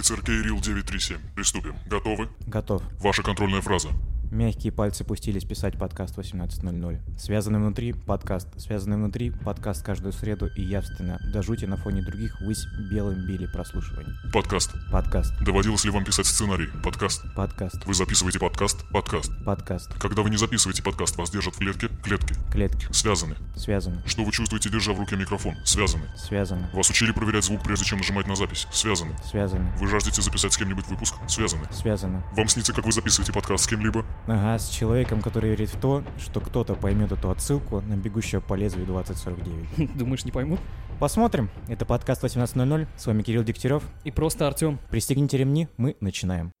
офицер 0.00 0.22
Кейрил 0.22 0.58
937. 0.60 1.18
Приступим. 1.34 1.76
Готовы? 1.86 2.30
Готов. 2.46 2.82
Ваша 3.00 3.22
контрольная 3.22 3.60
фраза. 3.60 3.90
Мягкие 4.30 4.72
пальцы 4.72 5.02
пустились 5.02 5.44
писать 5.44 5.76
подкаст 5.76 6.16
18.00. 6.16 7.18
Связанный 7.18 7.58
внутри– 7.58 7.92
подкаст. 8.06 8.46
Связанный 8.58 8.96
внутри– 8.96 9.30
подкаст 9.44 9.84
каждую 9.84 10.12
среду 10.12 10.46
и 10.46 10.62
явственно, 10.62 11.18
до 11.32 11.42
жути 11.42 11.64
на 11.64 11.76
фоне 11.76 12.02
других 12.02 12.40
высь 12.40 12.64
белым 12.92 13.26
били 13.26 13.46
прослушиваний. 13.46 14.12
Подкаст. 14.32 14.70
Подкаст. 14.92 15.34
Доводилось 15.40 15.84
ли 15.84 15.90
вам 15.90 16.04
писать 16.04 16.26
сценарий? 16.26 16.68
Подкаст. 16.84 17.24
Подкаст. 17.34 17.84
Вы 17.84 17.92
записываете 17.92 18.38
подкаст? 18.38 18.88
Подкаст. 18.92 19.32
Подкаст. 19.44 19.92
Когда 19.94 20.22
вы 20.22 20.30
не 20.30 20.36
записываете 20.36 20.84
подкаст, 20.84 21.16
вас 21.16 21.30
держат 21.32 21.56
в 21.56 21.58
клетке? 21.58 21.88
Клетки. 22.04 22.36
Клетки. 22.52 22.86
Связаны. 22.92 23.34
Связаны. 23.56 24.00
Что 24.06 24.22
вы 24.22 24.30
чувствуете, 24.30 24.70
держа 24.70 24.92
в 24.92 25.00
руке 25.00 25.16
микрофон? 25.16 25.56
Связаны. 25.64 26.04
Связаны. 26.16 26.70
Вас 26.72 26.88
учили 26.88 27.10
проверять 27.10 27.44
звук, 27.44 27.64
прежде 27.64 27.84
чем 27.84 27.98
нажимать 27.98 28.28
на 28.28 28.36
запись? 28.36 28.68
Связаны. 28.70 29.16
Связаны. 29.28 29.72
Вы 29.78 29.88
жаждете 29.88 30.22
записать 30.22 30.52
с 30.52 30.56
кем-нибудь 30.56 30.86
выпуск? 30.86 31.16
Связаны. 31.26 31.66
Связаны. 31.72 32.22
Вам 32.36 32.46
снится, 32.46 32.72
как 32.72 32.86
вы 32.86 32.92
записываете 32.92 33.32
подкаст 33.32 33.64
с 33.64 33.66
кем-либо? 33.66 34.06
Ага, 34.26 34.58
с 34.58 34.68
человеком, 34.68 35.22
который 35.22 35.50
верит 35.50 35.70
в 35.70 35.80
то, 35.80 36.04
что 36.18 36.40
кто-то 36.40 36.74
поймет 36.74 37.12
эту 37.12 37.30
отсылку 37.30 37.80
на 37.80 37.96
бегущего 37.96 38.40
по 38.40 38.54
лезвию 38.54 38.86
2049. 38.86 39.96
Думаешь, 39.96 40.24
не 40.24 40.32
поймут? 40.32 40.60
Посмотрим. 40.98 41.50
Это 41.68 41.86
подкаст 41.86 42.22
18.00. 42.22 42.86
С 42.96 43.06
вами 43.06 43.22
Кирилл 43.22 43.42
Дегтярев. 43.42 43.82
И 44.04 44.10
просто 44.10 44.46
Артем. 44.46 44.78
Пристегните 44.90 45.38
ремни, 45.38 45.68
мы 45.76 45.96
начинаем. 46.00 46.52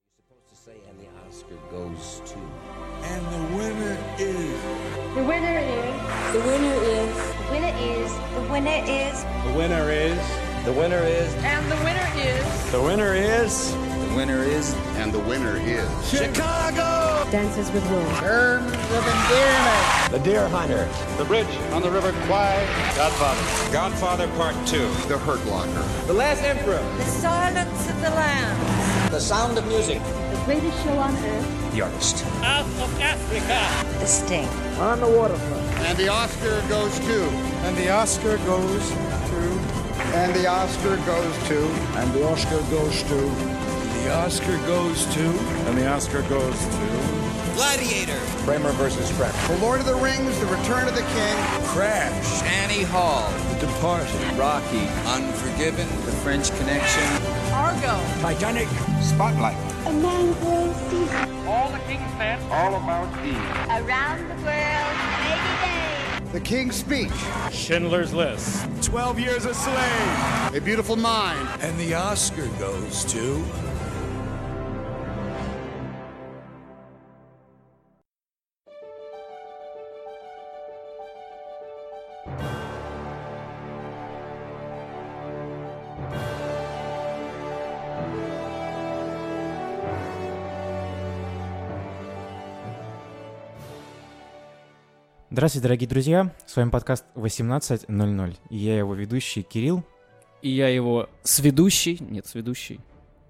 the 3.20 3.56
winner 3.56 3.98
is. 4.18 4.60
The 5.14 5.24
winner 5.24 5.58
is. 5.58 6.32
The 6.32 6.40
winner 6.40 6.74
is. 6.84 7.16
The 7.44 7.52
winner 7.52 7.72
is. 7.76 8.14
The 8.34 8.52
winner 8.52 8.80
is. 8.86 9.24
The 9.44 9.52
winner 9.52 9.90
is. 9.90 10.18
The 10.64 10.72
winner 10.72 11.02
is. 11.02 11.34
And 11.42 11.70
the 11.70 11.76
winner 11.84 12.08
is. 12.16 12.70
The 12.72 12.82
winner 12.82 13.14
is. 13.14 13.89
The 14.10 14.16
winner 14.16 14.42
is. 14.42 14.74
And 14.96 15.12
the 15.12 15.20
winner 15.20 15.56
is. 15.56 15.88
Chicago! 16.10 17.30
Dances 17.30 17.70
with 17.70 17.88
Wolves. 17.90 18.18
Terms 18.18 18.66
of 18.66 19.06
endearment. 19.06 20.10
The 20.10 20.18
Deer 20.24 20.48
Hunter. 20.48 20.88
The 21.16 21.24
Bridge 21.24 21.46
on 21.70 21.82
the 21.82 21.90
River 21.92 22.10
Kwai. 22.26 22.66
Godfather. 22.96 23.72
Godfather 23.72 24.28
Part 24.36 24.56
2. 24.66 24.78
The 25.06 25.16
Hurt 25.18 25.44
Locker. 25.46 26.06
The 26.08 26.12
Last 26.12 26.42
Emperor. 26.42 26.82
The 26.96 27.04
silence 27.04 27.88
of 27.88 28.00
the 28.00 28.10
lambs. 28.10 29.10
The 29.12 29.20
sound 29.20 29.56
of 29.56 29.66
music. 29.68 30.02
The 30.02 30.42
greatest 30.44 30.82
show 30.82 30.98
on 30.98 31.14
earth. 31.14 31.72
The 31.72 31.82
artist. 31.82 32.24
Out 32.42 32.66
of 32.66 33.00
Africa. 33.00 34.00
The 34.00 34.06
sting. 34.06 34.48
On 34.80 34.98
the 34.98 35.06
waterfront. 35.06 35.66
And 35.86 35.96
the 35.96 36.08
Oscar 36.08 36.60
goes 36.68 36.98
to. 36.98 37.24
And 37.62 37.76
the 37.76 37.90
Oscar 37.90 38.38
goes 38.38 38.90
to. 38.90 39.60
And 40.14 40.34
the 40.34 40.48
Oscar 40.48 40.96
goes 40.96 41.48
to. 41.48 41.64
And 41.94 42.12
the 42.12 42.28
Oscar 42.28 42.60
goes 42.70 43.04
to. 43.04 43.59
The 44.02 44.16
Oscar 44.16 44.56
goes 44.66 45.04
to. 45.14 45.20
And 45.68 45.76
the 45.76 45.86
Oscar 45.86 46.22
goes 46.22 46.58
to. 46.58 47.30
Gladiator. 47.54 48.18
Kramer 48.44 48.72
versus 48.72 49.12
Kramer. 49.12 49.34
The 49.46 49.58
Lord 49.58 49.78
of 49.78 49.84
the 49.84 49.94
Rings, 49.94 50.38
The 50.40 50.46
Return 50.46 50.88
of 50.88 50.94
the 50.94 51.02
King. 51.02 51.36
Crash. 51.66 52.42
Annie 52.44 52.84
Hall. 52.84 53.30
The 53.52 53.66
Departed. 53.66 54.38
Rocky. 54.38 54.88
Unforgiven. 55.04 55.86
The 56.06 56.12
French 56.22 56.48
Connection. 56.56 57.04
Argo. 57.52 58.00
Titanic. 58.22 58.68
Spotlight. 59.02 59.58
A 59.86 59.92
mangrove 59.92 60.74
season. 60.88 61.46
All 61.46 61.70
the 61.70 61.78
King's 61.80 62.14
Men. 62.16 62.40
All 62.50 62.76
about 62.76 63.08
Eve. 63.22 63.36
Around 63.68 64.28
the 64.28 64.34
world, 64.46 64.96
Lady 65.26 65.54
Day. 65.60 66.32
The 66.32 66.40
King's 66.40 66.76
Speech. 66.76 67.10
Schindler's 67.52 68.14
List. 68.14 68.66
12 68.82 69.20
Years 69.20 69.44
a 69.44 69.52
Slave. 69.52 70.54
A 70.54 70.60
Beautiful 70.64 70.96
Mind. 70.96 71.46
And 71.60 71.78
the 71.78 71.92
Oscar 71.92 72.46
goes 72.58 73.04
to. 73.12 73.44
Здравствуйте, 95.30 95.62
дорогие 95.62 95.88
друзья. 95.88 96.34
С 96.46 96.56
вами 96.56 96.70
подкаст 96.70 97.04
18.00. 97.14 98.36
И 98.50 98.56
я 98.56 98.78
его 98.78 98.94
ведущий 98.94 99.42
Кирилл. 99.42 99.84
И 100.42 100.50
я 100.50 100.68
его 100.68 101.08
сведущий. 101.22 101.98
Нет, 102.00 102.26
сведущий. 102.26 102.80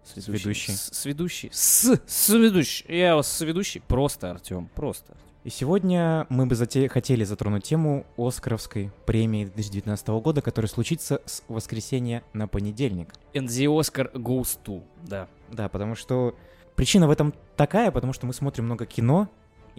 Сведущий. 0.05 0.75
Сведущий. 0.75 1.51
С. 1.53 2.01
Сведущий. 2.07 2.87
Я 2.89 3.11
его 3.11 3.23
сведущий. 3.23 3.83
Просто 3.87 4.31
Артем. 4.31 4.71
Просто. 4.75 5.17
И 5.45 5.51
сегодня 5.51 6.27
мы 6.29 6.47
бы 6.47 6.55
зате- 6.55 6.89
хотели 6.89 7.25
затронуть 7.25 7.65
тему 7.65 8.07
Оскаровской 8.17 8.91
премии 9.07 9.45
2019 9.45 10.09
года, 10.21 10.43
которая 10.43 10.69
случится 10.69 11.23
с 11.25 11.43
воскресенья 11.49 12.23
на 12.33 12.47
понедельник. 12.49 13.15
And 13.35 13.47
the 13.47 13.67
Oscar 13.67 14.13
goes 14.13 14.59
to. 14.65 14.83
Да. 15.07 15.29
Да, 15.51 15.69
потому 15.69 15.95
что 15.95 16.35
причина 16.77 17.09
в 17.09 17.11
этом 17.11 17.35
такая, 17.57 17.91
потому 17.91 18.13
что 18.13 18.27
мы 18.27 18.33
смотрим 18.35 18.67
много 18.67 18.85
кино, 18.87 19.29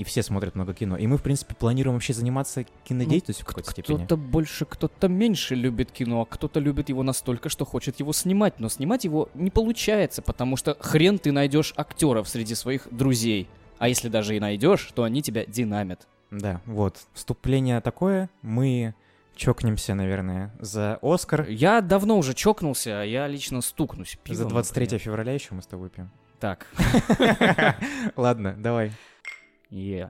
и 0.01 0.03
все 0.03 0.23
смотрят 0.23 0.55
много 0.55 0.73
кино, 0.73 0.97
и 0.97 1.05
мы, 1.05 1.17
в 1.17 1.21
принципе, 1.21 1.53
планируем 1.53 1.93
вообще 1.93 2.13
заниматься 2.13 2.65
кинодеятельностью 2.85 3.45
в 3.45 3.47
какой-то 3.47 3.69
степени. 3.69 3.97
Кто-то 3.97 4.17
больше, 4.17 4.65
кто-то 4.65 5.07
меньше 5.07 5.53
любит 5.53 5.91
кино, 5.91 6.21
а 6.21 6.25
кто-то 6.25 6.59
любит 6.59 6.89
его 6.89 7.03
настолько, 7.03 7.49
что 7.49 7.65
хочет 7.65 7.99
его 7.99 8.11
снимать. 8.11 8.59
Но 8.59 8.67
снимать 8.67 9.03
его 9.03 9.29
не 9.35 9.51
получается, 9.51 10.23
потому 10.23 10.57
что 10.57 10.75
хрен 10.79 11.19
ты 11.19 11.31
найдешь 11.31 11.75
актеров 11.77 12.27
среди 12.27 12.55
своих 12.55 12.87
друзей. 12.89 13.47
А 13.77 13.89
если 13.89 14.09
даже 14.09 14.35
и 14.35 14.39
найдешь, 14.39 14.91
то 14.95 15.03
они 15.03 15.21
тебя 15.21 15.45
динамят. 15.45 16.07
Да, 16.31 16.61
вот. 16.65 16.97
Вступление 17.13 17.79
такое. 17.79 18.31
Мы 18.41 18.95
чокнемся, 19.35 19.93
наверное, 19.93 20.51
за 20.59 20.97
Оскар. 21.03 21.47
Я 21.47 21.81
давно 21.81 22.17
уже 22.17 22.33
чокнулся, 22.33 23.01
а 23.01 23.03
я 23.03 23.27
лично 23.27 23.61
стукнусь 23.61 24.17
пивом. 24.23 24.37
За 24.37 24.45
23 24.45 24.83
например. 24.83 24.99
февраля 24.99 25.33
еще 25.33 25.53
мы 25.53 25.61
с 25.61 25.67
тобой 25.67 25.89
пьем. 25.89 26.09
Так. 26.39 26.65
Ладно, 28.15 28.55
давай. 28.57 28.91
Е. 29.71 30.09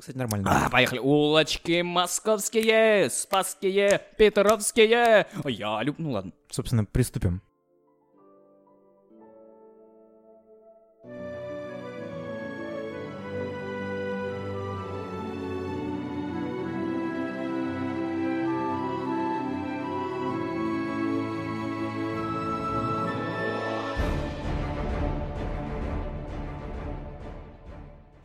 Кстати, 0.00 0.18
нормально. 0.18 0.50
А, 0.50 0.68
поехали. 0.68 0.98
Улочки 0.98 1.82
московские, 1.82 3.08
спасские, 3.08 4.00
петровские. 4.18 5.26
Я 5.44 5.82
люблю... 5.84 6.04
Ну 6.04 6.10
ладно. 6.10 6.32
Собственно, 6.50 6.84
приступим. 6.84 7.40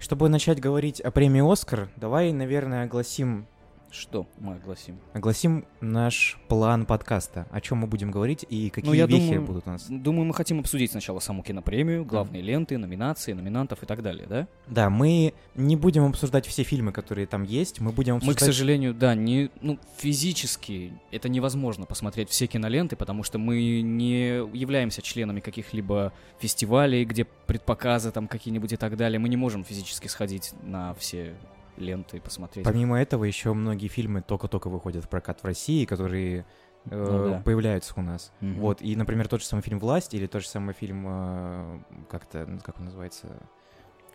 Чтобы 0.08 0.30
начать 0.30 0.62
говорить 0.62 1.02
о 1.02 1.12
премии 1.12 1.42
«Оскар», 1.52 1.90
давай, 1.98 2.32
наверное, 2.32 2.86
огласим, 2.86 3.46
Что 3.92 4.28
мы 4.40 4.56
огласим? 4.56 5.00
огласим 5.14 5.66
наш 5.82 6.38
план 6.48 6.86
подкаста, 6.86 7.48
о 7.52 7.62
чем 7.62 7.80
мы 7.80 7.88
будем 7.88 8.12
говорить 8.12 8.46
и 8.50 8.70
какие 8.70 8.90
Ну, 8.90 8.94
я 8.94 9.06
вехи 9.06 9.28
думаю, 9.28 9.42
будут 9.42 9.68
у 9.68 9.70
нас. 9.72 9.88
Думаю, 9.90 10.26
мы 10.26 10.34
хотим 10.34 10.60
обсудить 10.60 10.92
сначала 10.92 11.20
саму 11.20 11.44
кинопремию, 11.44 12.06
главные 12.06 12.42
ленты, 12.42 12.78
номинации, 12.78 13.34
номинантов 13.34 13.84
и 13.84 13.86
так 13.86 14.04
далее, 14.04 14.28
да? 14.28 14.48
Да, 14.68 14.90
мы 14.90 15.34
не 15.56 15.76
будем 15.76 16.06
обсуждать 16.06 16.46
все 16.46 16.64
фильмы, 16.64 16.92
которые 16.92 17.28
там 17.28 17.44
есть, 17.44 17.80
мы 17.80 17.92
будем 17.92 18.16
Мы, 18.16 18.18
обсуждать... 18.18 18.38
к 18.38 18.46
сожалению, 18.46 18.94
да, 18.94 19.16
не, 19.16 19.50
ну, 19.62 19.80
физически 19.98 20.94
это 21.12 21.30
невозможно 21.30 21.86
посмотреть 21.86 22.30
все 22.30 22.48
киноленты, 22.48 22.96
потому 22.96 23.24
что 23.24 23.38
мы 23.38 23.82
не 23.82 24.38
являемся 24.58 25.02
членами 25.02 25.40
каких-либо 25.40 26.14
фестивалей, 26.40 27.06
где 27.06 27.26
предпоказы 27.26 28.12
там 28.12 28.28
какие-нибудь 28.28 28.74
и 28.74 28.78
так 28.78 28.98
далее. 28.98 29.20
Мы 29.20 29.30
не 29.30 29.38
можем 29.38 29.64
физически 29.64 30.08
сходить 30.08 30.52
на 30.64 30.94
все 30.96 31.36
ленты 31.78 32.18
и 32.18 32.20
посмотреть. 32.20 32.66
Помимо 32.66 33.00
этого, 33.00 33.24
еще 33.24 33.54
многие 33.54 33.88
фильмы 33.88 34.22
только-только 34.22 34.70
выходят 34.70 35.06
в 35.06 35.10
прокат 35.10 35.42
в 35.42 35.46
России, 35.46 35.86
которые 35.86 36.46
э, 36.86 36.96
Ну 36.96 37.30
да. 37.30 37.42
появляются 37.44 37.94
у 37.98 38.02
нас. 38.02 38.32
Мгм. 38.42 38.60
Вот, 38.60 38.82
и, 38.82 38.96
например, 38.96 39.28
тот 39.28 39.42
же 39.42 39.48
самый 39.48 39.62
фильм 39.62 39.80
«Власть» 39.80 40.14
или 40.14 40.28
тот 40.28 40.42
же 40.42 40.48
самый 40.48 40.74
фильм, 40.74 41.06
э, 41.08 41.80
как-то, 42.10 42.46
ну, 42.46 42.60
как 42.60 42.80
он 42.80 42.86
называется, 42.86 43.28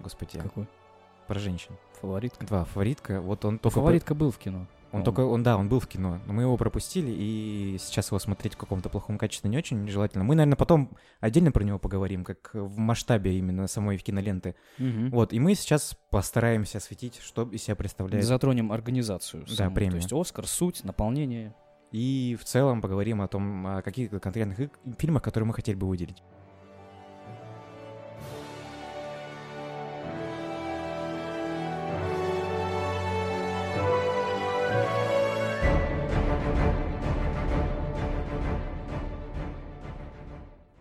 господи, 0.00 0.38
Какой? 0.38 0.67
про 1.29 1.38
женщин. 1.38 1.76
Фаворитка. 2.00 2.47
Два, 2.47 2.64
«Фаворитка», 2.64 3.20
вот 3.20 3.44
он 3.44 3.59
только... 3.59 3.75
Фаворитка 3.76 4.15
был 4.15 4.31
в 4.31 4.38
кино. 4.38 4.67
Он 4.93 5.05
только, 5.05 5.21
он, 5.21 5.43
да, 5.43 5.56
он 5.56 5.69
был 5.69 5.81
в 5.81 5.87
кино, 5.87 6.21
но 6.27 6.33
мы 6.33 6.43
его 6.43 6.56
пропустили, 6.56 7.11
и 7.11 7.77
сейчас 7.81 8.09
его 8.09 8.19
смотреть 8.19 8.55
в 8.55 8.59
каком-то 8.59 8.89
плохом 8.89 9.17
качестве 9.17 9.49
не 9.49 9.56
очень 9.56 9.89
желательно. 9.89 10.23
Мы, 10.23 10.35
наверное, 10.35 10.56
потом 10.56 10.91
отдельно 11.21 11.50
про 11.50 11.65
него 11.65 11.79
поговорим, 11.79 12.25
как 12.25 12.50
в 12.53 12.77
масштабе 12.77 13.39
именно 13.39 13.67
самой 13.69 13.97
киноленты. 13.99 14.55
Мгм. 14.79 15.11
Вот, 15.11 15.33
и 15.33 15.41
мы 15.41 15.55
сейчас 15.55 15.97
постараемся 16.11 16.79
осветить, 16.79 17.21
что 17.23 17.44
из 17.44 17.62
себя 17.62 17.77
представляет. 17.77 18.25
Затронем 18.25 18.71
организацию. 18.71 19.44
Да, 19.49 19.55
саму. 19.55 19.75
премию. 19.75 19.93
То 19.93 19.97
есть 19.99 20.12
Оскар, 20.12 20.47
суть, 20.47 20.85
наполнение 20.85 21.55
и 21.93 22.37
в 22.41 22.44
целом 22.44 22.81
поговорим 22.81 23.21
о 23.21 23.29
том, 23.29 23.67
о 23.67 23.83
каких 23.83 24.11
конкретных 24.11 24.71
фильмах, 24.99 25.23
которые 25.23 25.47
мы 25.47 25.55
хотели 25.55 25.77
бы 25.77 25.87
выделить. 25.87 26.23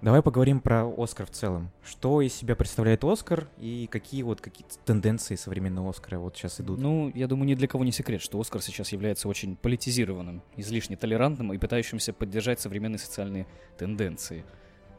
Давай 0.02 0.24
поговорим 0.24 0.60
про 0.62 0.92
Оскар 0.98 1.28
в 1.28 1.30
целом. 1.30 1.70
Что 1.84 2.22
из 2.22 2.34
себя 2.34 2.56
представляет 2.56 3.04
Оскар 3.04 3.48
и 3.60 3.88
какие 3.92 4.24
вот 4.24 4.42
какие 4.42 4.66
тенденции 4.84 5.36
современного 5.36 5.92
Оскара 5.92 6.18
вот 6.18 6.36
сейчас 6.36 6.60
идут? 6.60 6.80
Ну, 6.80 7.12
я 7.14 7.28
думаю, 7.28 7.48
ни 7.48 7.54
для 7.54 7.68
кого 7.68 7.84
не 7.84 7.92
секрет, 7.92 8.22
что 8.22 8.40
Оскар 8.40 8.62
сейчас 8.64 8.92
является 8.92 9.28
очень 9.28 9.56
политизированным, 9.56 10.42
излишне 10.58 10.98
толерантным 10.98 11.54
и 11.54 11.58
пытающимся 11.60 12.14
поддержать 12.14 12.60
современные 12.60 12.98
социальные 13.00 13.46
тенденции. 13.78 14.44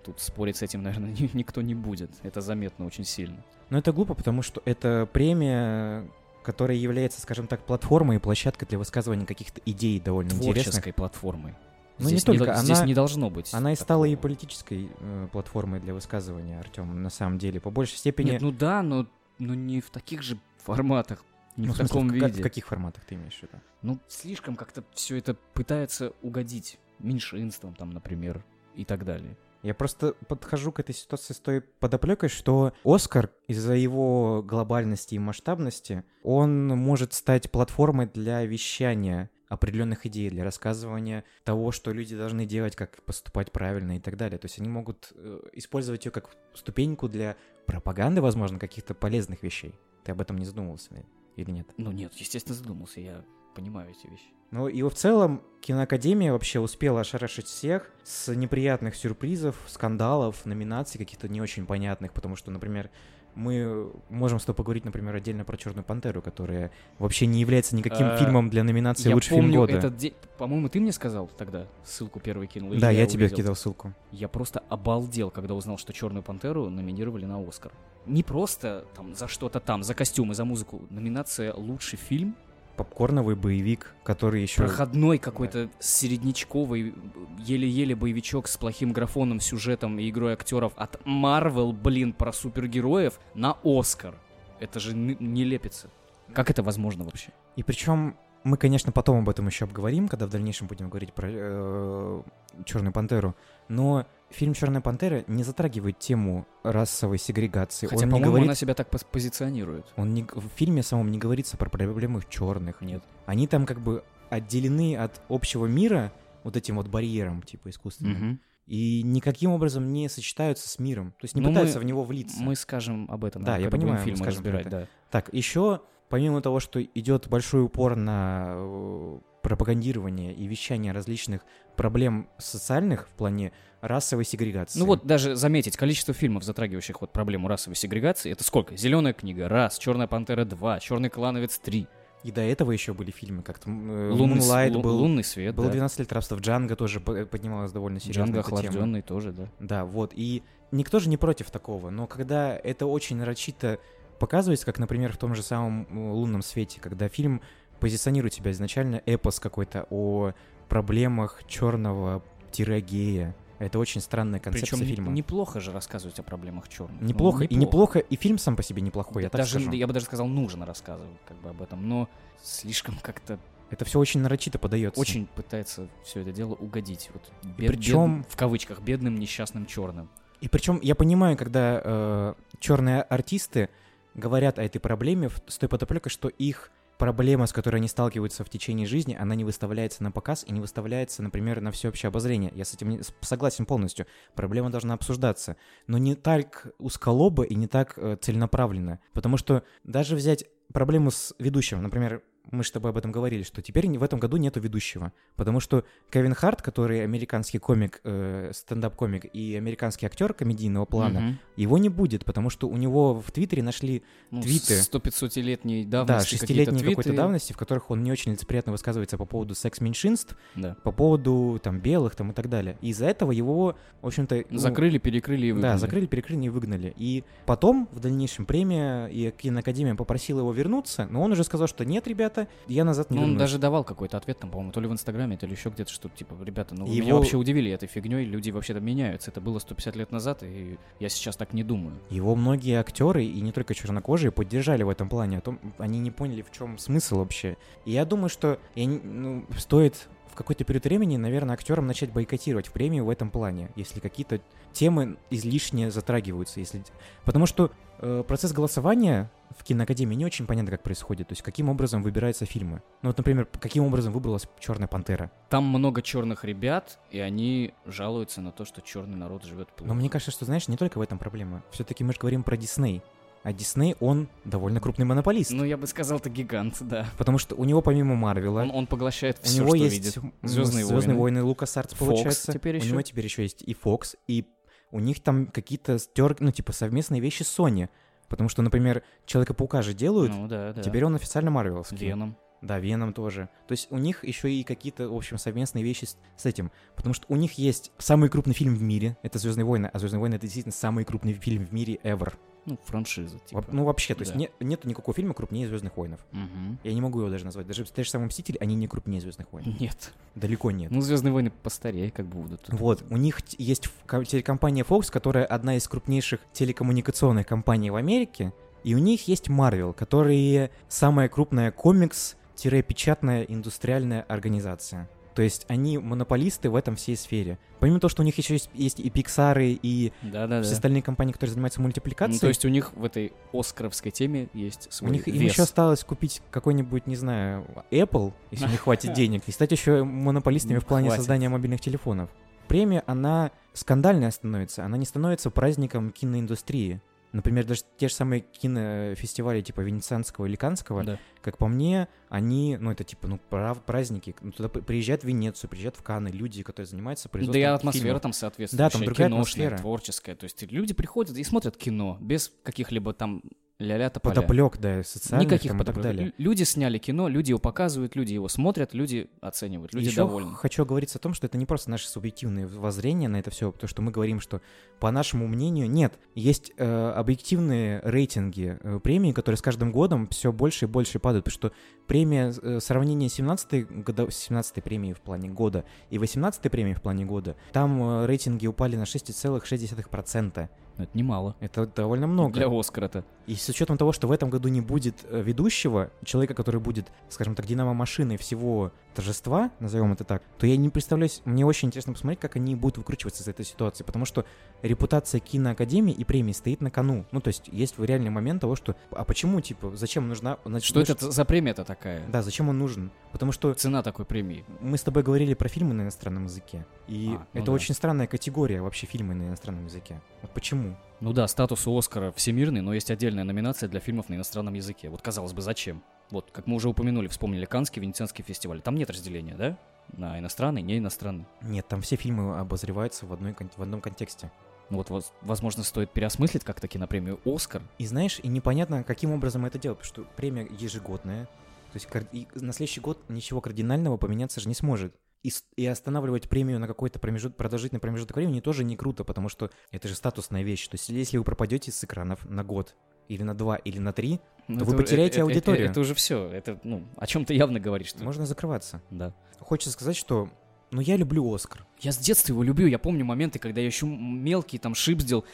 Тут 0.04 0.20
спорить 0.20 0.56
с 0.56 0.62
этим, 0.62 0.82
наверное, 0.82 1.10
ни- 1.10 1.30
никто 1.32 1.62
не 1.62 1.74
будет. 1.74 2.10
Это 2.22 2.40
заметно 2.40 2.86
очень 2.86 3.04
сильно. 3.04 3.44
Но 3.70 3.78
это 3.78 3.92
глупо, 3.92 4.14
потому 4.14 4.42
что 4.42 4.62
это 4.64 5.08
премия, 5.12 6.08
которая 6.44 6.76
является, 6.76 7.20
скажем 7.20 7.48
так, 7.48 7.64
платформой 7.66 8.16
и 8.16 8.18
площадкой 8.20 8.66
для 8.66 8.78
высказывания 8.78 9.26
каких-то 9.26 9.60
идей 9.64 9.98
довольно 9.98 10.30
интересных. 10.32 10.64
Творческой 10.64 10.92
платформой. 10.92 11.54
Ну, 11.98 12.04
не 12.06 12.10
здесь 12.10 12.24
только, 12.24 12.44
до- 12.46 12.52
она- 12.54 12.62
здесь 12.62 12.82
не 12.82 12.94
должно 12.94 13.30
быть. 13.30 13.52
Она 13.54 13.72
и 13.72 13.76
стала 13.76 14.04
и 14.06 14.16
политической 14.16 14.90
э, 14.98 15.28
платформой 15.32 15.80
для 15.80 15.94
высказывания, 15.94 16.58
Артем, 16.58 17.02
на 17.02 17.10
самом 17.10 17.38
деле. 17.38 17.60
По 17.60 17.70
большей 17.70 17.96
степени... 17.98 18.30
Нет, 18.32 18.42
ну 18.42 18.50
да, 18.50 18.82
но, 18.82 19.06
но 19.38 19.54
не 19.54 19.80
в 19.80 19.90
таких 19.90 20.22
же 20.22 20.38
форматах, 20.58 21.24
не 21.56 21.66
Ну, 21.66 21.72
в 21.72 21.76
смысле, 21.76 21.88
таком 21.88 22.08
в, 22.08 22.12
виде. 22.12 22.40
в 22.40 22.42
каких 22.42 22.66
форматах 22.66 23.04
ты 23.04 23.14
имеешь 23.14 23.38
в 23.38 23.42
виду? 23.42 23.58
Ну, 23.82 23.98
слишком 24.08 24.56
как-то 24.56 24.84
все 24.94 25.16
это 25.18 25.34
пытается 25.54 26.12
угодить 26.22 26.78
меньшинствам, 26.98 27.74
там, 27.74 27.90
например, 27.90 28.44
и 28.74 28.84
так 28.84 29.04
далее. 29.04 29.36
Я 29.62 29.74
просто 29.74 30.14
подхожу 30.26 30.72
к 30.72 30.80
этой 30.80 30.92
ситуации 30.94 31.34
с 31.34 31.38
той 31.38 31.60
подоплекой, 31.60 32.28
что 32.28 32.72
Оскар 32.84 33.30
из-за 33.46 33.74
его 33.74 34.42
глобальности 34.42 35.14
и 35.14 35.18
масштабности, 35.20 36.02
он 36.24 36.66
может 36.68 37.12
стать 37.12 37.50
платформой 37.50 38.06
для 38.06 38.44
вещания 38.44 39.30
определенных 39.52 40.06
идей, 40.06 40.30
для 40.30 40.44
рассказывания 40.44 41.24
того, 41.44 41.72
что 41.72 41.92
люди 41.92 42.16
должны 42.16 42.46
делать, 42.46 42.74
как 42.74 43.02
поступать 43.02 43.52
правильно 43.52 43.96
и 43.96 44.00
так 44.00 44.16
далее. 44.16 44.38
То 44.38 44.46
есть 44.46 44.58
они 44.58 44.68
могут 44.68 45.12
э, 45.14 45.40
использовать 45.52 46.06
ее 46.06 46.10
как 46.10 46.30
ступеньку 46.54 47.06
для 47.08 47.36
пропаганды, 47.66 48.22
возможно, 48.22 48.58
каких-то 48.58 48.94
полезных 48.94 49.42
вещей. 49.42 49.74
Ты 50.04 50.12
об 50.12 50.20
этом 50.22 50.38
не 50.38 50.46
задумывался 50.46 50.94
ли- 50.94 51.04
или 51.36 51.50
нет? 51.50 51.68
Ну 51.76 51.92
нет, 51.92 52.14
естественно, 52.14 52.54
задумался, 52.56 53.00
я 53.00 53.24
понимаю 53.54 53.90
эти 53.90 54.06
вещи. 54.06 54.24
Ну 54.50 54.68
и 54.68 54.82
в 54.82 54.94
целом 54.94 55.42
киноакадемия 55.60 56.32
вообще 56.32 56.58
успела 56.58 57.00
ошарашить 57.00 57.46
всех 57.46 57.90
с 58.04 58.34
неприятных 58.34 58.94
сюрпризов, 58.96 59.56
скандалов, 59.66 60.46
номинаций 60.46 60.98
каких-то 60.98 61.28
не 61.28 61.42
очень 61.42 61.66
понятных, 61.66 62.14
потому 62.14 62.36
что, 62.36 62.50
например, 62.50 62.90
мы 63.34 63.90
можем 64.10 64.38
с 64.38 64.44
тобой 64.44 64.56
поговорить, 64.56 64.84
например, 64.84 65.14
отдельно 65.14 65.44
про 65.44 65.56
Черную 65.56 65.84
пантеру, 65.84 66.20
которая 66.22 66.70
вообще 66.98 67.26
не 67.26 67.40
является 67.40 67.74
никаким 67.74 68.06
Э, 68.08 68.18
фильмом 68.18 68.50
для 68.50 68.64
номинации 68.64 69.08
я 69.08 69.14
лучший 69.14 69.30
помню 69.30 69.48
фильм 69.48 69.60
года. 69.60 69.72
этот 69.72 69.96
день, 69.96 70.14
по-моему, 70.38 70.68
ты 70.68 70.80
мне 70.80 70.92
сказал 70.92 71.30
тогда, 71.38 71.66
ссылку 71.84 72.20
первый 72.20 72.46
кинул. 72.46 72.74
Да, 72.78 72.90
я, 72.90 73.06
тебе 73.06 73.24
увидел? 73.24 73.36
кидал 73.38 73.54
ссылку. 73.56 73.92
Я 74.10 74.28
просто 74.28 74.62
обалдел, 74.68 75.30
когда 75.30 75.54
узнал, 75.54 75.78
что 75.78 75.92
Черную 75.92 76.22
пантеру 76.22 76.68
номинировали 76.68 77.24
на 77.24 77.40
Оскар. 77.46 77.72
Не 78.06 78.22
просто 78.22 78.84
там 78.96 79.14
за 79.14 79.28
что-то 79.28 79.60
там, 79.60 79.82
за 79.82 79.94
костюмы, 79.94 80.34
за 80.34 80.44
музыку. 80.44 80.82
Номинация 80.90 81.54
лучший 81.54 81.98
фильм, 81.98 82.36
Попкорновый 82.76 83.36
боевик, 83.36 83.94
который 84.02 84.42
еще... 84.42 84.62
проходной 84.62 85.18
какой-то 85.18 85.70
середнячковый, 85.78 86.94
еле-еле 87.38 87.94
боевичок 87.94 88.48
с 88.48 88.56
плохим 88.56 88.92
графоном, 88.92 89.40
сюжетом 89.40 89.98
и 89.98 90.08
игрой 90.08 90.32
актеров 90.32 90.72
от 90.76 90.96
Marvel, 91.06 91.72
блин, 91.72 92.12
про 92.12 92.32
супергероев 92.32 93.20
на 93.34 93.56
Оскар. 93.62 94.14
Это 94.58 94.80
же 94.80 94.94
не 94.94 95.44
лепится. 95.44 95.90
Как 96.32 96.50
это 96.50 96.62
возможно 96.62 97.04
вообще? 97.04 97.30
И 97.56 97.62
причем 97.62 98.16
мы, 98.44 98.56
конечно, 98.56 98.90
потом 98.90 99.18
об 99.18 99.28
этом 99.28 99.46
еще 99.46 99.66
обговорим, 99.66 100.08
когда 100.08 100.26
в 100.26 100.30
дальнейшем 100.30 100.66
будем 100.66 100.88
говорить 100.88 101.12
про 101.12 102.24
Черную 102.64 102.92
пантеру. 102.92 103.34
Но 103.68 104.06
фильм 104.32 104.54
Черная 104.54 104.80
пантера 104.80 105.24
не 105.26 105.42
затрагивает 105.44 105.98
тему 105.98 106.46
расовой 106.62 107.18
сегрегации. 107.18 107.86
Хотя, 107.86 108.02
Он 108.02 108.08
не 108.08 108.10
по-моему, 108.12 108.30
говорит 108.30 108.48
она 108.48 108.54
себя 108.54 108.74
так 108.74 108.88
позиционирует. 108.88 109.86
Он 109.96 110.12
не, 110.14 110.22
в 110.24 110.48
фильме 110.56 110.82
самом 110.82 111.10
не 111.10 111.18
говорится 111.18 111.56
про 111.56 111.68
проблемы 111.70 112.22
черных. 112.28 112.80
Нет. 112.80 113.02
Они 113.26 113.46
там 113.46 113.66
как 113.66 113.80
бы 113.80 114.04
отделены 114.30 114.96
от 114.96 115.20
общего 115.28 115.66
мира 115.66 116.12
вот 116.44 116.56
этим 116.56 116.76
вот 116.76 116.88
барьером, 116.88 117.42
типа 117.42 117.70
искусственным. 117.70 118.12
Мгм. 118.16 118.40
И 118.66 119.02
никаким 119.02 119.50
образом 119.50 119.92
не 119.92 120.08
сочетаются 120.08 120.68
с 120.68 120.78
миром. 120.78 121.10
То 121.12 121.24
есть 121.24 121.34
не 121.34 121.40
Ну, 121.42 121.48
пытаются 121.48 121.78
мы- 121.78 121.82
в 121.82 121.86
него 121.86 122.04
влиться. 122.04 122.40
Мы 122.42 122.54
скажем 122.56 123.06
об 123.10 123.24
этом. 123.24 123.44
Да, 123.44 123.56
я 123.58 123.68
понимаю, 123.70 123.98
мы 123.98 124.04
фильмы 124.04 124.18
скажем 124.18 124.38
разбирать, 124.44 124.66
это. 124.66 124.70
да. 124.70 124.86
Так, 125.10 125.32
еще, 125.32 125.82
помимо 126.08 126.40
того, 126.40 126.60
что 126.60 126.82
идет 126.82 127.28
большой 127.28 127.64
упор 127.64 127.96
на 127.96 128.52
э, 128.54 129.18
пропагандирование 129.42 130.32
и 130.32 130.46
вещание 130.46 130.92
различных 130.92 131.44
проблем 131.76 132.28
социальных 132.38 133.08
в 133.08 133.12
плане 133.12 133.52
расовой 133.82 134.24
сегрегации. 134.24 134.78
Ну 134.78 134.86
вот 134.86 135.04
даже 135.04 135.34
заметить, 135.36 135.76
количество 135.76 136.14
фильмов, 136.14 136.44
затрагивающих 136.44 137.00
вот 137.00 137.12
проблему 137.12 137.48
расовой 137.48 137.76
сегрегации, 137.76 138.32
это 138.32 138.44
сколько? 138.44 138.76
Зеленая 138.76 139.12
книга, 139.12 139.48
раз, 139.48 139.76
Черная 139.76 140.06
пантера, 140.06 140.44
два, 140.44 140.80
Черный 140.80 141.10
клановец, 141.10 141.58
три. 141.58 141.88
И 142.22 142.30
до 142.30 142.40
этого 142.40 142.70
еще 142.70 142.94
были 142.94 143.10
фильмы, 143.10 143.42
как 143.42 143.58
там 143.58 143.90
э, 143.90 144.10
Лунный, 144.10 144.38
Moonlight 144.38 144.80
был, 144.80 144.96
лунный 144.96 145.24
свет, 145.24 145.56
был 145.56 145.64
да. 145.64 145.70
12 145.70 145.98
лет 145.98 146.12
рабства, 146.12 146.36
Джанго 146.36 146.76
тоже 146.76 147.00
по- 147.00 147.26
поднималась 147.26 147.72
довольно 147.72 147.98
серьезно 147.98 148.20
Джанго 148.20 148.42
тема. 148.44 148.58
охлажденный 148.58 149.02
тоже, 149.02 149.32
да. 149.32 149.48
Да, 149.58 149.84
вот. 149.84 150.12
И 150.14 150.44
никто 150.70 151.00
же 151.00 151.08
не 151.08 151.16
против 151.16 151.50
такого. 151.50 151.90
Но 151.90 152.06
когда 152.06 152.56
это 152.56 152.86
очень 152.86 153.16
нарочито 153.16 153.80
показывается, 154.20 154.64
как, 154.64 154.78
например, 154.78 155.12
в 155.12 155.16
том 155.16 155.34
же 155.34 155.42
самом 155.42 155.88
э, 155.90 156.12
«Лунном 156.12 156.42
свете», 156.42 156.80
когда 156.80 157.08
фильм 157.08 157.42
позиционирует 157.80 158.34
себя 158.34 158.52
изначально 158.52 159.02
эпос 159.04 159.40
какой-то 159.40 159.88
о 159.90 160.34
проблемах 160.68 161.42
черного 161.48 162.22
гея 162.54 163.34
Это 163.62 163.78
очень 163.78 164.00
странная 164.00 164.40
концепция 164.40 164.76
Причем 164.76 164.86
фильма. 164.86 165.12
неплохо 165.12 165.60
же 165.60 165.70
рассказывать 165.70 166.18
о 166.18 166.24
проблемах 166.24 166.68
черных. 166.68 167.00
Ну, 167.00 167.06
Неплохо, 167.06 167.44
и 167.44 167.54
неплохо, 167.54 168.00
и 168.00 168.16
фильм 168.16 168.38
сам 168.38 168.56
по 168.56 168.62
себе 168.64 168.82
неплохой, 168.82 169.22
я 169.22 169.28
так 169.30 169.40
даже, 169.42 169.60
скажу. 169.60 169.70
я 169.72 169.86
бы 169.86 169.92
даже 169.92 170.06
сказал, 170.06 170.26
нужно 170.26 170.66
рассказывать 170.66 171.16
как 171.28 171.36
бы 171.40 171.50
об 171.50 171.62
этом, 171.62 171.88
но 171.88 172.08
слишком 172.42 172.96
как-то 173.00 173.38
Это 173.70 173.84
все 173.84 174.00
очень 174.00 174.20
нарочито 174.20 174.58
подается. 174.58 175.00
очень 175.00 175.26
пытается 175.26 175.86
все 176.04 176.20
это 176.22 176.32
дело 176.32 176.54
угодить. 176.54 177.10
Вот 177.14 177.22
И 177.58 177.66
причем- 177.68 178.22
бед- 178.22 178.32
в 178.32 178.36
кавычках 178.36 178.80
бедным 178.80 179.14
несчастным 179.16 179.66
черным. 179.66 180.08
И 180.40 180.48
причем 180.48 180.80
я 180.82 180.96
понимаю, 180.96 181.36
когда 181.36 182.34
черные 182.58 183.02
артисты 183.02 183.68
говорят 184.14 184.58
о 184.58 184.64
этой 184.64 184.80
проблеме 184.80 185.30
с 185.46 185.56
той 185.56 185.68
подоплекой, 185.68 186.10
что 186.10 186.26
их 186.28 186.72
проблема, 187.02 187.46
с 187.46 187.52
которой 187.52 187.78
они 187.78 187.88
сталкиваются 187.88 188.44
в 188.44 188.48
течение 188.48 188.86
жизни, 188.86 189.16
она 189.18 189.34
не 189.34 189.42
выставляется 189.42 190.04
на 190.04 190.12
показ 190.12 190.44
и 190.46 190.52
не 190.52 190.60
выставляется, 190.60 191.20
например, 191.20 191.60
на 191.60 191.72
всеобщее 191.72 192.06
обозрение. 192.06 192.52
Я 192.54 192.64
с 192.64 192.74
этим 192.74 193.00
согласен 193.22 193.66
полностью. 193.66 194.06
Проблема 194.36 194.70
должна 194.70 194.94
обсуждаться. 194.94 195.56
Но 195.88 195.98
не 195.98 196.14
так 196.14 196.68
узколобо 196.78 197.42
и 197.42 197.56
не 197.56 197.66
так 197.66 197.94
э, 197.96 198.16
целенаправленно. 198.20 199.00
Потому 199.14 199.36
что 199.36 199.64
даже 199.82 200.14
взять 200.14 200.44
проблему 200.72 201.10
с 201.10 201.34
ведущим, 201.40 201.82
например, 201.82 202.22
мы 202.50 202.64
с 202.64 202.70
тобой 202.70 202.90
об 202.90 202.96
этом 202.98 203.12
говорили, 203.12 203.42
что 203.44 203.62
теперь 203.62 203.86
в 203.96 204.02
этом 204.02 204.18
году 204.18 204.36
нету 204.36 204.60
ведущего. 204.60 205.12
Потому 205.36 205.60
что 205.60 205.84
Кевин 206.10 206.34
Харт, 206.34 206.60
который 206.60 207.04
американский 207.04 207.58
комик, 207.58 208.00
э, 208.04 208.50
стендап-комик 208.52 209.26
и 209.32 209.54
американский 209.56 210.06
актер 210.06 210.34
комедийного 210.34 210.84
плана, 210.84 211.20
Мгм. 211.20 211.38
его 211.56 211.78
не 211.78 211.88
будет, 211.88 212.24
потому 212.24 212.50
что 212.50 212.68
у 212.68 212.76
него 212.76 213.20
в 213.20 213.30
Твиттере 213.30 213.62
нашли 213.62 214.02
Ну, 214.30 214.42
твиты. 214.42 214.74
100-500-летней 214.82 215.84
да, 215.84 216.04
давности 216.04 216.30
шестилетней 216.36 216.64
какие-то 216.66 216.84
какой-то 216.90 217.02
твиты. 217.10 217.16
давности, 217.16 217.52
в 217.52 217.56
которых 217.56 217.90
он 217.90 218.02
не 218.02 218.10
очень 218.12 218.32
лицеприятно 218.32 218.72
высказывается 218.72 219.16
по 219.18 219.24
поводу 219.24 219.54
секс-меньшинств, 219.54 220.36
Да. 220.56 220.76
по 220.82 220.92
поводу 220.92 221.60
там 221.62 221.80
белых 221.80 222.16
там 222.16 222.30
и 222.30 222.34
так 222.34 222.48
далее. 222.48 222.76
И 222.80 222.88
из-за 222.88 223.06
этого 223.06 223.30
его, 223.32 223.76
в 224.00 224.06
общем-то, 224.06 224.44
ну, 224.50 224.58
Закрыли, 224.58 224.98
перекрыли 224.98 225.46
и 225.46 225.50
Да, 225.50 225.54
выгнали. 225.56 225.78
закрыли, 225.78 226.06
перекрыли 226.06 226.46
и 226.46 226.48
выгнали. 226.48 226.92
И 226.96 227.24
потом, 227.46 227.88
в 227.92 228.00
дальнейшем, 228.00 228.46
премия 228.46 229.06
и 229.06 229.30
киноакадемия 229.30 229.94
попросила 229.94 230.40
его 230.40 230.52
вернуться, 230.52 231.06
но 231.10 231.22
он 231.22 231.32
уже 231.32 231.44
сказал, 231.44 231.66
что 231.68 231.84
нет, 231.84 232.06
ребята, 232.32 232.48
я 232.66 232.84
назад 232.84 233.10
не 233.10 233.16
Ну, 233.16 233.22
он 233.22 233.28
вернусь. 233.30 233.40
даже 233.40 233.58
давал 233.58 233.84
какой-то 233.84 234.16
ответ, 234.16 234.38
там, 234.38 234.50
по-моему, 234.50 234.72
то 234.72 234.80
ли 234.80 234.88
в 234.88 234.92
Инстаграме, 234.92 235.36
то 235.36 235.46
ли 235.46 235.52
еще 235.52 235.68
где-то, 235.70 235.92
что 235.92 236.08
типа, 236.08 236.34
ребята, 236.42 236.74
ну 236.74 236.84
вы 236.86 236.92
меня 236.92 237.04
Его- 237.08 237.18
вообще 237.18 237.36
удивили 237.36 237.70
этой 237.70 237.88
фигней, 237.88 238.24
люди 238.24 238.50
вообще-то 238.50 238.80
меняются. 238.80 239.30
Это 239.30 239.40
было 239.40 239.58
150 239.58 239.96
лет 239.96 240.10
назад, 240.12 240.42
и 240.42 240.78
я 241.00 241.08
сейчас 241.08 241.36
так 241.36 241.52
не 241.52 241.62
думаю. 241.62 241.98
Его 242.10 242.34
многие 242.34 242.78
актеры, 242.78 243.24
и 243.24 243.40
не 243.40 243.52
только 243.52 243.74
чернокожие, 243.74 244.30
поддержали 244.32 244.82
в 244.82 244.88
этом 244.88 245.08
плане. 245.08 245.38
О 245.38 245.40
том, 245.40 245.58
они 245.78 245.98
не 245.98 246.10
поняли, 246.10 246.42
в 246.42 246.50
чем 246.50 246.78
смысл 246.78 247.18
вообще. 247.18 247.56
И 247.84 247.92
я 247.92 248.04
думаю, 248.04 248.28
что 248.28 248.58
я 248.74 248.84
не- 248.86 248.98
ну, 249.02 249.44
стоит 249.58 250.08
в 250.32 250.34
какой-то 250.34 250.64
период 250.64 250.84
времени, 250.84 251.18
наверное, 251.18 251.54
актерам 251.54 251.86
начать 251.86 252.10
бойкотировать 252.10 252.66
в 252.66 252.72
премию 252.72 253.04
в 253.04 253.10
этом 253.10 253.30
плане, 253.30 253.70
если 253.76 254.00
какие-то 254.00 254.40
темы 254.72 255.18
излишне 255.30 255.90
затрагиваются. 255.90 256.60
Если... 256.60 256.82
Потому 257.24 257.44
что 257.44 257.70
э, 257.98 258.24
процесс 258.26 258.52
голосования 258.52 259.30
в 259.56 259.62
киноакадемии 259.62 260.14
не 260.14 260.24
очень 260.24 260.46
понятно, 260.46 260.70
как 260.70 260.82
происходит. 260.82 261.28
То 261.28 261.32
есть, 261.32 261.42
каким 261.42 261.68
образом 261.68 262.02
выбираются 262.02 262.46
фильмы. 262.46 262.82
Ну, 263.02 263.10
вот, 263.10 263.18
например, 263.18 263.46
каким 263.60 263.84
образом 263.84 264.14
выбралась 264.14 264.48
Черная 264.58 264.88
пантера. 264.88 265.30
Там 265.50 265.64
много 265.64 266.00
черных 266.00 266.44
ребят, 266.44 266.98
и 267.10 267.18
они 267.18 267.74
жалуются 267.84 268.40
на 268.40 268.52
то, 268.52 268.64
что 268.64 268.80
черный 268.80 269.16
народ 269.16 269.44
живет 269.44 269.68
плохо. 269.68 269.86
Но 269.86 269.94
мне 269.94 270.08
кажется, 270.08 270.30
что, 270.30 270.46
знаешь, 270.46 270.66
не 270.66 270.78
только 270.78 270.96
в 270.96 271.02
этом 271.02 271.18
проблема. 271.18 271.62
Все-таки 271.70 272.04
мы 272.04 272.14
же 272.14 272.18
говорим 272.18 272.42
про 272.42 272.56
Дисней. 272.56 273.02
А 273.42 273.52
Дисней, 273.52 273.96
он 273.98 274.28
довольно 274.44 274.80
крупный 274.80 275.04
монополист. 275.04 275.50
Ну, 275.50 275.64
я 275.64 275.76
бы 275.76 275.86
сказал, 275.88 276.18
это 276.18 276.30
гигант, 276.30 276.76
да. 276.80 277.06
Потому 277.18 277.38
что 277.38 277.56
у 277.56 277.64
него 277.64 277.82
помимо 277.82 278.14
Марвела, 278.14 278.62
Он, 278.62 278.70
он 278.70 278.86
поглощает 278.86 279.38
у 279.40 279.42
все, 279.44 279.58
него 279.58 279.68
что 279.68 279.76
есть 279.76 279.94
видит. 279.96 280.14
Звездные 280.42 280.84
Звездные 280.84 281.14
войны. 281.16 281.20
войны, 281.20 281.42
Лукас 281.42 281.76
Артс, 281.76 281.94
получается. 281.94 282.52
теперь 282.52 282.76
У 282.76 282.78
еще. 282.78 282.90
него 282.90 283.02
теперь 283.02 283.24
еще 283.24 283.42
есть 283.42 283.62
и 283.62 283.74
Fox, 283.74 284.14
и 284.28 284.46
у 284.92 285.00
них 285.00 285.20
там 285.22 285.46
какие-то 285.46 285.98
стер, 285.98 286.36
ну, 286.38 286.52
типа, 286.52 286.72
совместные 286.72 287.20
вещи 287.20 287.42
с 287.42 287.58
Sony. 287.58 287.88
Потому 288.28 288.48
что, 288.48 288.62
например, 288.62 289.02
Человека-паука 289.26 289.82
же 289.82 289.92
делают, 289.92 290.32
Ну 290.32 290.46
да, 290.46 290.72
да. 290.72 290.82
теперь 290.82 291.04
он 291.04 291.14
официально 291.16 291.50
Марвеловский. 291.50 291.96
Веном. 291.98 292.36
Да, 292.62 292.78
Веном 292.78 293.12
тоже. 293.12 293.48
То 293.66 293.72
есть 293.72 293.88
у 293.90 293.98
них 293.98 294.24
еще 294.24 294.52
и 294.52 294.62
какие-то, 294.62 295.08
в 295.08 295.16
общем, 295.16 295.36
совместные 295.36 295.82
вещи 295.82 296.04
с, 296.04 296.16
с 296.36 296.46
этим. 296.46 296.70
Потому 296.94 297.12
что 297.12 297.26
у 297.28 297.34
них 297.34 297.54
есть 297.54 297.90
самый 297.98 298.28
крупный 298.28 298.54
фильм 298.54 298.76
в 298.76 298.82
мире, 298.82 299.16
это 299.24 299.40
Звездные 299.40 299.64
войны, 299.64 299.90
а 299.92 299.98
Звездные 299.98 300.20
войны 300.20 300.36
это 300.36 300.42
действительно 300.42 300.72
самый 300.72 301.04
крупный 301.04 301.32
фильм 301.32 301.66
в 301.66 301.72
мире 301.72 301.98
ever. 302.04 302.34
Ну, 302.64 302.78
франшиза, 302.84 303.38
типа. 303.40 303.64
Ну, 303.72 303.84
вообще, 303.84 304.14
то 304.14 304.20
есть 304.20 304.32
да. 304.32 304.38
не- 304.38 304.50
нету 304.60 304.88
никакого 304.88 305.14
фильма 305.14 305.34
крупнее 305.34 305.66
Звездных 305.66 305.96
войнов. 305.96 306.20
Мгм. 306.30 306.78
Я 306.84 306.94
не 306.94 307.00
могу 307.00 307.20
его 307.20 307.28
даже 307.30 307.44
назвать. 307.44 307.66
Даже 307.66 307.84
те 307.84 308.04
же 308.04 308.10
самые 308.10 308.28
Мстители, 308.28 308.56
они 308.60 308.74
не 308.76 308.86
крупнее 308.86 309.20
Звездных 309.20 309.52
войн. 309.52 309.76
Нет. 309.80 310.12
Далеко 310.36 310.70
нет. 310.70 310.90
Ну, 310.90 311.00
Звездные 311.00 311.32
войны 311.32 311.50
постарее, 311.50 312.10
как 312.10 312.26
будут. 312.26 312.62
Вот, 312.68 313.04
у 313.10 313.16
них 313.16 313.40
есть 313.58 313.88
телекомпания 314.26 314.84
Fox, 314.84 315.10
которая 315.10 315.44
одна 315.44 315.76
из 315.76 315.88
крупнейших 315.88 316.40
телекоммуникационных 316.52 317.46
компаний 317.46 317.90
в 317.90 317.96
Америке, 317.96 318.52
и 318.84 318.94
у 318.94 318.98
них 318.98 319.26
есть 319.28 319.48
Marvel, 319.48 319.92
которые 319.92 320.70
самая 320.88 321.28
крупная 321.28 321.72
комикс-печатная 321.72 323.42
индустриальная 323.42 324.22
организация. 324.22 325.08
То 325.34 325.42
есть 325.42 325.64
они 325.68 325.98
монополисты 325.98 326.68
в 326.70 326.76
этом 326.76 326.96
всей 326.96 327.16
сфере. 327.16 327.58
Помимо 327.80 328.00
того, 328.00 328.10
что 328.10 328.22
у 328.22 328.24
них 328.24 328.36
еще 328.38 328.54
есть, 328.54 328.70
есть 328.74 329.00
и 329.00 329.08
Pixar, 329.08 329.60
и 329.82 330.12
Да-да-да. 330.22 330.62
все 330.62 330.74
остальные 330.74 331.02
компании, 331.02 331.32
которые 331.32 331.52
занимаются 331.52 331.80
мультипликацией, 331.80 332.36
Ну, 332.36 332.40
то 332.40 332.48
есть 332.48 332.64
у 332.64 332.68
них 332.68 332.92
в 332.94 333.04
этой 333.04 333.32
оскаровской 333.52 334.12
теме 334.12 334.48
есть 334.52 334.88
у 334.88 334.92
свой 334.92 335.10
них 335.10 335.26
им 335.28 335.34
вес. 335.34 335.52
еще 335.52 335.62
осталось 335.62 336.04
купить 336.04 336.42
какой-нибудь, 336.50 337.06
не 337.06 337.16
знаю, 337.16 337.66
Apple, 337.90 338.32
если 338.50 338.68
не 338.68 338.76
хватит 338.76 339.12
денег, 339.14 339.42
и 339.46 339.52
стать 339.52 339.72
еще 339.72 340.04
монополистами 340.04 340.78
в 340.78 340.84
плане 340.86 341.10
создания 341.10 341.48
мобильных 341.48 341.80
телефонов. 341.80 342.30
Премия, 342.68 343.02
она 343.06 343.50
скандальная 343.72 344.30
становится, 344.30 344.84
она 344.84 344.96
не 344.96 345.04
становится 345.04 345.50
праздником 345.50 346.10
киноиндустрии. 346.10 347.00
Например, 347.32 347.64
даже 347.64 347.82
те 347.96 348.08
же 348.08 348.14
самые 348.14 348.40
кинофестивали 348.40 349.60
типа 349.62 349.80
Венецианского 349.80 350.46
или 350.46 350.56
Канского, 350.56 351.02
Да. 351.02 351.18
как 351.40 351.56
по 351.58 351.66
мне, 351.66 352.08
они, 352.28 352.76
ну 352.78 352.90
это 352.90 353.04
типа, 353.04 353.26
ну 353.28 353.38
праздники, 353.48 354.34
Ну, 354.42 354.52
туда 354.52 354.68
при- 354.68 354.80
приезжают 354.82 355.22
в 355.22 355.26
Венецию, 355.26 355.70
приезжают 355.70 355.96
в 355.96 356.02
Канны 356.02 356.28
люди, 356.28 356.62
которые 356.62 356.86
занимаются 356.88 357.28
Да 357.28 357.32
производством 357.32 357.60
и 357.60 357.64
атмосфера 357.64 358.04
фильмов. 358.04 358.22
там 358.22 358.32
соответствующая, 358.32 358.84
Да, 358.84 358.90
там 358.90 359.04
другая 359.04 359.28
киношная, 359.28 359.66
атмосфера. 359.66 359.78
творческая. 359.82 360.34
То 360.34 360.44
есть 360.44 360.62
люди 360.70 360.92
приходят 360.94 361.36
и 361.36 361.44
смотрят 361.44 361.76
кино 361.76 362.18
без 362.20 362.52
каких-либо 362.62 363.12
там 363.14 363.42
ля-ля 363.80 364.10
тополя. 364.10 364.34
Подоплек, 364.34 364.78
да, 364.78 365.02
социальных 365.02 365.46
Никаких 365.50 365.70
там 365.72 365.80
и 365.80 365.84
так 365.84 365.94
подоплек. 365.96 366.04
далее. 366.16 366.26
Лю- 366.38 366.44
Люди 366.44 366.62
сняли 366.62 366.98
кино, 366.98 367.28
люди 367.28 367.50
его 367.50 367.58
показывают, 367.58 368.14
люди 368.14 368.32
его 368.34 368.48
смотрят, 368.48 368.94
люди 368.94 369.28
оценивают, 369.40 369.92
люди 369.92 370.06
Еще 370.06 370.16
довольны. 370.16 370.54
хочу 370.54 370.84
говорить 370.84 371.14
о 371.16 371.18
том, 371.18 371.34
что 371.34 371.46
это 371.46 371.58
не 371.58 371.66
просто 371.66 371.90
наши 371.90 372.06
субъективные 372.08 372.66
воззрения 372.66 373.28
на 373.28 373.38
это 373.38 373.50
все, 373.50 373.72
то, 373.72 373.86
что 373.86 374.00
мы 374.02 374.12
говорим, 374.12 374.40
что 374.40 374.60
по 375.00 375.10
нашему 375.10 375.48
мнению 375.48 375.90
нет. 375.90 376.14
Есть 376.36 376.72
э, 376.76 377.12
объективные 377.16 378.00
рейтинги 378.04 378.78
э, 378.80 379.00
премии, 379.02 379.32
которые 379.32 379.56
с 379.58 379.62
каждым 379.62 379.90
годом 379.90 380.28
все 380.28 380.52
больше 380.52 380.84
и 380.84 380.88
больше 380.88 381.18
падают, 381.18 381.44
потому 381.46 381.54
что 381.70 381.72
премия, 382.12 382.52
э, 382.62 382.78
сравнение 382.80 383.30
17 383.30 384.04
года, 384.04 384.30
17 384.30 384.82
премии 384.82 385.14
в 385.14 385.20
плане 385.22 385.48
года 385.48 385.86
и 386.10 386.18
18 386.18 386.70
премии 386.70 386.92
в 386.92 387.00
плане 387.00 387.24
года, 387.24 387.56
там 387.72 388.02
э, 388.02 388.26
рейтинги 388.26 388.66
упали 388.66 388.96
на 388.96 389.04
6,6%. 389.04 390.68
Это 390.98 391.08
немало. 391.14 391.56
Это 391.60 391.86
довольно 391.86 392.26
много. 392.26 392.52
Для 392.52 392.68
Оскара-то. 392.68 393.24
И 393.46 393.54
с 393.54 393.68
учетом 393.68 393.96
того, 393.96 394.12
что 394.12 394.28
в 394.28 394.32
этом 394.32 394.50
году 394.50 394.68
не 394.68 394.80
будет 394.80 395.16
э, 395.24 395.40
ведущего, 395.42 396.10
человека, 396.24 396.54
который 396.54 396.80
будет, 396.80 397.10
скажем 397.28 397.54
так, 397.54 397.66
динамо-машиной 397.66 398.36
всего 398.36 398.92
торжества, 399.14 399.70
назовем 399.80 400.12
это 400.12 400.24
так, 400.24 400.42
то 400.58 400.66
я 400.66 400.76
не 400.76 400.90
представляю, 400.90 401.30
мне 401.44 401.66
очень 401.66 401.88
интересно 401.88 402.12
посмотреть, 402.12 402.40
как 402.40 402.56
они 402.56 402.74
будут 402.74 402.98
выкручиваться 402.98 403.42
из 403.42 403.48
этой 403.48 403.64
ситуации, 403.64 404.04
потому 404.04 404.24
что 404.24 404.44
репутация 404.82 405.40
киноакадемии 405.40 406.14
и 406.14 406.24
премии 406.24 406.52
стоит 406.52 406.80
на 406.80 406.90
кону. 406.90 407.24
Ну, 407.32 407.40
то 407.40 407.48
есть 407.48 407.68
есть 407.68 407.98
реальный 407.98 408.30
момент 408.30 408.60
того, 408.60 408.76
что, 408.76 408.94
а 409.10 409.24
почему, 409.24 409.60
типа, 409.60 409.92
зачем 409.96 410.28
нужна... 410.28 410.58
значит, 410.64 410.86
Что 410.86 411.00
ну, 411.00 411.02
это 411.02 411.30
за 411.30 411.44
премия-то 411.44 411.84
такая? 411.84 412.01
Да, 412.28 412.42
зачем 412.42 412.68
он 412.68 412.78
нужен? 412.78 413.10
Потому 413.32 413.52
что 413.52 413.72
Цена 413.74 414.02
такой 414.02 414.24
премии. 414.24 414.64
мы 414.80 414.96
с 414.98 415.02
тобой 415.02 415.22
говорили 415.22 415.54
про 415.54 415.68
фильмы 415.68 415.94
на 415.94 416.02
иностранном 416.02 416.44
языке, 416.44 416.84
и 417.08 417.28
А, 417.34 417.46
ну 417.52 417.60
это 417.60 417.66
да. 417.66 417.72
очень 417.72 417.94
странная 417.94 418.26
категория 418.26 418.82
вообще 418.82 419.06
фильмы 419.06 419.34
на 419.34 419.44
иностранном 419.44 419.86
языке. 419.86 420.20
Вот 420.42 420.50
почему? 420.52 420.96
Ну 421.20 421.32
да, 421.32 421.46
статус 421.48 421.86
у 421.86 421.96
Оскара 421.96 422.32
всемирный, 422.32 422.80
но 422.80 422.92
есть 422.92 423.10
отдельная 423.10 423.44
номинация 423.44 423.88
для 423.88 424.00
фильмов 424.00 424.28
на 424.28 424.34
иностранном 424.34 424.74
языке. 424.74 425.08
Вот 425.08 425.22
казалось 425.22 425.52
бы, 425.52 425.62
зачем? 425.62 426.02
Вот, 426.30 426.50
как 426.52 426.66
мы 426.66 426.76
уже 426.76 426.88
упомянули, 426.88 427.28
вспомнили 427.28 427.64
Канский, 427.64 428.00
Венецианский 428.02 428.42
фестиваль. 428.42 428.80
Там 428.80 428.96
нет 428.96 429.10
разделения, 429.10 429.54
да? 429.54 429.78
На 430.12 430.38
иностранный, 430.38 430.82
не 430.82 430.98
иностранный. 430.98 431.46
Нет, 431.62 431.86
там 431.88 432.02
все 432.02 432.16
фильмы 432.16 432.58
обозреваются 432.58 433.24
в, 433.26 433.32
одной, 433.32 433.54
в 433.76 433.82
одном 433.82 434.00
контексте. 434.00 434.50
Ну 434.90 434.98
вот, 434.98 435.08
воз- 435.10 435.32
возможно, 435.42 435.84
стоит 435.84 436.10
переосмыслить 436.10 436.64
как-то 436.64 436.88
кинопремию 436.88 437.38
«Оскар». 437.46 437.82
И 437.98 438.04
знаешь, 438.06 438.40
и 438.42 438.48
непонятно, 438.48 439.04
каким 439.04 439.30
образом 439.32 439.64
это 439.64 439.78
делать, 439.78 439.98
потому 440.00 440.24
что 440.26 440.34
премия 440.36 440.66
ежегодная. 440.78 441.48
То 441.92 441.98
есть 441.98 442.08
и 442.32 442.46
на 442.54 442.72
следующий 442.72 443.00
год 443.00 443.28
ничего 443.28 443.60
кардинального 443.60 444.16
поменяться 444.16 444.60
же 444.60 444.68
не 444.68 444.74
сможет. 444.74 445.14
И, 445.42 445.50
и 445.76 445.86
останавливать 445.86 446.48
премию 446.48 446.78
на 446.78 446.86
какой-то 446.86 447.18
промежут, 447.18 447.56
продолжительный 447.56 448.00
промежуток 448.00 448.36
времени 448.36 448.60
тоже 448.60 448.84
не 448.84 448.96
круто, 448.96 449.24
потому 449.24 449.48
что 449.48 449.70
это 449.90 450.06
же 450.08 450.14
статусная 450.14 450.62
вещь. 450.62 450.86
То 450.86 450.94
есть 450.94 451.08
если 451.08 451.36
вы 451.36 451.44
пропадете 451.44 451.90
с 451.90 452.04
экранов 452.04 452.44
на 452.48 452.62
год, 452.62 452.94
или 453.28 453.42
на 453.42 453.54
два, 453.54 453.76
или 453.76 453.98
на 453.98 454.12
три, 454.12 454.40
Ну, 454.68 454.78
То 454.80 454.84
вы 454.84 454.92
это- 454.94 455.02
потеряете 455.02 455.40
это- 455.40 455.40
это- 455.40 455.52
аудиторию. 455.52 455.90
Это, 455.90 456.00
уже 456.00 456.14
все. 456.14 456.48
Это, 456.48 456.78
ну, 456.84 457.04
о 457.16 457.26
чем-то 457.26 457.52
явно 457.52 457.80
говорит, 457.80 458.06
что... 458.06 458.22
можно 458.22 458.46
закрываться. 458.46 459.02
Да. 459.10 459.34
Хочется 459.58 459.90
сказать, 459.90 460.16
что 460.16 460.48
ну 460.92 461.00
я 461.00 461.16
люблю 461.16 461.52
Оскар. 461.52 461.84
Я 462.00 462.12
с 462.12 462.18
детства 462.18 462.52
его 462.52 462.62
люблю. 462.62 462.86
Я 462.86 462.98
помню 463.00 463.24
моменты, 463.24 463.58
когда 463.58 463.80
я 463.80 463.86
еще 463.86 464.06
мелкий, 464.06 464.78
там, 464.78 464.94
шипздил. 464.94 465.44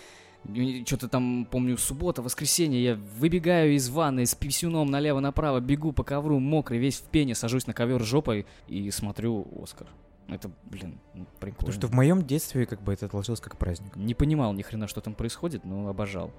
Что-то 0.86 1.08
там, 1.08 1.46
помню, 1.50 1.76
суббота, 1.76 2.22
воскресенье, 2.22 2.82
я 2.82 2.94
выбегаю 2.94 3.74
из 3.74 3.88
ванны 3.90 4.24
с 4.24 4.34
писюном 4.34 4.90
налево-направо, 4.90 5.60
бегу 5.60 5.92
по 5.92 6.04
ковру, 6.04 6.38
мокрый, 6.38 6.78
весь 6.78 6.96
в 6.96 7.04
пене, 7.04 7.34
сажусь 7.34 7.66
на 7.66 7.74
ковер 7.74 8.02
жопой 8.02 8.46
и 8.66 8.90
смотрю 8.90 9.46
«Оскар». 9.62 9.88
Это, 10.28 10.50
блин, 10.64 10.98
ну, 11.14 11.26
прикольно. 11.40 11.56
Потому 11.56 11.72
что 11.72 11.86
в 11.86 11.92
моем 11.92 12.22
детстве 12.22 12.66
как 12.66 12.82
бы 12.82 12.92
это 12.92 13.06
отложилось 13.06 13.40
как 13.40 13.56
праздник. 13.56 13.96
Не 13.96 14.14
понимал 14.14 14.52
ни 14.52 14.62
хрена, 14.62 14.86
что 14.86 15.00
там 15.00 15.14
происходит, 15.14 15.64
но 15.64 15.88
обожал. 15.88 16.30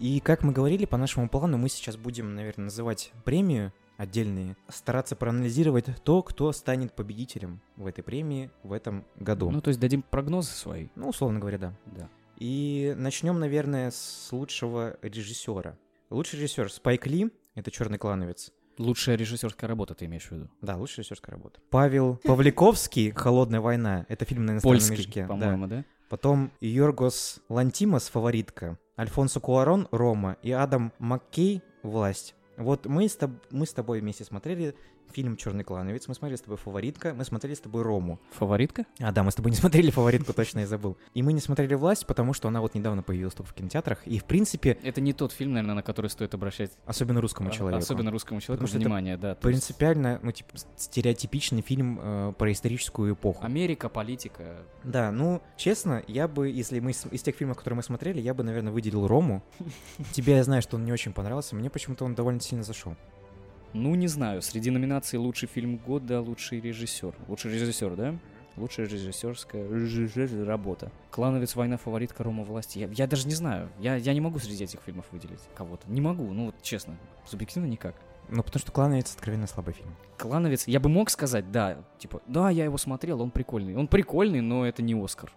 И 0.00 0.18
как 0.20 0.42
мы 0.42 0.52
говорили, 0.54 0.86
по 0.86 0.96
нашему 0.96 1.28
плану 1.28 1.58
мы 1.58 1.68
сейчас 1.68 1.98
будем, 1.98 2.34
наверное, 2.34 2.64
называть 2.64 3.12
премию 3.26 3.70
отдельные, 3.98 4.56
стараться 4.70 5.14
проанализировать 5.14 5.84
то, 6.02 6.22
кто 6.22 6.52
станет 6.52 6.94
победителем 6.94 7.60
в 7.76 7.86
этой 7.86 8.02
премии 8.02 8.50
в 8.62 8.72
этом 8.72 9.04
году. 9.16 9.50
Ну, 9.50 9.60
то 9.60 9.68
есть 9.68 9.78
дадим 9.78 10.00
прогнозы 10.00 10.52
свои. 10.52 10.88
Ну, 10.96 11.10
условно 11.10 11.38
говоря, 11.38 11.58
да. 11.58 11.74
Да. 11.84 12.08
И 12.38 12.94
начнем, 12.96 13.38
наверное, 13.38 13.90
с 13.90 14.28
лучшего 14.32 14.96
режиссера. 15.02 15.76
Лучший 16.08 16.38
режиссер 16.38 16.72
Спайк 16.72 17.06
Ли, 17.06 17.30
это 17.54 17.70
черный 17.70 17.98
клановец. 17.98 18.52
Лучшая 18.78 19.16
режиссерская 19.16 19.68
работа, 19.68 19.94
ты 19.94 20.06
имеешь 20.06 20.28
в 20.28 20.32
виду? 20.32 20.48
Да, 20.62 20.78
лучшая 20.78 21.02
режиссерская 21.02 21.34
работа. 21.36 21.60
Павел 21.68 22.16
Павликовский 22.24 23.10
«Холодная 23.10 23.60
война». 23.60 24.06
Это 24.08 24.24
фильм 24.24 24.46
на 24.46 24.52
иностранном 24.52 24.78
Польский, 24.78 24.96
языке. 24.96 25.22
да. 25.24 25.28
по-моему, 25.28 25.66
да? 25.66 25.84
Потом 26.08 26.50
Йоргос 26.62 27.40
Лантимос 27.50 28.08
«Фаворитка», 28.08 28.78
Альфонсо 29.00 29.40
Куарон 29.40 29.88
«Рома» 29.92 30.36
и 30.42 30.52
Адам 30.52 30.92
Маккей 30.98 31.62
«Власть». 31.82 32.34
Вот 32.58 32.84
мы 32.84 33.08
с, 33.08 33.16
тоб- 33.16 33.42
мы 33.50 33.64
с 33.64 33.72
тобой 33.72 34.00
вместе 34.00 34.24
смотрели 34.24 34.74
фильм 35.10 35.36
«Черный 35.36 35.64
клановец», 35.64 36.08
мы 36.08 36.14
смотрели 36.14 36.36
с 36.38 36.40
тобой 36.42 36.56
«Фаворитка», 36.56 37.14
мы 37.14 37.24
смотрели 37.24 37.54
с 37.54 37.60
тобой 37.60 37.82
«Рому». 37.82 38.20
Фаворитка? 38.32 38.86
А, 39.00 39.12
да, 39.12 39.22
мы 39.22 39.30
с 39.30 39.34
тобой 39.34 39.50
не 39.50 39.56
смотрели 39.58 39.90
«Фаворитку», 39.90 40.32
точно 40.32 40.60
я 40.60 40.66
забыл. 40.66 40.96
И 41.14 41.22
мы 41.22 41.32
не 41.32 41.40
смотрели 41.40 41.74
«Власть», 41.74 42.06
потому 42.06 42.32
что 42.32 42.48
она 42.48 42.60
вот 42.60 42.74
недавно 42.74 43.02
появилась 43.02 43.34
только 43.34 43.50
в 43.50 43.54
кинотеатрах. 43.54 44.06
И, 44.06 44.18
в 44.18 44.24
принципе, 44.24 44.78
Это 44.82 45.00
не 45.00 45.12
тот 45.12 45.32
фильм, 45.32 45.52
наверное, 45.52 45.76
на 45.76 45.82
который 45.82 46.10
стоит 46.10 46.34
обращать 46.34 46.72
особенно 46.86 47.20
русскому 47.20 47.50
а- 47.50 47.52
человеку. 47.52 47.82
особенно 47.82 48.10
русскому 48.10 48.40
человеку 48.40 48.66
Потому 48.66 48.80
внимание, 48.82 49.16
да. 49.16 49.34
Принципиально, 49.34 50.20
ну, 50.22 50.32
типа, 50.32 50.50
стереотипичный 50.76 51.62
фильм 51.62 51.98
э, 52.00 52.32
про 52.36 52.52
историческую 52.52 53.14
эпоху. 53.14 53.44
Америка, 53.44 53.88
политика. 53.88 54.64
Да, 54.84 55.10
ну, 55.10 55.42
честно, 55.56 56.02
я 56.06 56.28
бы, 56.28 56.48
если 56.48 56.80
мы 56.80 56.90
из 56.90 57.22
тех 57.22 57.36
фильмов, 57.36 57.56
которые 57.56 57.76
мы 57.76 57.82
смотрели, 57.82 58.20
я 58.20 58.34
бы, 58.34 58.42
наверное, 58.42 58.72
выделил 58.72 59.06
Рому. 59.06 59.42
Тебе 60.12 60.36
я 60.36 60.44
знаю, 60.44 60.62
что 60.62 60.76
он 60.76 60.84
не 60.84 60.92
очень 60.92 61.12
понравился, 61.12 61.54
мне 61.56 61.70
почему-то 61.70 62.04
он 62.04 62.14
довольно 62.14 62.40
сильно 62.40 62.64
зашел. 62.64 62.96
Ну, 63.72 63.94
не 63.94 64.08
знаю, 64.08 64.42
среди 64.42 64.70
номинаций 64.70 65.18
лучший 65.18 65.48
фильм 65.48 65.76
года, 65.76 66.20
лучший 66.20 66.60
режиссер. 66.60 67.14
Лучший 67.28 67.52
режиссер, 67.52 67.94
да? 67.96 68.18
Лучшая 68.56 68.86
режиссерская 68.88 69.64
режиссер- 69.64 70.44
работа. 70.44 70.90
Клановец, 71.10 71.54
война, 71.54 71.76
фаворитка, 71.76 72.24
Рома, 72.24 72.42
власти. 72.42 72.78
Я, 72.80 72.88
я 72.88 73.06
даже 73.06 73.28
не 73.28 73.34
знаю. 73.34 73.70
Я, 73.78 73.94
я 73.94 74.12
не 74.12 74.20
могу 74.20 74.40
среди 74.40 74.64
этих 74.64 74.80
фильмов 74.80 75.06
выделить 75.12 75.40
кого-то. 75.54 75.88
Не 75.88 76.00
могу, 76.00 76.24
ну 76.32 76.46
вот 76.46 76.56
честно. 76.62 76.96
Субъективно 77.26 77.66
никак. 77.66 77.94
Ну, 78.28 78.42
потому 78.42 78.60
что 78.60 78.70
«Клановец» 78.70 79.12
откровенно 79.14 79.46
слабый 79.46 79.74
фильм. 79.74 79.94
Клановец, 80.16 80.66
я 80.68 80.78
бы 80.78 80.88
мог 80.88 81.10
сказать, 81.10 81.50
да, 81.50 81.78
типа, 81.98 82.22
да, 82.28 82.50
я 82.50 82.64
его 82.64 82.76
смотрел, 82.76 83.20
он 83.22 83.30
прикольный. 83.30 83.76
Он 83.76 83.88
прикольный, 83.88 84.40
но 84.40 84.66
это 84.66 84.82
не 84.82 84.94
Оскар. 84.94 85.32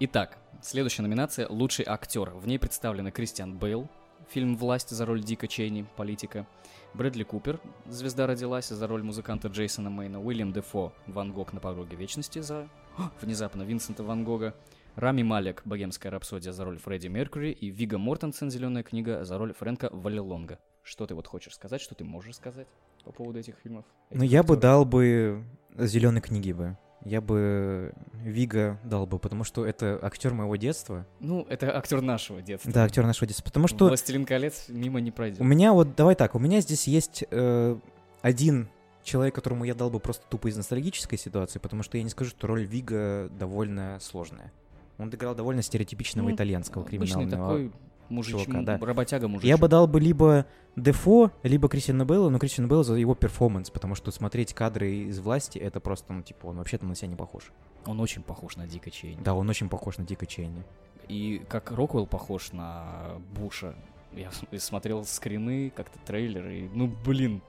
Итак, 0.00 0.38
следующая 0.62 1.02
номинация 1.02 1.48
«Лучший 1.48 1.84
актер». 1.86 2.30
В 2.30 2.46
ней 2.46 2.58
представлены 2.58 3.10
Кристиан 3.10 3.58
Бейл, 3.58 3.88
фильм 4.30 4.56
«Власть» 4.56 4.90
за 4.90 5.04
роль 5.04 5.22
Дика 5.22 5.48
Чейни, 5.48 5.84
политика, 5.96 6.46
Брэдли 6.94 7.22
Купер, 7.22 7.60
«Звезда 7.86 8.26
родилась» 8.26 8.68
за 8.68 8.86
роль 8.86 9.02
музыканта 9.02 9.48
Джейсона 9.48 9.90
Мейна, 9.90 10.20
Уильям 10.20 10.52
Дефо, 10.52 10.92
«Ван 11.06 11.32
Гог 11.32 11.52
на 11.52 11.60
пороге 11.60 11.96
вечности» 11.96 12.40
за, 12.40 12.68
внезапно, 13.20 13.62
Винсента 13.62 14.02
Ван 14.02 14.24
Гога, 14.24 14.54
Рами 14.96 15.22
Малек, 15.22 15.62
«Богемская 15.64 16.10
рапсодия» 16.10 16.52
за 16.52 16.64
роль 16.64 16.78
Фредди 16.78 17.06
Меркьюри 17.08 17.52
и 17.52 17.70
Вига 17.70 17.98
Мортенсен, 17.98 18.50
«Зеленая 18.50 18.82
книга» 18.82 19.24
за 19.24 19.38
роль 19.38 19.52
Фрэнка 19.52 19.90
Валилонга. 19.92 20.58
Что 20.82 21.06
ты 21.06 21.14
вот 21.14 21.26
хочешь 21.26 21.54
сказать, 21.54 21.80
что 21.80 21.94
ты 21.94 22.04
можешь 22.04 22.36
сказать 22.36 22.66
по 23.04 23.12
поводу 23.12 23.38
этих 23.38 23.56
фильмов? 23.62 23.84
Ну, 24.10 24.24
Этих 24.24 24.32
я 24.32 24.42
бы 24.42 24.54
актеров? 24.54 24.60
дал 24.60 24.84
бы 24.84 25.44
зеленой 25.76 26.20
книги 26.20 26.52
бы. 26.52 26.76
Я 27.04 27.20
бы 27.20 27.92
Вига 28.14 28.78
дал 28.84 29.06
бы, 29.06 29.18
потому 29.18 29.44
что 29.44 29.64
это 29.64 29.98
актер 30.02 30.34
моего 30.34 30.56
детства. 30.56 31.06
Ну, 31.20 31.46
это 31.48 31.76
актер 31.76 32.00
нашего 32.00 32.42
детства. 32.42 32.72
Да, 32.72 32.84
актер 32.84 33.06
нашего 33.06 33.26
детства. 33.26 33.44
Потому 33.44 33.68
что 33.68 33.86
«Властелин 33.86 34.24
колец» 34.24 34.66
мимо 34.68 35.00
не 35.00 35.10
пройдет. 35.10 35.40
у 35.40 35.44
меня 35.44 35.72
вот, 35.72 35.94
давай 35.94 36.14
так, 36.14 36.34
у 36.34 36.38
меня 36.38 36.60
здесь 36.60 36.88
есть 36.88 37.24
э, 37.30 37.78
один 38.20 38.68
человек, 39.04 39.34
которому 39.34 39.64
я 39.64 39.74
дал 39.74 39.90
бы 39.90 40.00
просто 40.00 40.24
тупо 40.28 40.48
из 40.48 40.56
ностальгической 40.56 41.18
ситуации, 41.18 41.58
потому 41.58 41.82
что 41.82 41.96
я 41.96 42.02
не 42.02 42.10
скажу, 42.10 42.30
что 42.30 42.46
роль 42.46 42.64
Вигго 42.64 43.28
довольно 43.30 43.98
сложная. 44.00 44.52
Он 44.98 45.08
играл 45.10 45.34
довольно 45.34 45.62
стереотипичного 45.62 46.28
Ну, 46.28 46.34
итальянского 46.34 46.84
криминального 46.84 47.30
такой 47.30 47.72
мужич, 48.08 48.32
чувака, 48.32 48.62
да. 48.62 48.78
работяга 48.78 49.28
мужик. 49.28 49.44
Я 49.44 49.56
бы 49.56 49.68
дал 49.68 49.86
бы 49.86 50.00
либо 50.00 50.46
Дефо, 50.76 51.30
либо 51.42 51.68
Кристиана 51.68 52.04
Бейла, 52.04 52.28
но 52.30 52.38
Кристиана 52.38 52.68
Бейла 52.68 52.84
за 52.84 52.94
его 52.94 53.14
перформанс, 53.14 53.70
потому 53.70 53.94
что 53.94 54.10
смотреть 54.10 54.54
кадры 54.54 54.90
из 54.92 55.18
«Власти», 55.18 55.58
это 55.58 55.80
просто, 55.80 56.12
ну, 56.12 56.22
типа, 56.22 56.46
он 56.46 56.58
вообще-то 56.58 56.86
на 56.86 56.94
себя 56.94 57.08
не 57.08 57.16
похож. 57.16 57.52
Он 57.86 58.00
очень 58.00 58.22
похож 58.22 58.56
на 58.56 58.66
Дика 58.66 58.90
Чейни. 58.90 59.20
Да, 59.22 59.34
он 59.34 59.48
очень 59.48 59.68
похож 59.68 59.98
на 59.98 60.04
Дика 60.04 60.26
Чейни. 60.26 60.62
И 61.08 61.42
как 61.48 61.70
Роквелл 61.72 62.06
похож 62.06 62.52
на 62.52 63.16
Буша. 63.34 63.74
Я 64.12 64.30
смотрел 64.58 65.04
скрины, 65.04 65.72
как-то 65.74 65.98
трейлеры, 66.06 66.60
и, 66.60 66.68
ну, 66.74 66.92
блин. 67.04 67.42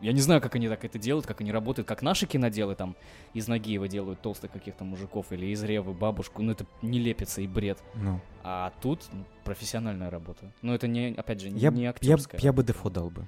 Я 0.00 0.12
не 0.12 0.20
знаю, 0.20 0.40
как 0.40 0.54
они 0.54 0.68
так 0.68 0.84
это 0.84 0.98
делают, 0.98 1.26
как 1.26 1.40
они 1.40 1.50
работают, 1.50 1.88
как 1.88 2.02
наши 2.02 2.26
киноделы 2.26 2.74
там 2.76 2.94
из 3.34 3.48
Нагиева 3.48 3.88
делают 3.88 4.20
толстых 4.22 4.52
каких-то 4.52 4.84
мужиков 4.84 5.32
или 5.32 5.46
из 5.46 5.62
Ревы 5.64 5.92
бабушку. 5.92 6.40
Ну, 6.42 6.52
это 6.52 6.66
не 6.82 7.00
лепится 7.00 7.40
и 7.40 7.48
бред. 7.48 7.82
Ну, 7.94 8.20
А 8.44 8.72
тут 8.80 9.08
ну, 9.12 9.24
профессиональная 9.44 10.08
работа. 10.10 10.52
Но 10.62 10.72
это 10.74 10.86
не, 10.86 11.14
опять 11.16 11.40
же, 11.40 11.48
я, 11.48 11.70
не 11.70 11.82
я, 11.82 11.90
б- 11.90 11.96
актерская. 11.96 12.40
я 12.40 12.52
бы 12.52 12.62
Дефо 12.62 12.90
дал 12.90 13.10
бы. 13.10 13.26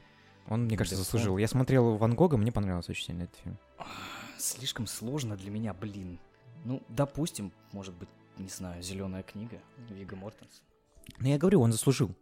Он, 0.49 0.65
мне 0.67 0.77
кажется, 0.77 0.95
Дефо? 0.97 1.05
заслужил. 1.05 1.39
Я 1.39 1.49
смотрел 1.49 1.97
Ван 1.97 2.15
Гога, 2.15 2.37
мне 2.37 2.53
понравился 2.53 2.93
очень 2.93 3.07
сильно 3.07 3.23
этот 3.25 3.37
фильм. 3.43 3.59
Слишком 4.39 4.87
сложно 4.87 5.37
для 5.37 5.51
меня, 5.51 5.75
блин. 5.75 6.19
Ну, 6.65 6.83
допустим, 6.89 7.53
может 7.73 7.95
быть, 7.95 8.09
не 8.39 8.49
знаю, 8.49 8.83
зеленая 8.83 9.23
книга 9.23 9.59
Вига 9.89 10.15
Мортенс. 10.17 10.63
Но 11.19 11.29
я 11.29 11.39
говорю, 11.39 11.61
он 11.61 11.73
заслужил. 11.73 12.15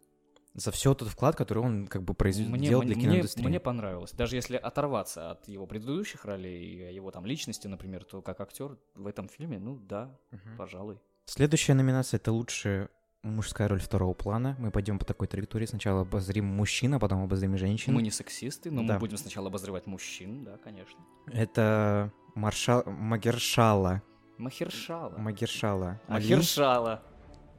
За 0.59 0.71
все 0.71 0.93
тот 0.93 1.07
вклад, 1.07 1.35
который 1.37 1.59
он 1.63 1.87
как 1.87 2.03
бы 2.03 2.13
произвел 2.13 2.49
Мне, 2.49 2.67
для 2.69 2.77
мне, 2.79 2.95
киноиндустрии. 2.95 3.45
мне 3.47 3.59
понравилось. 3.61 4.11
Даже 4.11 4.35
если 4.35 4.57
оторваться 4.57 5.31
от 5.31 5.47
его 5.47 5.65
предыдущих 5.65 6.25
ролей 6.25 6.89
и 6.91 6.93
его 6.93 7.11
там 7.11 7.25
личности, 7.25 7.67
например, 7.67 8.03
то 8.03 8.21
как 8.21 8.41
актер 8.41 8.77
в 8.95 9.07
этом 9.07 9.29
фильме, 9.29 9.57
ну 9.57 9.77
да, 9.77 10.17
Мгм. 10.31 10.57
пожалуй. 10.57 10.99
Следующая 11.25 11.75
номинация 11.75 12.17
это 12.17 12.31
лучшая 12.33 12.89
мужская 13.23 13.67
роль 13.69 13.79
второго 13.79 14.13
плана. 14.13 14.55
Мы 14.59 14.71
пойдем 14.71 14.99
по 14.99 15.05
такой 15.05 15.27
траектории. 15.27 15.65
Сначала 15.65 16.01
обозрим 16.01 16.45
мужчин, 16.45 16.93
а 16.93 16.99
потом 16.99 17.23
обозрим 17.23 17.57
женщин. 17.57 17.93
Мы 17.93 18.01
не 18.01 18.11
сексисты, 18.11 18.69
но 18.71 18.83
Да. 18.85 18.93
мы 18.95 18.99
будем 18.99 19.17
сначала 19.17 19.47
обозревать 19.47 19.87
мужчин, 19.87 20.43
да, 20.43 20.57
конечно. 20.57 20.99
Это 21.27 22.11
Маршал... 22.35 22.83
Магершала. 22.85 24.01
Махершала. 24.37 25.17
Магершала. 25.17 25.99
Махершала. 26.07 27.03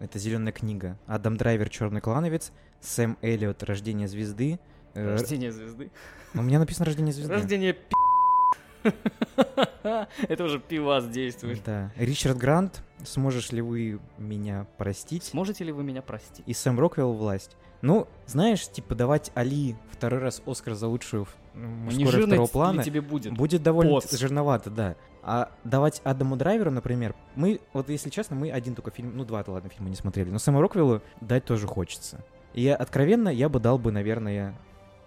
Это 0.01 0.19
зеленая 0.19 0.53
книга. 0.53 0.99
Адам 1.07 1.37
Драйвер, 1.37 1.69
Черный 1.69 2.01
клановец. 2.01 2.53
Сэм 2.81 3.19
Эллиот, 3.21 3.63
Рождение 3.63 4.09
звезды. 4.09 4.59
Э, 4.95 5.13
Рождение 5.13 5.53
звезды. 5.53 5.91
У 6.35 6.43
меня 6.43 6.59
написано 6.59 6.87
Рождение 6.87 7.13
звезды. 7.13 7.33
Рождение 7.33 7.75
пи***. 7.75 7.95
Это 9.83 10.45
уже 10.45 10.59
пивас 10.59 11.07
действует. 11.07 11.63
Да. 11.65 11.93
Ричард 11.97 12.39
Грант, 12.39 12.83
сможешь 13.05 13.53
ли 13.53 13.61
вы 13.61 14.01
меня 14.17 14.67
простить? 14.79 15.25
Сможете 15.25 15.65
ли 15.65 15.73
вы 15.73 15.83
меня 15.83 16.01
простить? 16.03 16.45
И 16.47 16.55
Сэм 16.55 16.79
Роквелл 16.81 17.13
власть. 17.13 17.57
Ну, 17.83 18.09
знаешь, 18.27 18.67
типа 18.69 18.95
давать 18.95 19.31
Али 19.35 19.77
второй 19.91 20.21
раз 20.21 20.43
Оскар 20.47 20.75
за 20.75 20.87
лучшую 20.87 21.27
Ну, 21.55 21.67
мужскую 21.69 22.09
жирный 22.09 22.27
второго 22.37 22.47
плана 22.47 22.83
тебе 22.83 23.01
будет? 23.01 23.33
будет 23.35 23.63
довольно 23.63 23.93
Поц. 23.93 24.13
жирновато, 24.17 24.71
да. 24.71 24.97
А 25.23 25.51
давать 25.65 26.01
Адаму 26.05 26.37
Драйверу, 26.37 26.71
например, 26.71 27.15
мы, 27.37 27.61
вот 27.73 27.89
если 27.91 28.09
честно, 28.11 28.37
мы 28.37 28.51
один 28.51 28.75
только 28.75 28.91
фильм, 28.91 29.17
ну 29.17 29.25
два-то 29.25 29.53
ладно, 29.53 29.69
фильма 29.69 29.91
не 29.91 29.97
смотрели, 29.97 30.31
но 30.31 30.39
Сэму 30.39 30.61
Роквиллу 30.61 31.03
дать 31.21 31.45
тоже 31.45 31.67
хочется. 31.67 32.25
И 32.55 32.63
я, 32.63 32.75
откровенно, 32.75 33.29
я 33.29 33.49
бы 33.49 33.61
дал 33.61 33.79
бы, 33.79 33.93
наверное, 33.93 34.59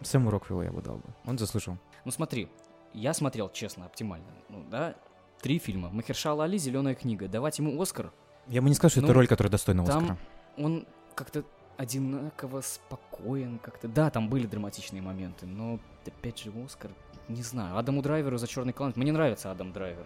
Сэму 0.02 0.30
Роквиллу 0.30 0.62
я 0.64 0.72
бы 0.72 0.82
дал 0.82 0.98
бы. 0.98 1.04
Он 1.26 1.38
заслужил. 1.38 1.78
Ну 2.06 2.12
смотри, 2.12 2.48
я 2.94 3.14
смотрел, 3.14 3.50
честно, 3.50 3.86
оптимально. 3.86 4.28
Ну 4.50 4.64
да, 4.70 4.96
три 5.42 5.58
фильма. 5.58 5.90
Махершала 5.90 6.44
Али, 6.44 6.58
Зеленая 6.58 6.94
книга. 6.96 7.28
Давать 7.28 7.58
ему 7.60 7.82
Оскар, 7.82 8.12
Я 8.48 8.62
бы 8.62 8.70
не 8.70 8.76
сказал, 8.76 8.92
что 8.92 9.02
Ну, 9.02 9.08
это 9.08 9.14
роль, 9.16 9.28
которая 9.28 9.52
достойна 9.52 9.84
там 9.86 9.98
Оскара. 10.04 10.18
он 10.58 10.86
как-то 11.16 11.44
одинаково 11.76 12.62
спокоен, 12.62 13.58
как-то. 13.60 13.88
Да, 13.88 14.10
там 14.12 14.30
были 14.30 14.46
драматичные 14.46 15.02
моменты, 15.02 15.46
но 15.48 15.80
опять 16.06 16.40
же 16.40 16.52
Оскар, 16.64 16.92
не 17.28 17.42
знаю. 17.44 17.78
Адаму 17.78 18.02
Драйверу 18.02 18.38
за 18.38 18.48
черный 18.48 18.74
клан. 18.74 18.94
Мне 18.96 19.12
нравится 19.12 19.52
Адам 19.52 19.72
Драйвер. 19.74 20.06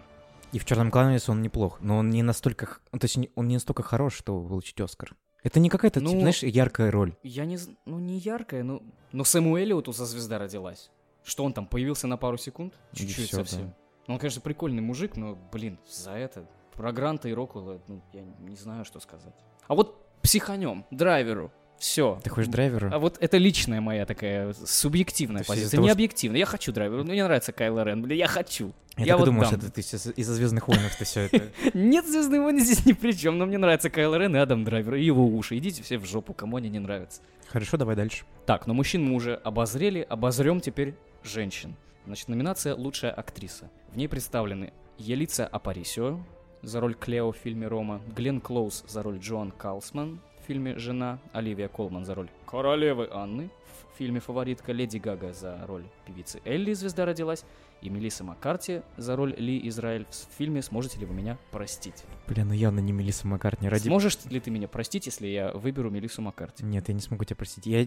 И 0.52 0.58
в 0.58 0.64
Черном 0.64 0.90
клановице 0.90 1.30
он 1.30 1.42
неплох, 1.42 1.80
но 1.82 1.98
он 1.98 2.08
не 2.08 2.22
настолько, 2.22 2.78
то 2.90 2.98
есть 3.02 3.18
он 3.34 3.48
не 3.48 3.54
настолько 3.54 3.82
хорош, 3.82 4.14
чтобы 4.14 4.48
получить 4.48 4.80
Оскар. 4.80 5.14
Это 5.42 5.60
не 5.60 5.68
какая-то, 5.68 6.00
Ну, 6.00 6.10
типа, 6.10 6.20
знаешь, 6.20 6.42
яркая 6.42 6.90
роль. 6.90 7.14
Я 7.22 7.44
не, 7.44 7.58
ну 7.84 7.98
не 7.98 8.18
яркая, 8.18 8.62
но, 8.64 8.82
но 9.12 9.24
Сэму 9.24 9.56
Эллиоту 9.58 9.92
за 9.92 10.06
звезда 10.06 10.38
родилась. 10.38 10.90
Что 11.22 11.44
он 11.44 11.52
там 11.52 11.66
появился 11.66 12.06
на 12.06 12.16
пару 12.16 12.38
секунд? 12.38 12.74
Чуть-чуть 12.92 13.30
совсем. 13.30 13.66
да. 13.68 13.74
Ну, 14.06 14.14
он, 14.14 14.20
конечно, 14.20 14.40
прикольный 14.40 14.80
мужик, 14.80 15.16
но, 15.16 15.36
блин, 15.52 15.78
за 15.86 16.12
это 16.12 16.48
про 16.72 16.92
Гранта 16.92 17.28
и 17.28 17.34
Роквелла, 17.34 17.82
ну, 17.86 18.02
я 18.14 18.22
не 18.22 18.56
знаю, 18.56 18.86
что 18.86 19.00
сказать. 19.00 19.34
А 19.66 19.74
вот 19.74 20.06
психанем, 20.22 20.86
драйверу, 20.90 21.52
все. 21.78 22.20
Ты 22.22 22.30
хочешь 22.30 22.50
драйвера? 22.50 22.90
А 22.92 22.98
вот 22.98 23.16
это 23.20 23.36
личная 23.36 23.80
моя 23.80 24.06
такая 24.06 24.52
субъективная 24.64 25.42
То 25.42 25.48
позиция, 25.48 25.76
того, 25.76 25.86
не 25.86 25.90
объективная. 25.90 26.38
Я 26.40 26.46
хочу 26.46 26.72
драйверу, 26.72 27.04
мне 27.04 27.22
нравится 27.22 27.52
Кайло 27.52 27.84
Рен, 27.84 28.02
блин, 28.02 28.18
я 28.18 28.26
хочу. 28.26 28.72
Я, 28.96 29.04
я 29.04 29.12
так 29.12 29.20
вот 29.20 29.24
думал, 29.26 29.40
дам. 29.42 29.48
что 29.48 29.56
это 29.56 29.70
ты 29.70 29.82
сейчас 29.82 30.08
из-за 30.16 30.34
Звездных 30.34 30.66
войнов 30.66 30.94
ты 30.96 31.04
все 31.04 31.20
это. 31.20 31.50
Нет, 31.74 32.06
Звездные 32.06 32.40
войны 32.40 32.60
здесь 32.60 32.84
ни 32.84 32.92
при 32.92 33.12
чем, 33.12 33.38
но 33.38 33.46
мне 33.46 33.58
нравится 33.58 33.90
Кайло 33.90 34.16
Рен 34.16 34.34
и 34.34 34.38
Адам 34.38 34.64
Драйвер, 34.64 34.96
и 34.96 35.04
его 35.04 35.24
уши. 35.24 35.56
Идите 35.56 35.82
все 35.82 35.98
в 35.98 36.04
жопу, 36.04 36.34
кому 36.34 36.56
они 36.56 36.68
не 36.68 36.80
нравятся. 36.80 37.20
Хорошо, 37.48 37.76
давай 37.76 37.94
дальше. 37.94 38.24
Так, 38.44 38.66
но 38.66 38.74
мужчин 38.74 39.04
мы 39.04 39.14
уже 39.14 39.34
обозрели, 39.34 40.00
обозрем 40.00 40.60
теперь 40.60 40.94
женщин. 41.22 41.76
Значит, 42.06 42.28
номинация 42.28 42.74
«Лучшая 42.74 43.12
актриса». 43.12 43.70
В 43.92 43.96
ней 43.96 44.08
представлены 44.08 44.72
Елица 44.98 45.46
Апарисио 45.46 46.20
за 46.62 46.80
роль 46.80 46.94
Клео 46.94 47.32
в 47.32 47.36
фильме 47.36 47.68
«Рома», 47.68 48.00
Глен 48.16 48.40
Клоуз 48.40 48.84
за 48.88 49.02
роль 49.02 49.18
Джоан 49.18 49.52
Калсман 49.52 50.20
фильме 50.48 50.78
«Жена», 50.78 51.18
Оливия 51.32 51.68
Колман 51.68 52.04
за 52.04 52.14
роль 52.14 52.28
королевы 52.46 53.08
Анны, 53.12 53.50
в 53.92 53.98
фильме 53.98 54.18
«Фаворитка» 54.20 54.72
Леди 54.72 54.96
Гага 54.98 55.32
за 55.32 55.58
роль 55.66 55.84
певицы 56.06 56.40
Элли 56.44 56.72
«Звезда 56.72 57.04
родилась», 57.04 57.44
и 57.82 57.90
Мелисса 57.90 58.24
Маккарти 58.24 58.80
за 58.96 59.14
роль 59.14 59.34
Ли 59.36 59.68
Израиль 59.68 60.04
в 60.10 60.36
фильме 60.36 60.62
«Сможете 60.62 60.98
ли 60.98 61.06
вы 61.06 61.14
меня 61.14 61.38
простить?». 61.52 62.02
Бля, 62.26 62.44
ну 62.44 62.52
явно 62.52 62.80
не 62.80 62.92
Мелисса 62.92 63.26
Маккартни. 63.28 63.68
Ради... 63.68 63.86
Сможешь 63.88 64.18
ли 64.24 64.40
ты 64.40 64.50
меня 64.50 64.66
простить, 64.68 65.06
если 65.06 65.26
я 65.28 65.52
выберу 65.52 65.90
Мелиссу 65.90 66.22
Маккарти? 66.22 66.64
Нет, 66.64 66.88
я 66.88 66.94
не 66.94 67.00
смогу 67.00 67.24
тебя 67.24 67.36
простить. 67.36 67.66
Я, 67.66 67.86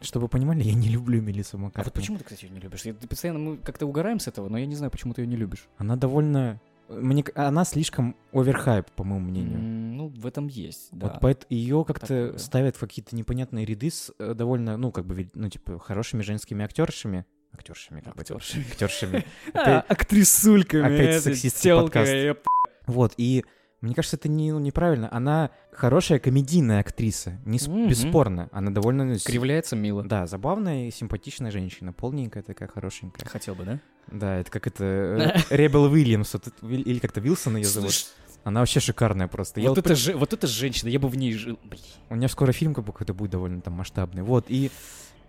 чтобы 0.00 0.24
вы 0.24 0.28
понимали, 0.28 0.62
я 0.62 0.74
не 0.74 0.88
люблю 0.88 1.20
Мелиссу 1.22 1.56
А 1.56 1.60
Маккартни. 1.60 1.90
вот 1.90 1.94
почему 1.94 2.18
ты, 2.18 2.24
кстати, 2.24 2.44
ее 2.44 2.50
не 2.52 2.60
любишь? 2.60 2.82
Я- 2.84 2.94
Ты 2.94 3.08
постоянно 3.08 3.38
мы 3.40 3.56
как-то 3.56 3.86
угораем 3.86 4.20
с 4.20 4.28
этого, 4.28 4.48
но 4.48 4.58
я 4.58 4.66
не 4.66 4.76
знаю, 4.76 4.90
почему 4.92 5.12
ты 5.14 5.22
ее 5.22 5.26
не 5.26 5.36
любишь. 5.36 5.66
Она 5.78 5.96
довольно... 5.96 6.60
Мне... 7.00 7.24
Она 7.34 7.64
слишком 7.64 8.16
оверхайп, 8.32 8.90
по 8.92 9.04
моему 9.04 9.26
мнению. 9.30 9.58
М, 9.58 9.96
Ну, 9.96 10.08
в 10.08 10.26
этом 10.26 10.48
есть, 10.48 10.88
да. 10.92 11.06
Вот 11.08 11.20
поэтому 11.20 11.46
ее 11.50 11.84
как-то 11.84 12.36
ставят 12.38 12.76
в 12.76 12.80
какие-то 12.80 13.14
непонятные 13.16 13.64
ряды 13.64 13.90
с 13.90 14.12
э, 14.18 14.34
довольно, 14.34 14.76
ну, 14.76 14.90
как 14.92 15.06
бы, 15.06 15.30
ну, 15.34 15.48
типа, 15.48 15.78
хорошими 15.78 16.22
женскими 16.22 16.64
актершами. 16.64 17.24
Актершами, 17.52 18.00
как 18.00 18.16
бы. 18.16 18.22
это- 18.22 18.34
Актершами. 18.34 18.64
Актершами. 18.70 19.24
А, 19.54 19.80
актрисульками. 19.88 20.94
опять 20.94 21.22
сексистский 21.22 21.72
подкаст. 21.74 22.40
Вот, 22.86 23.14
и 23.16 23.44
мне 23.80 23.94
кажется, 23.94 24.16
это 24.16 24.28
не, 24.28 24.52
ну, 24.52 24.58
неправильно. 24.60 25.08
Она 25.12 25.50
хорошая 25.72 26.18
комедийная 26.20 26.80
актриса, 26.80 27.40
не 27.44 27.58
Мгм. 27.58 27.88
бесспорно. 27.88 28.48
Она 28.52 28.70
довольно... 28.70 29.04
ну, 29.04 29.16
Кривляется 29.24 29.74
мило. 29.76 30.02
Да, 30.04 30.26
забавная 30.26 30.86
и 30.86 30.90
симпатичная 30.90 31.50
женщина, 31.50 31.92
полненькая 31.92 32.42
такая, 32.44 32.68
хорошенькая. 32.68 33.26
Хотел 33.26 33.54
бы, 33.56 33.64
да? 33.64 33.80
Да, 34.10 34.38
это 34.38 34.50
как 34.50 34.66
это... 34.66 34.84
э, 35.50 35.56
Ребел 35.56 35.84
Уильямс, 35.84 36.32
вот 36.34 36.46
это- 36.48 36.66
Виль- 36.66 36.82
или 36.82 36.98
как-то 36.98 37.20
Вилсон 37.20 37.56
ее 37.56 37.64
зовут. 37.64 37.92
Она 38.44 38.60
вообще 38.60 38.80
шикарная 38.80 39.28
просто. 39.28 39.60
Я 39.60 39.68
вот, 39.68 39.76
вот 39.78 39.86
это 39.86 39.94
же, 39.94 40.16
вот 40.16 40.32
это 40.32 40.46
женщина, 40.48 40.88
я 40.88 40.98
бы 40.98 41.08
в 41.08 41.16
ней 41.16 41.32
жил. 41.32 41.58
Блин. 41.62 41.80
У 42.10 42.16
меня 42.16 42.28
скоро 42.28 42.50
фильм 42.52 42.74
какой-то 42.74 43.14
будет 43.14 43.30
довольно 43.30 43.60
там 43.60 43.74
масштабный. 43.74 44.22
Вот, 44.22 44.46
и 44.48 44.70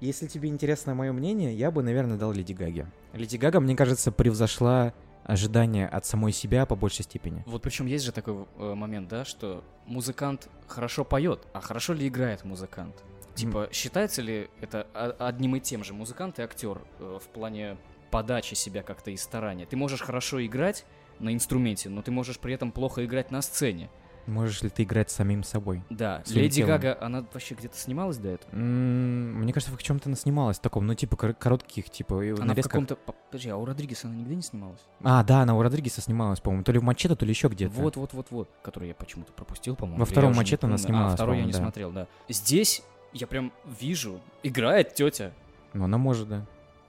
если 0.01 0.25
тебе 0.27 0.49
интересно 0.49 0.95
мое 0.95 1.11
мнение, 1.13 1.53
я 1.55 1.69
бы, 1.69 1.83
наверное, 1.83 2.17
дал 2.17 2.31
Леди 2.33 2.53
Гаге. 2.53 2.87
Леди 3.13 3.37
Гага, 3.37 3.59
мне 3.59 3.75
кажется, 3.75 4.11
превзошла 4.11 4.93
ожидания 5.25 5.87
от 5.87 6.05
самой 6.05 6.31
себя 6.33 6.65
по 6.65 6.75
большей 6.75 7.03
степени. 7.03 7.43
Вот 7.45 7.61
причем 7.61 7.85
есть 7.85 8.03
же 8.03 8.11
такой 8.11 8.45
э, 8.57 8.73
момент, 8.73 9.07
да, 9.07 9.23
что 9.25 9.63
музыкант 9.85 10.49
хорошо 10.67 11.05
поет, 11.05 11.39
а 11.53 11.61
хорошо 11.61 11.93
ли 11.93 12.07
играет 12.07 12.43
музыкант? 12.43 12.95
Типа, 13.35 13.69
считается 13.71 14.21
ли 14.21 14.49
это 14.59 14.85
о- 14.93 15.27
одним 15.27 15.55
и 15.55 15.59
тем 15.59 15.83
же 15.83 15.93
музыкант 15.93 16.39
и 16.39 16.41
актер 16.41 16.81
э, 16.99 17.19
в 17.23 17.27
плане 17.29 17.77
подачи 18.13 18.53
себя 18.53 18.83
как-то 18.83 19.09
и 19.11 19.17
старания? 19.17 19.65
Ты 19.65 19.75
можешь 19.75 20.01
хорошо 20.01 20.45
играть 20.45 20.85
на 21.19 21.33
инструменте, 21.33 21.89
но 21.89 22.01
ты 22.03 22.11
можешь 22.11 22.37
при 22.37 22.53
этом 22.53 22.71
плохо 22.71 23.03
играть 23.05 23.31
на 23.31 23.41
сцене. 23.41 23.89
Можешь 24.25 24.61
ли 24.61 24.69
ты 24.69 24.83
играть 24.83 25.09
самим 25.11 25.43
собой? 25.43 25.81
Да, 25.89 26.23
Леди 26.27 26.57
телом. 26.57 26.69
Гага, 26.69 26.97
она 27.01 27.25
вообще 27.33 27.55
где-то 27.55 27.75
снималась 27.77 28.17
до 28.17 28.29
этого? 28.29 28.55
Мне 28.55 29.51
кажется, 29.51 29.75
в 29.75 29.83
чем-то 29.83 30.07
она 30.07 30.15
снималась 30.15 30.59
таком, 30.59 30.85
ну, 30.87 30.93
типа, 30.95 31.17
кор- 31.17 31.33
коротких, 31.33 31.89
типа, 31.89 32.15
в 32.15 32.19
Она 32.21 32.35
в 32.35 32.45
нарезках. 32.45 32.71
каком-то... 32.71 32.95
по- 32.95 33.13
Подожди, 33.31 33.49
а 33.49 33.57
у 33.57 33.65
Родригеса 33.65 34.07
она 34.07 34.15
нигде 34.15 34.35
не 34.35 34.41
снималась? 34.43 34.79
А, 35.03 35.23
да, 35.25 35.41
она 35.41 35.55
у 35.57 35.61
Родригеса 35.61 35.99
снималась, 36.01 36.39
по-моему, 36.39 36.63
то 36.63 36.71
ли 36.71 36.79
в 36.79 36.83
Мачете, 36.83 37.15
то 37.15 37.25
ли 37.25 37.31
еще 37.31 37.47
где-то. 37.49 37.73
Вот, 37.73 37.97
вот, 37.97 38.13
вот, 38.13 38.27
вот, 38.29 38.49
который 38.61 38.89
я 38.89 38.93
почему-то 38.95 39.33
пропустил, 39.33 39.75
по-моему. 39.75 39.99
Во 39.99 40.05
втором 40.05 40.33
«Мачете» 40.35 40.67
она 40.67 40.75
помню. 40.77 40.77
снималась, 40.87 41.13
А, 41.13 41.15
второй 41.15 41.39
я 41.39 41.43
не 41.45 41.51
да. 41.51 41.57
смотрел, 41.57 41.91
да. 41.91 42.07
Здесь 42.29 42.81
я 43.11 43.27
прям 43.27 43.51
вижу, 43.81 44.21
играет 44.43 44.93
тетя. 44.93 45.33
Ну, 45.73 45.83
она 45.83 45.97
может, 45.97 46.29
да. 46.29 46.45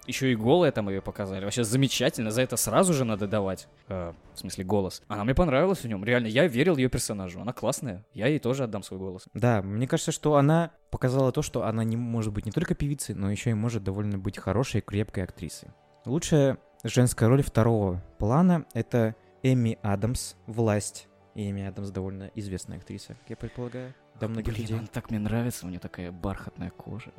Еще 0.06 0.32
и 0.32 0.36
голая 0.36 0.70
там 0.70 0.88
ее 0.88 1.00
показали. 1.00 1.44
Вообще 1.44 1.64
замечательно, 1.64 2.30
за 2.30 2.42
это 2.42 2.56
сразу 2.56 2.92
же 2.92 3.04
надо 3.04 3.26
давать. 3.26 3.68
Э, 3.88 4.12
в 4.34 4.38
смысле, 4.38 4.64
голос. 4.64 5.02
Она 5.08 5.24
мне 5.24 5.34
понравилась 5.34 5.80
в 5.80 5.88
нем. 5.88 6.04
Реально, 6.04 6.26
я 6.26 6.46
верил 6.46 6.76
ее 6.76 6.88
персонажу. 6.88 7.40
Она 7.40 7.52
классная. 7.52 8.04
Я 8.12 8.26
ей 8.26 8.38
тоже 8.38 8.64
отдам 8.64 8.82
свой 8.82 9.00
голос. 9.00 9.26
Да, 9.32 9.62
мне 9.62 9.88
кажется, 9.88 10.12
что 10.12 10.36
она 10.36 10.72
показала 10.90 11.32
то, 11.32 11.42
что 11.42 11.64
она 11.64 11.84
не 11.84 11.96
может 11.96 12.32
быть 12.32 12.44
не 12.46 12.52
только 12.52 12.74
певицей, 12.74 13.14
но 13.14 13.30
еще 13.30 13.50
и 13.50 13.54
может 13.54 13.82
довольно 13.82 14.18
быть 14.18 14.38
хорошей, 14.38 14.80
крепкой 14.80 15.24
актрисой. 15.24 15.70
Лучшая 16.04 16.58
женская 16.82 17.28
роль 17.28 17.42
второго 17.42 18.02
плана— 18.18 18.66
это 18.74 19.14
Эми 19.42 19.78
Адамс, 19.82 20.34
«Власть». 20.46 21.08
И 21.34 21.50
Эми 21.50 21.66
Адамс 21.66 21.90
довольно 21.90 22.30
известная 22.34 22.76
актриса, 22.78 23.14
как 23.14 23.30
я 23.30 23.36
предполагаю. 23.36 23.92
Да, 24.20 24.28
многих 24.28 24.52
Блин, 24.52 24.62
людей. 24.62 24.78
она 24.78 24.86
так 24.86 25.10
мне 25.10 25.18
нравится. 25.18 25.66
У 25.66 25.68
нее 25.68 25.80
такая 25.80 26.12
бархатная 26.12 26.70
кожа. 26.70 27.10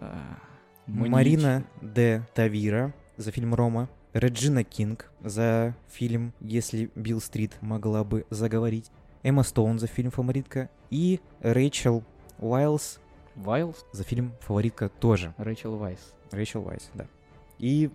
А, 0.88 0.92
Марина 0.92 1.64
де 1.82 2.24
Тавира 2.34 2.94
за 3.18 3.32
фильм 3.32 3.56
«Рома». 3.56 3.90
Реджина 4.14 4.64
Кинг 4.64 5.12
за 5.24 5.76
фильм 5.90 6.34
«Если 6.40 6.90
Билл 6.96 7.20
Стрит 7.20 7.58
могла 7.62 8.04
бы 8.04 8.26
заговорить». 8.30 8.92
Эмма 9.24 9.44
Стоун 9.44 9.80
за 9.80 9.88
фильм 9.88 10.12
«Фаворитка». 10.12 10.70
И 10.90 11.20
Рэйчел 11.42 12.04
Уайлс 12.40 13.00
Вайлз? 13.36 13.86
за 13.92 14.04
фильм 14.04 14.34
«Фаворитка» 14.42 14.90
тоже. 14.90 15.34
Рэйчел 15.38 15.76
Вайс. 15.76 16.14
Рэйчел 16.32 16.66
Уайс, 16.66 16.90
да. 16.94 17.08
И 17.58 17.90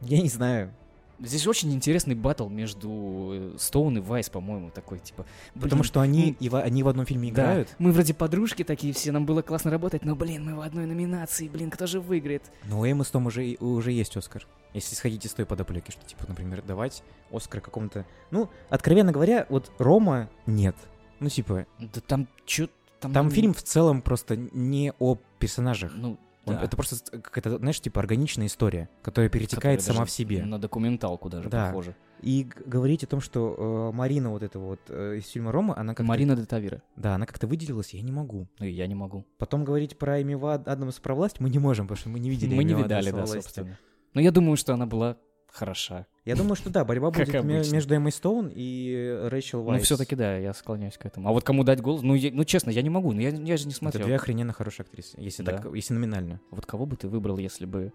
я 0.00 0.22
не 0.22 0.28
знаю, 0.28 0.72
Здесь 1.18 1.46
очень 1.46 1.72
интересный 1.72 2.14
батл 2.14 2.48
между 2.48 3.30
э, 3.32 3.56
Стоун 3.58 3.98
и 3.98 4.00
Вайс, 4.00 4.28
по-моему, 4.28 4.70
такой, 4.70 4.98
типа... 4.98 5.24
потому 5.54 5.80
блин, 5.80 5.84
что 5.84 6.00
они, 6.00 6.36
и 6.38 6.48
во- 6.48 6.60
они 6.60 6.82
в 6.82 6.88
одном 6.88 7.06
фильме 7.06 7.32
Да, 7.32 7.42
играют, 7.42 7.74
мы 7.78 7.92
вроде 7.92 8.12
подружки 8.12 8.64
такие 8.64 8.92
все, 8.92 9.12
нам 9.12 9.24
было 9.24 9.42
классно 9.42 9.70
работать, 9.70 10.04
но, 10.04 10.14
блин, 10.14 10.44
мы 10.44 10.56
в 10.56 10.60
одной 10.60 10.86
номинации, 10.86 11.48
блин, 11.48 11.70
кто 11.70 11.86
же 11.86 12.00
выиграет? 12.00 12.42
но 12.64 12.80
у 12.80 12.84
Эммы 12.84 13.04
Стоун 13.04 13.26
уже, 13.26 13.56
уже 13.60 13.92
есть 13.92 14.16
Оскар. 14.16 14.46
Если 14.74 14.94
сходите 14.94 15.28
с 15.28 15.32
той 15.32 15.46
подоплеки, 15.46 15.90
что, 15.90 16.04
типа, 16.04 16.24
например, 16.28 16.62
давать 16.62 17.02
Оскар 17.30 17.62
какому-то... 17.62 18.04
Ну, 18.30 18.50
откровенно 18.68 19.10
говоря, 19.10 19.46
вот 19.48 19.72
Рома 19.78 20.28
нет. 20.44 20.76
Ну, 21.18 21.30
типа, 21.30 21.66
Да 21.78 22.00
там 22.06 22.28
чё... 22.44 22.68
Там, 23.00 23.12
там 23.12 23.30
фильм 23.30 23.54
в 23.54 23.62
целом 23.62 24.02
просто 24.02 24.36
не 24.36 24.92
о 24.98 25.16
персонажах. 25.38 25.92
Ну, 25.94 26.18
Он- 26.46 26.54
да. 26.56 26.62
Это 26.62 26.76
просто 26.76 26.96
какая-то, 27.20 27.58
знаешь, 27.58 27.80
типа 27.80 28.00
органичная 28.00 28.46
история, 28.46 28.88
которая 29.02 29.28
перетекает 29.28 29.80
Которая 29.80 29.96
сама 29.96 30.04
в 30.06 30.10
себе. 30.10 30.44
На 30.44 30.58
документалку 30.58 31.28
даже 31.28 31.48
Да. 31.48 31.66
похоже. 31.66 31.94
И 32.22 32.48
говорить 32.64 33.04
о 33.04 33.06
том, 33.06 33.20
что 33.20 33.90
э, 33.92 33.96
Марина 33.96 34.30
вот 34.30 34.42
эта 34.42 34.58
вот 34.58 34.80
э, 34.88 35.16
из 35.18 35.28
фильма 35.28 35.52
Рома, 35.52 35.76
она 35.76 35.92
как-то... 35.94 36.08
Марина 36.08 36.34
де 36.36 36.44
Тавира. 36.46 36.82
Да, 36.96 37.14
она 37.16 37.26
как-то 37.26 37.46
выделилась, 37.46 37.90
я 37.92 38.00
не 38.00 38.12
могу. 38.12 38.48
Ну, 38.58 38.66
и 38.66 38.70
я 38.70 38.86
не 38.86 38.94
могу. 38.94 39.26
Потом 39.38 39.64
говорить 39.64 39.98
про 39.98 40.22
Эми 40.22 40.34
Ва- 40.34 40.54
Адамс 40.54 40.98
про 41.00 41.14
власть 41.14 41.40
мы 41.40 41.50
не 41.50 41.58
можем, 41.58 41.86
потому 41.86 41.98
что 42.00 42.08
мы 42.08 42.18
не 42.20 42.30
видели 42.30 42.54
Мы 42.54 42.64
не 42.64 42.74
видали, 42.74 43.10
да, 43.10 43.26
собственно. 43.26 43.78
Но 44.14 44.20
я 44.22 44.30
думаю, 44.30 44.56
что 44.56 44.72
она 44.72 44.86
была 44.86 45.18
хороша. 45.52 46.06
Я 46.26 46.34
думаю, 46.34 46.56
что 46.56 46.70
да, 46.70 46.84
борьба 46.84 47.10
будет 47.12 47.44
между 47.44 47.94
Эммой 47.94 48.10
Стоун 48.10 48.50
и 48.52 49.28
Рэйчел 49.30 49.66
Уайс. 49.66 49.80
Ну, 49.80 49.84
все-таки 49.84 50.16
да, 50.16 50.36
я 50.36 50.52
склоняюсь 50.54 50.98
к 50.98 51.06
этому. 51.06 51.28
А 51.28 51.32
вот 51.32 51.44
кому 51.44 51.62
дать 51.62 51.80
голос? 51.80 52.02
Ну, 52.02 52.14
я- 52.14 52.32
ну 52.32 52.44
честно, 52.44 52.70
я 52.70 52.82
не 52.82 52.90
могу. 52.90 53.12
Ну, 53.12 53.20
я, 53.20 53.28
я 53.30 53.56
же 53.56 53.64
не 53.66 53.70
Это 53.70 53.78
смотрел. 53.78 54.06
две 54.06 54.16
охрененно 54.16 54.52
хорошие 54.52 54.84
актрисы, 54.84 55.14
если, 55.18 55.44
Да. 55.44 55.58
так, 55.58 55.72
если 55.72 55.94
номинально. 55.94 56.40
Вот 56.50 56.66
кого 56.66 56.84
бы 56.84 56.96
ты 56.96 57.06
выбрал, 57.08 57.38
если 57.38 57.64
бы... 57.64 57.92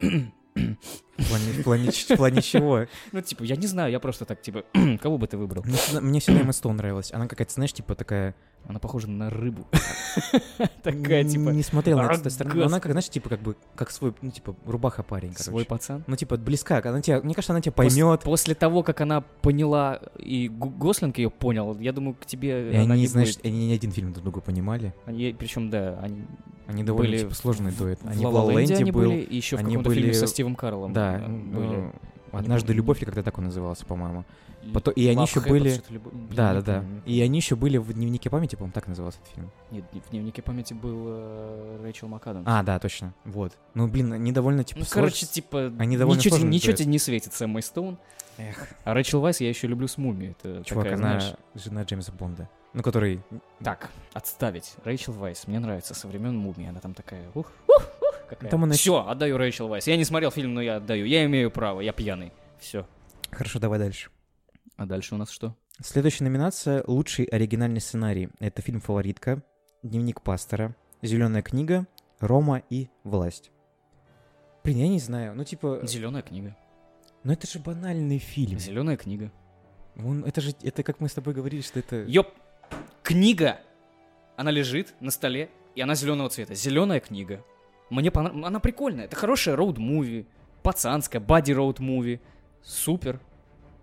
В 0.00 1.28
плане, 1.28 1.46
в 1.58 1.62
плане 1.64 1.90
в 1.90 2.16
плане 2.16 2.42
чего? 2.42 2.86
Ну, 3.12 3.20
типа, 3.20 3.42
я 3.42 3.56
не 3.56 3.66
знаю, 3.66 3.90
я 3.90 3.98
просто 3.98 4.24
так, 4.24 4.40
типа, 4.40 4.64
кого 5.02 5.18
бы 5.18 5.26
ты 5.26 5.36
выбрал? 5.36 5.64
Мне 6.00 6.20
всегда 6.20 6.40
Эмма 6.40 6.52
Стоун 6.52 6.76
нравилась. 6.76 7.12
Она 7.12 7.26
какая-то, 7.26 7.52
знаешь, 7.52 7.72
типа 7.72 7.96
такая... 7.96 8.36
Она 8.66 8.78
похожа 8.78 9.08
на 9.08 9.28
рыбу. 9.28 9.66
Такая, 10.82 11.24
типа, 11.24 11.50
Не 11.50 11.62
смотрел 11.62 11.98
на 11.98 12.08
«А, 12.08 12.14
это 12.14 12.30
стороны, 12.30 12.52
Она, 12.54 12.62
господи». 12.62 12.80
как, 12.82 12.92
знаешь, 12.92 13.08
типа 13.10 13.28
как 13.28 13.40
бы, 13.40 13.56
как 13.74 13.90
свой, 13.90 14.14
ну, 14.22 14.30
типа, 14.30 14.56
рубаха-парень, 14.64 15.30
короче. 15.30 15.44
свой 15.44 15.64
пацан. 15.64 16.02
Ну, 16.06 16.16
типа, 16.16 16.36
близка. 16.38 16.80
Она 16.84 17.02
тебя, 17.02 17.20
мне 17.20 17.34
кажется, 17.34 17.52
она 17.52 17.60
тебя 17.60 17.72
поймет. 17.72 18.22
После 18.22 18.54
того, 18.54 18.82
как 18.82 19.00
она 19.02 19.20
поняла, 19.20 20.00
и 20.18 20.48
Гослинг 20.48 21.18
ее 21.18 21.30
понял, 21.30 21.76
я 21.78 21.92
думаю, 21.92 22.14
к 22.14 22.24
тебе 22.24 22.72
И 22.72 22.76
они, 22.76 23.00
не 23.00 23.06
знаешь, 23.06 23.36
они 23.44 23.66
не 23.68 23.74
один 23.74 23.92
фильм 23.92 24.12
друг 24.12 24.24
друга 24.24 24.40
понимали. 24.40 24.94
Они, 25.04 25.34
причем, 25.38 25.68
да, 25.68 25.98
они 26.00 26.24
Они 26.66 26.82
довольно, 26.82 27.10
были 27.10 27.18
типа, 27.22 27.34
сложный 27.34 27.70
в- 27.70 27.78
дуэт. 27.78 28.00
Они 28.04 28.24
«Ла 28.24 28.30
в 28.30 28.34
Ла 28.34 28.42
«Ла 28.44 28.52
Ленде» 28.52 28.60
Ленде» 28.74 28.76
они 28.76 28.92
был, 28.92 29.00
были, 29.02 29.26
еще 29.34 29.56
в 29.56 29.62
каком-то 29.62 29.90
фильме 29.92 30.14
со 30.14 30.26
Стивом 30.26 30.56
Карлом 30.56 30.92
Да, 30.94 31.18
э, 31.18 31.26
ну, 31.28 31.60
были. 31.60 31.92
«Однажды 32.36 32.72
любовь» 32.72 32.98
или 32.98 33.04
когда 33.06 33.22
так 33.22 33.38
он 33.38 33.44
назывался, 33.44 33.84
по-моему. 33.86 34.24
Потом- 34.72 34.94
и 34.94 35.06
они 35.06 35.22
еще 35.22 35.40
были- 35.40 35.80
Да, 36.34 36.54
да, 36.54 36.62
да. 36.62 36.84
И 37.04 37.20
они 37.20 37.38
еще 37.38 37.54
были 37.54 37.76
в 37.76 37.92
дневнике 37.92 38.30
памяти, 38.30 38.56
по-моему, 38.56 38.72
так 38.72 38.88
назывался 38.88 39.18
этот 39.22 39.34
фильм. 39.34 39.50
Нет, 39.70 39.84
в 39.92 40.10
дневнике 40.10 40.40
памяти 40.42 40.72
был 40.74 41.04
э, 41.06 41.80
Рэйчел 41.82 42.08
МакАдамс. 42.08 42.44
А, 42.48 42.62
да, 42.62 42.78
точно. 42.78 43.12
Вот. 43.24 43.52
Ну, 43.74 43.88
блин, 43.88 44.12
они 44.12 44.32
довольно, 44.32 44.64
типа, 44.64 44.80
ну, 44.80 44.86
короче, 44.90 45.26
типа, 45.26 45.72
Они 45.78 45.96
довольно 45.96 46.18
ничего, 46.18 46.38
тебе- 46.38 46.48
ничего 46.48 46.72
тебе 46.72 46.88
не 46.90 46.98
светит 46.98 47.34
с 47.34 47.42
Эммой 47.42 47.62
Стоун. 47.62 47.98
Эх, 48.38 48.68
А 48.84 48.94
Рэйчел 48.94 49.20
Вайс 49.20 49.40
я 49.40 49.48
еще 49.48 49.66
люблю 49.68 49.86
с 49.86 49.96
Муми. 49.96 50.34
Это 50.40 50.64
чувак, 50.64 50.86
такая, 50.86 50.98
она 50.98 51.20
знаешь... 51.20 51.36
жена 51.54 51.82
Джеймса 51.82 52.10
Бонда. 52.12 52.48
Ну, 52.72 52.82
который... 52.82 53.20
Так, 53.62 53.90
отставить. 54.12 54.74
Рэйчел 54.82 55.12
Вайс. 55.12 55.46
Мне 55.46 55.60
нравится 55.60 55.94
со 55.94 56.08
времен 56.08 56.36
Муми. 56.36 56.66
Она 56.66 56.80
там 56.80 56.94
такая... 56.94 57.28
Ух, 57.34 57.52
ух, 57.68 57.86
какая. 58.34 58.50
Там 58.50 58.64
она 58.64 58.74
Все, 58.74 59.06
отдаю 59.06 59.36
Рэйчел 59.36 59.68
Вайс. 59.68 59.86
Я 59.86 59.96
не 59.96 60.04
смотрел 60.04 60.30
фильм, 60.30 60.54
но 60.54 60.62
я 60.62 60.76
отдаю. 60.76 61.06
Я 61.06 61.24
имею 61.24 61.50
право, 61.50 61.80
я 61.80 61.92
пьяный. 61.92 62.32
Все. 62.58 62.86
Хорошо, 63.30 63.58
давай 63.58 63.78
дальше. 63.78 64.10
А 64.76 64.86
дальше 64.86 65.14
у 65.14 65.18
нас 65.18 65.30
что? 65.30 65.56
Следующая 65.82 66.24
номинация— 66.24 66.84
лучший 66.86 67.24
оригинальный 67.24 67.80
сценарий. 67.80 68.28
Это 68.38 68.62
фильм 68.62 68.80
«Фаворитка», 68.80 69.42
«Дневник 69.82 70.22
пастора», 70.22 70.76
«Зеленая 71.02 71.42
книга», 71.42 71.86
«Рома» 72.20 72.62
и 72.70 72.88
«Власть». 73.02 73.50
Блин, 74.62 74.78
я 74.78 74.88
не 74.88 74.98
знаю. 74.98 75.34
Ну, 75.34 75.44
типа... 75.44 75.80
Зеленая 75.82 76.22
книга. 76.22 76.56
Ну, 77.22 77.32
это 77.32 77.46
же 77.46 77.58
банальный 77.58 78.18
фильм. 78.18 78.58
Зеленая 78.58 78.96
книга. 78.96 79.30
Он, 79.96 80.24
это 80.24 80.40
же... 80.40 80.54
Это 80.62 80.82
как 80.82 81.00
мы 81.00 81.08
с 81.08 81.14
тобой 81.14 81.34
говорили, 81.34 81.60
что 81.60 81.80
это... 81.80 82.02
Ёп! 82.04 82.28
Книга! 83.02 83.60
Она 84.36 84.50
лежит 84.50 84.94
на 85.00 85.10
столе. 85.10 85.50
и 85.74 85.80
она 85.80 85.94
зеленого 85.94 86.30
цвета. 86.30 86.54
Зеленая 86.54 87.00
книга. 87.00 87.44
Мне 87.90 88.10
понравилась. 88.10 88.46
Она 88.46 88.60
прикольная. 88.60 89.04
Это 89.04 89.16
хорошая 89.16 89.56
роуд-муви. 89.56 90.26
Пацанская, 90.62 91.20
бади-роуд-муви. 91.20 92.20
Супер. 92.62 93.20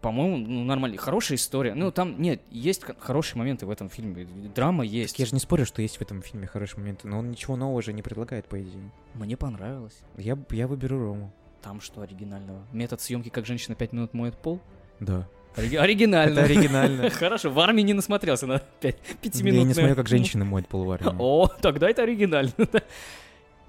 По-моему, 0.01 0.37
ну, 0.37 0.63
нормально. 0.63 0.97
Хорошая 0.97 1.37
история. 1.37 1.75
Ну, 1.75 1.91
там, 1.91 2.19
нет, 2.19 2.41
есть 2.49 2.83
хорошие 2.99 3.37
моменты 3.37 3.67
в 3.67 3.69
этом 3.69 3.89
фильме. 3.89 4.25
Драма 4.55 4.83
есть. 4.83 5.13
Так 5.13 5.19
я 5.19 5.25
же 5.27 5.33
не 5.33 5.39
спорю, 5.39 5.65
что 5.65 5.83
есть 5.83 5.97
в 5.97 6.01
этом 6.01 6.23
фильме 6.23 6.47
хорошие 6.47 6.79
моменты, 6.79 7.07
но 7.07 7.19
он 7.19 7.29
ничего 7.29 7.55
нового 7.55 7.81
же 7.83 7.93
не 7.93 8.01
предлагает, 8.01 8.47
по 8.47 8.59
идее. 8.59 8.91
Мне 9.13 9.37
понравилось. 9.37 9.99
Я, 10.17 10.37
я 10.49 10.67
выберу 10.67 10.99
Рому. 10.99 11.31
Там 11.61 11.79
что 11.79 12.01
оригинального? 12.01 12.65
Метод 12.71 12.99
съемки, 12.99 13.29
как 13.29 13.45
женщина 13.45 13.75
5 13.75 13.93
минут 13.93 14.13
моет 14.15 14.35
пол? 14.35 14.59
Да. 14.99 15.27
Ори- 15.55 15.75
оригинально. 15.75 16.39
Это 16.39 16.43
оригинально. 16.45 17.09
Хорошо, 17.11 17.51
в 17.51 17.59
армии 17.59 17.83
не 17.83 17.93
насмотрелся 17.93 18.47
на 18.47 18.57
5 18.57 18.97
Я 19.35 19.63
не 19.63 19.73
смотрю, 19.73 19.95
как 19.95 20.07
женщины 20.07 20.45
моют 20.45 20.67
пол 20.67 20.85
в 20.85 20.91
армии. 20.91 21.15
О, 21.19 21.47
тогда 21.47 21.87
это 21.89 22.01
оригинально. 22.01 22.53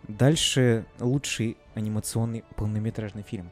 Дальше 0.09 0.87
лучший 1.01 1.57
анимационный 1.75 2.45
полнометражный 2.57 3.23
фильм. 3.23 3.51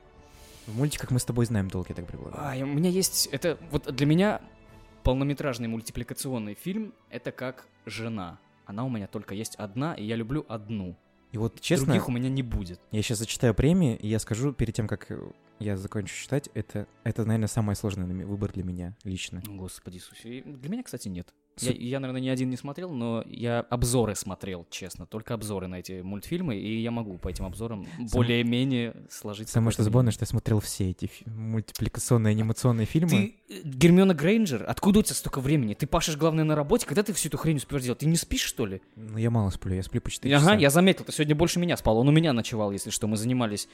В 0.66 0.76
мультиках 0.76 1.10
мы 1.10 1.18
с 1.18 1.24
тобой 1.24 1.46
знаем 1.46 1.68
я 1.72 1.94
так 1.94 2.06
предполагаю. 2.06 2.62
А, 2.62 2.64
у 2.64 2.66
меня 2.66 2.90
есть... 2.90 3.26
Это 3.32 3.58
вот 3.70 3.92
для 3.94 4.06
меня 4.06 4.40
полнометражный 5.02 5.68
мультипликационный 5.68 6.54
фильм— 6.54 6.94
это 7.10 7.32
как 7.32 7.66
жена. 7.86 8.38
Она 8.66 8.84
у 8.84 8.88
меня 8.88 9.06
только 9.06 9.34
есть 9.34 9.56
одна, 9.56 9.94
и 9.94 10.04
я 10.04 10.16
люблю 10.16 10.44
одну. 10.48 10.96
И 11.32 11.38
вот 11.38 11.60
честно, 11.60 11.86
Других 11.86 12.08
у 12.08 12.12
меня 12.12 12.28
не 12.28 12.42
будет. 12.42 12.80
я 12.90 13.02
сейчас 13.02 13.18
зачитаю 13.18 13.54
премии, 13.54 13.96
и 13.96 14.08
я 14.08 14.18
скажу 14.18 14.52
перед 14.52 14.74
тем, 14.74 14.88
как 14.88 15.10
э, 15.10 15.30
я 15.60 15.76
закончу 15.76 16.14
читать, 16.14 16.48
это, 16.54 16.88
это 17.04 17.24
наверное, 17.24 17.46
самый 17.46 17.76
сложный 17.76 18.24
выбор 18.24 18.52
для 18.52 18.64
меня 18.64 18.96
лично. 19.04 19.40
Господи 19.46 19.96
Иисусе. 19.96 20.42
Для 20.42 20.70
меня, 20.70 20.82
кстати, 20.82 21.08
нет. 21.08 21.32
Я, 21.62 21.72
я, 21.72 22.00
наверное, 22.00 22.20
ни 22.20 22.28
один 22.28 22.50
не 22.50 22.56
смотрел, 22.56 22.90
но 22.92 23.24
я 23.26 23.60
обзоры 23.60 24.14
смотрел, 24.14 24.66
честно. 24.70 25.06
Только 25.06 25.34
обзоры 25.34 25.66
на 25.66 25.76
эти 25.76 26.00
мультфильмы, 26.00 26.56
и 26.56 26.80
я 26.80 26.90
могу 26.90 27.18
по 27.18 27.28
этим 27.28 27.44
обзорам 27.44 27.86
более-менее 28.12 28.94
сложить... 29.10 29.48
Самое 29.48 29.72
что 29.72 29.82
забавное, 29.82 30.12
что 30.12 30.22
я 30.22 30.26
смотрел 30.26 30.60
все 30.60 30.90
эти 30.90 31.10
мультипликационные 31.26 32.32
анимационные 32.32 32.86
фильмы. 32.86 33.10
Ты 33.10 33.34
э, 33.48 33.60
Гермиона 33.64 34.14
Грейнджер, 34.14 34.64
откуда 34.66 35.00
у 35.00 35.02
тебя 35.02 35.14
столько 35.14 35.40
времени? 35.40 35.74
Ты 35.74 35.86
пашешь, 35.86 36.16
главное, 36.16 36.44
на 36.44 36.54
работе, 36.54 36.86
когда 36.86 37.02
ты 37.02 37.12
всю 37.12 37.28
эту 37.28 37.38
хрень 37.38 37.56
успеешь 37.56 37.82
делать? 37.82 37.98
Ты 37.98 38.06
не 38.06 38.16
спишь, 38.16 38.42
что 38.42 38.66
ли? 38.66 38.80
Ну, 38.96 39.18
я 39.18 39.30
мало 39.30 39.50
сплю, 39.50 39.74
я 39.74 39.82
сплю 39.82 40.00
по 40.00 40.10
4 40.10 40.34
ага, 40.34 40.44
часа. 40.44 40.56
я 40.56 40.70
заметил, 40.70 41.04
ты 41.04 41.12
сегодня 41.12 41.34
больше 41.34 41.58
меня 41.58 41.76
спал. 41.76 41.98
Он 41.98 42.08
у 42.08 42.12
меня 42.12 42.32
ночевал, 42.32 42.70
если 42.72 42.90
что. 42.90 43.06
Мы 43.06 43.16
занимались 43.16 43.68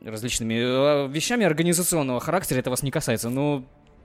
различными 0.00 0.54
э, 0.54 1.08
вещами 1.08 1.44
организационного 1.44 2.20
характера. 2.20 2.58
Это 2.58 2.70
вас 2.70 2.82
не 2.82 2.90
касается, 2.90 3.30
но 3.30 3.64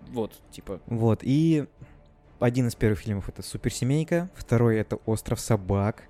вот, 0.10 0.34
типа... 0.52 0.82
Вот, 0.88 1.20
и 1.24 1.66
один 2.44 2.68
из 2.68 2.76
первых 2.76 3.00
фильмов 3.00 3.30
это 3.30 3.42
«Суперсемейка», 3.42 4.30
второй 4.36 4.76
это 4.78 4.98
«Остров 5.06 5.40
собак», 5.40 6.04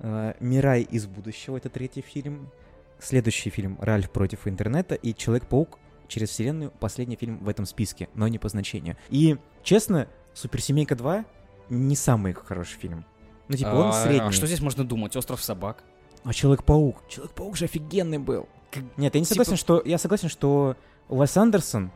э, 0.00 0.34
«Мирай 0.40 0.82
из 0.82 1.06
будущего»— 1.06 1.56
это 1.58 1.70
третий 1.70 2.00
фильм, 2.00 2.50
следующий 2.98 3.50
фильм 3.50 3.78
«Ральф 3.80 4.10
против 4.10 4.48
интернета» 4.48 4.96
и 4.96 5.14
«Человек-паук 5.14 5.78
через 6.08 6.30
вселенную»— 6.30 6.72
последний 6.80 7.14
фильм 7.14 7.38
в 7.38 7.48
этом 7.48 7.66
списке, 7.66 8.08
но 8.14 8.26
не 8.26 8.38
по 8.38 8.48
значению. 8.48 8.96
И, 9.10 9.36
честно, 9.62 10.08
«Суперсемейка 10.34 10.96
2» 10.96 11.24
не 11.70 11.94
самый 11.94 12.32
хороший 12.32 12.78
фильм. 12.78 13.04
Ну, 13.46 13.56
типа, 13.56 13.68
он 13.68 13.86
а, 13.90 13.92
средний. 13.92 14.28
а 14.28 14.32
что 14.32 14.48
здесь 14.48 14.60
можно 14.60 14.82
думать? 14.82 15.14
Остров 15.14 15.40
собак. 15.40 15.84
А 16.24 16.32
Человек-паук? 16.32 17.06
Человек-паук 17.08 17.56
же 17.56 17.66
офигенный 17.66 18.18
был. 18.18 18.48
Нет, 18.96 19.14
я 19.14 19.20
не 19.20 19.24
Типа- 19.24 19.44
согласен, 19.44 19.56
что... 19.56 19.82
Я 19.84 19.98
согласен, 19.98 20.28
что 20.28 20.76
Уэс 21.08 21.36
Андерсон 21.36 21.92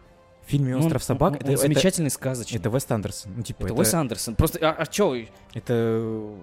в 0.51 0.53
фильме 0.53 0.73
Ну, 0.75 0.81
«Остров 0.81 1.03
он- 1.03 1.07
собак» 1.07 1.31
он- 1.33 1.37
это, 1.39 1.47
он 1.47 1.53
это- 1.53 1.63
замечательный, 1.63 2.11
сказочный. 2.11 2.59
это 2.59 2.69
Вес 2.71 2.91
Андерсон. 2.91 3.33
Ну, 3.37 3.43
типа, 3.43 3.65
Это 3.65 3.67
это, 3.73 3.75
Уэс 3.81 3.95
Андерсон. 3.95 4.35
Просто, 4.35 4.59
а, 4.69 4.73
а 4.73 4.87
чё? 4.87 5.15
это, 5.55 6.35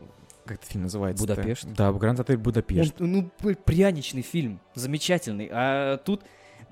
Как 0.45 0.57
этот 0.59 0.69
фильм 0.69 0.83
называется? 0.83 1.21
Будапешт? 1.25 1.65
Да, 1.75 1.91
Гранд 1.91 2.19
Отель 2.21 2.37
Будапешт. 2.37 3.01
Он, 3.01 3.11
ну, 3.11 3.31
пряничный 3.65 4.21
фильм. 4.21 4.61
Замечательный. 4.75 5.49
А 5.51 5.97
тут 5.97 6.23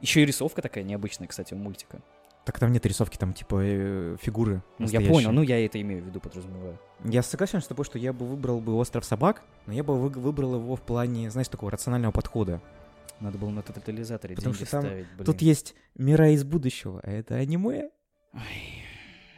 еще 0.02 0.22
и 0.22 0.26
рисовка 0.26 0.62
такая 0.62 0.84
необычная, 0.86 1.28
кстати, 1.28 1.54
у 1.54 1.58
мультика. 1.58 2.00
Так 2.46 2.60
там 2.60 2.72
нет 2.72 2.86
рисовки, 2.86 3.18
там 3.18 3.34
типа 3.34 3.60
э, 3.64 4.18
фигуры 4.22 4.62
Ну, 4.78 4.88
я 4.88 5.02
понял, 5.02 5.32
ну, 5.32 5.42
я 5.42 5.66
это 5.66 5.82
имею 5.82 6.04
в 6.04 6.06
виду, 6.06 6.20
подразумеваю. 6.20 6.80
Я 7.04 7.22
согласен 7.24 7.60
с 7.60 7.66
тобой, 7.68 7.84
что 7.86 7.98
я 7.98 8.14
бы 8.14 8.26
выбрал 8.26 8.62
бы 8.62 8.76
«Остров 8.76 9.04
собак», 9.04 9.42
но 9.66 9.74
я 9.74 9.84
бы 9.84 10.00
вы- 10.00 10.10
выбрал 10.10 10.56
его 10.56 10.76
в 10.76 10.82
плане, 10.82 11.30
знаешь, 11.32 11.48
такого 11.48 11.72
рационального 11.72 12.12
подхода. 12.12 12.62
Надо 13.20 13.38
было 13.38 13.50
на 13.50 13.62
тотализаторе 13.62 14.36
Потому 14.36 14.54
деньги 14.54 14.66
что 14.66 14.72
там- 14.78 14.86
ставить, 14.86 15.08
блин. 15.14 15.26
Тут 15.26 15.42
есть 15.42 15.76
«Мира 15.96 16.30
из 16.32 16.44
будущего», 16.44 17.00
а 17.04 17.10
это 17.10 17.36
аниме. 17.36 17.90
Ой, 18.34 18.42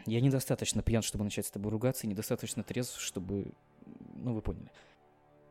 Я 0.05 0.21
недостаточно 0.21 0.81
пьян, 0.81 1.01
чтобы 1.03 1.25
начать 1.25 1.45
с 1.45 1.51
тобой 1.51 1.71
ругаться, 1.71 2.07
и 2.07 2.09
недостаточно 2.09 2.63
трезв, 2.63 2.99
чтобы... 2.99 3.51
Ну, 4.15 4.33
вы 4.33 4.41
поняли. 4.41 4.71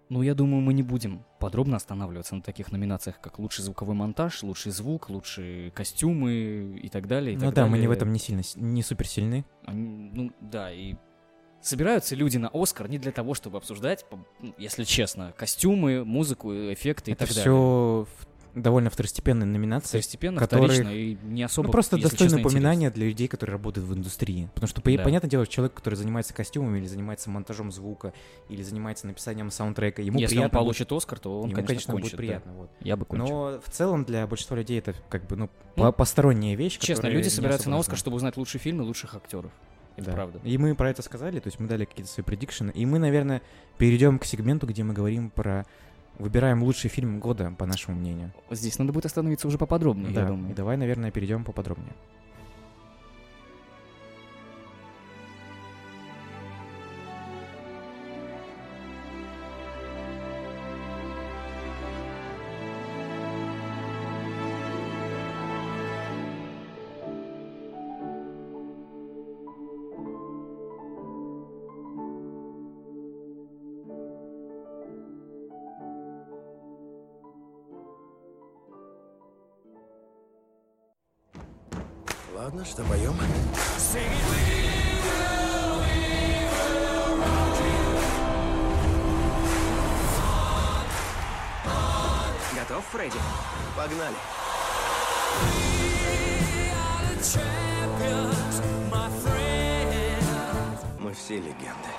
Ну, 0.08 0.22
я 0.22 0.34
думаю, 0.34 0.60
мы 0.62 0.72
не 0.72 0.82
будем 0.84 1.24
подробно 1.40 1.76
останавливаться 1.76 2.34
на 2.36 2.42
таких 2.42 2.70
номинациях, 2.72 3.20
как 3.20 3.38
лучший 3.40 3.62
звуковой 3.64 3.94
монтаж, 3.96 4.42
лучший 4.44 4.70
звук, 4.72 5.10
лучшие 5.10 5.70
костюмы 5.72 6.78
и 6.80 6.88
так 6.88 7.06
далее. 7.08 7.32
и 7.34 7.36
Ну 7.36 7.46
так 7.46 7.54
да, 7.54 7.62
мы 7.66 7.70
не 7.70 7.74
далее. 7.74 7.88
в 7.88 7.92
этом 7.92 8.12
не 8.12 8.18
сильно, 8.20 8.42
не 8.54 8.82
супер 8.82 9.06
сильны. 9.08 9.44
Они- 9.64 10.10
ну, 10.14 10.32
да, 10.40 10.72
и 10.72 10.94
собираются 11.62 12.14
люди 12.14 12.36
на 12.36 12.50
Оскар 12.52 12.88
не 12.88 12.98
для 12.98 13.12
того, 13.12 13.34
чтобы 13.34 13.58
обсуждать, 13.58 14.04
ну, 14.40 14.54
если 14.58 14.84
честно, 14.84 15.32
костюмы, 15.36 16.04
музыку, 16.04 16.52
эффекты 16.52 17.10
и 17.10 17.14
это 17.14 17.26
так 17.26 17.34
далее. 17.34 17.42
все 17.42 18.06
довольно 18.54 18.88
второстепенные 18.88 19.46
номинации. 19.46 19.88
Второстепенно, 19.88 20.40
которых- 20.40 20.70
вторично 20.72 20.90
и 20.94 21.18
не 21.24 21.42
особо, 21.42 21.66
Ну, 21.66 21.72
просто 21.72 21.98
достойное 21.98 22.40
упоминание 22.40 22.90
для 22.90 23.04
людей, 23.06 23.28
которые 23.28 23.52
работают 23.52 23.86
в 23.86 23.92
индустрии. 23.94 24.48
Потому 24.54 24.68
что, 24.68 24.80
Да. 24.82 25.02
понятное 25.04 25.28
дело, 25.28 25.46
человек, 25.46 25.74
который 25.74 25.96
занимается 25.96 26.32
костюмами 26.32 26.78
или 26.78 26.86
занимается 26.86 27.28
монтажом 27.28 27.70
звука, 27.70 28.14
или 28.48 28.62
занимается 28.62 29.06
написанием 29.08 29.50
саундтрека, 29.50 30.00
ему. 30.00 30.18
Если 30.18 30.36
он 30.36 30.44
приятно 30.44 30.58
будет- 30.60 30.64
получит 30.64 30.92
Оскар, 30.92 31.18
то 31.18 31.40
он, 31.42 31.50
ему, 31.50 31.54
конечно, 31.56 31.66
конечно, 31.66 31.92
будет 31.92 32.02
кончит, 32.04 32.16
да. 32.16 32.16
приятно. 32.22 32.52
вот. 32.54 32.70
Я 32.80 32.96
бы 32.96 33.04
кончил. 33.04 33.26
Но 33.26 33.60
в 33.62 33.70
целом 33.70 34.04
для 34.04 34.26
большинства 34.26 34.56
людей 34.56 34.78
это 34.78 34.94
как 35.10 35.26
бы, 35.26 35.36
ну, 35.36 35.50
Ну, 35.76 35.82
по- 35.84 35.92
посторонняя 35.92 36.56
вещь. 36.56 36.78
Честно, 36.78 37.08
люди 37.08 37.28
собираются 37.28 37.68
на 37.68 37.76
Оскар, 37.78 37.92
нужна. 37.92 38.00
чтобы 38.00 38.16
узнать 38.16 38.38
лучший 38.38 38.58
фильм 38.58 38.80
и 38.80 38.84
лучших 38.86 39.14
актеров. 39.14 39.52
Это 39.96 40.06
Да. 40.06 40.12
правда. 40.12 40.40
И 40.44 40.58
мы 40.58 40.74
про 40.74 40.90
это 40.90 41.02
сказали, 41.02 41.40
то 41.40 41.48
есть 41.48 41.58
мы 41.58 41.68
дали 41.68 41.84
какие-то 41.84 42.10
свои 42.10 42.24
предикшены. 42.24 42.70
И 42.70 42.84
мы, 42.86 42.98
наверное, 42.98 43.42
перейдем 43.78 44.18
к 44.18 44.24
сегменту, 44.24 44.66
где 44.66 44.82
мы 44.84 44.94
говорим 44.94 45.30
про... 45.30 45.64
Выбираем 46.18 46.62
лучший 46.62 46.88
фильм 46.88 47.20
года, 47.20 47.52
по 47.58 47.66
нашему 47.66 47.98
мнению. 47.98 48.32
Здесь 48.50 48.78
надо 48.78 48.90
будет 48.92 49.04
остановиться 49.04 49.46
уже 49.48 49.58
поподробнее, 49.58 50.12
да, 50.14 50.20
я 50.22 50.26
и 50.26 50.30
думаю. 50.30 50.54
давай, 50.54 50.78
наверное, 50.78 51.10
перейдем 51.10 51.44
поподробнее. 51.44 51.92
Готов, 92.56 92.82
Фредди? 92.86 93.18
Погнали. 93.76 94.16
Мы 100.98 101.12
все 101.12 101.36
легенды. 101.36 101.90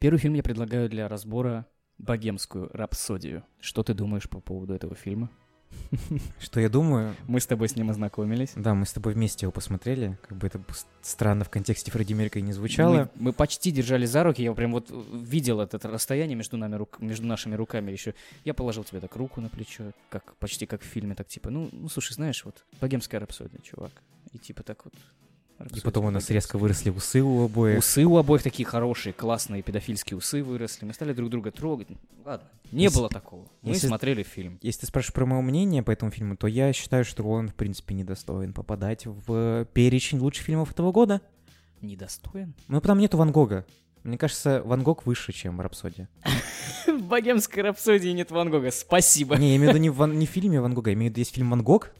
Первый 0.00 0.18
фильм 0.18 0.34
я 0.34 0.42
предлагаю 0.42 0.88
для 0.88 1.06
разбора 1.06 1.66
«Богемскую 1.98 2.68
рапсодию». 2.72 3.44
Что 3.60 3.84
ты 3.84 3.94
думаешь 3.94 4.28
по 4.28 4.40
поводу 4.40 4.74
этого 4.74 4.96
фильма? 4.96 5.30
Что 6.40 6.60
я 6.60 6.68
думаю, 6.68 7.14
Мы 7.26 7.40
с 7.40 7.46
тобой 7.46 7.68
с 7.68 7.76
ним 7.76 7.90
ознакомились. 7.90 8.52
да, 8.56 8.74
мы 8.74 8.86
с 8.86 8.92
тобой 8.92 9.14
вместе 9.14 9.44
его 9.46 9.52
посмотрели, 9.52 10.18
как 10.26 10.38
бы 10.38 10.46
это 10.46 10.60
странно 11.02 11.44
в 11.44 11.50
контексте 11.50 11.90
Фредди 11.90 12.12
Меркьюри 12.14 12.42
не 12.44 12.52
звучало. 12.52 13.10
Мы, 13.16 13.26
мы 13.26 13.32
почти 13.32 13.70
держали 13.70 14.06
за 14.06 14.22
руки, 14.22 14.42
я 14.42 14.52
прям 14.54 14.72
вот 14.72 14.90
видел 15.12 15.60
это 15.60 15.78
расстояние 15.88 16.36
между, 16.36 16.56
нами, 16.56 16.76
рук- 16.76 17.00
между 17.00 17.26
нашими 17.26 17.54
руками 17.54 17.90
еще. 17.92 18.14
Я 18.44 18.54
положил 18.54 18.84
тебе 18.84 19.00
так 19.00 19.14
руку 19.16 19.40
на 19.40 19.48
плечо, 19.48 19.92
как 20.08 20.34
почти 20.36 20.66
как 20.66 20.82
в 20.82 20.86
фильме, 20.86 21.14
так 21.14 21.28
типа, 21.28 21.50
ну, 21.50 21.68
ну 21.72 21.88
слушай, 21.88 22.14
знаешь, 22.14 22.44
вот 22.44 22.64
«Богемская 22.80 23.20
рапсодия», 23.20 23.60
чувак. 23.62 23.92
И 24.32 24.38
типа 24.38 24.62
так 24.62 24.84
вот 24.84 24.94
И 25.74 25.80
потом 25.80 26.06
у 26.06 26.10
нас 26.10 26.28
резко 26.30 26.58
выросли 26.58 26.90
усы 26.90 27.22
у 27.22 27.44
обоих. 27.44 27.78
Усы 27.78 28.04
у 28.04 28.16
обоих 28.16 28.42
такие 28.42 28.64
хорошие, 28.66 29.12
классные 29.12 29.62
педофильские 29.62 30.16
усы 30.16 30.42
выросли. 30.42 30.84
Мы 30.84 30.94
стали 30.94 31.12
друг 31.12 31.30
друга 31.30 31.50
трогать. 31.50 31.88
Ладно, 32.24 32.48
не 32.72 32.84
Если- 32.84 32.96
было 32.98 33.08
такого. 33.08 33.46
Мы 33.62 33.70
если- 33.72 33.86
смотрели 33.86 34.22
фильм. 34.22 34.58
Если 34.62 34.80
ты 34.80 34.86
спрашиваешь 34.86 35.14
про 35.14 35.26
мое 35.26 35.40
мнение 35.40 35.82
по 35.82 35.90
этому 35.90 36.10
фильму, 36.10 36.36
то 36.36 36.46
я 36.46 36.72
считаю, 36.72 37.04
что 37.04 37.22
он, 37.24 37.48
в 37.48 37.54
принципе, 37.54 37.94
недостоин 37.94 38.52
попадать 38.52 39.06
в 39.06 39.66
перечень 39.72 40.18
лучших 40.18 40.44
фильмов 40.46 40.72
этого 40.72 40.92
года. 40.92 41.20
Недостоин? 41.80 42.54
Ну, 42.68 42.80
там 42.80 42.98
нету 42.98 43.16
Ван 43.16 43.32
Гога. 43.32 43.66
Мне 44.04 44.18
кажется, 44.18 44.62
Ван 44.64 44.82
Гог 44.82 45.06
выше, 45.06 45.32
чем 45.32 45.60
Рапсодия. 45.60 46.08
В 46.86 47.02
богемской 47.04 47.62
рапсодии 47.62 48.10
нет 48.10 48.30
Ван 48.30 48.50
Гога. 48.50 48.70
Спасибо. 48.70 49.36
Не, 49.36 49.50
я 49.50 49.56
имею 49.56 49.70
в 49.70 49.74
виду 49.74 49.82
не 49.82 49.90
в, 49.90 49.96
Ван- 49.96 50.18
не 50.18 50.26
в 50.26 50.30
фильме 50.30 50.60
Ван 50.60 50.74
Гога, 50.74 50.90
я 50.90 50.94
имею 50.94 51.10
в 51.10 51.12
виду 51.12 51.20
есть 51.20 51.34
фильм 51.34 51.50
Ван 51.50 51.62
Гог 51.62 51.90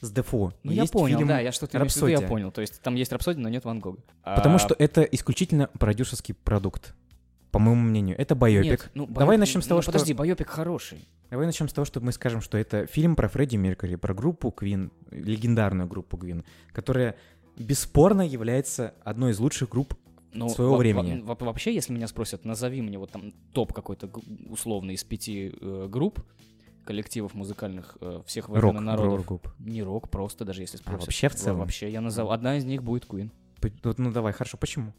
с 0.00 0.10
Дефо. 0.10 0.52
Ну, 0.62 0.72
я 0.72 0.84
понял, 0.86 1.16
фильм 1.18 1.28
да, 1.28 1.40
я 1.40 1.52
что-то 1.52 1.72
в 1.72 1.74
виду, 1.74 1.78
я 1.78 1.84
«Рапсодия». 1.84 2.28
понял. 2.28 2.50
То 2.50 2.60
есть 2.60 2.80
там 2.82 2.94
есть 2.94 3.12
рапсодия, 3.12 3.42
но 3.42 3.48
нет 3.48 3.64
Ван 3.64 3.80
Гога. 3.80 3.98
Потому 4.24 4.56
А, 4.56 4.58
что 4.58 4.74
это 4.78 5.02
исключительно 5.02 5.68
продюсерский 5.78 6.34
продукт. 6.34 6.94
По 7.50 7.58
моему 7.58 7.80
мнению, 7.82 8.18
это 8.18 8.34
байопик. 8.34 8.70
Нет, 8.70 8.90
ну, 8.94 9.06
Давай 9.06 9.36
байопик- 9.36 9.40
начнем 9.40 9.62
с 9.62 9.66
того, 9.66 9.78
ну, 9.78 9.82
что... 9.82 9.92
Подожди, 9.92 10.12
байопик 10.12 10.48
хороший. 10.48 11.08
Давай 11.30 11.46
начнем 11.46 11.68
с 11.68 11.72
того, 11.72 11.84
что 11.86 12.00
мы 12.00 12.12
скажем, 12.12 12.40
что 12.42 12.58
это 12.58 12.86
фильм 12.86 13.16
про 13.16 13.28
Фредди 13.28 13.56
Меркьюри, 13.56 13.96
про 13.96 14.12
группу 14.14 14.54
Queen, 14.56 14.90
легендарную 15.10 15.88
группу 15.88 16.16
Queen, 16.18 16.44
которая 16.72 17.16
бесспорно 17.56 18.22
является 18.22 18.94
одной 19.04 19.32
из 19.32 19.38
лучших 19.38 19.70
групп 19.70 19.94
Ну, 20.34 20.50
Своего 20.50 20.72
во- 20.72 20.78
времени. 20.78 21.22
во- 21.22 21.34
во- 21.34 21.46
вообще, 21.46 21.72
если 21.74 21.94
меня 21.94 22.06
спросят, 22.08 22.44
назови 22.44 22.82
мне 22.82 22.98
вот 22.98 23.10
там 23.12 23.32
топ 23.54 23.72
какой-то 23.72 24.10
условный 24.50 24.94
из 24.94 25.04
пяти 25.04 25.54
э, 25.58 25.86
групп, 25.88 26.20
коллективов 26.86 27.34
музыкальных 27.34 27.98
э, 28.00 28.22
всех 28.26 28.48
народов. 28.48 29.18
рок-групп. 29.18 29.48
Не 29.58 29.82
рок, 29.82 30.08
просто 30.08 30.44
даже 30.44 30.62
если 30.62 30.78
спросят. 30.78 31.02
вообще 31.02 31.28
в 31.28 31.34
целом? 31.34 31.58
Вообще, 31.60 31.90
я 31.90 32.00
назову. 32.00 32.30
Одна 32.30 32.56
из 32.56 32.64
них 32.64 32.82
будет 32.82 33.04
Queen. 33.04 33.30
Ну, 33.82 33.94
ну 33.98 34.12
давай, 34.12 34.32
хорошо, 34.32 34.56
почему? 34.56 34.92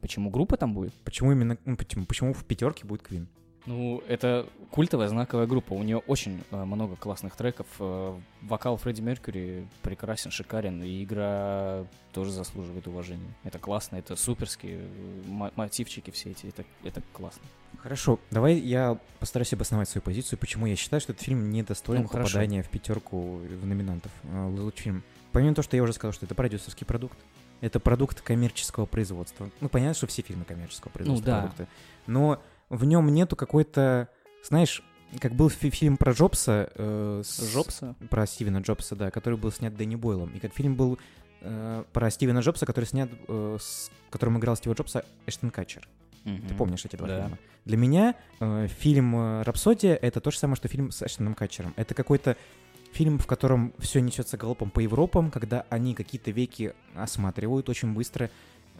Почему 0.00 0.30
группа 0.30 0.56
там 0.56 0.72
будет? 0.72 0.94
Почему 1.04 1.32
именно, 1.32 1.58
ну, 1.64 1.76
почему, 1.76 2.04
почему 2.06 2.32
в 2.32 2.44
пятерке 2.44 2.86
будет 2.86 3.02
Queen? 3.02 3.26
Ну, 3.66 4.02
это 4.08 4.48
культовая 4.70 5.08
знаковая 5.08 5.46
группа. 5.46 5.72
У 5.74 5.82
нее 5.82 5.98
очень 5.98 6.42
э, 6.50 6.64
много 6.64 6.96
классных 6.96 7.36
треков. 7.36 7.66
Э, 7.78 8.18
вокал 8.40 8.76
Фредди 8.76 9.00
Меркьюри 9.00 9.68
прекрасен, 9.82 10.32
шикарен. 10.32 10.82
И 10.82 11.04
игра 11.04 11.84
тоже 12.12 12.32
заслуживает 12.32 12.88
уважения. 12.88 13.34
Это 13.44 13.60
классно, 13.60 13.96
это 13.96 14.16
суперские 14.16 14.80
э, 14.80 15.22
мо- 15.28 15.52
мотивчики 15.54 16.10
все 16.10 16.30
эти. 16.30 16.46
Это, 16.46 16.64
это 16.82 17.02
классно. 17.12 17.42
Хорошо, 17.78 18.20
давай 18.30 18.56
я 18.58 18.98
постараюсь 19.18 19.52
обосновать 19.52 19.88
свою 19.88 20.02
позицию, 20.02 20.38
почему 20.38 20.66
я 20.66 20.76
считаю, 20.76 21.00
что 21.00 21.12
этот 21.12 21.24
фильм 21.24 21.50
недостоин 21.50 22.02
Ну, 22.02 22.08
хорошо. 22.08 22.28
попадания 22.34 22.62
в 22.62 22.68
пятерку 22.68 23.36
в 23.38 23.66
номинантов 23.66 24.12
э, 24.24 24.46
лучший 24.58 24.82
фильм. 24.82 25.02
Помимо 25.32 25.54
того, 25.54 25.62
что 25.64 25.76
я 25.76 25.82
уже 25.82 25.92
сказал, 25.92 26.12
что 26.12 26.26
это 26.26 26.34
продюсерский 26.34 26.86
продукт, 26.86 27.18
это 27.60 27.80
продукт 27.80 28.20
коммерческого 28.20 28.86
производства. 28.86 29.50
Ну, 29.60 29.68
понятно, 29.68 29.94
что 29.94 30.06
все 30.06 30.22
фильмы 30.22 30.44
коммерческого 30.44 30.90
производства 30.90 31.26
да. 31.26 31.40
продукты. 31.40 31.66
Но 32.06 32.42
в 32.68 32.84
нем 32.84 33.08
нету 33.12 33.34
какой-то, 33.36 34.08
знаешь, 34.44 34.82
как 35.20 35.34
был 35.34 35.48
фи- 35.50 35.70
фильм 35.70 35.96
про 35.96 36.12
Джобса, 36.12 36.70
э, 36.74 37.22
с- 37.24 37.52
Джобса? 37.54 37.94
про 38.10 38.26
Стивена 38.26 38.60
Джобса, 38.60 38.96
да, 38.96 39.10
который 39.10 39.38
был 39.38 39.50
снят 39.52 39.74
Дэнни 39.76 39.96
Бойлом, 39.96 40.30
и 40.34 40.38
как 40.38 40.54
фильм 40.54 40.74
был 40.74 40.98
э, 41.40 41.84
про 41.92 42.10
Стивена 42.10 42.40
Джобса, 42.40 42.66
который 42.66 42.84
снят, 42.84 43.10
э, 43.28 43.58
с 43.60 43.90
которым 44.10 44.38
играл 44.38 44.56
Стива 44.56 44.74
Джобса 44.74 45.04
Эштон 45.26 45.50
Катчер. 45.50 45.88
Ты 46.24 46.54
помнишь 46.56 46.84
эти 46.84 46.96
два 46.96 47.06
Да. 47.08 47.20
фильма? 47.22 47.38
Для 47.64 47.76
меня 47.76 48.14
э, 48.40 48.66
фильм 48.68 49.14
э, 49.16 49.42
«Рапсодия»— 49.42 49.94
это 50.02 50.20
то 50.20 50.30
же 50.30 50.38
самое, 50.38 50.56
что 50.56 50.68
фильм 50.68 50.90
с 50.90 51.02
Эштоном 51.02 51.34
Катчером. 51.34 51.74
Это 51.76 51.94
какой-то 51.94 52.36
фильм, 52.92 53.18
в 53.18 53.26
котором 53.26 53.72
все 53.78 54.00
несется 54.00 54.36
галопом 54.36 54.70
по 54.70 54.80
Европам, 54.80 55.30
когда 55.30 55.64
они 55.70 55.94
какие-то 55.94 56.30
веки 56.30 56.74
осматривают 56.94 57.68
очень 57.68 57.92
быстро, 57.94 58.30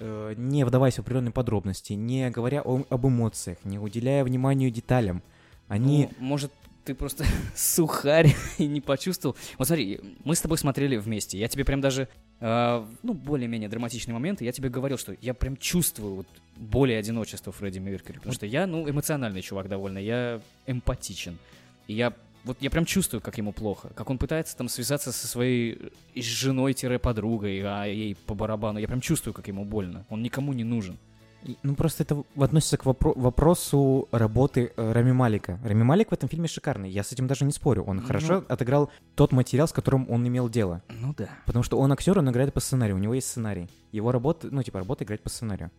э, 0.00 0.34
не 0.36 0.64
вдаваясь 0.64 0.96
в 0.96 0.98
определенные 0.98 1.32
подробности, 1.32 1.92
не 1.94 2.28
говоря 2.30 2.62
о- 2.62 2.84
об 2.90 3.06
эмоциях, 3.06 3.58
не 3.64 3.78
уделяя 3.78 4.24
вниманию 4.24 4.70
деталям. 4.70 5.22
Они... 5.68 6.08
Ну, 6.18 6.26
может, 6.26 6.52
ты 6.84 6.94
просто 6.94 7.24
сухарь 7.54 8.34
и 8.58 8.66
не 8.66 8.80
почувствовал. 8.80 9.36
Вот 9.58 9.66
смотри, 9.66 10.00
мы 10.24 10.34
с 10.34 10.40
тобой 10.40 10.58
смотрели 10.58 10.96
вместе. 10.96 11.38
Я 11.38 11.48
тебе 11.48 11.64
прям 11.64 11.80
даже, 11.80 12.08
э, 12.40 12.86
ну, 13.02 13.14
более-менее 13.14 13.68
драматичные 13.68 14.14
моменты, 14.14 14.44
я 14.44 14.52
тебе 14.52 14.68
говорил, 14.68 14.98
что 14.98 15.16
я 15.20 15.34
прям 15.34 15.56
чувствую 15.56 16.16
вот 16.16 16.26
более 16.56 16.98
одиночество 16.98 17.52
Фредди 17.52 17.78
Меркьюри. 17.78 18.18
Потому 18.18 18.34
что 18.34 18.46
я, 18.46 18.66
ну, 18.66 18.88
эмоциональный 18.88 19.42
чувак 19.42 19.68
довольно, 19.68 19.98
я 19.98 20.40
эмпатичен. 20.66 21.38
И 21.86 21.94
я 21.94 22.12
вот 22.44 22.56
я 22.60 22.70
прям 22.70 22.84
чувствую, 22.84 23.20
как 23.20 23.38
ему 23.38 23.52
плохо, 23.52 23.90
как 23.94 24.10
он 24.10 24.18
пытается 24.18 24.56
там 24.56 24.68
связаться 24.68 25.12
со 25.12 25.28
своей 25.28 25.78
э, 26.14 26.20
женой-подругой, 26.20 27.62
а 27.64 27.84
ей 27.84 28.16
по 28.26 28.34
барабану. 28.34 28.78
Я 28.78 28.88
прям 28.88 29.00
чувствую, 29.00 29.32
как 29.32 29.46
ему 29.48 29.64
больно. 29.64 30.04
Он 30.08 30.22
никому 30.22 30.52
не 30.52 30.64
нужен. 30.64 30.98
И, 31.44 31.56
Ну, 31.62 31.74
просто 31.74 32.04
это 32.04 32.22
относится 32.36 32.76
к 32.76 32.84
вопро- 32.84 33.18
вопросу 33.18 34.08
работы 34.12 34.72
э, 34.76 34.92
Рами 34.92 35.12
Малика. 35.12 35.58
Рами 35.64 35.82
Малик 35.82 36.10
в 36.10 36.14
этом 36.14 36.28
фильме 36.28 36.46
шикарный, 36.48 36.88
я 36.90 37.02
с 37.02 37.12
этим 37.12 37.26
даже 37.26 37.44
не 37.44 37.52
спорю. 37.52 37.82
Он 37.84 37.96
Ну. 37.96 38.02
хорошо 38.06 38.44
отыграл 38.48 38.90
тот 39.14 39.32
материал, 39.32 39.66
с 39.66 39.72
которым 39.72 40.08
он 40.10 40.26
имел 40.26 40.48
дело. 40.48 40.82
Ну 41.00 41.14
да. 41.16 41.28
Потому 41.46 41.62
что 41.62 41.78
он 41.78 41.90
актер, 41.92 42.18
он 42.18 42.30
играет 42.30 42.52
по 42.54 42.60
сценарию, 42.60 42.96
у 42.96 43.00
него 43.00 43.14
есть 43.14 43.26
сценарий. 43.28 43.68
Его 43.90 44.12
работа, 44.12 44.48
ну, 44.50 44.62
типа, 44.62 44.78
работа 44.78 45.04
играть 45.04 45.20
по 45.22 45.28
сценарию. 45.30 45.70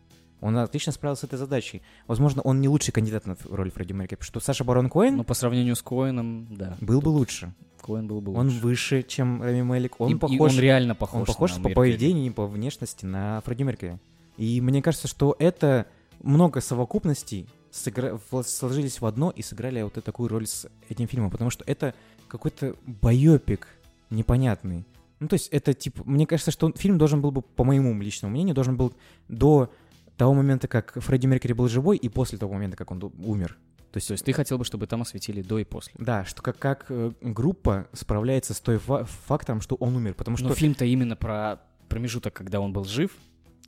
Он 0.42 0.58
отлично 0.58 0.92
справился 0.92 1.22
с 1.22 1.24
этой 1.30 1.40
задачей. 1.40 1.82
Возможно, 2.06 2.42
он 2.42 2.60
не 2.60 2.68
лучший 2.68 2.92
кандидат 2.92 3.26
на 3.26 3.38
роль 3.50 3.72
Фредди 3.72 3.94
Меркьюри, 3.94 4.18
потому 4.20 4.26
что 4.28 4.40
Саша 4.42 4.66
Барон 4.66 4.90
Коэн 4.90 5.16
Но 5.16 5.24
по 5.24 5.34
сравнению 5.34 5.78
с 5.78 5.82
Коэном, 5.82 6.48
да. 6.52 6.76
был 6.82 7.00
бы 7.02 7.08
лучше. 7.10 7.54
Коэн 7.82 8.08
был 8.08 8.20
бы 8.20 8.34
Он 8.34 8.48
лучше. 8.48 8.60
выше, 8.60 9.04
чем 9.04 9.42
Рами 9.42 9.62
Малик. 9.62 9.96
Он 10.02 10.10
И- 10.10 10.14
и 10.14 10.16
похож, 10.18 10.52
он 10.54 10.60
реально 10.60 10.96
похож. 10.96 11.20
он 11.22 11.26
похож 11.26 11.54
по 11.62 11.70
поведению 11.70 12.26
и 12.26 12.30
по 12.30 12.46
внешности 12.46 13.06
на 13.06 13.40
Фредди 13.46 13.64
Меркьюри. 13.64 14.00
И 14.38 14.62
мне 14.62 14.82
кажется, 14.82 15.08
что 15.08 15.36
это 15.40 15.88
много 16.22 16.62
совокупностей 16.62 17.48
сыгра- 17.72 18.20
сложились 18.44 19.02
в 19.02 19.06
одно 19.06 19.30
и 19.32 19.42
сыграли 19.42 19.82
вот 19.82 19.94
эту 19.98 20.02
такую 20.02 20.30
роль 20.30 20.48
с 20.48 20.68
этим 20.90 21.08
фильмом, 21.08 21.30
потому 21.32 21.50
что 21.50 21.64
это 21.68 21.94
какой-то 22.28 22.76
байопик 22.86 23.68
непонятный. 24.10 24.86
Ну, 25.20 25.28
то 25.28 25.36
есть 25.36 25.48
это, 25.50 25.74
типа, 25.74 26.04
мне 26.06 26.26
кажется, 26.28 26.52
что 26.52 26.72
фильм 26.76 26.98
должен 26.98 27.22
был 27.22 27.32
бы, 27.32 27.42
по 27.42 27.64
моему 27.64 28.00
личному 28.02 28.34
мнению, 28.34 28.56
должен 28.56 28.76
был 28.76 28.94
до 29.28 29.72
того 30.18 30.34
момента, 30.34 30.68
как 30.68 30.94
Фредди 31.02 31.28
Меркьюри 31.28 31.54
был 31.54 31.68
живой, 31.68 31.98
и 31.98 32.10
после 32.10 32.38
того 32.38 32.54
момента, 32.54 32.78
как 32.78 32.92
он 32.92 33.02
умер. 33.24 33.58
То 33.92 33.98
есть, 33.98 34.08
То 34.08 34.14
есть 34.14 34.26
ты 34.26 34.34
хотел 34.34 34.58
бы, 34.58 34.66
чтобы 34.66 34.88
там 34.88 35.02
осветили 35.04 35.42
до 35.44 35.60
и 35.60 35.64
после? 35.64 35.94
да, 36.00 36.26
что 36.26 36.42
как, 36.42 36.58
как 36.58 36.86
э, 36.90 37.12
группа 37.22 37.88
справляется 37.94 38.54
с 38.56 38.60
той 38.60 38.80
фа- 38.80 39.06
фактором, 39.06 39.62
что 39.62 39.76
он 39.76 39.96
умер, 39.96 40.16
потому 40.16 40.36
что 40.36 40.48
Но 40.48 40.56
фильм-то 40.56 40.84
именно 40.86 41.16
про 41.16 41.62
промежуток, 41.90 42.34
когда 42.34 42.60
он 42.60 42.74
был 42.74 42.86
жив. 42.86 43.12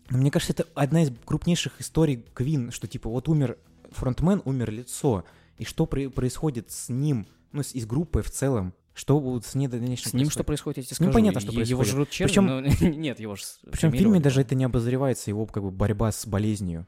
Мне 0.09 0.29
кажется, 0.31 0.53
это 0.53 0.67
одна 0.75 1.03
из 1.03 1.11
крупнейших 1.25 1.81
историй 1.81 2.23
Квин, 2.33 2.71
что 2.71 2.87
типа 2.87 3.09
вот 3.09 3.27
умер 3.27 3.57
фронтмен, 3.91 4.41
умер 4.45 4.71
лицо, 4.71 5.25
и 5.57 5.65
что 5.65 5.85
при- 5.85 6.07
происходит 6.07 6.69
с 6.71 6.89
ним, 6.89 7.25
ну, 7.51 7.63
с, 7.63 7.73
и 7.73 7.79
с 7.79 7.85
группой 7.85 8.21
в 8.21 8.29
целом, 8.29 8.73
что 8.93 9.19
вот 9.19 9.45
с 9.45 9.55
ней 9.55 9.67
дальнейшем 9.67 10.11
С 10.11 10.13
ним 10.13 10.29
что 10.29 10.43
происходит, 10.43 10.77
я 10.77 10.83
тебе 10.83 10.95
Ну, 10.99 11.05
скажу. 11.07 11.13
понятно, 11.13 11.39
что 11.41 11.51
Его 11.51 11.57
происходит. 11.59 11.91
жрут 11.91 12.09
черви, 12.09 12.29
Причем- 12.29 12.45
но 12.45 12.61
нет, 12.95 13.19
его 13.19 13.35
же 13.35 13.43
Причем 13.71 13.91
в 13.91 13.95
фильме 13.95 14.19
даже 14.19 14.41
это 14.41 14.53
не 14.55 14.63
обозревается, 14.63 15.31
его 15.31 15.45
как 15.47 15.63
бы 15.63 15.71
борьба 15.71 16.11
с 16.11 16.25
болезнью. 16.27 16.87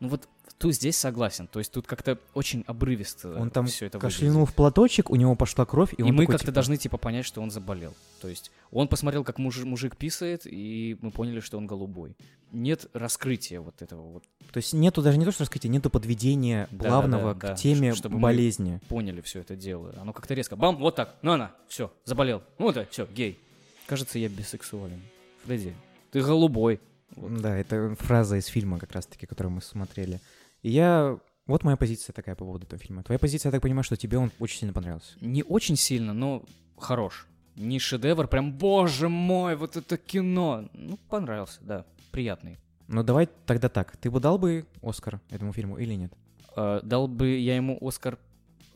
Ну 0.00 0.08
вот 0.08 0.28
тут 0.58 0.74
здесь 0.74 0.96
согласен. 0.96 1.46
То 1.46 1.58
есть 1.60 1.72
тут 1.72 1.86
как-то 1.86 2.18
очень 2.34 2.64
обрывисто 2.66 3.34
Он 3.38 3.50
там 3.50 3.66
все 3.66 3.86
это 3.86 3.98
кашлянул 3.98 4.44
в 4.44 4.54
платочек, 4.54 5.10
у 5.10 5.16
него 5.16 5.34
пошла 5.36 5.64
кровь, 5.64 5.92
и, 5.94 5.96
И, 5.96 6.02
он 6.02 6.14
мы 6.14 6.26
как-то 6.26 6.40
типа, 6.40 6.52
должны 6.52 6.76
типа 6.76 6.96
понять, 6.98 7.24
что 7.24 7.40
он 7.40 7.50
заболел. 7.50 7.94
То 8.20 8.28
есть 8.28 8.50
он 8.70 8.88
посмотрел, 8.88 9.24
как 9.24 9.38
муж- 9.38 9.64
мужик 9.64 9.96
писает, 9.96 10.42
и 10.44 10.96
мы 11.00 11.10
поняли, 11.10 11.40
что 11.40 11.56
он 11.58 11.66
голубой. 11.66 12.16
Нет 12.52 12.86
раскрытия 12.92 13.60
вот 13.60 13.80
этого 13.82 14.02
вот. 14.02 14.24
То 14.52 14.58
есть 14.58 14.72
нету 14.72 15.02
даже 15.02 15.18
не 15.18 15.24
то, 15.24 15.32
что 15.32 15.42
раскрытия, 15.44 15.70
нету 15.70 15.90
подведения 15.90 16.66
Да, 16.70 16.88
плавного 16.88 17.34
да, 17.34 17.48
да, 17.48 17.54
к 17.54 17.58
теме 17.58 17.90
ш- 17.92 17.96
чтобы 17.98 18.16
мы- 18.16 18.22
болезни. 18.22 18.80
Поняли 18.88 19.20
все 19.20 19.40
это 19.40 19.54
дело. 19.54 19.94
Оно 20.00 20.12
как-то 20.12 20.34
резко. 20.34 20.56
Бам, 20.56 20.76
вот 20.76 20.96
так. 20.96 21.16
Ну 21.22 21.32
она, 21.32 21.52
все, 21.68 21.92
заболел. 22.04 22.42
Ну 22.58 22.72
да, 22.72 22.86
все, 22.90 23.06
гей. 23.06 23.38
Кажется, 23.86 24.18
я 24.18 24.28
бисексуален. 24.28 25.00
Фредди, 25.44 25.74
ты 26.10 26.20
голубой. 26.22 26.80
Вот. 27.16 27.40
Да, 27.40 27.56
это 27.56 27.94
фраза 27.98 28.36
из 28.36 28.46
фильма 28.46 28.78
как 28.78 28.92
раз-таки, 28.92 29.26
который 29.26 29.48
мы 29.48 29.60
смотрели. 29.62 30.20
И 30.62 30.70
я... 30.70 31.18
Вот 31.46 31.64
моя 31.64 31.76
позиция 31.76 32.12
такая 32.12 32.34
по 32.34 32.44
поводу 32.44 32.66
этого 32.66 32.80
фильма. 32.80 33.02
Твоя 33.02 33.18
позиция, 33.18 33.48
я 33.48 33.52
так 33.52 33.62
понимаю, 33.62 33.82
что 33.82 33.96
тебе 33.96 34.18
он 34.18 34.30
очень 34.38 34.58
сильно 34.58 34.74
понравился. 34.74 35.12
Не 35.20 35.42
очень 35.42 35.76
сильно, 35.76 36.12
но 36.12 36.44
хорош. 36.76 37.26
Не 37.56 37.78
шедевр, 37.78 38.28
прям, 38.28 38.52
боже 38.52 39.08
мой, 39.08 39.56
вот 39.56 39.76
это 39.76 39.96
кино. 39.96 40.68
Ну, 40.74 40.98
понравился, 41.08 41.58
да, 41.62 41.86
приятный. 42.10 42.58
Ну 42.86 43.02
давай 43.02 43.28
тогда 43.46 43.68
так. 43.68 43.96
Ты 43.96 44.10
бы 44.10 44.20
дал 44.20 44.38
бы 44.38 44.66
Оскар 44.82 45.20
этому 45.30 45.52
фильму 45.52 45.76
или 45.78 45.94
нет? 45.94 46.12
Э, 46.56 46.80
дал 46.82 47.06
бы 47.08 47.36
я 47.38 47.56
ему 47.56 47.78
Оскар 47.80 48.18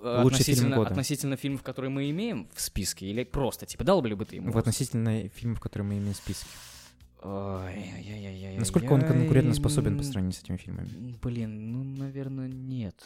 э, 0.01 0.23
Лучший 0.23 0.45
фильм 0.45 0.59
относительно, 0.59 0.77
года. 0.77 0.90
относительно 0.90 1.37
фильмов, 1.37 1.62
которые 1.62 1.90
мы 1.90 2.11
имеем 2.11 2.49
в 2.55 2.61
списке, 2.61 3.07
или 3.07 3.25
просто, 3.25 3.66
типа, 3.66 3.85
дал 3.85 4.03
бы 4.03 4.09
ли 4.09 4.14
бы 4.14 4.25
ты 4.25 4.37
ему? 4.37 4.53
В 4.53 4.59
относительно 4.59 5.29
фильмов, 5.29 5.61
которые 5.61 5.87
мы 5.88 5.99
имеем 5.99 6.14
в 6.14 6.16
списке. 6.16 6.47
Ой-ой-ой-ой-ой-ой. 7.22 8.58
Насколько 8.58 8.92
он 8.92 9.02
конкурентно 9.02 9.54
способен 9.54 9.96
по 9.98 10.04
сравнению 10.04 10.32
с 10.38 10.42
этими 10.42 10.56
фильмами? 10.56 10.88
Блин, 11.22 11.72
ну, 11.72 11.85
наверное, 11.85 12.48
нет. 12.48 12.96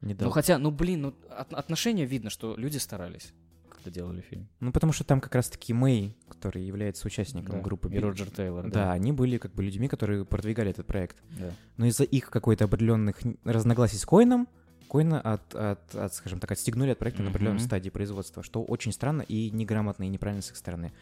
Не 0.00 0.14
Ну, 0.14 0.30
хотя, 0.30 0.58
ну, 0.58 0.70
блин, 0.70 1.02
ну, 1.02 1.14
от- 1.30 1.54
отношения 1.54 2.04
видно, 2.04 2.30
что 2.30 2.54
люди 2.56 2.76
старались. 2.78 3.32
когда 3.70 3.90
делали 4.00 4.22
фильм. 4.22 4.48
Ну, 4.60 4.72
потому 4.72 4.94
что 4.94 5.04
там 5.04 5.20
как 5.20 5.34
раз-таки 5.34 5.74
Мэй, 5.74 6.16
который 6.28 6.64
является 6.64 7.06
участником 7.06 7.56
Да, 7.56 7.60
группы 7.60 7.92
И 7.92 7.98
Роджер 7.98 8.30
Тейлор. 8.30 8.70
Да, 8.70 8.92
они 8.92 9.12
были 9.12 9.36
как 9.36 9.52
бы 9.54 9.62
людьми, 9.62 9.88
которые 9.88 10.24
продвигали 10.24 10.70
этот 10.70 10.86
проект. 10.86 11.22
да. 11.38 11.50
Но 11.76 11.84
из-за 11.86 12.04
их 12.04 12.30
какой-то 12.30 12.64
определенных 12.64 13.16
разногласий 13.44 13.98
с 13.98 14.06
Коином, 14.06 14.48
Коина 14.90 15.20
от, 15.20 15.54
от, 15.54 15.94
от, 15.94 16.14
скажем 16.14 16.38
так, 16.40 16.52
отстегнули 16.52 16.90
от 16.90 16.98
проекта 16.98 17.22
на 17.22 17.30
определенной 17.30 17.60
стадии 17.60 17.90
производства, 17.90 18.42
что 18.42 18.62
очень 18.64 18.92
странно 18.92 19.20
и 19.22 19.50
неграмотно, 19.50 20.04
и 20.04 20.08
неправильно 20.08 20.42
с 20.42 20.50
их 20.50 20.56
стороны. 20.56 20.92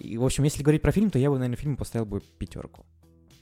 И, 0.00 0.16
в 0.16 0.24
общем, 0.24 0.44
если 0.44 0.62
говорить 0.62 0.82
про 0.82 0.92
фильм, 0.92 1.10
то 1.10 1.18
я 1.18 1.30
бы, 1.30 1.38
наверное, 1.38 1.56
фильму 1.56 1.76
поставил 1.76 2.06
бы 2.06 2.20
пятерку. 2.38 2.84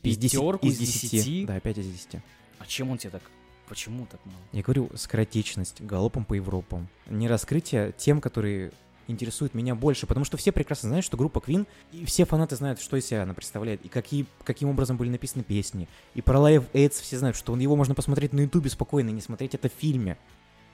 Пятерку 0.03 0.67
из 0.67 0.75
из 0.75 0.79
10? 0.79 1.11
десяти? 1.11 1.47
Да, 1.47 1.61
5 1.61 1.79
из 1.79 1.87
10. 1.87 2.21
А 2.59 2.67
чем 2.67 2.91
он 2.91 2.99
тебе 2.99 3.11
так... 3.11 3.23
Почему 3.69 4.07
так 4.07 4.25
мало? 4.25 4.39
Я 4.53 4.63
говорю, 4.63 4.91
скоротечность, 4.95 5.83
галопом 5.83 6.25
по 6.25 6.35
Европам. 6.35 6.89
Не 7.07 7.29
раскрытие 7.29 7.93
тем, 7.97 8.21
которые 8.21 8.73
интересуют 9.09 9.55
меня 9.55 9.75
больше, 9.75 10.07
потому 10.07 10.25
что 10.25 10.37
все 10.37 10.53
прекрасно 10.53 10.89
знают, 10.89 11.05
что 11.05 11.17
группа 11.17 11.39
Queen, 11.39 11.67
и 11.93 12.05
все 12.05 12.25
фанаты 12.25 12.57
знают, 12.57 12.81
что 12.81 12.97
из 12.97 13.07
себя 13.07 13.23
она 13.23 13.35
представляет, 13.35 13.85
и 13.85 13.89
какие, 13.89 14.27
каким 14.45 14.69
образом 14.69 14.97
были 14.97 15.11
написаны 15.11 15.45
песни. 15.45 15.89
И 16.15 16.23
про 16.23 16.39
Live 16.39 16.65
Aids 16.73 17.01
все 17.03 17.19
знают, 17.19 17.37
что 17.37 17.53
он, 17.53 17.59
его 17.59 17.77
можно 17.77 17.95
посмотреть 17.95 18.33
на 18.33 18.41
ютубе 18.41 18.71
спокойно, 18.71 19.11
и 19.11 19.13
не 19.13 19.21
смотреть 19.21 19.55
это 19.55 19.69
в 19.69 19.73
фильме. 19.73 20.17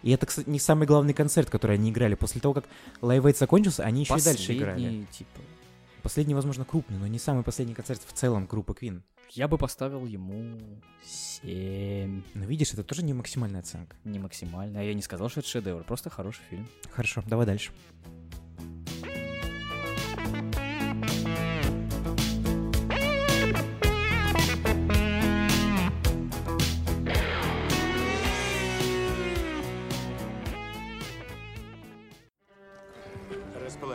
И 0.03 0.11
это, 0.11 0.27
кстати, 0.27 0.49
не 0.49 0.59
самый 0.59 0.87
главный 0.87 1.15
концерт, 1.15 1.49
который 1.49 1.77
они 1.77 1.91
играли. 1.91 2.15
После 2.15 2.41
того, 2.41 2.53
как 2.55 2.67
Live 3.01 3.23
Aid 3.23 3.39
закончился, 3.39 3.85
они 3.85 4.03
еще 4.03 4.17
и 4.19 4.23
дальше 4.23 4.55
играли. 4.55 4.75
Последний, 4.75 5.07
типа... 5.07 5.41
Последний, 6.05 6.35
возможно, 6.35 6.67
крупный, 6.67 6.99
но 6.99 7.07
не 7.07 7.19
самый 7.19 7.43
последний 7.43 7.73
концерт 7.73 8.03
в 8.07 8.13
целом 8.13 8.45
группы 8.45 8.75
Queen. 8.75 9.01
Я 9.31 9.49
бы 9.49 9.57
поставил 9.57 10.05
ему 10.05 10.55
7. 11.03 12.23
Но 12.35 12.45
видишь, 12.45 12.75
это 12.75 12.85
тоже 12.85 13.03
не 13.03 13.15
максимальная 13.15 13.61
оценка. 13.61 13.97
Не 14.05 14.19
максимально. 14.19 14.81
А 14.81 14.83
я 14.83 14.93
не 14.93 15.01
сказал, 15.01 15.31
что 15.31 15.41
это 15.41 15.49
шедевр. 15.49 15.83
Просто 15.83 16.11
хороший 16.11 16.43
фильм. 16.51 16.69
Хорошо, 16.91 17.25
давай 17.27 17.47
дальше. 17.47 17.73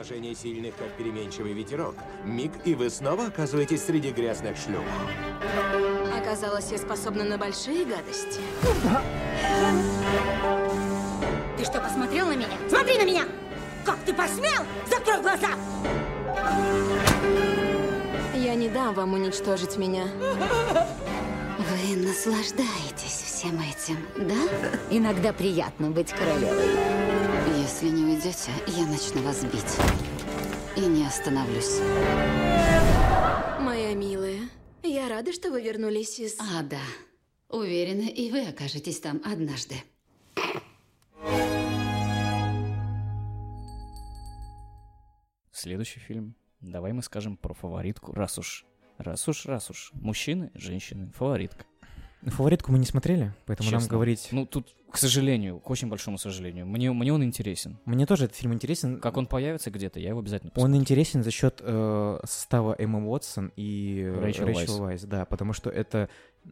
Расположение 0.10 0.36
сильных, 0.36 0.76
как 0.76 0.91
переменчивый 0.93 1.53
ветерок. 1.53 1.93
Миг, 2.26 2.51
и 2.66 2.74
вы 2.74 2.89
снова 2.89 3.28
оказываетесь 3.28 3.86
среди 3.86 4.10
грязных 4.10 4.57
шлюх. 4.57 4.82
Оказалось, 6.18 6.72
я 6.72 6.80
способна 6.80 7.24
на 7.24 7.38
большие 7.38 7.86
гадости. 7.86 8.41
Ты 11.57 11.64
что, 11.64 11.80
посмотрел 11.80 12.26
на 12.26 12.36
меня? 12.36 12.47
Смотри 12.68 12.97
на 12.97 13.05
меня! 13.05 13.24
Как 13.86 13.99
ты 13.99 14.12
посмел? 14.12 14.64
Закрой 14.89 15.22
глаза! 15.22 15.49
Я 18.34 18.55
не 18.55 18.68
дам 18.68 18.95
вам 18.95 19.14
уничтожить 19.14 19.78
меня. 19.78 20.05
Вы 21.60 21.95
наслаждаетесь 21.97 23.22
всем 23.28 23.62
этим, 23.62 23.97
да? 24.28 24.76
Иногда 24.89 25.34
приятно 25.34 25.91
быть 25.91 26.12
королевой. 26.14 27.18
Если 27.62 27.89
не 27.89 28.05
уйдете, 28.05 28.51
я 28.68 28.86
начну 28.88 29.22
вас 29.22 29.43
бить. 29.43 29.78
И 30.78 30.80
не 30.80 31.05
остановлюсь. 31.05 31.80
Моя 33.60 33.93
милая, 33.93 34.49
я 34.82 35.10
рада, 35.10 35.34
что 35.34 35.51
вы 35.51 35.62
вернулись 35.62 36.20
из... 36.22 36.39
А, 36.39 36.64
да. 36.64 36.80
Уверена, 37.49 38.07
и 38.07 38.32
вы 38.32 38.47
окажетесь 38.47 39.01
там 39.01 39.22
однажды. 39.26 39.76
Следующий 45.51 45.99
фильм. 45.99 46.36
Давай 46.62 46.93
мы 46.93 47.03
скажем 47.03 47.36
про 47.36 47.53
фаворитку. 47.53 48.14
Раз 48.14 48.38
уж, 48.38 48.66
раз 48.97 49.28
уж, 49.28 49.45
раз 49.45 49.70
уж. 49.70 49.91
Мужчины, 49.95 50.49
женщины, 50.53 51.12
фаворитка. 51.12 51.66
Фаворитку 52.26 52.72
мы 52.72 52.80
не 52.80 52.86
смотрели, 52.86 53.34
поэтому 53.45 53.72
нам 53.72 53.80
Честно. 53.80 53.95
говорить... 53.95 54.28
Ну, 54.32 54.45
тут, 54.45 54.76
к 54.91 54.97
сожалению, 54.97 55.59
к 55.59 55.70
очень 55.70 55.88
большому 55.88 56.17
сожалению. 56.17 56.65
Мне, 56.65 56.91
мне 56.91 57.13
он 57.13 57.24
интересен. 57.24 57.78
Мне 57.86 58.05
тоже 58.05 58.26
этот 58.26 58.36
фильм 58.36 58.53
интересен. 58.53 58.99
Как 58.99 59.15
он 59.17 59.26
появится 59.26 59.72
где-то, 59.72 59.99
я 59.99 60.09
его 60.09 60.20
обязательно 60.20 60.49
Он 60.49 60.55
посмотрю. 60.55 60.82
интересен 60.82 61.24
за 61.24 61.32
счет 61.32 61.61
э, 61.61 62.20
состава 62.26 62.76
Эммы 62.78 63.07
Уотсон 63.07 63.53
и 63.55 64.01
э, 64.03 64.20
Рэйчел 64.20 64.45
Рэйчел 64.45 64.78
Вайс, 64.80 65.03
да, 65.03 65.26
потому 65.26 65.53
что 65.53 65.70
это 65.70 66.09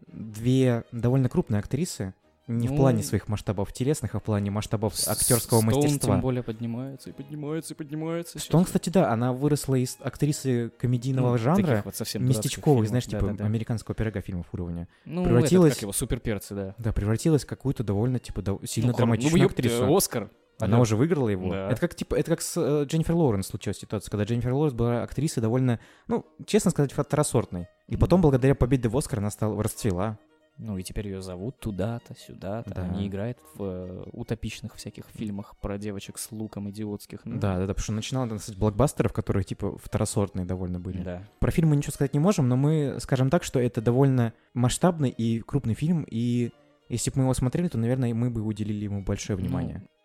две 0.07 0.83
довольно 0.91 1.27
крупные 1.27 1.59
актрисы, 1.59 2.13
не 2.47 2.67
в 2.67 2.71
Ну, 2.71 2.77
плане 2.77 3.03
своих 3.03 3.27
масштабов 3.27 3.73
телесных, 3.73 4.15
а 4.15 4.19
в 4.19 4.23
плане 4.23 4.51
масштабов 4.51 4.93
актерского 5.07 5.59
Стоун 5.59 5.65
мастерства. 5.65 6.13
тем 6.15 6.21
более 6.21 6.43
поднимается 6.43 7.09
и 7.09 7.13
поднимается 7.13 7.73
и 7.73 7.77
поднимается. 7.77 8.39
Стоун, 8.39 8.63
кстати, 8.63 8.89
да, 8.89 9.11
она 9.11 9.33
выросла 9.33 9.75
из 9.75 9.97
актрисы 9.99 10.71
комедийного 10.79 11.31
Ну, 11.31 11.37
жанра, 11.37 11.81
вот 11.83 11.95
совсем 11.95 12.25
местечковых, 12.27 12.87
знаешь, 12.87 13.05
типа 13.05 13.21
да-да-да. 13.21 13.45
американского 13.45 13.95
пирога 13.95 14.21
фильмов 14.21 14.47
уровня. 14.53 14.87
Ну, 15.05 15.23
превратилась- 15.25 15.67
этот, 15.71 15.75
как 15.77 15.81
его, 15.83 15.91
суперперцы, 15.93 16.55
да. 16.55 16.75
Да, 16.77 16.93
превратилась 16.93 17.43
в 17.43 17.47
какую-то 17.47 17.83
довольно, 17.83 18.19
типа, 18.19 18.39
дов- 18.41 18.65
сильно 18.65 18.91
Ну, 18.91 18.97
драматичную 18.97 19.43
ну, 19.43 19.49
актрису. 19.49 19.95
Оскар. 19.95 20.29
Она 20.59 20.77
Алло. 20.77 20.81
уже 20.83 20.95
выиграла 20.95 21.29
его. 21.29 21.51
Да. 21.51 21.69
Это 21.69 21.79
как 21.81 21.93
типа, 21.93 22.15
это 22.15 22.31
как 22.31 22.41
с 22.41 22.57
э, 22.57 22.85
Дженнифер 22.85 23.13
Лоуренс 23.13 23.45
случилась 23.45 23.77
ситуация, 23.77 24.09
когда 24.09 24.23
Дженнифер 24.23 24.53
Лоуренс 24.53 24.73
была 24.73 25.03
актрисой 25.03 25.41
довольно, 25.41 25.79
ну, 26.07 26.25
честно 26.47 26.71
сказать, 26.71 26.93
второсортной. 26.93 27.67
И 27.87 27.95
потом, 27.95 28.21
благодаря 28.21 28.55
победе 28.55 28.89
в 28.89 28.97
Оскар, 28.97 29.19
она 29.19 29.29
стала 29.29 29.61
расцвела. 29.61 30.17
Ну 30.57 30.77
и 30.77 30.83
теперь 30.83 31.07
ее 31.07 31.21
зовут 31.21 31.59
туда-то, 31.59 32.15
сюда-то. 32.15 32.73
Да. 32.73 32.83
Она 32.83 33.05
играет 33.05 33.37
в 33.53 33.63
э, 33.63 34.03
утопичных 34.11 34.75
всяких 34.75 35.05
фильмах 35.13 35.55
про 35.57 35.77
девочек 35.77 36.17
с 36.17 36.31
луком 36.31 36.69
идиотских. 36.69 37.21
Ну, 37.25 37.39
Да, 37.39 37.55
да, 37.57 37.67
да, 37.67 37.73
потому 37.73 37.83
что 37.83 37.93
начинала 37.93 38.25
она 38.25 38.39
с 38.39 38.49
блокбастеров, 38.51 39.13
которые 39.13 39.43
типа 39.43 39.77
второсортные 39.77 40.45
довольно 40.45 40.79
были. 40.79 41.03
Да. 41.03 41.27
Про 41.39 41.51
фильм 41.51 41.69
мы 41.69 41.75
ничего 41.75 41.91
сказать 41.91 42.13
не 42.13 42.19
можем, 42.19 42.49
но 42.49 42.55
мы 42.55 42.97
скажем 42.99 43.29
так, 43.29 43.43
что 43.43 43.59
это 43.59 43.81
довольно 43.81 44.33
масштабный 44.53 45.09
и 45.09 45.41
крупный 45.41 45.75
фильм, 45.75 46.05
и 46.09 46.51
если 46.89 47.11
бы 47.11 47.17
мы 47.17 47.23
его 47.23 47.33
смотрели, 47.33 47.67
то, 47.67 47.77
наверное, 47.77 48.13
мы 48.13 48.29
бы 48.29 48.41
уделили 48.41 48.85
ему 48.85 49.03
большое 49.03 49.37
внимание. 49.37 49.77
Вы 49.77 49.96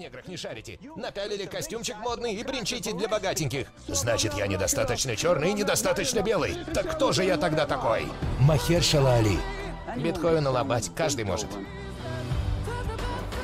неграх 0.00 0.26
не 0.26 0.36
шарите. 0.36 0.78
Напялили 0.96 1.44
костюмчик 1.44 1.96
модный 1.98 2.34
и 2.34 2.42
бренчите 2.42 2.92
для 2.92 3.06
богатеньких. 3.06 3.68
Значит, 3.86 4.34
я 4.34 4.46
недостаточно 4.46 5.14
черный 5.14 5.50
и 5.50 5.52
недостаточно 5.52 6.22
белый. 6.22 6.56
Так 6.74 6.96
кто 6.96 7.12
же 7.12 7.24
я 7.24 7.36
тогда 7.36 7.66
такой? 7.66 8.06
Махершала 8.40 9.14
Али. 9.14 9.38
Бетховена 9.96 10.50
лобать 10.50 10.90
каждый 10.96 11.24
может. 11.24 11.48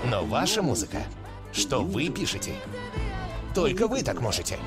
Но 0.05 0.25
ваша 0.25 0.63
музыка, 0.63 0.99
что 1.53 1.83
вы 1.83 2.09
пишете, 2.09 2.53
только 3.55 3.87
вы 3.87 4.03
так 4.03 4.21
можете. 4.21 4.59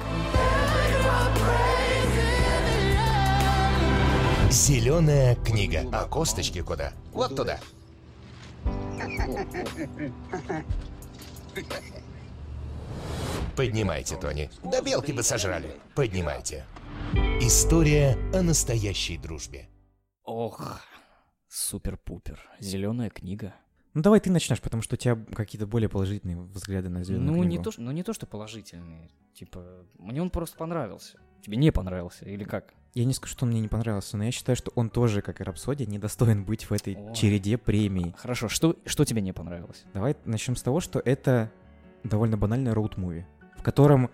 Зеленая 4.51 5.35
книга. 5.35 5.85
А 5.91 6.05
косточки 6.05 6.61
куда? 6.61 6.91
Вот 7.13 7.35
туда. 7.35 7.59
Поднимайте, 13.55 14.15
Тони. 14.15 14.49
Да 14.63 14.81
белки 14.81 15.11
бы 15.11 15.23
сожрали. 15.23 15.75
Поднимайте. 15.95 16.65
История 17.41 18.17
о 18.33 18.41
настоящей 18.41 19.17
дружбе. 19.17 19.67
Ох, 20.23 20.81
супер-пупер. 21.47 22.39
Зеленая 22.59 23.09
книга. 23.09 23.55
Ну 23.93 24.01
давай 24.01 24.19
ты 24.19 24.31
начнешь, 24.31 24.61
потому 24.61 24.83
что 24.83 24.95
у 24.95 24.97
тебя 24.97 25.15
какие-то 25.33 25.65
более 25.65 25.89
положительные 25.89 26.37
взгляды 26.37 26.89
на 26.89 27.03
зеленую 27.03 27.27
ну, 27.27 27.43
книгу. 27.43 27.49
не 27.49 27.63
то, 27.63 27.71
ну, 27.77 27.91
не 27.91 28.03
то, 28.03 28.13
что 28.13 28.27
положительные. 28.27 29.09
Типа, 29.33 29.85
мне 29.97 30.21
он 30.21 30.29
просто 30.29 30.57
понравился. 30.57 31.19
Тебе 31.41 31.57
не 31.57 31.71
понравился, 31.71 32.25
или 32.25 32.43
как? 32.43 32.73
Я 32.93 33.05
не 33.05 33.13
скажу, 33.13 33.33
что 33.33 33.45
он 33.45 33.51
мне 33.51 33.61
не 33.61 33.67
понравился, 33.67 34.17
но 34.17 34.23
я 34.23 34.31
считаю, 34.31 34.55
что 34.55 34.71
он 34.75 34.89
тоже, 34.89 35.21
как 35.21 35.41
и 35.41 35.43
Рапсодия, 35.43 35.87
недостоин 35.87 36.43
быть 36.43 36.63
в 36.63 36.71
этой 36.71 36.95
О. 36.95 37.13
череде 37.13 37.57
премий. 37.57 38.15
Хорошо, 38.17 38.49
что, 38.49 38.75
что 38.85 39.05
тебе 39.05 39.21
не 39.21 39.31
понравилось? 39.31 39.83
Давай 39.93 40.17
начнем 40.25 40.55
с 40.55 40.63
того, 40.63 40.79
что 40.79 40.99
это 40.99 41.51
довольно 42.03 42.37
банальный 42.37 42.73
роуд-муви, 42.73 43.25
в 43.57 43.63
котором... 43.63 44.09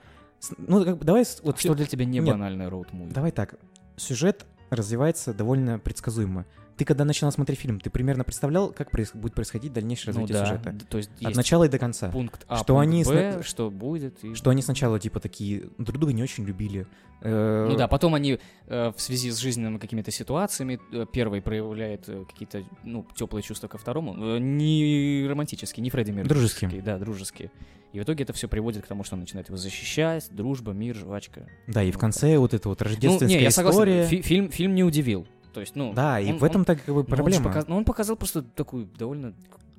Ну, 0.58 0.84
как 0.84 0.98
бы, 0.98 1.06
давай... 1.06 1.24
Вот 1.44 1.60
Что 1.60 1.74
для 1.74 1.86
тебя 1.86 2.06
не 2.06 2.20
Нет, 2.20 2.34
банальный 2.34 2.68
роуд-муви? 2.68 3.14
Давай 3.14 3.32
так. 3.32 3.56
Сюжет 3.96 4.46
развивается 4.70 5.34
довольно 5.34 5.80
предсказуемо. 5.80 6.46
Ты 6.78 6.86
когда 6.86 7.06
начинал 7.06 7.32
смотреть 7.32 7.60
фильм, 7.60 7.80
ты 7.80 7.90
примерно 7.90 8.24
представлял, 8.24 8.72
как 8.72 8.92
проис- 8.92 9.16
будет 9.16 9.34
происходить 9.34 9.74
дальнейшее 9.74 10.14
Ну 10.14 10.22
развитие 10.22 10.40
да, 10.44 10.46
сюжета? 10.46 10.86
то 10.90 10.98
есть 10.98 11.10
От 11.24 11.36
начала 11.36 11.64
и 11.66 11.70
до 11.70 11.80
конца. 11.80 12.10
пункт 12.10 12.46
А, 12.48 12.58
что 12.58 12.74
пункт 12.74 12.82
они, 12.88 13.04
Б, 13.04 13.32
сна- 13.34 13.44
что 13.44 13.70
будет. 13.72 14.24
И... 14.24 14.34
что 14.36 14.50
они 14.50 14.62
сначала 14.62 15.00
типа 15.00 15.20
такие 15.20 15.70
друг 15.78 15.98
друга 16.00 16.14
не 16.14 16.22
очень 16.24 16.46
любили. 16.46 16.86
Э, 17.22 17.68
Ну 17.70 17.76
да, 17.78 17.88
потом 17.88 18.14
они 18.14 18.40
э, 18.68 18.92
в 18.96 19.00
связи 19.02 19.32
с 19.32 19.38
жизненными 19.38 19.78
какими-то 19.78 20.12
ситуациями, 20.12 20.80
э, 20.92 21.06
первый 21.12 21.42
проявляет 21.42 22.06
какие-то, 22.28 22.64
ну, 22.84 23.06
теплые 23.16 23.42
чувства 23.42 23.68
ко 23.68 23.78
второму, 23.78 24.38
не 24.38 25.26
романтические, 25.28 25.82
не 25.84 25.90
Фредди 25.90 26.12
Меркьюри. 26.12 26.30
Дружеские. 26.30 26.82
Да, 26.82 26.98
дружеские. 27.00 27.52
И 27.94 28.00
в 28.00 28.04
итоге 28.04 28.26
это 28.26 28.34
все 28.34 28.50
приводит 28.50 28.84
к 28.84 28.88
тому, 28.88 29.06
что 29.06 29.16
он 29.16 29.22
начинает 29.22 29.48
его 29.48 29.58
защищать, 29.58 30.28
дружба, 30.32 30.74
мир, 30.74 30.96
жвачка. 30.98 31.48
Да, 31.68 31.82
и 31.82 31.92
в 31.92 31.96
Ну, 31.96 32.00
конце 32.02 32.38
вот 32.38 32.54
эта 32.54 32.68
вот 32.68 32.82
Ну, 32.82 32.86
рождественская 32.86 33.38
не, 33.38 33.44
я 33.44 33.52
согласен, 33.52 33.78
история. 33.80 34.06
фи- 34.06 34.22
фильм, 34.22 34.50
фильм 34.52 34.76
не 34.76 34.84
удивил. 34.84 35.26
То 35.56 35.62
есть, 35.62 35.76
ну... 35.76 35.94
Да, 35.94 36.20
и 36.20 36.32
он- 36.34 36.38
в 36.38 36.44
этом 36.44 36.62
он- 36.62 36.66
так 36.66 36.80
как 36.80 36.88
бы 36.88 36.94
ну, 36.94 37.00
он 37.00 37.06
проблема. 37.06 37.50
показ- 37.50 37.66
ну, 37.70 37.78
он 37.78 37.86
показал 37.86 38.18
просто 38.18 38.44
такую 38.44 38.88
довольно 38.88 39.34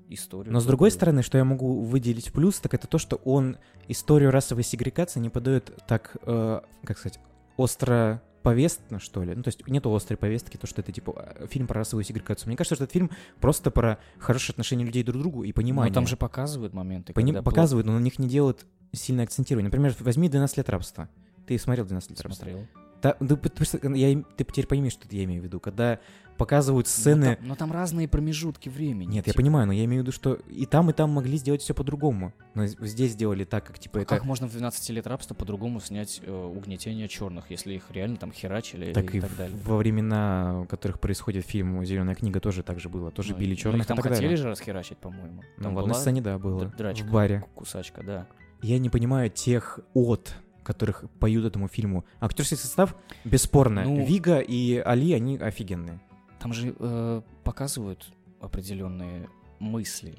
историю. 0.09 0.51
Но 0.53 0.61
с 0.61 0.65
другой 0.65 0.89
такую. 0.89 0.97
стороны, 0.99 1.23
что 1.23 1.37
я 1.37 1.45
могу 1.45 1.83
выделить 1.83 2.33
плюс, 2.33 2.59
так 2.61 2.73
это 2.73 2.87
то, 2.87 2.97
что 2.97 3.17
он 3.17 3.59
историю 3.87 4.31
расовой 4.31 4.63
сегрегации 4.65 5.21
не 5.21 5.29
подает 5.29 5.79
так, 5.87 6.17
э, 6.23 6.61
как 6.85 6.99
сказать, 6.99 7.21
остро 7.59 8.23
повестно, 8.43 9.01
что 9.01 9.23
ли. 9.23 9.35
Ну, 9.35 9.43
то 9.43 9.49
есть 9.49 9.67
нету 9.69 9.95
острой 9.95 10.17
повестки, 10.17 10.57
то, 10.57 10.67
что 10.67 10.81
это, 10.81 10.93
типа, 10.93 11.35
э, 11.41 11.47
фильм 11.49 11.67
про 11.67 11.81
расовую 11.81 12.05
сегрегацию. 12.05 12.49
Мне 12.49 12.57
кажется, 12.57 12.77
что 12.77 12.85
этот 12.85 12.93
фильм 12.95 13.11
просто 13.41 13.71
про 13.71 13.99
хорошие 14.19 14.53
отношения 14.55 14.85
людей 14.87 15.03
друг 15.03 15.19
к 15.19 15.21
другу 15.21 15.43
и 15.45 15.53
понимание. 15.53 15.91
Ну, 15.91 15.95
там 15.95 16.07
же 16.07 16.17
показывают 16.17 16.73
моменты, 16.73 17.13
Пони- 17.13 17.33
когда 17.33 17.43
показывают, 17.43 17.87
но 17.87 17.93
на 17.99 18.03
них 18.03 18.19
не 18.19 18.29
делают 18.29 18.65
сильно 18.93 19.25
акцентирование. 19.25 19.67
Например, 19.67 19.95
возьми 20.01 20.29
«12 20.31 20.57
лет 20.57 20.71
рабства». 20.71 21.11
Ты 21.47 21.59
смотрел 21.59 21.85
«12 21.85 22.11
лет 22.11 22.21
рабства»? 22.23 22.45
смотрел. 22.45 22.67
Да, 23.03 23.17
что 23.63 23.95
я, 23.95 24.23
ты 24.37 24.45
теперь 24.45 24.67
пойми, 24.67 24.91
что 24.91 25.07
я 25.11 25.25
имею 25.25 25.43
в 25.43 25.45
виду. 25.45 25.61
Когда 25.61 26.01
показывают 26.37 26.87
Но 26.87 26.91
сцены... 26.91 27.37
там, 27.37 27.49
но 27.49 27.55
там 27.55 27.73
разные 27.73 28.09
промежутки 28.09 28.69
времени. 28.69 29.07
Нет, 29.15 29.27
я 29.27 29.33
типа, 29.33 29.43
понимаю, 29.43 29.67
но 29.67 29.73
я 29.73 29.85
имею 29.87 30.03
в 30.03 30.05
виду, 30.05 30.13
что 30.13 30.35
и 30.49 30.67
там, 30.67 30.91
и 30.91 30.93
там 30.93 31.11
могли 31.11 31.37
сделать 31.39 31.63
все 31.63 31.75
по-другому. 31.75 32.33
Но 32.55 32.67
здесь 32.67 33.13
сделали 33.13 33.45
так, 33.45 33.65
как 33.67 33.79
типа 33.79 33.99
это... 33.99 34.07
Как 34.07 34.25
можно 34.25 34.47
в 34.47 34.53
12 34.53 34.91
лет 34.91 35.07
рабства 35.07 35.35
по-другому 35.35 35.81
снять 35.81 36.21
э, 36.23 36.31
угнетение 36.31 37.09
черных, 37.09 37.51
если 37.51 37.75
их 37.75 37.91
реально 37.91 38.17
там 38.17 38.33
херачили 38.33 38.93
Так 38.93 39.15
и, 39.15 39.19
и 39.19 39.21
так 39.21 39.35
далее? 39.37 39.59
во 39.65 39.77
времена, 39.79 40.61
в 40.63 40.67
которых 40.67 41.01
происходит 41.01 41.47
фильм 41.47 41.85
«Зеленая 41.85 42.15
книга» 42.15 42.41
тоже 42.41 42.63
так 42.63 42.81
же 42.81 42.89
было. 42.89 43.11
Тоже 43.11 43.33
Ну, 43.33 43.39
били 43.39 43.51
ну, 43.51 43.57
черных 43.57 43.87
там 43.87 43.99
и 43.99 44.03
так 44.03 44.11
хотели 44.13 44.27
далее. 44.27 44.37
же 44.37 44.49
расхерачить, 44.51 44.99
по-моему. 44.99 45.43
Ну, 45.57 45.63
Там 45.63 45.75
в 45.75 45.79
одной 45.79 45.95
сцене, 45.95 46.21
да, 46.21 46.39
было. 46.39 46.67
драчка, 46.67 47.07
В 47.07 47.11
баре. 47.13 47.41
ку- 47.41 47.61
кусачка, 47.61 48.03
да. 48.03 48.27
Я 48.63 48.79
не 48.79 48.91
понимаю 48.91 49.31
тех 49.31 49.81
от 49.95 50.35
которых 50.67 51.05
поют 51.19 51.45
этому 51.45 51.69
фильму. 51.69 52.05
Актерский 52.21 52.57
состав, 52.57 52.95
бесспорно. 53.25 53.85
Ну- 53.85 54.05
Вига 54.05 54.39
и 54.39 54.77
Али, 54.77 55.13
они 55.13 55.39
офигенные. 55.39 56.01
Там 56.41 56.53
же 56.53 56.75
э, 56.79 57.23
показывают 57.45 58.13
определенные 58.41 59.29
мысли. 59.59 60.19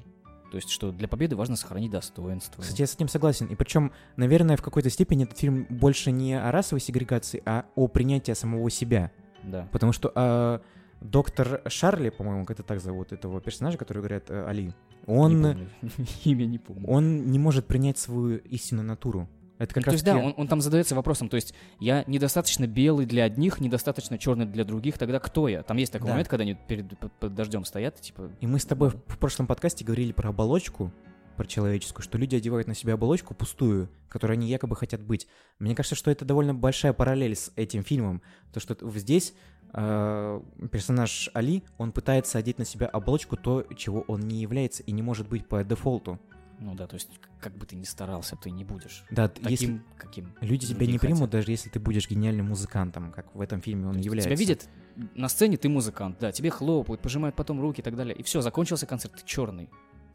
То 0.50 0.56
есть, 0.56 0.70
что 0.70 0.92
для 0.92 1.08
победы 1.08 1.36
важно 1.36 1.56
сохранить 1.56 1.90
достоинство. 1.90 2.62
Кстати, 2.62 2.80
я 2.80 2.86
с 2.86 2.94
этим 2.94 3.08
согласен. 3.08 3.46
И 3.46 3.54
причем, 3.54 3.92
наверное, 4.16 4.56
в 4.56 4.62
какой-то 4.62 4.88
степени 4.88 5.24
этот 5.24 5.38
фильм 5.38 5.66
больше 5.68 6.10
не 6.10 6.34
о 6.34 6.50
расовой 6.50 6.80
сегрегации, 6.80 7.42
а 7.44 7.66
о 7.74 7.86
принятии 7.86 8.32
самого 8.32 8.70
себя. 8.70 9.10
Да. 9.44 9.68
Потому 9.72 9.92
что 9.92 10.10
а, 10.14 10.62
доктор 11.00 11.62
Шарли, 11.66 12.08
по-моему, 12.08 12.46
как 12.46 12.58
это 12.58 12.62
так 12.66 12.80
зовут 12.80 13.12
этого 13.12 13.40
персонажа, 13.40 13.76
который 13.76 13.98
говорят 13.98 14.30
э, 14.30 14.44
Али, 14.46 14.72
он, 15.06 15.42
Не 15.42 15.42
помню. 15.42 15.68
Имя 16.24 16.44
не 16.46 16.58
помню. 16.58 16.86
он 16.88 17.26
не 17.26 17.38
может 17.38 17.66
принять 17.66 17.98
свою 17.98 18.38
истинную 18.38 18.86
натуру. 18.86 19.28
Это 19.58 19.74
как 19.74 19.76
Ну, 19.76 19.82
то 19.82 19.90
раз 19.90 19.92
есть, 19.94 20.04
да, 20.04 20.14
таки- 20.14 20.26
он, 20.26 20.34
он 20.36 20.48
там 20.48 20.60
задается 20.60 20.94
вопросом, 20.94 21.28
то 21.28 21.34
есть 21.34 21.52
я 21.80 22.04
недостаточно 22.06 22.66
белый 22.66 23.06
для 23.06 23.24
одних, 23.24 23.60
недостаточно 23.60 24.16
черный 24.18 24.46
для 24.46 24.64
других, 24.64 24.98
тогда 24.98 25.18
кто 25.18 25.48
я? 25.48 25.62
Там 25.62 25.76
есть 25.76 25.92
такой 25.92 26.06
Да. 26.06 26.12
момент, 26.12 26.28
когда 26.28 26.42
они 26.42 26.54
перед 26.54 26.96
под, 26.98 27.34
дождем 27.34 27.64
стоят, 27.64 28.00
типа. 28.00 28.30
И 28.40 28.46
мы 28.46 28.58
с 28.60 28.64
тобой 28.64 28.90
в, 28.90 29.18
прошлом 29.18 29.46
подкасте 29.46 29.84
говорили 29.84 30.12
про 30.12 30.30
оболочку, 30.30 30.92
про 31.36 31.46
человеческую, 31.46 32.02
что 32.02 32.18
люди 32.18 32.34
одевают 32.36 32.66
на 32.68 32.74
себя 32.74 32.94
оболочку 32.94 33.34
пустую, 33.34 33.88
которой 34.08 34.32
они 34.32 34.48
якобы 34.48 34.74
хотят 34.76 35.02
быть. 35.02 35.26
Мне 35.58 35.74
кажется, 35.74 35.94
что 35.94 36.10
это 36.10 36.24
довольно 36.24 36.54
большая 36.54 36.92
параллель 36.92 37.36
с 37.36 37.52
этим 37.56 37.82
фильмом. 37.84 38.22
То, 38.52 38.58
что 38.60 38.76
здесь 38.96 39.34
э, 39.72 40.40
персонаж 40.72 41.30
Али, 41.34 41.62
он 41.78 41.92
пытается 41.92 42.38
одеть 42.38 42.58
на 42.58 42.64
себя 42.64 42.86
оболочку 42.86 43.36
то, 43.36 43.64
чего 43.76 44.04
он 44.08 44.20
не 44.20 44.40
является 44.40 44.82
и 44.82 44.92
не 44.92 45.02
может 45.02 45.28
быть 45.28 45.46
по 45.46 45.62
дефолту. 45.62 46.18
Ну 46.60 46.74
да, 46.74 46.86
то 46.88 46.94
есть, 46.94 47.08
как 47.40 47.56
бы 47.56 47.66
ты 47.66 47.76
ни 47.76 47.84
старался, 47.84 48.34
ты 48.36 48.50
не 48.50 48.64
будешь. 48.64 49.04
Да, 49.10 49.28
Таким, 49.28 49.50
если 49.50 49.80
каким. 49.96 50.34
люди 50.40 50.66
тебя 50.66 50.86
не 50.86 50.98
примут, 50.98 51.18
хотят. 51.20 51.30
даже 51.30 51.50
если 51.52 51.68
ты 51.70 51.78
будешь 51.78 52.08
гениальным 52.10 52.46
музыкантом, 52.46 53.12
как 53.12 53.32
в 53.34 53.40
этом 53.40 53.60
фильме 53.60 53.86
он 53.86 53.94
То 53.94 54.00
является. 54.00 54.28
Тебя 54.28 54.36
видят 54.36 54.68
на 55.14 55.28
сцене, 55.28 55.56
ты 55.56 55.68
музыкант, 55.68 56.16
да, 56.20 56.32
тебе 56.32 56.50
хлопают, 56.50 57.00
пожимают 57.00 57.36
потом 57.36 57.60
руки 57.60 57.80
и 57.80 57.84
так 57.84 57.94
далее. 57.96 58.14
И 58.16 58.22
все, 58.24 58.40
закончился 58.40 58.86
концерт, 58.86 59.14
ты 59.14 59.22
черный. 59.24 59.68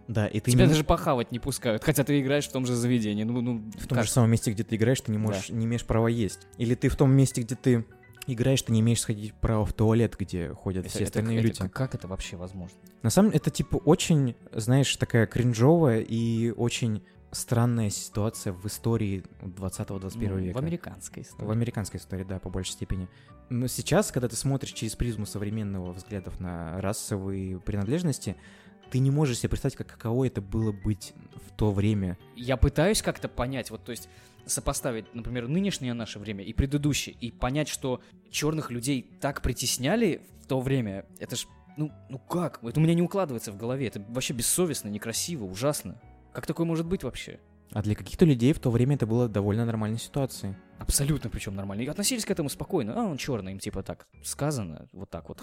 Да, 0.10 0.28
и 0.28 0.42
ты 0.42 0.52
Тебя 0.52 0.66
не- 0.66 0.70
даже 0.72 0.84
похавать 0.84 1.32
не 1.32 1.40
пускают, 1.40 1.82
хотя 1.82 2.04
ты 2.04 2.20
играешь 2.20 2.46
в 2.46 2.52
том 2.52 2.66
же 2.66 2.76
заведении. 2.76 3.24
Ну, 3.24 3.40
ну, 3.42 3.60
в 3.78 3.88
том 3.88 3.96
как? 4.00 4.06
же 4.06 4.12
самом 4.12 4.32
месте, 4.32 4.52
где 4.52 4.66
ты 4.66 4.76
играешь, 4.76 5.00
ты 5.00 5.14
не 5.14 5.18
можешь, 5.18 5.48
не 5.50 5.64
имеешь 5.66 5.86
права 5.86 6.10
есть. 6.10 6.46
Или 6.58 6.76
ты 6.76 6.90
в 6.90 6.98
том 6.98 7.10
месте, 7.12 7.42
где 7.42 7.56
ты 7.56 7.86
играешь, 8.28 8.62
ты 8.62 8.72
не 8.72 8.80
имеешь 8.80 9.02
сходить 9.02 9.34
право 9.34 9.66
в 9.66 9.74
туалет, 9.74 10.16
где 10.18 10.50
ходят 10.54 10.86
Это- 10.86 10.90
все 10.90 11.00
это- 11.00 11.08
остальные 11.20 11.40
это 11.40 11.48
люди. 11.48 11.60
как- 11.60 11.74
как 11.74 11.96
это 11.96 12.08
вообще 12.08 12.38
возможно? 12.38 12.78
На 13.02 13.10
самом 13.10 13.30
деле, 13.32 13.40
это 13.40 13.50
типа 13.52 13.78
очень, 13.78 14.36
знаешь, 14.54 14.96
такая 14.98 15.28
кринжовая 15.28 16.00
и 16.00 16.52
очень 16.52 17.04
странная 17.32 17.90
ситуация 17.90 18.54
в 18.54 18.66
истории 18.68 19.24
20-21 19.42 20.38
Ну, 20.40 20.46
века. 20.46 20.56
В 20.56 20.60
американской 20.62 21.24
истории. 21.24 21.48
В 21.48 21.52
американской 21.52 22.00
истории, 22.00 22.24
да, 22.24 22.40
по 22.40 22.50
большей 22.50 22.72
степени. 22.74 23.10
Но 23.50 23.68
сейчас, 23.68 24.12
когда 24.12 24.28
ты 24.28 24.36
смотришь 24.36 24.72
через 24.74 24.96
призму 24.96 25.26
современного 25.26 25.92
взглядов 25.94 26.40
на 26.40 26.80
расовые 26.80 27.60
принадлежности, 27.60 28.36
ты 28.92 29.00
не 29.00 29.10
можешь 29.10 29.40
себе 29.40 29.50
представить, 29.50 29.76
как, 29.76 29.88
каково 29.88 30.28
это 30.28 30.42
было 30.42 30.72
быть 30.72 31.14
в 31.48 31.52
то 31.58 31.72
время. 31.72 32.18
Я 32.36 32.56
пытаюсь 32.58 33.02
как-то 33.02 33.28
понять, 33.28 33.72
вот, 33.72 33.84
то 33.84 33.92
есть 33.92 34.08
сопоставить, 34.46 35.14
например, 35.14 35.48
нынешнее 35.48 35.94
наше 35.94 36.20
время 36.20 36.44
и 36.44 36.54
предыдущее, 36.54 37.16
и 37.20 37.32
понять, 37.32 37.68
что 37.68 38.02
черных 38.30 38.72
людей 38.72 39.10
так 39.22 39.42
притесняли 39.42 40.22
в 40.42 40.48
то 40.48 40.60
время, 40.60 41.06
это 41.20 41.36
ж, 41.36 41.48
ну, 41.78 41.92
ну 42.10 42.20
как? 42.20 42.64
Это 42.64 42.80
у 42.80 42.84
меня 42.84 42.94
не 42.94 43.02
укладывается 43.02 43.52
в 43.52 43.58
голове, 43.58 43.88
это 43.88 44.04
вообще 44.10 44.34
бессовестно, 44.34 44.90
некрасиво, 44.90 45.46
ужасно. 45.46 46.00
Как 46.34 46.46
такое 46.46 46.66
может 46.66 46.86
быть 46.86 47.04
вообще? 47.04 47.40
А 47.74 47.82
для 47.82 47.96
каких-то 47.96 48.26
людей 48.26 48.54
в 48.54 48.60
то 48.60 48.70
время 48.70 48.96
это 48.96 49.06
было 49.08 49.28
довольно 49.28 49.66
нормальной 49.66 49.98
ситуацией. 50.00 50.54
Абсолютно 50.80 51.30
причем 51.30 51.56
нормально. 51.56 51.82
И 51.82 51.88
относились 51.88 52.24
к 52.26 52.32
этому 52.32 52.50
спокойно. 52.50 52.94
А, 52.96 53.06
он 53.06 53.18
черный, 53.18 53.52
им 53.54 53.60
типа 53.60 53.84
так 53.84 54.06
сказано, 54.24 54.88
вот 54.94 55.10
так 55.10 55.30
вот 55.30 55.42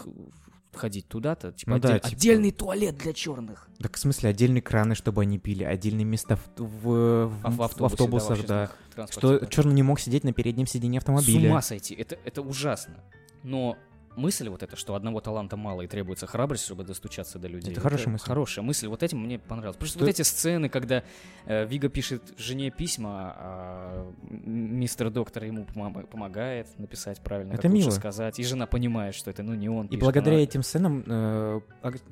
ходить 0.73 1.09
туда-то. 1.09 1.53
Типа, 1.53 1.73
Ну 1.73 1.79
да, 1.81 1.89
отдель- 1.89 2.01
типа- 2.03 2.09
отдельный 2.17 2.51
туалет 2.53 2.97
для 2.99 3.13
черных. 3.13 3.69
Так 3.81 3.97
в 3.97 3.99
смысле, 3.99 4.31
отдельные 4.31 4.63
краны, 4.63 4.95
чтобы 4.95 5.23
они 5.23 5.39
пили, 5.39 5.65
отдельные 5.65 6.05
места 6.05 6.37
в, 6.37 6.43
в- 6.59 7.27
в- 7.29 7.41
А 7.47 7.51
в 7.51 7.63
автобусе, 7.63 7.69
да, 7.79 7.83
в 7.83 7.85
автобусах, 7.87 8.47
да. 8.47 8.71
транспорте, 8.95 9.19
Что 9.19 9.41
да. 9.41 9.47
черный 9.47 9.75
не 9.75 9.83
мог 9.83 9.99
сидеть 9.99 10.23
на 10.25 10.33
переднем 10.33 10.67
сиденье 10.67 11.01
С 11.01 11.03
автомобиля. 11.03 11.49
ума 11.51 11.63
сойти, 11.63 11.95
это, 11.95 12.17
это 12.25 12.43
ужасно. 12.43 13.03
Но 13.43 13.77
мысль 14.21 14.49
вот 14.49 14.63
эта, 14.63 14.77
что 14.77 14.95
одного 14.95 15.21
таланта 15.21 15.57
мало 15.57 15.83
и 15.83 15.87
требуется 15.89 16.27
храбрость, 16.27 16.65
чтобы 16.65 16.85
достучаться 16.85 17.39
до 17.39 17.49
людей. 17.49 17.73
Это 17.73 17.81
хорошая 17.81 18.09
мысль. 18.11 18.25
Хорошая 18.27 18.65
мысль. 18.65 18.87
Вот 18.87 19.03
этим 19.03 19.19
мне 19.19 19.39
понравилось. 19.39 19.77
Просто 19.77 19.97
Что- 19.99 20.05
вот 20.05 20.11
эти 20.11 20.23
сцены, 20.23 20.69
когда 20.69 21.03
э, 21.47 21.67
Вига 21.67 21.89
пишет 21.89 22.23
жене 22.39 22.71
письма, 22.71 23.35
а 23.37 24.13
мистер 24.31 25.11
доктор 25.11 25.45
ему 25.45 25.65
помогает 25.65 26.79
написать 26.79 27.21
правильно, 27.21 27.53
Это 27.55 27.63
как 27.63 27.71
лучше 27.73 27.87
мило. 27.87 27.91
сказать. 27.95 28.39
И 28.39 28.45
жена 28.45 28.67
понимает, 28.67 29.15
что 29.15 29.31
это 29.31 29.43
ну 29.43 29.55
не 29.55 29.69
он 29.69 29.87
И 29.87 29.91
пишет, 29.91 30.03
благодаря 30.03 30.35
она- 30.37 30.43
этим 30.45 30.63
сценам 30.63 31.03
э, 31.07 31.61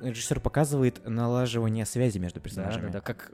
режиссер 0.01 0.39
показывает 0.39 1.07
налаживание 1.07 1.85
связи 1.85 2.17
между 2.17 2.39
Да, 2.39 2.43
персонажами. 2.43 2.87
да, 2.87 2.93
да, 2.93 3.01
как 3.01 3.31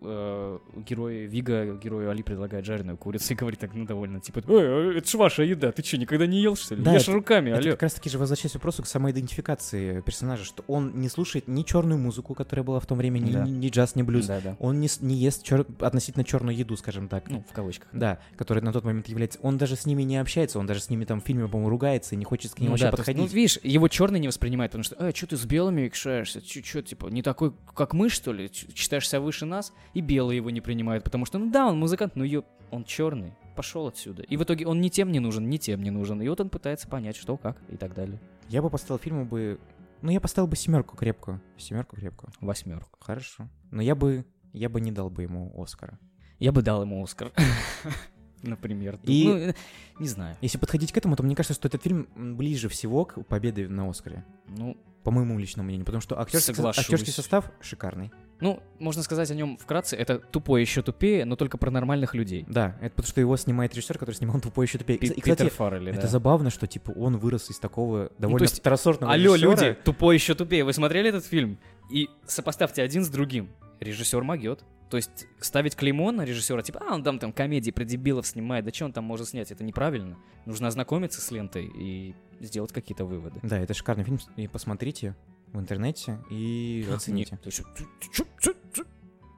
э, 0.00 0.58
герой 0.88 1.26
Вига, 1.26 1.74
герою 1.76 2.10
Али 2.10 2.22
предлагает 2.22 2.64
жареную 2.64 2.96
курицу 2.96 3.32
и 3.32 3.36
говорит 3.36 3.60
так, 3.60 3.74
ну, 3.74 3.84
довольно, 3.84 4.20
типа, 4.20 4.42
«Эй, 4.48 4.98
это 4.98 5.08
ж 5.08 5.14
ваша 5.14 5.42
еда, 5.42 5.72
ты 5.72 5.82
что, 5.84 5.98
никогда 5.98 6.26
не 6.26 6.40
ел, 6.40 6.56
что 6.56 6.74
ли? 6.74 6.82
Да, 6.82 6.92
Ешь 6.94 7.02
это- 7.02 7.12
руками, 7.12 7.50
Это 7.50 7.60
алло. 7.60 7.70
как 7.72 7.82
раз 7.82 7.94
таки 7.94 8.08
же 8.10 8.18
возвращаясь 8.18 8.52
к 8.52 8.54
вопросу 8.56 8.82
к 8.82 8.86
самоидентификации 8.86 10.00
персонажа, 10.00 10.44
что 10.44 10.64
он 10.66 11.00
не 11.00 11.08
слушает 11.08 11.48
ни 11.48 11.62
черную 11.62 11.98
музыку, 11.98 12.34
которая 12.34 12.64
была 12.64 12.80
в 12.80 12.86
том 12.86 12.98
времени, 12.98 13.32
Да. 13.32 13.44
ни, 13.44 13.50
ни 13.50 13.68
джаз, 13.68 13.94
ни 13.94 14.02
блюз. 14.02 14.26
Да, 14.26 14.40
да. 14.40 14.56
Он 14.58 14.80
не, 14.80 14.88
не 15.00 15.14
ест 15.16 15.44
чер- 15.46 15.66
относительно 15.84 16.24
черную 16.24 16.56
еду, 16.56 16.76
скажем 16.76 17.08
так. 17.08 17.28
Ну, 17.28 17.44
в 17.48 17.52
кавычках. 17.52 17.88
Да, 17.92 18.18
которая 18.36 18.64
на 18.64 18.72
тот 18.72 18.84
момент 18.84 19.08
является. 19.08 19.38
Он 19.42 19.58
даже 19.58 19.76
с 19.76 19.86
ними 19.86 20.02
не 20.02 20.16
общается, 20.18 20.58
он 20.58 20.66
даже 20.66 20.80
с 20.80 20.90
ними 20.90 21.04
там 21.04 21.20
в 21.20 21.24
фильме, 21.24 21.46
по-моему, 21.48 21.70
ругается 21.70 22.14
и 22.14 22.18
не 22.18 22.24
хочет 22.24 22.52
к 22.54 22.58
ним 22.58 22.66
Ну 22.66 22.70
вообще 22.72 22.84
да, 22.86 22.90
то 22.92 22.96
есть, 22.96 23.06
подходить. 23.06 23.30
ну, 23.30 23.34
видишь, 23.36 23.58
его 23.62 23.88
черный 23.88 24.20
не 24.20 24.28
воспринимает, 24.28 24.70
потому 24.72 24.84
что, 24.84 24.96
э, 24.96 25.12
что 25.14 25.26
ты 25.26 25.36
с 25.36 25.44
белыми 25.44 25.86
икшаешься? 25.88 26.40
Че, 26.40 26.82
типа, 26.82 27.06
не 27.08 27.22
такой, 27.22 27.52
как 27.74 27.92
мы, 27.94 28.08
что 28.08 28.32
ли? 28.32 28.50
Ч- 28.50 28.66
Считаешь 28.74 29.08
себя 29.08 29.20
выше 29.20 29.44
нас? 29.46 29.72
И 29.94 30.00
белые 30.00 30.36
его 30.36 30.50
не 30.50 30.60
принимают, 30.60 31.04
потому 31.04 31.24
что, 31.24 31.38
ну 31.38 31.50
да, 31.50 31.66
он 31.66 31.78
музыкант, 31.78 32.14
но 32.16 32.24
ё, 32.24 32.44
он 32.70 32.84
черный, 32.84 33.32
пошел 33.56 33.86
отсюда. 33.86 34.22
И 34.22 34.36
в 34.36 34.42
итоге 34.42 34.66
он 34.66 34.80
ни 34.80 34.88
тем 34.88 35.10
не 35.12 35.18
нужен, 35.20 35.48
ни 35.48 35.56
тем 35.56 35.82
не 35.82 35.90
нужен. 35.90 36.20
И 36.22 36.28
вот 36.28 36.40
он 36.40 36.50
пытается 36.50 36.86
понять, 36.88 37.16
что, 37.16 37.36
как 37.36 37.56
и 37.68 37.76
так 37.76 37.94
далее. 37.94 38.20
Я 38.48 38.62
бы 38.62 38.70
поставил 38.70 38.98
фильму 38.98 39.24
бы. 39.24 39.58
Ну, 40.02 40.10
я 40.10 40.20
поставил 40.20 40.46
бы 40.46 40.56
семерку 40.56 40.96
крепкую. 40.96 41.40
Семерку 41.56 41.96
крепкую. 41.96 42.32
Восьмерку. 42.40 42.98
Хорошо. 43.00 43.48
Но 43.70 43.82
я 43.82 43.94
бы. 43.94 44.24
Я 44.52 44.68
бы 44.68 44.80
не 44.80 44.92
дал 44.92 45.10
бы 45.10 45.22
ему 45.24 45.52
Оскара. 45.60 45.98
Я 46.38 46.52
бы 46.52 46.62
дал 46.62 46.82
ему 46.82 47.02
Оскар. 47.02 47.32
Например. 48.42 49.00
И- 49.02 49.24
Ну, 49.26 49.54
не 50.00 50.08
знаю. 50.08 50.36
Если 50.40 50.58
подходить 50.58 50.92
к 50.92 50.96
этому, 50.96 51.16
то 51.16 51.22
мне 51.24 51.34
кажется, 51.34 51.54
что 51.54 51.66
этот 51.66 51.82
фильм 51.82 52.08
ближе 52.36 52.68
всего 52.68 53.04
к 53.04 53.24
победе 53.24 53.66
на 53.68 53.88
Оскаре. 53.90 54.24
Ну, 54.46 54.76
по 55.02 55.10
моему 55.10 55.38
личному 55.38 55.66
мнению, 55.66 55.84
потому 55.86 56.00
что 56.00 56.20
актерский, 56.20 56.54
актерский 56.80 57.12
состав 57.12 57.50
шикарный. 57.60 58.12
Ну, 58.40 58.62
можно 58.78 59.02
сказать 59.02 59.30
о 59.30 59.34
нем 59.34 59.56
вкратце, 59.56 59.96
это 59.96 60.18
тупой 60.18 60.60
еще 60.60 60.82
тупее, 60.82 61.24
но 61.24 61.34
только 61.36 61.58
про 61.58 61.70
нормальных 61.70 62.14
людей. 62.14 62.44
Да, 62.48 62.76
это 62.80 62.90
потому 62.94 63.08
что 63.08 63.20
его 63.20 63.36
снимает 63.36 63.74
режиссер, 63.74 63.98
который 63.98 64.14
снимал 64.14 64.40
«Тупой 64.40 64.66
еще 64.66 64.78
тупее». 64.78 64.96
И, 64.98 65.00
Пи- 65.00 65.06
и, 65.08 65.20
кстати, 65.20 65.38
Питер 65.38 65.50
Фаррелли, 65.50 65.90
это 65.92 66.02
да. 66.02 66.08
забавно, 66.08 66.50
что, 66.50 66.66
типа, 66.66 66.92
он 66.92 67.16
вырос 67.16 67.50
из 67.50 67.58
такого 67.58 68.12
довольно 68.18 68.34
Ну, 68.34 68.38
то 68.38 68.44
есть, 68.44 68.58
второсортного 68.60 69.12
Алло, 69.12 69.34
режиссера. 69.34 69.50
люди, 69.68 69.78
тупой 69.84 70.14
еще 70.14 70.34
тупее. 70.34 70.64
Вы 70.64 70.72
смотрели 70.72 71.08
этот 71.08 71.24
фильм? 71.26 71.58
И 71.90 72.08
сопоставьте 72.26 72.82
один 72.82 73.04
с 73.04 73.08
другим. 73.08 73.48
Режиссер 73.80 74.22
могет. 74.22 74.64
То 74.90 74.96
есть 74.96 75.26
ставить 75.40 75.76
клеймо 75.76 76.12
на 76.12 76.24
режиссера, 76.24 76.62
типа, 76.62 76.80
а, 76.88 76.94
он 76.94 77.02
там, 77.02 77.18
там 77.18 77.32
комедии 77.32 77.70
про 77.70 77.84
дебилов 77.84 78.26
снимает, 78.26 78.64
да 78.64 78.72
что 78.72 78.86
он 78.86 78.92
там 78.92 79.04
может 79.04 79.28
снять, 79.28 79.50
это 79.50 79.62
неправильно. 79.62 80.16
Нужно 80.46 80.68
ознакомиться 80.68 81.20
с 81.20 81.30
лентой 81.30 81.66
и 81.66 82.14
сделать 82.40 82.72
какие-то 82.72 83.04
выводы. 83.04 83.38
Да, 83.42 83.58
это 83.58 83.74
шикарный 83.74 84.04
фильм, 84.04 84.18
и 84.36 84.48
посмотрите 84.48 85.14
в 85.52 85.60
интернете 85.60 86.18
и 86.30 86.86
оцените. 86.92 87.38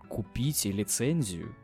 Купите 0.08 0.72
лицензию 0.72 1.54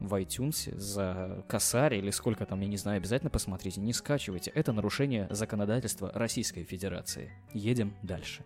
в 0.00 0.14
iTunes 0.20 0.76
за 0.78 1.44
косарь 1.48 1.94
или 1.94 2.10
сколько 2.10 2.44
там, 2.44 2.60
я 2.60 2.68
не 2.68 2.76
знаю, 2.76 2.98
обязательно 2.98 3.30
посмотрите, 3.30 3.80
не 3.80 3.92
скачивайте. 3.92 4.50
Это 4.50 4.72
нарушение 4.72 5.26
законодательства 5.30 6.10
Российской 6.14 6.64
Федерации. 6.64 7.32
Едем 7.52 7.94
дальше. 8.02 8.44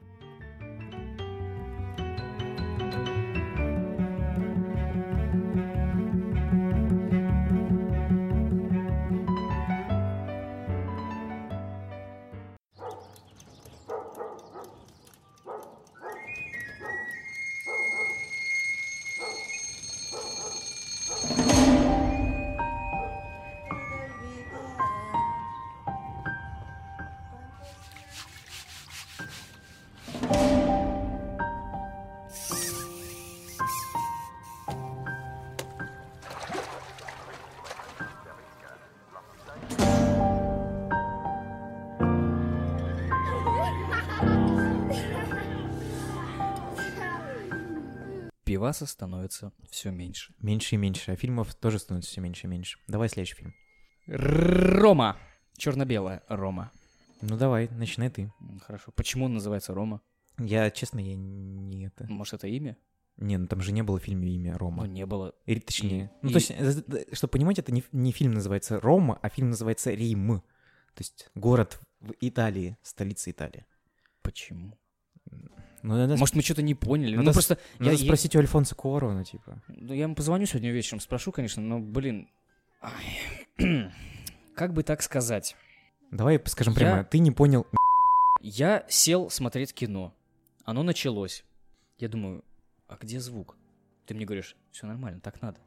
Пиваса 48.69 48.85
становится 48.85 49.51
все 49.71 49.91
меньше. 49.91 50.35
Меньше 50.41 50.75
и 50.75 50.79
меньше, 50.79 51.13
а 51.13 51.17
фильмов 51.17 51.55
тоже 51.55 51.79
становится 51.79 52.11
все 52.11 52.21
меньше 52.21 52.47
и 52.47 52.51
меньше. 52.51 52.79
Давай 52.87 53.09
следующий 53.09 53.35
фильм. 53.35 53.55
Рома. 54.07 55.17
Черно-белая 55.57 56.23
Рома. 56.29 56.71
Ну 57.23 57.39
давай, 57.39 57.71
начинай 57.71 58.11
ты. 58.11 58.31
Хорошо. 58.61 58.93
Почему 58.95 59.25
он 59.25 59.33
называется 59.33 59.73
Рома? 59.73 60.03
Я, 60.39 60.71
честно, 60.71 60.99
я 60.99 61.17
не 61.17 61.87
это... 61.87 62.07
Может, 62.13 62.35
это 62.35 62.47
имя? 62.47 62.77
Не, 63.17 63.39
ну 63.39 63.47
там 63.47 63.63
же 63.63 63.73
не 63.73 63.83
было 63.83 63.99
в 63.99 64.03
фильме 64.03 64.29
имя 64.35 64.59
Рома. 64.59 64.85
Ну, 64.85 64.93
не 64.93 65.07
было. 65.07 65.35
Или 65.47 65.61
точнее. 65.61 66.13
И- 66.23 66.27
ну, 66.27 66.29
то 66.29 66.37
есть, 66.37 66.51
э, 66.51 66.83
э, 66.89 67.15
чтобы 67.15 67.31
понимать, 67.31 67.59
это 67.59 67.73
не, 67.73 67.83
не 67.93 68.13
фильм 68.13 68.35
называется 68.35 68.79
Рома, 68.79 69.19
а 69.23 69.31
фильм 69.31 69.49
называется 69.49 69.93
Рим. 69.93 70.43
То 70.93 71.01
есть 71.01 71.31
город 71.35 71.81
в 72.01 72.13
Италии, 72.21 72.77
столица 72.83 73.31
Италии. 73.31 73.65
Почему? 74.21 74.79
Ну, 75.89 75.97
надо, 75.97 76.19
Может, 76.19 76.35
мы 76.35 76.43
что-то 76.43 76.61
не 76.61 76.75
поняли? 76.75 77.17
надо 77.17 77.25
ну, 77.25 77.31
с- 77.33 77.35
просто... 77.35 77.59
надо 77.79 77.93
я, 77.93 77.97
спросить 77.97 78.37
у 78.37 78.39
Альфонса 78.39 78.75
Куарона, 78.75 79.25
типа. 79.25 79.63
Ну, 79.69 79.95
я 79.95 80.03
ему 80.03 80.15
позвоню 80.15 80.45
сегодня 80.45 80.71
вечером, 80.71 81.01
спрошу, 81.01 81.33
конечно, 81.33 81.63
но, 81.63 81.79
блин... 81.81 82.29
ай, 82.83 83.17
Как 84.55 84.75
бы 84.75 84.83
так 84.83 85.01
сказать? 85.01 85.57
Давай 86.11 86.39
скажем 86.45 86.75
Я- 86.75 86.79
прямо, 86.79 87.05
ты 87.05 87.21
не 87.21 87.31
понял 87.31 87.67
Я 88.43 88.85
сел 88.91 89.31
смотреть 89.31 89.73
кино. 89.73 90.15
Оно 90.67 90.83
началось. 90.83 91.43
Я 91.97 92.11
думаю, 92.11 92.45
а 92.87 92.99
где 93.01 93.19
звук? 93.19 93.57
Ты 94.05 94.13
мне 94.13 94.27
говоришь, 94.27 94.57
все 94.71 94.87
нормально, 94.87 95.21
так 95.21 95.41
надо. 95.41 95.59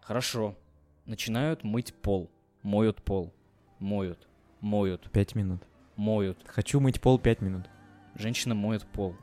Хорошо. 0.00 0.56
Начинают 1.04 1.64
мыть 1.64 1.92
пол. 1.92 2.30
Моют 2.62 3.02
пол. 3.02 3.34
Моют. 3.78 4.26
Моют. 4.62 5.10
пять 5.12 5.34
минут. 5.34 5.62
Моют. 5.96 6.38
Хочу 6.46 6.80
мыть 6.80 7.02
пол 7.02 7.18
пять 7.18 7.42
минут. 7.42 7.68
Женщина 8.14 8.54
моет 8.54 8.86
пол. 8.86 9.14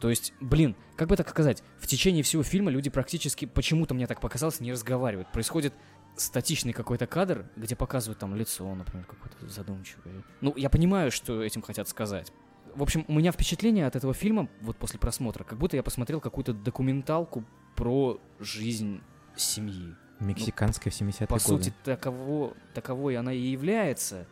То 0.00 0.10
есть, 0.10 0.34
блин, 0.40 0.76
как 0.96 1.08
бы 1.08 1.16
так 1.16 1.28
сказать, 1.28 1.62
в 1.78 1.86
течение 1.86 2.22
всего 2.22 2.42
фильма 2.42 2.70
люди 2.70 2.90
практически, 2.90 3.46
почему-то 3.46 3.94
мне 3.94 4.06
так 4.06 4.20
показалось, 4.20 4.60
не 4.60 4.72
разговаривают. 4.72 5.30
Происходит 5.32 5.72
статичный 6.16 6.72
какой-то 6.72 7.06
кадр, 7.06 7.46
где 7.56 7.76
показывают 7.76 8.18
там 8.18 8.34
лицо, 8.34 8.74
например, 8.74 9.06
какое-то 9.06 9.48
задумчивое. 9.48 10.22
Ну, 10.40 10.54
я 10.56 10.70
понимаю, 10.70 11.10
что 11.10 11.42
этим 11.42 11.62
хотят 11.62 11.88
сказать. 11.88 12.32
В 12.74 12.82
общем, 12.82 13.04
у 13.08 13.14
меня 13.14 13.32
впечатление 13.32 13.86
от 13.86 13.96
этого 13.96 14.12
фильма, 14.12 14.48
вот 14.60 14.76
после 14.76 14.98
просмотра, 14.98 15.44
как 15.44 15.58
будто 15.58 15.76
я 15.76 15.82
посмотрел 15.82 16.20
какую-то 16.20 16.52
документалку 16.52 17.44
про 17.74 18.20
жизнь 18.38 19.00
семьи. 19.34 19.94
Мексиканская 20.20 20.90
в 20.92 20.98
70-е 20.98 21.26
По 21.26 21.34
годы. 21.34 21.40
сути, 21.40 21.74
таково, 21.84 22.54
таковой 22.74 23.16
она 23.16 23.32
и 23.32 23.38
является. 23.38 24.26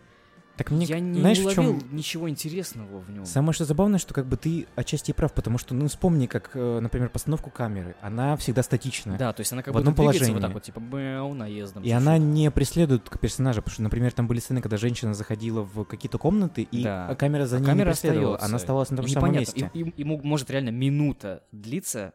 Так 0.57 0.71
мне, 0.71 0.87
я 0.87 1.01
не 1.01 1.19
знаешь, 1.19 1.39
в 1.39 1.43
уловил 1.43 1.81
чем 1.81 1.97
ничего 1.97 2.31
интересного 2.31 3.01
в 3.01 3.11
нем. 3.11 3.25
Самое 3.25 3.53
что 3.53 3.65
забавное, 3.65 3.99
что 3.99 4.15
как 4.15 4.27
бы 4.27 4.37
ты 4.37 4.67
отчасти 4.77 5.11
прав, 5.13 5.33
потому 5.33 5.59
что, 5.59 5.75
ну, 5.75 5.89
вспомни, 5.89 6.27
как, 6.27 6.51
э, 6.55 6.79
например, 6.81 7.09
постановку 7.11 7.51
камеры. 7.51 7.97
Она 8.01 8.37
всегда 8.37 8.63
статичная. 8.63 9.19
Да, 9.19 9.33
то 9.33 9.41
есть 9.41 9.53
она 9.53 9.63
как 9.63 9.75
в 9.75 9.77
будто 9.77 9.81
одном 9.91 9.95
положении. 9.97 10.33
вот 10.33 10.43
так 10.43 10.53
вот, 10.53 10.63
типа, 10.63 10.79
мяу, 10.79 11.35
наездом. 11.35 11.83
И 11.83 11.91
она 11.91 12.19
не 12.19 12.51
преследует 12.53 13.11
персонажа, 13.19 13.63
потому 13.63 13.73
что, 13.75 13.83
например, 13.83 14.13
там 14.13 14.29
были 14.29 14.39
сцены, 14.39 14.61
когда 14.61 14.77
женщина 14.77 15.13
заходила 15.15 15.63
в 15.63 15.85
какие-то 15.85 16.19
комнаты, 16.19 16.63
и 16.63 16.85
Да. 16.85 17.09
а 17.09 17.17
камера 17.17 17.47
за 17.47 17.57
А 17.57 17.59
ней 17.59 17.67
камера 17.67 17.87
не 17.87 17.91
преследовала. 17.93 18.35
остается. 18.35 18.47
Она 18.47 18.57
оставалась 18.57 18.91
на 18.91 18.97
том 18.99 19.07
И 19.07 19.09
же 19.09 19.15
самом 19.15 19.33
месте. 19.33 19.71
И, 19.75 19.81
и- 19.81 19.91
и 20.03 20.05
может 20.05 20.51
реально 20.51 20.71
минута 20.71 21.43
длиться, 21.51 22.13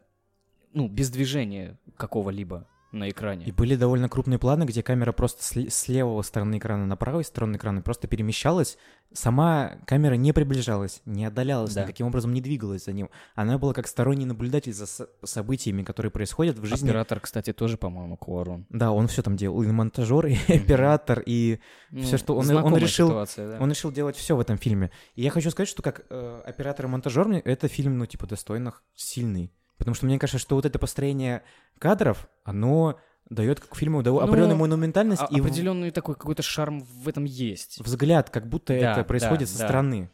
ну, 0.74 0.88
без 0.88 1.10
движения 1.10 1.78
какого-либо 1.98 2.66
на 2.92 3.10
экране. 3.10 3.46
И 3.46 3.52
были 3.52 3.76
довольно 3.76 4.10
крупные 4.10 4.40
планы, 4.40 4.64
где 4.64 4.82
камера 4.84 5.12
просто 5.12 5.44
с, 5.44 5.56
с 5.56 5.88
левого 5.88 6.22
стороны 6.24 6.58
экрана 6.58 6.86
на 6.86 6.96
правой 6.96 7.24
стороны 7.24 7.56
экрана 7.58 7.82
просто 7.82 8.08
перемещалась. 8.08 8.78
Сама 9.14 9.78
камера 9.88 10.14
не 10.16 10.34
приближалась, 10.34 11.02
не 11.06 11.26
отдалялась, 11.26 11.74
Да. 11.74 11.82
никаким 11.84 12.08
образом 12.08 12.34
не 12.34 12.42
двигалась 12.42 12.86
за 12.86 12.94
ним. 12.94 13.10
Она 13.36 13.58
была 13.58 13.74
как 13.74 13.88
сторонний 13.88 14.26
наблюдатель 14.26 14.74
за 14.74 14.86
событиями, 15.24 15.84
которые 15.84 16.12
происходят 16.12 16.58
в 16.60 16.66
жизни. 16.66 16.88
Оператор, 16.90 17.20
кстати, 17.20 17.54
тоже, 17.54 17.78
по-моему, 17.78 18.18
Куарон. 18.18 18.66
Да, 18.70 18.92
он 18.92 19.08
все 19.08 19.22
там 19.24 19.36
делал. 19.36 19.62
И 19.64 19.68
монтажер, 19.68 20.28
и 20.28 20.36
оператор, 20.48 21.24
и 21.26 21.60
Ну, 21.92 22.02
все, 22.04 22.18
что 22.18 22.36
он, 22.36 22.50
он 22.52 22.76
решил. 22.78 23.08
ситуация, 23.10 23.50
да. 23.50 23.58
Он 23.60 23.70
решил 23.70 23.92
делать 23.92 24.16
все 24.16 24.36
в 24.36 24.40
этом 24.40 24.58
фильме. 24.58 24.92
И 25.16 25.24
я 25.24 25.32
хочу 25.32 25.50
сказать, 25.52 25.70
что 25.70 25.82
как 25.82 26.06
э, 26.10 26.42
оператор 26.46 26.86
и 26.86 26.90
монтажер, 26.90 27.30
это 27.46 27.68
фильм, 27.68 27.98
ну, 27.98 28.06
типа, 28.06 28.28
достойных, 28.28 28.84
сильный. 28.96 29.52
Потому 29.80 29.96
что 29.96 30.06
мне 30.06 30.20
кажется, 30.20 30.38
что 30.38 30.56
вот 30.56 30.66
это 30.66 30.78
построение 30.78 31.42
кадров, 31.80 32.30
оно 32.44 33.00
дает 33.30 33.60
как 33.60 33.76
фильму 33.76 34.02
Ну, 34.04 34.20
определенную 34.20 34.58
монументальность 34.58 35.22
А- 35.24 35.28
и 35.32 35.40
в- 35.42 35.46
определенный 35.46 35.90
такой 35.92 36.16
какой-то 36.16 36.44
шарм 36.44 36.82
в 36.82 37.08
этом 37.08 37.24
есть. 37.24 37.80
взгляд, 37.80 38.30
как 38.30 38.48
будто 38.48 38.78
Да, 38.80 38.92
это 38.94 39.04
происходит 39.04 39.48
да, 39.48 39.54
со 39.54 39.60
да. 39.60 39.66
стороны. 39.66 40.12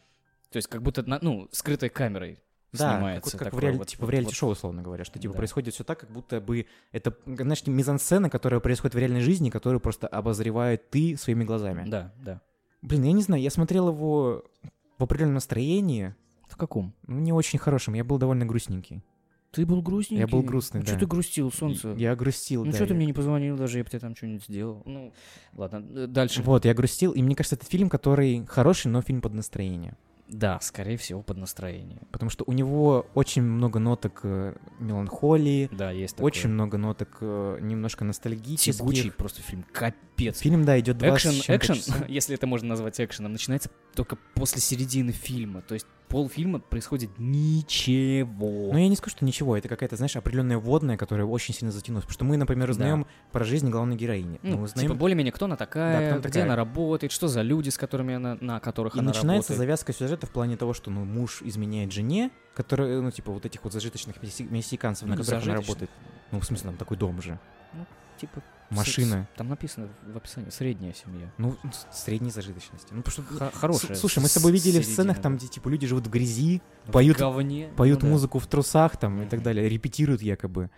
То 0.50 0.56
есть 0.56 0.68
как 0.68 0.82
будто, 0.82 1.02
на- 1.02 1.18
ну, 1.20 1.48
скрытой 1.52 1.88
камерой 1.88 2.38
Да, 2.72 2.78
как, 2.90 2.92
снимается. 2.96 3.36
вот 3.36 3.44
как 3.44 3.54
в, 3.54 3.58
реали- 3.58 3.76
вот- 3.78 3.88
типа 3.88 4.02
в 4.02 4.06
вот- 4.06 4.12
реалити-шоу, 4.12 4.50
условно 4.50 4.82
говоря, 4.82 5.04
что 5.04 5.18
типа 5.18 5.32
Да. 5.32 5.38
происходит 5.38 5.74
все 5.74 5.82
так, 5.82 5.98
как 5.98 6.10
будто 6.10 6.40
бы 6.40 6.66
это, 6.92 7.16
знаешь, 7.26 7.66
мизансцена, 7.66 8.30
которая 8.30 8.60
происходит 8.60 8.94
в 8.94 8.98
реальной 8.98 9.20
жизни, 9.20 9.50
которую 9.50 9.80
просто 9.80 10.06
обозревает 10.06 10.90
ты 10.90 11.16
своими 11.16 11.42
глазами. 11.44 11.88
Да, 11.88 12.12
да. 12.22 12.40
Блин, 12.82 13.02
я 13.02 13.12
не 13.12 13.22
знаю, 13.22 13.42
я 13.42 13.50
смотрел 13.50 13.88
его 13.88 14.44
в 14.98 15.02
определенном 15.02 15.34
настроении, 15.34 16.14
В 16.48 16.56
каком? 16.56 16.94
ну, 17.06 17.18
не 17.18 17.32
очень 17.32 17.58
хорошем, 17.58 17.94
я 17.94 18.04
был 18.04 18.18
довольно 18.18 18.44
грустненький. 18.46 19.02
Ты 19.56 19.66
был 19.66 19.82
грустненький? 19.82 20.20
Я 20.20 20.26
был 20.28 20.42
грустный, 20.42 20.80
ну, 20.80 20.86
что 20.86 20.94
да. 20.94 21.00
ты 21.00 21.06
грустил, 21.06 21.50
солнце? 21.50 21.94
Я 21.96 22.14
грустил, 22.14 22.64
Ну 22.64 22.70
да. 22.70 22.76
что 22.76 22.86
ты 22.86 22.92
я- 22.92 22.96
мне 22.96 23.06
не 23.06 23.12
позвонил 23.12 23.56
даже, 23.56 23.78
я 23.78 23.84
бы 23.84 23.90
тебе 23.90 24.00
там 24.00 24.14
что-нибудь 24.14 24.44
сделал. 24.44 24.82
Ну, 24.84 25.12
ладно, 25.54 25.84
э, 25.98 26.06
дальше. 26.06 26.42
Вот, 26.42 26.64
я 26.64 26.74
грустил, 26.74 27.12
и 27.12 27.22
мне 27.22 27.34
кажется, 27.34 27.56
это 27.56 27.64
фильм, 27.66 27.88
который 27.88 28.44
хороший, 28.46 28.88
но 28.88 29.02
фильм 29.02 29.20
под 29.20 29.34
настроение. 29.34 29.96
Да, 30.28 30.58
скорее 30.60 30.96
всего, 30.96 31.22
под 31.22 31.36
настроение. 31.36 32.00
Потому 32.10 32.30
что 32.30 32.42
у 32.48 32.52
него 32.52 33.06
очень 33.14 33.42
много 33.42 33.78
ноток 33.78 34.20
э, 34.24 34.56
меланхолии, 34.80 35.68
Да, 35.72 35.90
есть 35.92 36.16
такое. 36.16 36.26
очень 36.26 36.50
много 36.50 36.78
ноток 36.78 37.18
э, 37.20 37.58
немножко 37.60 38.04
ностальгических. 38.04 38.74
тягучий 38.76 39.12
просто 39.12 39.40
фильм, 39.42 39.64
капец. 39.72 40.40
Фильм, 40.40 40.64
да, 40.64 40.78
идет 40.80 40.98
два 40.98 41.10
Экшен, 41.14 41.30
с 41.32 41.34
чем-то 41.42 41.56
экшен, 41.56 41.74
часа. 41.76 42.04
если 42.08 42.34
это 42.34 42.46
можно 42.48 42.68
назвать 42.70 43.00
экшеном, 43.00 43.32
начинается 43.32 43.70
только 43.94 44.16
после 44.34 44.60
середины 44.60 45.12
фильма. 45.12 45.62
То 45.62 45.74
есть 45.74 45.86
полфильма 46.08 46.58
происходит 46.60 47.10
ничего. 47.18 48.72
Ну, 48.72 48.78
я 48.78 48.88
не 48.88 48.96
скажу, 48.96 49.16
что 49.16 49.24
ничего, 49.24 49.56
это 49.56 49.68
какая-то, 49.68 49.96
знаешь, 49.96 50.16
определенная 50.16 50.58
водная, 50.58 50.96
которая 50.96 51.26
очень 51.26 51.54
сильно 51.54 51.72
затянулась. 51.72 52.04
Потому 52.04 52.14
что 52.14 52.24
мы, 52.24 52.36
например, 52.36 52.68
Да. 52.68 52.72
узнаем 52.72 53.06
про 53.32 53.44
жизнь 53.44 53.68
главной 53.70 53.96
героини. 53.96 54.38
Ну, 54.42 54.58
мы 54.58 54.62
узнаем... 54.64 54.88
типа, 54.88 54.98
более-менее, 54.98 55.32
кто 55.32 55.44
она 55.46 55.54
Да, 55.56 55.58
такая, 55.66 55.96
кто 55.96 56.10
она 56.14 56.18
где 56.20 56.28
такая. 56.28 56.44
она 56.44 56.56
работает, 56.56 57.12
что 57.12 57.28
за 57.28 57.42
люди, 57.42 57.68
с 57.70 57.78
которыми 57.78 58.14
она, 58.14 58.36
на 58.40 58.60
которых 58.60 58.96
И 58.96 58.98
она 58.98 59.08
начинается 59.08 59.52
работает. 59.52 59.58
завязка 59.58 59.92
сюжета 59.92 60.26
в 60.26 60.30
плане 60.30 60.56
того, 60.56 60.72
что 60.74 60.90
ну, 60.90 61.04
муж 61.04 61.42
изменяет 61.42 61.92
жене, 61.92 62.30
которая, 62.54 63.00
ну, 63.00 63.10
типа, 63.10 63.32
вот 63.32 63.44
этих 63.44 63.62
вот 63.64 63.72
зажиточных 63.72 64.16
мексик- 64.22 64.50
мексиканцев, 64.50 65.08
на 65.08 65.14
Ну, 65.16 65.22
которых 65.22 65.44
она 65.44 65.54
работает. 65.56 65.90
Ну, 66.32 66.40
в 66.40 66.44
смысле, 66.44 66.68
там 66.70 66.76
такой 66.76 66.96
дом 66.96 67.20
же. 67.22 67.38
Типа, 68.18 68.42
Машина. 68.70 69.28
с- 69.34 69.38
Там 69.38 69.48
написано 69.48 69.88
в 70.12 70.16
описании 70.16 70.50
средняя 70.50 70.92
семья. 70.92 71.32
Ну, 71.38 71.56
средней 71.92 72.30
зажиточности. 72.30 72.88
Ну, 72.92 73.02
потому 73.02 73.12
что... 73.26 73.34
Х- 73.38 73.50
хорошая. 73.52 73.94
С- 73.96 74.00
Слушай, 74.00 74.20
мы 74.22 74.28
с 74.28 74.34
тобой 74.34 74.52
видели 74.52 74.80
в 74.80 74.84
сценах, 74.84 75.16
да. 75.16 75.22
там, 75.24 75.36
где, 75.36 75.46
типа, 75.48 75.68
люди 75.68 75.86
живут 75.86 76.06
в 76.06 76.10
грязи, 76.10 76.62
В 76.86 76.92
поют, 76.92 77.18
говне. 77.18 77.68
поют 77.76 78.00
Ну 78.02 78.06
да. 78.08 78.12
музыку 78.12 78.38
в 78.38 78.46
трусах, 78.46 78.96
там, 78.96 79.22
и 79.22 79.26
так 79.26 79.42
далее, 79.42 79.68
репетируют 79.68 80.22
якобы. 80.22 80.70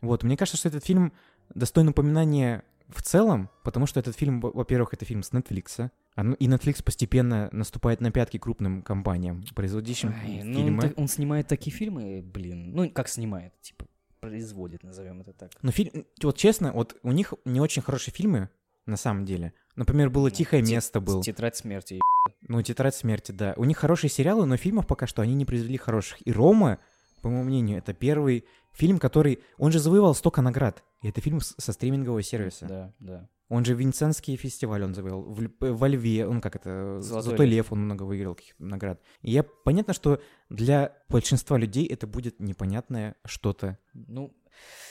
Вот, 0.00 0.22
мне 0.22 0.36
кажется, 0.36 0.56
что 0.56 0.68
этот 0.68 0.84
фильм 0.84 1.12
достоин 1.54 1.88
упоминания 1.88 2.62
в 2.88 3.02
целом, 3.02 3.48
потому 3.62 3.86
что 3.86 3.98
этот 4.00 4.14
фильм, 4.16 4.40
во- 4.40 4.50
во-первых, 4.52 4.92
это 4.92 5.04
фильм 5.04 5.22
с 5.22 5.30
Netflix, 5.32 5.90
а 6.16 6.22
ну- 6.22 6.34
и 6.34 6.46
Netflix 6.46 6.82
постепенно 6.82 7.48
наступает 7.52 8.00
на 8.00 8.10
пятки 8.10 8.36
крупным 8.38 8.82
компаниям, 8.82 9.42
производящим 9.54 10.10
Ай, 10.22 10.42
ну, 10.44 10.60
он, 10.60 10.64
фильмы. 10.80 10.94
он 10.96 11.08
снимает 11.08 11.48
такие 11.48 11.74
фильмы, 11.74 12.22
блин. 12.22 12.72
Ну, 12.74 12.90
как 12.90 13.08
снимает, 13.08 13.52
типа, 13.62 13.86
производит, 14.28 14.82
назовем 14.82 15.20
это 15.20 15.32
так. 15.32 15.50
Но 15.62 15.70
фильм, 15.70 16.06
вот 16.22 16.36
честно, 16.36 16.72
вот 16.72 16.96
у 17.02 17.12
них 17.12 17.34
не 17.44 17.60
очень 17.60 17.82
хорошие 17.82 18.12
фильмы, 18.12 18.48
на 18.86 18.96
самом 18.96 19.24
деле. 19.24 19.52
Например, 19.76 20.10
было 20.10 20.24
Ну, 20.24 20.30
«Тихое 20.30 20.62
те- 20.62 20.72
место» 20.72 21.00
был. 21.00 21.22
Тетрадь 21.22 21.56
смерти. 21.56 22.00
Ну, 22.42 22.62
«Тетрадь 22.62 22.94
смерти», 22.94 23.32
да. 23.32 23.54
У 23.56 23.64
них 23.64 23.78
хорошие 23.78 24.10
сериалы, 24.10 24.46
но 24.46 24.56
фильмов 24.56 24.86
пока 24.86 25.06
что 25.06 25.22
они 25.22 25.34
не 25.34 25.44
произвели 25.44 25.76
хороших. 25.76 26.18
И 26.26 26.32
«Рома», 26.32 26.78
по 27.22 27.28
моему 27.28 27.44
мнению, 27.44 27.78
это 27.78 27.94
первый 27.94 28.44
фильм, 28.72 28.98
который... 28.98 29.40
Он 29.56 29.72
же 29.72 29.78
завоевал 29.78 30.14
столько 30.14 30.42
наград. 30.42 30.84
И 31.02 31.08
это 31.08 31.20
фильм 31.20 31.40
со 31.40 31.72
стримингового 31.72 32.22
сервиса. 32.22 32.66
Да, 32.66 32.92
да. 33.00 33.28
Он 33.48 33.64
же 33.64 33.74
Винсентский 33.74 34.36
фестиваль 34.36 34.82
он 34.84 34.94
завоевал. 34.94 35.22
В, 35.22 35.40
Ль- 35.42 35.52
во 35.72 35.86
Льве, 35.88 36.26
он 36.26 36.40
как 36.40 36.56
это... 36.56 37.00
Золотой 37.00 37.22
Золотой, 37.24 37.46
лев. 37.46 37.72
он 37.72 37.80
много 37.84 38.04
выиграл 38.04 38.34
каких-то 38.34 38.64
наград. 38.64 39.00
И 39.22 39.30
я... 39.32 39.42
Понятно, 39.42 39.92
что 39.92 40.20
для 40.48 40.96
большинства 41.08 41.58
людей 41.58 41.86
это 41.86 42.06
будет 42.06 42.40
непонятное 42.40 43.16
что-то. 43.24 43.78
Ну, 43.92 44.34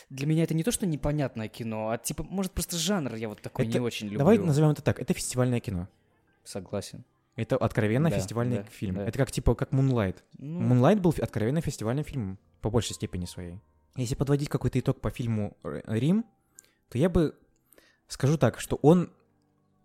для 0.09 0.27
меня 0.27 0.43
это 0.43 0.53
не 0.53 0.63
то, 0.63 0.71
что 0.71 0.85
непонятное 0.85 1.47
кино, 1.47 1.89
а 1.89 1.97
типа, 1.97 2.23
может, 2.23 2.51
просто 2.51 2.77
жанр 2.77 3.15
я 3.15 3.27
вот 3.29 3.41
такой 3.41 3.65
Это- 3.65 3.79
не 3.79 3.83
очень 3.83 4.05
люблю. 4.07 4.19
Давай 4.19 4.37
назовем 4.37 4.69
это 4.69 4.83
так. 4.83 4.99
Это 4.99 5.13
фестивальное 5.13 5.59
кино. 5.59 5.87
Согласен. 6.43 7.05
Это 7.35 7.57
откровенно 7.57 8.11
Да, 8.11 8.17
фестивальный 8.17 8.57
да, 8.57 8.63
фильм. 8.65 8.95
да. 8.95 9.07
Это 9.07 9.17
как 9.17 9.31
типа 9.31 9.55
как 9.55 9.71
Moonlight. 9.71 10.17
Ну, 10.37 10.61
Moonlight 10.61 10.99
был 11.01 11.15
откровенно 11.19 11.61
фестивальным 11.61 12.05
фильмом 12.05 12.37
по 12.61 12.69
большей 12.69 12.93
степени 12.93 13.25
своей. 13.25 13.59
Если 13.95 14.13
подводить 14.15 14.49
какой-то 14.49 14.79
итог 14.79 15.01
по 15.01 15.09
фильму 15.09 15.57
Рим, 15.63 16.25
то 16.89 16.97
я 16.99 17.09
бы 17.09 17.35
скажу 18.13 18.37
так, 18.37 18.59
что 18.59 18.77
он 18.81 19.09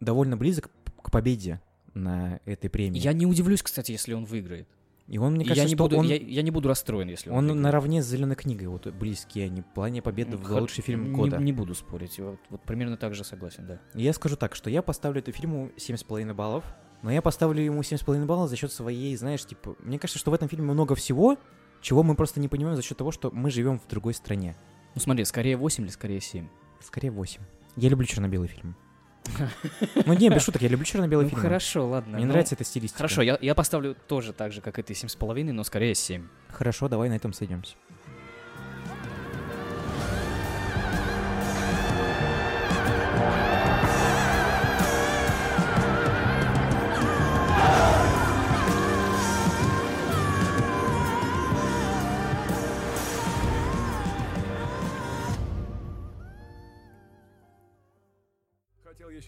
довольно 0.00 0.36
близок 0.36 0.70
к 1.02 1.10
победе 1.10 1.60
на 1.94 2.40
этой 2.44 2.70
премии. 2.70 3.00
я 3.00 3.12
не 3.12 3.26
удивлюсь, 3.26 3.62
кстати, 3.62 3.92
если 3.92 4.14
он 4.14 4.24
выиграет. 4.24 4.68
И 5.06 5.16
он, 5.16 5.34
мне 5.34 5.44
кажется, 5.46 5.62
я, 5.62 5.68
не 5.68 5.74
что 5.74 5.84
буду, 5.84 5.96
он, 5.96 6.06
я, 6.06 6.16
я 6.16 6.42
не 6.42 6.50
буду 6.50 6.68
расстроен, 6.68 7.08
если 7.08 7.30
он, 7.30 7.36
он 7.36 7.44
выиграет. 7.44 7.62
наравне 7.62 8.02
с 8.02 8.06
Зеленой 8.06 8.36
книгой 8.36 8.66
вот 8.68 8.86
близкие 8.88 9.46
они 9.46 9.62
в 9.62 9.66
плане 9.72 10.02
победы 10.02 10.36
Ну, 10.36 10.44
в 10.44 10.50
лучший 10.60 10.82
фильм 10.84 11.04
не- 11.04 11.10
года. 11.16 11.38
Не, 11.38 11.52
буду 11.52 11.74
спорить. 11.74 12.18
Вот, 12.18 12.38
вот 12.50 12.62
примерно 12.64 12.98
так 12.98 13.14
же 13.14 13.24
согласен, 13.24 13.66
да. 13.66 13.80
Я 13.94 14.12
скажу 14.12 14.36
так, 14.36 14.54
что 14.54 14.68
я 14.68 14.82
поставлю 14.82 15.20
этому 15.20 15.34
фильму 15.34 15.70
7,5 15.78 16.34
баллов, 16.34 16.64
но 17.00 17.10
я 17.10 17.22
поставлю 17.22 17.62
ему 17.62 17.80
7,5 17.80 18.26
баллов 18.26 18.50
за 18.50 18.56
счет 18.56 18.70
своей, 18.70 19.16
знаешь, 19.16 19.46
типа, 19.46 19.76
мне 19.80 19.98
кажется, 19.98 20.18
что 20.18 20.30
в 20.30 20.34
этом 20.34 20.46
фильме 20.50 20.70
много 20.70 20.94
всего, 20.94 21.38
чего 21.80 22.02
мы 22.02 22.14
просто 22.14 22.38
не 22.38 22.48
понимаем 22.48 22.76
за 22.76 22.82
счет 22.82 22.98
того, 22.98 23.10
что 23.10 23.30
мы 23.30 23.50
живем 23.50 23.78
в 23.78 23.88
другой 23.88 24.12
стране. 24.12 24.56
Ну 24.94 25.00
смотри, 25.00 25.24
скорее 25.24 25.56
8 25.56 25.84
или 25.84 25.90
скорее 25.90 26.20
7? 26.20 26.46
Скорее 26.80 27.12
8. 27.12 27.40
Я 27.78 27.88
люблю 27.90 28.06
черно-белый 28.06 28.48
фильм. 28.48 28.74
Ну 30.06 30.14
не, 30.14 30.30
без 30.30 30.42
шуток, 30.42 30.62
я 30.62 30.68
люблю 30.68 30.84
черно-белый 30.84 31.24
Ну 31.24 31.30
фильм. 31.30 31.42
хорошо, 31.42 31.86
ладно. 31.86 32.16
Мне 32.16 32.26
ну, 32.26 32.32
нравится 32.32 32.54
эта 32.54 32.64
стилистика. 32.64 32.98
Хорошо, 32.98 33.22
я, 33.22 33.38
я 33.40 33.54
поставлю 33.54 33.94
тоже 34.06 34.32
так 34.32 34.52
же, 34.52 34.60
как 34.60 34.78
и 34.78 34.82
ты, 34.82 34.94
7,5, 34.94 35.52
но 35.52 35.62
скорее 35.64 35.94
7. 35.94 36.26
Хорошо, 36.48 36.88
давай 36.88 37.08
на 37.08 37.14
этом 37.14 37.32
сойдемся. 37.32 37.76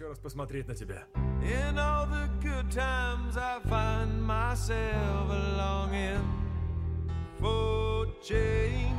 Еще 0.01 0.09
раз 0.09 0.19
посмотреть 0.19 0.67
на 0.67 0.75
тебя. 0.75 1.05
In 1.43 1.77
all 1.77 2.09
the 2.09 2.27
good 2.41 2.73
times 2.73 3.37
I 3.37 3.61
find 3.65 4.25
myself 4.27 5.29
longing 5.59 6.25
for 7.39 8.09
change. 8.23 8.97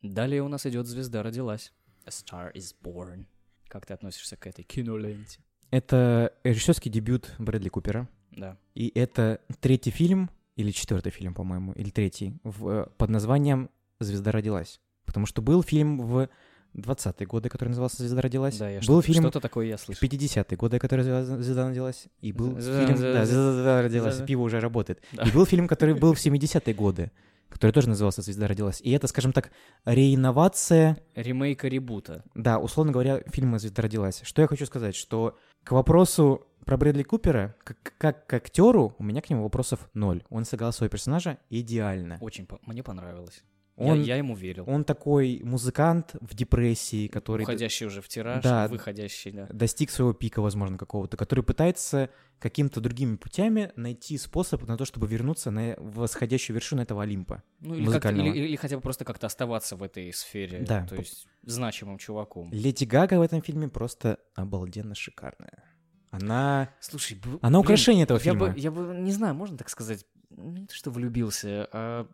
Далее 0.00 0.42
у 0.42 0.48
нас 0.48 0.64
идет 0.64 0.86
«Звезда 0.86 1.22
родилась». 1.22 1.74
A 2.06 2.08
Star 2.08 2.50
is 2.54 2.74
Born. 2.82 3.26
Как 3.68 3.84
ты 3.84 3.92
относишься 3.92 4.38
к 4.38 4.46
этой 4.46 4.64
киноленте? 4.64 5.40
Это 5.70 6.32
режиссерский 6.44 6.90
дебют 6.90 7.34
Брэдли 7.38 7.68
Купера. 7.68 8.08
Да. 8.30 8.56
И 8.74 8.90
это 8.94 9.42
третий 9.60 9.90
фильм, 9.90 10.30
или 10.56 10.70
четвертый 10.70 11.12
фильм, 11.12 11.34
по-моему, 11.34 11.72
или 11.72 11.90
третий, 11.90 12.38
в, 12.42 12.68
э, 12.68 12.86
под 12.96 13.10
названием 13.10 13.68
«Звезда 13.98 14.32
родилась». 14.32 14.80
Потому 15.04 15.26
что 15.26 15.42
был 15.42 15.62
фильм 15.62 15.98
в 15.98 16.30
20-е 16.74 17.26
годы, 17.26 17.48
который 17.48 17.70
назывался 17.70 17.98
«Звезда 17.98 18.20
родилась». 18.22 18.56
Да, 18.58 18.68
я 18.70 18.78
был 18.78 19.00
что- 19.00 19.02
фильм 19.02 19.22
что-то 19.22 19.40
такое 19.40 19.66
я 19.66 19.76
слышал. 19.78 20.00
50-е 20.06 20.56
годы, 20.56 20.78
который 20.78 21.02
«Звезда 21.02 21.68
родилась». 21.68 22.06
И 22.20 22.32
был 22.32 22.56
Звезда- 22.56 22.86
фильм... 22.86 22.96
звезда- 22.96 23.12
Да, 23.14 23.24
«Звезда 23.26 23.82
родилась», 23.82 24.14
звезда- 24.14 24.26
пиво 24.26 24.42
уже 24.42 24.60
работает. 24.60 25.02
Да. 25.12 25.24
И 25.24 25.30
был 25.32 25.44
фильм, 25.46 25.66
который 25.68 25.94
был 25.94 26.14
в 26.14 26.18
70-е 26.18 26.74
годы, 26.74 27.10
который 27.48 27.72
тоже 27.72 27.88
назывался 27.88 28.22
«Звезда 28.22 28.46
родилась». 28.46 28.80
И 28.80 28.90
это, 28.92 29.06
скажем 29.08 29.32
так, 29.32 29.50
реинновация 29.84 30.98
Ремейка 31.14 31.68
ребута. 31.68 32.24
да, 32.34 32.58
условно 32.58 32.92
говоря, 32.92 33.22
фильма 33.26 33.58
«Звезда 33.58 33.82
родилась». 33.82 34.20
Что 34.24 34.42
я 34.42 34.48
хочу 34.48 34.66
сказать, 34.66 34.94
что 34.96 35.36
к 35.64 35.72
вопросу 35.72 36.46
про 36.64 36.76
Брэдли 36.76 37.02
Купера, 37.02 37.54
как, 37.64 37.76
как 37.98 38.26
к 38.26 38.34
актеру, 38.34 38.94
у 38.98 39.02
меня 39.02 39.20
к 39.22 39.30
нему 39.30 39.42
вопросов 39.42 39.88
ноль. 39.94 40.22
Он 40.30 40.44
сыграл 40.44 40.72
своего 40.72 40.90
персонажа 40.90 41.38
идеально. 41.48 42.18
Очень 42.20 42.46
по- 42.46 42.58
мне 42.66 42.82
понравилось. 42.82 43.42
Он, 43.80 43.98
я, 44.00 44.04
я 44.14 44.16
ему 44.16 44.34
верил. 44.34 44.64
он 44.68 44.84
такой 44.84 45.40
музыкант 45.44 46.14
в 46.20 46.34
депрессии, 46.34 47.06
который 47.08 47.42
Уходящий 47.42 47.86
уже 47.86 48.00
в 48.02 48.08
тираж, 48.08 48.42
Да. 48.42 48.68
выходящий, 48.68 49.30
да. 49.32 49.46
достиг 49.50 49.90
своего 49.90 50.12
пика, 50.12 50.40
возможно, 50.42 50.76
какого-то, 50.78 51.16
который 51.16 51.42
пытается 51.44 52.10
каким-то 52.38 52.80
другими 52.80 53.16
путями 53.16 53.72
найти 53.76 54.16
способ 54.18 54.66
на 54.66 54.76
то, 54.76 54.84
чтобы 54.84 55.06
вернуться 55.06 55.50
на 55.50 55.74
восходящую 55.78 56.54
вершину 56.54 56.82
этого 56.82 57.02
Олимпа 57.02 57.42
Ну, 57.60 57.74
или, 57.74 57.80
как- 57.84 57.86
музыкального. 57.86 58.26
или- 58.28 58.46
или 58.48 58.56
хотя 58.56 58.76
бы 58.76 58.82
просто 58.82 59.04
как-то 59.04 59.26
оставаться 59.26 59.76
в 59.76 59.82
этой 59.82 60.12
сфере. 60.12 60.60
Да. 60.66 60.86
То 60.86 60.96
есть 60.96 61.26
значимым 61.42 61.98
чуваком. 61.98 62.50
Леди 62.52 62.84
Гага 62.84 63.18
в 63.18 63.22
этом 63.22 63.42
фильме 63.42 63.68
просто 63.68 64.18
обалденно 64.34 64.94
шикарная. 64.94 65.64
Она... 66.10 66.70
Слушай, 66.80 67.18
б- 67.18 67.38
Она 67.40 67.50
блин, 67.58 67.60
украшение 67.60 68.02
этого 68.04 68.18
я 68.18 68.24
фильма. 68.24 68.46
Бы, 68.48 68.58
я 68.58 68.70
бы, 68.70 68.94
не 68.98 69.12
знаю, 69.12 69.34
можно 69.34 69.56
так 69.56 69.68
сказать, 69.68 70.04
не 70.36 70.66
то, 70.66 70.74
что 70.74 70.90
влюбился, 70.90 71.68
а 71.72 72.06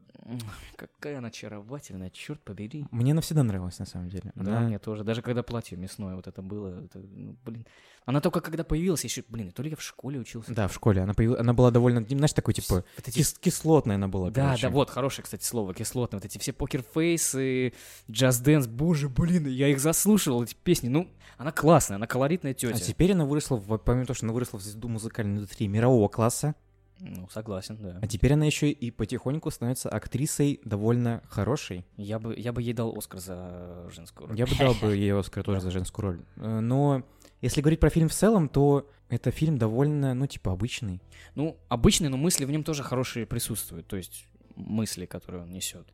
какая 0.77 1.19
она 1.19 1.29
очаровательная, 1.29 2.11
черт 2.11 2.41
побери. 2.43 2.87
Мне 2.91 3.13
она 3.13 3.21
всегда 3.21 3.43
нравилась, 3.43 3.79
на 3.79 3.87
самом 3.87 4.09
деле. 4.09 4.33
Да, 4.35 4.59
Она- 4.59 4.61
мне 4.67 4.79
тоже. 4.79 5.05
Даже 5.05 5.23
когда 5.23 5.43
платье 5.43 5.77
мясное 5.77 6.17
вот 6.17 6.27
это 6.27 6.43
было, 6.43 6.85
это, 6.85 6.99
ну, 6.99 7.37
блин. 7.45 7.67
Она 8.05 8.21
только 8.21 8.41
когда 8.41 8.63
появилась, 8.65 9.03
еще, 9.05 9.25
блин, 9.29 9.51
то 9.51 9.63
ли 9.63 9.71
я 9.71 9.77
в 9.77 9.83
школе 9.83 10.21
учился. 10.21 10.55
Да, 10.55 10.69
в 10.69 10.75
школе. 10.75 11.03
Она, 11.03 11.13
появ- 11.13 11.39
она 11.39 11.53
была 11.55 11.71
довольно, 11.71 12.03
знаешь, 12.03 12.33
такой, 12.33 12.55
типа, 12.55 12.85
Вот 12.97 13.09
эти- 13.09 13.19
кис- 13.19 13.37
кислотная 13.39 13.97
она 13.97 14.07
была, 14.09 14.31
Да, 14.31 14.45
короче. 14.47 14.63
да, 14.63 14.71
вот, 14.71 14.91
хорошее, 14.91 15.25
кстати, 15.25 15.45
слово, 15.45 15.75
кислотное. 15.75 16.21
Вот 16.21 16.25
эти 16.25 16.39
все 16.39 16.53
Poker 16.53 17.03
Face'ы, 17.03 17.73
Just 18.11 18.41
Dance, 18.41 18.67
боже, 18.69 19.09
блин, 19.09 19.47
я 19.49 19.69
их 19.69 19.81
заслушивал, 19.81 20.43
эти 20.45 20.55
песни. 20.55 20.89
Ну, 20.89 21.09
она 21.37 21.51
классная, 21.53 21.97
она 21.97 22.07
колоритная 22.07 22.55
тетя. 22.55 22.75
А 22.77 22.79
теперь 22.79 23.13
она 23.13 23.25
выросла, 23.25 23.59
помимо 23.59 24.07
того, 24.07 24.15
что 24.15 24.27
она 24.27 24.33
выросла 24.33 24.59
в 24.59 24.63
звезду 24.63 24.89
музыкальной 24.89 25.39
индустрии 25.39 25.67
мирового 25.67 26.09
класса, 26.09 26.55
Ну, 26.99 27.29
согласен, 27.29 27.77
да. 27.81 27.99
а 28.01 28.07
теперь 28.07 28.33
она 28.33 28.47
еще 28.47 28.71
и 28.71 28.91
потихоньку 28.91 29.51
становится 29.51 29.89
актрисой 29.89 30.61
довольно 30.65 31.23
хорошей. 31.29 31.85
Я 31.97 32.19
бы, 32.19 32.35
я 32.37 32.53
бы 32.53 32.63
ей 32.63 32.73
дал 32.73 32.97
Оскар 32.97 33.21
за 33.21 33.89
женскую 33.95 34.29
роль. 34.29 34.39
Я 34.39 34.47
бы 34.47 34.57
дал 34.57 34.75
бы 34.75 34.97
ей 34.97 35.13
Оскар 35.13 35.45
тоже 35.45 35.61
за 35.61 35.71
женскую 35.71 36.05
роль. 36.07 36.21
Э, 36.37 36.61
Но 36.61 37.05
если 37.43 37.61
говорить 37.61 37.81
про 37.81 37.91
фильм 37.91 38.09
в 38.09 38.15
целом, 38.15 38.49
то 38.49 38.89
это 39.09 39.31
фильм 39.31 39.59
довольно, 39.59 40.15
ну, 40.15 40.27
типа, 40.27 40.53
обычный. 40.53 41.03
Ну, 41.35 41.59
обычный, 41.69 42.09
но 42.09 42.17
мысли 42.17 42.45
в 42.45 42.51
нем 42.51 42.65
тоже 42.65 42.83
хорошие 42.83 43.27
присутствуют. 43.27 43.87
То 43.87 43.97
есть 43.97 44.27
мысли, 44.55 45.05
которые 45.05 45.43
он 45.43 45.51
несет. 45.51 45.87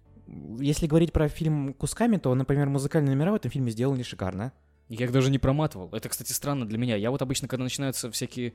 Если 0.60 0.86
говорить 0.86 1.12
про 1.12 1.28
фильм 1.28 1.74
кусками, 1.74 2.16
то, 2.16 2.34
например, 2.34 2.68
музыкальные 2.68 3.14
номера 3.16 3.32
в 3.32 3.34
этом 3.34 3.50
фильме 3.50 3.72
сделаны 3.72 4.04
шикарно. 4.04 4.52
Я 4.88 5.06
их 5.06 5.12
даже 5.12 5.30
не 5.30 5.38
проматывал. 5.38 5.88
Это, 5.92 6.08
кстати, 6.08 6.32
странно 6.32 6.66
для 6.66 6.78
меня. 6.78 6.96
Я 6.96 7.10
вот 7.10 7.22
обычно, 7.22 7.48
когда 7.48 7.64
начинаются 7.64 8.10
всякие 8.10 8.54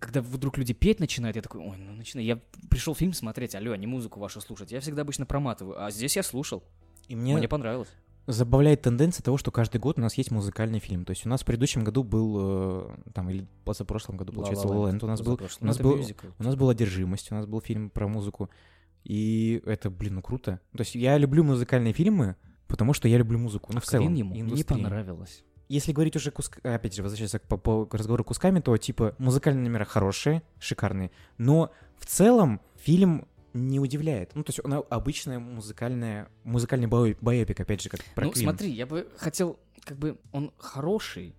когда 0.00 0.22
вдруг 0.22 0.58
люди 0.58 0.72
петь 0.72 1.00
начинают, 1.00 1.36
я 1.36 1.42
такой, 1.42 1.60
ой, 1.60 1.76
ну 1.76 1.92
начинай. 1.92 2.24
Я 2.24 2.40
пришел 2.70 2.94
фильм 2.94 3.12
смотреть, 3.12 3.54
алло, 3.54 3.72
а 3.72 3.76
не 3.76 3.86
музыку 3.86 4.20
вашу 4.20 4.40
слушать. 4.40 4.72
Я 4.72 4.80
всегда 4.80 5.02
обычно 5.02 5.26
проматываю, 5.26 5.82
а 5.82 5.90
здесь 5.90 6.16
я 6.16 6.22
слушал. 6.22 6.62
И 7.08 7.14
мне, 7.16 7.36
Мне 7.36 7.48
понравилось. 7.48 7.88
забавляет 8.26 8.80
тенденция 8.82 9.22
того, 9.22 9.36
что 9.36 9.50
каждый 9.50 9.78
год 9.78 9.98
у 9.98 10.00
нас 10.00 10.14
есть 10.14 10.30
музыкальный 10.30 10.78
фильм. 10.78 11.04
То 11.04 11.10
есть 11.10 11.26
у 11.26 11.28
нас 11.28 11.42
в 11.42 11.44
предыдущем 11.44 11.84
году 11.84 12.02
был, 12.02 12.36
э, 12.40 12.96
там, 13.12 13.28
или 13.28 13.46
позапрошлом 13.64 14.16
году, 14.16 14.32
получается, 14.32 14.66
La 14.66 14.70
La 14.70 14.74
La 14.74 14.90
La 14.90 14.98
Land. 14.98 15.04
У 15.04 15.06
нас 15.06 15.20
был, 15.20 15.38
у 15.60 15.64
нас 15.66 15.78
был, 15.78 15.96
мюзикл. 15.96 16.26
у 16.38 16.42
нас 16.42 16.56
была 16.56 16.72
«Одержимость», 16.72 17.30
у 17.30 17.34
нас 17.34 17.46
был 17.46 17.60
фильм 17.60 17.90
про 17.90 18.08
музыку. 18.08 18.48
И 19.04 19.62
это, 19.66 19.90
блин, 19.90 20.14
ну 20.14 20.22
круто. 20.22 20.60
То 20.72 20.80
есть 20.80 20.94
я 20.94 21.18
люблю 21.18 21.44
музыкальные 21.44 21.92
фильмы, 21.92 22.36
потому 22.68 22.94
что 22.94 23.06
я 23.06 23.18
люблю 23.18 23.38
музыку. 23.38 23.70
Ну, 23.72 23.78
А 23.78 23.80
в 23.82 23.84
целом, 23.84 24.14
ему 24.14 24.34
не 24.34 24.64
понравилось. 24.64 25.44
Если 25.74 25.90
говорить 25.90 26.14
уже 26.14 26.30
куск... 26.30 26.60
опять 26.62 26.94
же, 26.94 27.02
возвращаясь 27.02 27.32
к- 27.32 27.40
по, 27.48 27.56
по 27.58 27.88
разговору 27.90 28.22
кусками, 28.22 28.60
то 28.60 28.76
типа 28.76 29.16
музыкальные 29.18 29.64
номера 29.64 29.84
хорошие, 29.84 30.44
шикарные, 30.60 31.10
но 31.36 31.72
в 31.98 32.06
целом 32.06 32.60
фильм 32.76 33.26
не 33.54 33.80
удивляет. 33.80 34.36
Ну, 34.36 34.44
то 34.44 34.50
есть 34.50 34.60
он 34.64 34.84
обычная 34.88 35.40
музыкальная, 35.40 36.28
музыкальный 36.44 36.86
бой- 36.86 37.16
боепик, 37.20 37.58
опять 37.58 37.82
же, 37.82 37.88
как 37.88 38.04
про 38.14 38.26
ну, 38.26 38.30
Queen. 38.30 38.42
смотри, 38.42 38.70
я 38.70 38.86
бы 38.86 39.08
хотел, 39.16 39.58
как 39.82 39.98
бы, 39.98 40.16
он 40.30 40.52
хороший, 40.58 41.34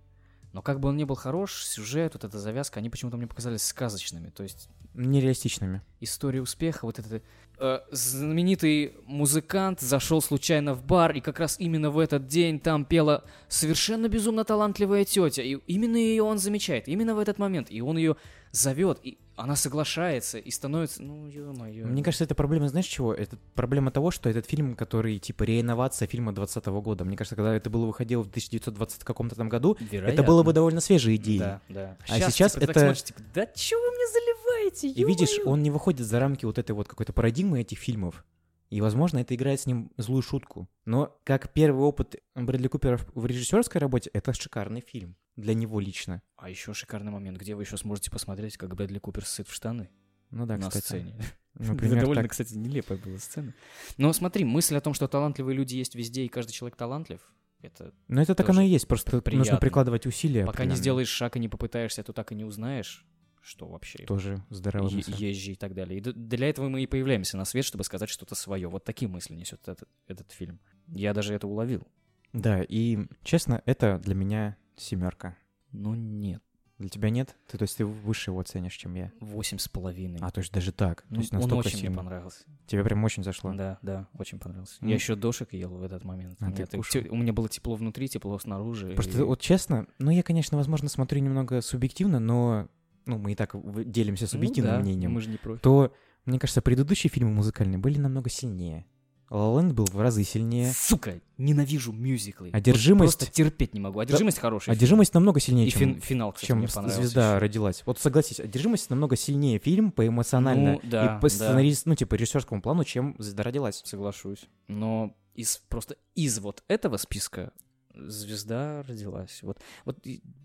но 0.52 0.60
как 0.60 0.80
бы 0.80 0.90
он 0.90 0.98
ни 0.98 1.04
был 1.04 1.14
хорош, 1.14 1.64
сюжет, 1.64 2.12
вот 2.12 2.24
эта 2.24 2.38
завязка, 2.38 2.80
они 2.80 2.90
почему-то 2.90 3.16
мне 3.16 3.26
показались 3.26 3.62
сказочными. 3.62 4.28
То 4.28 4.42
есть 4.42 4.68
Нереалистичными. 4.96 5.82
история 6.00 6.40
успеха, 6.42 6.84
вот 6.86 6.98
это 6.98 7.22
э, 7.58 7.78
знаменитый 7.90 8.94
музыкант 9.06 9.80
зашел 9.80 10.20
случайно 10.20 10.74
в 10.74 10.84
бар, 10.84 11.12
и 11.12 11.20
как 11.20 11.38
раз 11.40 11.56
именно 11.58 11.90
в 11.90 11.98
этот 11.98 12.26
день 12.26 12.60
там 12.60 12.84
пела 12.84 13.24
совершенно 13.48 14.08
безумно 14.08 14.44
талантливая 14.44 15.04
тетя, 15.04 15.42
и 15.42 15.54
именно 15.66 15.96
ее 15.96 16.22
он 16.22 16.38
замечает, 16.38 16.88
именно 16.88 17.14
в 17.14 17.18
этот 17.18 17.38
момент, 17.38 17.68
и 17.70 17.80
он 17.80 17.96
ее 17.96 18.16
зовет, 18.52 18.98
и 19.02 19.18
она 19.36 19.54
соглашается, 19.54 20.38
и 20.38 20.50
становится, 20.50 21.02
ну, 21.02 21.26
ё-моё. 21.26 21.86
Мне 21.86 22.02
кажется, 22.02 22.24
это 22.24 22.34
проблема, 22.34 22.68
знаешь 22.68 22.86
чего? 22.86 23.12
Это 23.12 23.36
проблема 23.54 23.90
того, 23.90 24.10
что 24.10 24.30
этот 24.30 24.46
фильм, 24.46 24.74
который 24.74 25.18
типа 25.18 25.42
реинновация 25.42 26.08
фильма 26.08 26.32
20 26.34 26.64
года. 26.66 27.04
Мне 27.04 27.18
кажется, 27.18 27.36
когда 27.36 27.54
это 27.54 27.68
было 27.68 27.84
выходило 27.84 28.22
в 28.22 28.28
1920 28.28 29.04
каком-то 29.04 29.36
там 29.36 29.50
году, 29.50 29.74
это 29.78 29.84
Вероятно. 29.84 30.22
было 30.22 30.42
бы 30.42 30.54
довольно 30.54 30.80
свежей 30.80 31.16
идеей. 31.16 31.40
Да, 31.40 31.60
да. 31.68 31.96
А 32.08 32.18
сейчас 32.18 32.52
типа, 32.52 32.60
ты 32.60 32.66
так 32.66 32.76
это- 32.76 32.80
смотришь, 32.80 33.02
типа, 33.02 33.20
да 33.34 33.46
чё 33.54 33.76
вы 33.78 33.90
мне 33.90 34.06
заливаете, 34.06 34.45
И 34.82 35.04
видишь, 35.04 35.38
ё-моё?» 35.38 35.50
он 35.52 35.62
не 35.62 35.70
выходит 35.70 36.06
за 36.06 36.18
рамки 36.20 36.44
вот 36.44 36.58
этой 36.58 36.72
вот 36.72 36.88
какой-то 36.88 37.12
парадигмы 37.12 37.60
этих 37.60 37.78
фильмов. 37.78 38.24
И, 38.70 38.80
возможно, 38.80 39.18
это 39.18 39.34
играет 39.34 39.60
с 39.60 39.66
ним 39.66 39.92
злую 39.96 40.22
шутку. 40.22 40.68
Но 40.84 41.16
как 41.24 41.52
первый 41.52 41.82
опыт 41.84 42.16
Брэдли 42.34 42.66
Купера 42.68 42.98
в- 43.14 43.24
режиссерской 43.24 43.80
работе, 43.80 44.10
это 44.12 44.32
шикарный 44.32 44.80
фильм. 44.80 45.16
Для 45.36 45.54
него 45.54 45.78
лично. 45.78 46.20
А 46.36 46.50
еще 46.50 46.74
шикарный 46.74 47.12
момент, 47.12 47.38
где 47.38 47.54
вы 47.54 47.62
еще 47.62 47.76
сможете 47.76 48.10
посмотреть, 48.10 48.56
как 48.56 48.74
Брэдли 48.74 48.98
Купер 48.98 49.24
сыт 49.24 49.46
в 49.48 49.52
штаны 49.52 49.88
Ну 50.30 50.46
да, 50.46 50.56
на 50.56 50.68
кстати. 50.68 50.84
сцене. 50.84 51.14
Например, 51.54 52.00
довольно, 52.00 52.22
так. 52.22 52.32
кстати, 52.32 52.54
нелепая 52.54 52.98
была 52.98 53.18
сцена. 53.18 53.54
Но 53.98 54.12
смотри, 54.12 54.44
мысль 54.44 54.76
о 54.76 54.80
том, 54.80 54.94
что 54.94 55.06
талантливые 55.08 55.56
люди 55.56 55.76
есть 55.76 55.94
везде, 55.94 56.24
и 56.24 56.28
каждый 56.28 56.52
человек 56.52 56.76
талантлив, 56.76 57.20
это 57.62 57.94
Но 58.08 58.20
это 58.20 58.34
так 58.34 58.48
оно 58.50 58.62
и 58.62 58.68
есть. 58.68 58.88
Просто 58.88 59.10
нужно 59.12 59.22
приятно. 59.22 59.56
прикладывать 59.58 60.06
усилия. 60.06 60.44
пока 60.44 60.64
не 60.64 60.74
сделаешь 60.74 61.08
шаг 61.08 61.36
и 61.36 61.38
не 61.38 61.48
попытаешься, 61.48 62.02
то 62.02 62.12
так 62.12 62.32
и 62.32 62.34
не 62.34 62.44
узнаешь, 62.44 63.06
что 63.46 63.66
вообще 63.68 64.04
Тоже 64.04 64.42
здоровая 64.50 64.90
е- 64.90 64.96
мысль. 64.96 65.14
езжи 65.16 65.52
и 65.52 65.54
так 65.54 65.72
далее. 65.74 65.98
И 65.98 66.00
для 66.02 66.48
этого 66.48 66.68
мы 66.68 66.82
и 66.82 66.86
появляемся 66.86 67.36
на 67.36 67.44
свет, 67.44 67.64
чтобы 67.64 67.84
сказать 67.84 68.08
что-то 68.08 68.34
свое. 68.34 68.68
Вот 68.68 68.82
такие 68.84 69.08
мысли 69.08 69.34
несет 69.34 69.60
этот, 69.68 69.88
этот 70.08 70.32
фильм. 70.32 70.58
Я 70.88 71.14
даже 71.14 71.32
это 71.34 71.46
уловил. 71.46 71.86
Да, 72.32 72.62
и, 72.62 72.98
честно, 73.22 73.62
это 73.64 73.98
для 73.98 74.14
меня 74.14 74.56
семерка. 74.76 75.36
Ну 75.72 75.94
нет, 75.94 76.42
Для 76.78 76.88
тебя 76.90 77.08
нет? 77.08 77.34
Ты, 77.46 77.56
то 77.56 77.62
есть 77.62 77.76
ты 77.78 77.86
выше 77.86 78.30
его 78.30 78.42
ценишь, 78.42 78.74
чем 78.74 78.94
я? 78.94 79.10
восемь 79.20 79.58
с 79.58 79.68
половиной. 79.68 80.18
А, 80.20 80.30
то 80.30 80.40
есть 80.40 80.52
даже 80.52 80.72
так? 80.72 81.04
Ну, 81.08 81.16
то 81.16 81.20
есть 81.22 81.32
он 81.32 81.38
настолько 81.40 81.66
очень 81.68 81.78
мне 81.78 81.80
сильно. 81.88 81.96
понравился. 81.96 82.44
Тебе 82.66 82.82
прям 82.84 83.02
очень 83.04 83.22
зашло? 83.22 83.54
Да, 83.54 83.78
да, 83.80 84.08
очень 84.18 84.38
понравился. 84.38 84.76
Ну. 84.80 84.88
Я 84.88 84.94
еще 84.96 85.14
дошек 85.16 85.52
ел 85.54 85.70
в 85.70 85.82
этот 85.82 86.04
момент. 86.04 86.36
А, 86.40 86.48
у, 86.48 86.52
ты 86.52 86.62
меня, 86.62 86.66
кушал. 86.66 87.02
те- 87.02 87.08
у 87.08 87.16
меня 87.16 87.32
было 87.32 87.48
тепло 87.48 87.74
внутри, 87.76 88.08
тепло 88.08 88.38
снаружи. 88.38 88.90
Просто 88.90 89.18
и- 89.18 89.22
вот 89.22 89.40
честно, 89.40 89.86
ну 89.98 90.10
я, 90.10 90.22
конечно, 90.22 90.58
возможно, 90.58 90.88
смотрю 90.90 91.20
немного 91.20 91.62
субъективно, 91.62 92.18
но 92.20 92.68
ну 93.06 93.18
мы 93.18 93.32
и 93.32 93.34
так 93.34 93.54
делимся 93.90 94.24
Ну 94.24 94.28
субъективным 94.28 94.74
да, 94.74 94.80
мнением. 94.80 95.12
Мы 95.12 95.20
же 95.20 95.28
не 95.30 95.36
против. 95.38 95.62
То, 95.62 95.92
мне 96.24 96.38
кажется, 96.38 96.60
предыдущие 96.62 97.10
фильмы 97.10 97.30
музыкальные 97.32 97.78
были 97.78 97.98
намного 97.98 98.28
сильнее. 98.30 98.86
La 99.28 99.52
La 99.60 99.72
был 99.72 99.86
в 99.86 100.00
разы 100.00 100.22
сильнее. 100.22 100.72
Сука, 100.72 101.20
ненавижу 101.36 101.90
мюзиклы. 101.92 102.50
Одержимость- 102.52 103.18
просто 103.18 103.26
терпеть 103.34 103.74
не 103.74 103.80
могу. 103.80 103.98
Одержимость 103.98 104.38
хорошая. 104.38 104.76
Одержимость 104.76 105.14
намного 105.14 105.40
сильнее, 105.40 105.66
И 105.66 105.70
чем, 105.72 105.80
фин- 105.94 106.00
финал, 106.00 106.30
кстати, 106.32 106.46
чем 106.46 106.58
мне 106.58 106.68
понравился 106.68 107.00
звезда 107.02 107.30
ещё. 107.32 107.40
родилась. 107.40 107.82
Вот 107.86 107.98
согласись, 107.98 108.38
одержимость 108.38 108.88
намного 108.88 109.16
сильнее 109.16 109.58
фильм 109.58 109.90
по 109.90 110.06
эмоционально 110.06 110.74
Ну, 110.74 110.80
да, 110.84 111.04
и 111.16 111.20
по 111.20 111.22
да. 111.22 111.28
сценарист, 111.28 111.86
ну 111.86 111.96
типа 111.96 112.14
режиссерскому 112.14 112.62
плану, 112.62 112.84
чем 112.84 113.16
звезда 113.18 113.42
родилась. 113.42 113.82
Соглашусь. 113.84 114.44
Но 114.68 115.16
из 115.34 115.56
просто 115.68 115.96
из 116.14 116.38
вот 116.38 116.62
этого 116.68 116.96
списка 116.96 117.52
звезда 117.96 118.82
родилась. 118.82 119.40
Вот, 119.42 119.58
вот 119.84 119.98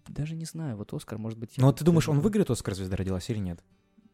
даже 0.07 0.35
не 0.35 0.45
знаю, 0.45 0.77
вот 0.77 0.93
Оскар, 0.93 1.17
может 1.17 1.37
быть... 1.37 1.57
Но 1.57 1.67
вот 1.67 1.77
ты 1.77 1.85
думаешь, 1.85 2.09
он 2.09 2.19
выиграет 2.19 2.49
Оскар 2.49 2.73
звезда 2.75 2.95
родилась 2.95 3.29
или 3.29 3.39
нет? 3.39 3.59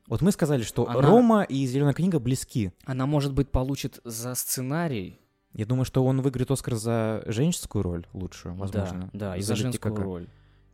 Вот 0.07 0.21
мы 0.21 0.31
сказали, 0.31 0.63
что 0.63 0.88
Она- 0.88 1.01
Рома 1.01 1.43
и 1.43 1.65
Зеленая 1.65 1.93
книга 1.93 2.19
близки. 2.19 2.71
Она, 2.85 3.05
может 3.05 3.33
быть, 3.33 3.49
получит 3.51 3.99
за 4.03 4.35
сценарий. 4.35 5.19
Я 5.53 5.65
думаю, 5.65 5.85
что 5.85 6.05
он 6.05 6.21
выиграет 6.21 6.51
Оскар 6.51 6.75
за 6.75 7.23
женскую 7.25 7.81
роль 7.83 8.05
лучшую, 8.13 8.55
возможно. 8.55 9.09
Да, 9.13 9.31
да, 9.31 9.38
и 9.38 9.41
за 9.41 9.53
Леди 9.53 9.63
женскую 9.63 9.93
Гага. 9.93 10.05
роль. 10.05 10.27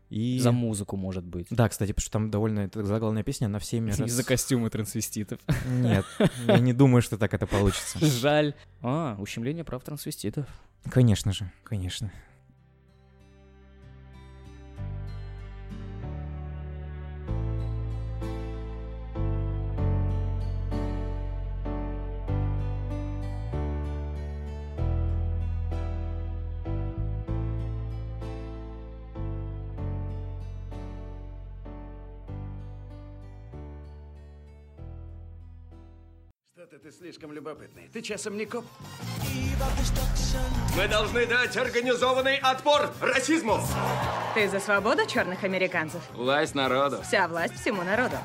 И... 0.10 0.38
За 0.40 0.52
музыку, 0.52 0.96
может 0.96 1.26
быть. 1.26 1.48
Да, 1.50 1.68
кстати, 1.70 1.92
потому 1.92 2.04
что 2.04 2.12
там 2.12 2.30
довольно 2.30 2.70
заглавная 2.72 3.24
песня, 3.24 3.48
она 3.48 3.58
всеми... 3.58 3.90
И 3.98 4.02
раз- 4.02 4.12
за 4.12 4.24
костюмы 4.24 4.70
трансвеститов. 4.70 5.40
Нет, 5.68 6.06
я 6.46 6.60
не 6.60 6.74
думаю, 6.74 7.02
что 7.02 7.18
так 7.18 7.34
это 7.34 7.48
получится. 7.48 7.98
Жаль. 8.06 8.54
А, 8.82 9.16
ущемление 9.20 9.64
прав 9.64 9.84
трансвеститов. 9.84 10.46
Конечно 10.92 11.32
же, 11.32 11.52
конечно. 11.64 12.12
Что-то 36.66 36.80
ты 36.82 36.94
слишком 36.94 37.34
любопытный. 37.34 37.90
Ты 37.92 38.02
часом 38.02 38.38
не 38.38 38.46
коп? 38.46 38.64
Мы 40.78 40.88
должны 40.88 41.26
дать 41.26 41.58
организованный 41.58 42.38
отпор 42.38 42.90
расизму. 43.02 43.60
Ты 44.34 44.48
за 44.48 44.62
свободу 44.62 45.06
черных 45.06 45.44
американцев? 45.44 46.02
Власть 46.14 46.56
народу. 46.56 47.02
Вся 47.06 47.28
власть 47.28 47.60
всему 47.60 47.84
народу. 47.84 48.16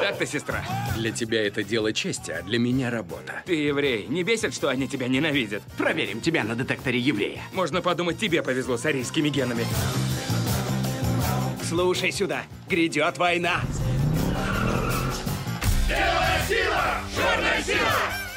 Так 0.00 0.18
ты, 0.18 0.26
сестра. 0.26 0.64
Для 0.96 1.12
тебя 1.12 1.46
это 1.46 1.62
дело 1.62 1.92
чести, 1.92 2.32
а 2.32 2.42
для 2.42 2.58
меня 2.58 2.90
работа. 2.90 3.44
Ты 3.46 3.54
еврей. 3.54 4.08
Не 4.08 4.24
бесит, 4.24 4.52
что 4.52 4.68
они 4.68 4.88
тебя 4.88 5.06
ненавидят? 5.06 5.62
Проверим 5.78 6.20
тебя 6.20 6.42
на 6.42 6.56
детекторе 6.56 6.98
еврея. 6.98 7.42
Можно 7.52 7.82
подумать, 7.82 8.18
тебе 8.18 8.42
повезло 8.42 8.76
с 8.76 8.84
арийскими 8.84 9.28
генами. 9.28 9.64
Слушай 11.68 12.10
сюда. 12.10 12.42
Грядет 12.68 13.16
война. 13.16 13.60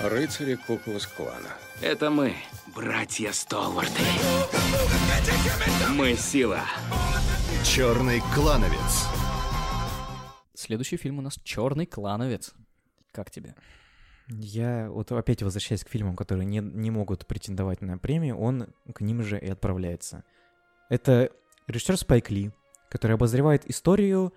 Рыцари 0.02 0.56
Куклус 0.56 1.08
Клана. 1.08 1.50
Это 1.82 2.10
мы, 2.10 2.36
братья 2.76 3.32
Столварты. 3.32 4.02
Мы 5.96 6.16
сила. 6.16 6.62
Черный 7.64 8.22
клановец. 8.34 9.08
Следующий 10.54 10.98
фильм 10.98 11.20
у 11.20 11.22
нас 11.22 11.40
«Черный 11.44 11.86
клановец». 11.86 12.54
Как 13.12 13.32
тебе? 13.32 13.56
Я 14.28 14.90
вот 14.90 15.12
опять 15.12 15.44
возвращаясь 15.44 15.84
к 15.84 15.90
фильмам, 15.90 16.16
которые 16.16 16.46
не, 16.46 16.60
не 16.60 16.92
могут 16.92 17.28
претендовать 17.28 17.82
на 17.82 17.98
премию, 17.98 18.38
он 18.38 18.68
к 18.94 19.02
ним 19.02 19.24
же 19.24 19.40
и 19.40 19.50
отправляется. 19.50 20.24
Это 20.90 21.30
режиссер 21.68 21.98
Спайк 21.98 22.30
Ли, 22.30 22.52
который 22.90 23.14
обозревает 23.16 23.70
историю, 23.70 24.34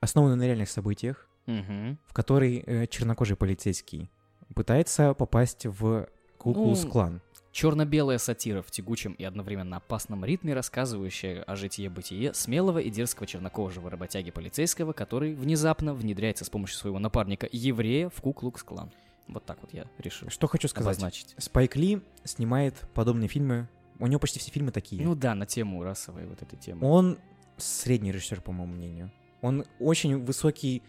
основанную 0.00 0.38
на 0.38 0.46
реальных 0.46 0.68
событиях, 0.68 1.28
Мгм. 1.46 1.98
в 2.06 2.12
которой 2.12 2.62
э, 2.66 2.86
чернокожий 2.86 3.36
полицейский 3.36 4.10
пытается 4.54 5.14
попасть 5.14 5.66
в 5.66 6.08
Куклус 6.38 6.84
Ну, 6.84 6.90
Клан. 6.90 7.20
Черно-белая 7.52 8.16
сатира 8.18 8.62
в 8.62 8.70
тягучем 8.70 9.12
и 9.12 9.24
одновременно 9.24 9.76
опасном 9.76 10.24
ритме, 10.24 10.54
рассказывающая 10.54 11.42
о 11.42 11.54
житие-бытие 11.54 12.32
смелого 12.32 12.78
и 12.78 12.90
дерзкого 12.90 13.26
чернокожего 13.26 13.90
работяги 13.90 14.30
полицейского, 14.30 14.92
который 14.92 15.34
внезапно 15.34 15.92
внедряется 15.92 16.44
с 16.44 16.50
помощью 16.50 16.78
своего 16.78 16.98
напарника 16.98 17.46
еврея 17.52 18.08
в 18.08 18.22
Куклукс-клан. 18.22 18.90
Вот 19.28 19.44
так 19.44 19.58
вот 19.60 19.72
я 19.74 19.86
решил. 19.98 20.30
Что 20.30 20.46
хочу 20.46 20.66
сказать. 20.68 20.94
обозначить. 20.96 21.34
Спайк 21.38 21.76
Ли 21.76 22.00
снимает 22.24 22.74
подобные 22.94 23.28
фильмы. 23.28 23.68
У 23.98 24.06
него 24.06 24.18
почти 24.18 24.38
все 24.38 24.50
фильмы 24.50 24.72
такие. 24.72 25.02
Ну 25.04 25.14
да, 25.14 25.34
на 25.34 25.46
тему 25.46 25.82
расовой 25.84 26.26
вот 26.26 26.42
этой 26.42 26.58
темы. 26.58 26.86
Он 26.86 27.18
средний 27.58 28.12
режиссер, 28.12 28.40
по 28.40 28.50
моему 28.52 28.74
мнению. 28.74 29.12
Он 29.42 29.64
очень 29.78 30.24
высокий 30.24 30.82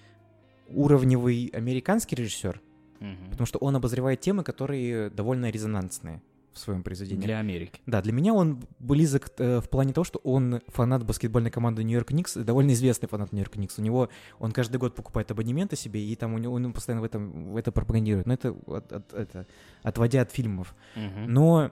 уровневый 0.76 1.47
американский 1.53 2.15
режиссер, 2.15 2.61
Мгм. 2.99 3.30
потому 3.32 3.45
что 3.47 3.59
он 3.59 3.76
обозревает 3.76 4.21
темы, 4.21 4.43
которые 4.43 5.09
довольно 5.09 5.49
резонансные 5.49 6.21
в 6.53 6.59
своем 6.59 6.84
произведении. 6.84 7.24
Для 7.26 7.39
Америки. 7.39 7.82
Да, 7.88 8.01
для 8.03 8.13
меня 8.13 8.32
он 8.34 8.63
близок 8.78 9.32
э, 9.39 9.59
в 9.59 9.69
плане 9.69 9.91
того, 9.91 10.03
что 10.05 10.19
он 10.24 10.61
фанат 10.67 11.03
баскетбольной 11.03 11.49
команды 11.49 11.84
Нью-Йорк 11.84 12.11
Никс, 12.11 12.36
довольно 12.36 12.74
известный 12.74 13.07
фанат 13.09 13.32
Нью-Йорк 13.34 13.55
Никс. 13.55 13.80
У 13.80 13.82
него 13.82 14.09
он 14.38 14.51
каждый 14.51 14.78
год 14.78 14.93
покупает 14.93 15.32
абонементы 15.32 15.76
себе, 15.76 16.05
и 16.05 16.15
там 16.15 16.36
у 16.36 16.38
него 16.38 16.53
он 16.53 16.71
постоянно 16.71 17.01
в 17.01 17.05
этом 17.05 17.53
в 17.53 17.57
это 17.57 17.71
пропагандирует. 17.71 18.28
Но 18.28 18.34
это, 18.36 18.51
от- 18.67 18.93
от- 18.93 19.13
это 19.13 19.47
отводя 19.82 20.21
от 20.21 20.32
фильмов. 20.32 20.76
Мгм. 20.95 21.26
Но 21.34 21.71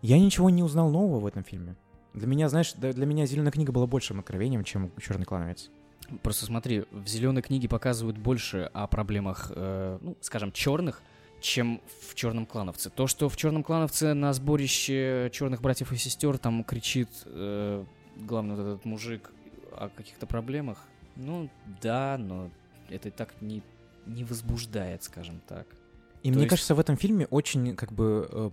я 0.00 0.18
ничего 0.20 0.48
не 0.48 0.62
узнал 0.62 0.90
нового 0.90 1.18
в 1.18 1.26
этом 1.26 1.42
фильме. 1.42 1.74
Для 2.14 2.28
меня, 2.28 2.48
знаешь, 2.48 2.72
для 2.74 3.06
меня 3.06 3.26
зеленая 3.26 3.50
книга 3.52 3.72
была 3.72 3.86
большим 3.88 4.20
откровением, 4.20 4.62
чем 4.62 4.92
черный 5.00 5.24
клановец. 5.26 5.70
Просто 6.22 6.46
смотри, 6.46 6.84
в 6.90 7.06
зеленой 7.06 7.42
книге 7.42 7.68
показывают 7.68 8.18
больше 8.18 8.70
о 8.72 8.86
проблемах, 8.86 9.52
э, 9.54 9.98
ну, 10.00 10.16
скажем, 10.20 10.52
черных, 10.52 11.02
чем 11.40 11.80
в 12.08 12.14
черном 12.14 12.46
клановце. 12.46 12.90
То, 12.90 13.06
что 13.06 13.28
в 13.28 13.36
черном 13.36 13.62
клановце 13.62 14.14
на 14.14 14.32
сборище 14.32 15.30
черных 15.32 15.62
братьев 15.62 15.92
и 15.92 15.96
сестер 15.96 16.36
там 16.38 16.64
кричит 16.64 17.08
э, 17.24 17.84
главный 18.16 18.56
вот 18.56 18.62
этот 18.62 18.84
мужик 18.84 19.30
о 19.72 19.88
каких-то 19.88 20.26
проблемах, 20.26 20.78
ну 21.16 21.48
да, 21.80 22.16
но 22.18 22.50
это 22.88 23.10
так 23.10 23.34
не, 23.40 23.62
не 24.06 24.24
возбуждает, 24.24 25.02
скажем 25.02 25.40
так. 25.48 25.66
И 26.22 26.28
То 26.28 26.34
мне 26.34 26.42
есть- 26.42 26.50
кажется, 26.50 26.74
в 26.74 26.80
этом 26.80 26.96
фильме 26.96 27.26
очень 27.26 27.74
как 27.76 27.92
бы 27.92 28.28
э, 28.30 28.50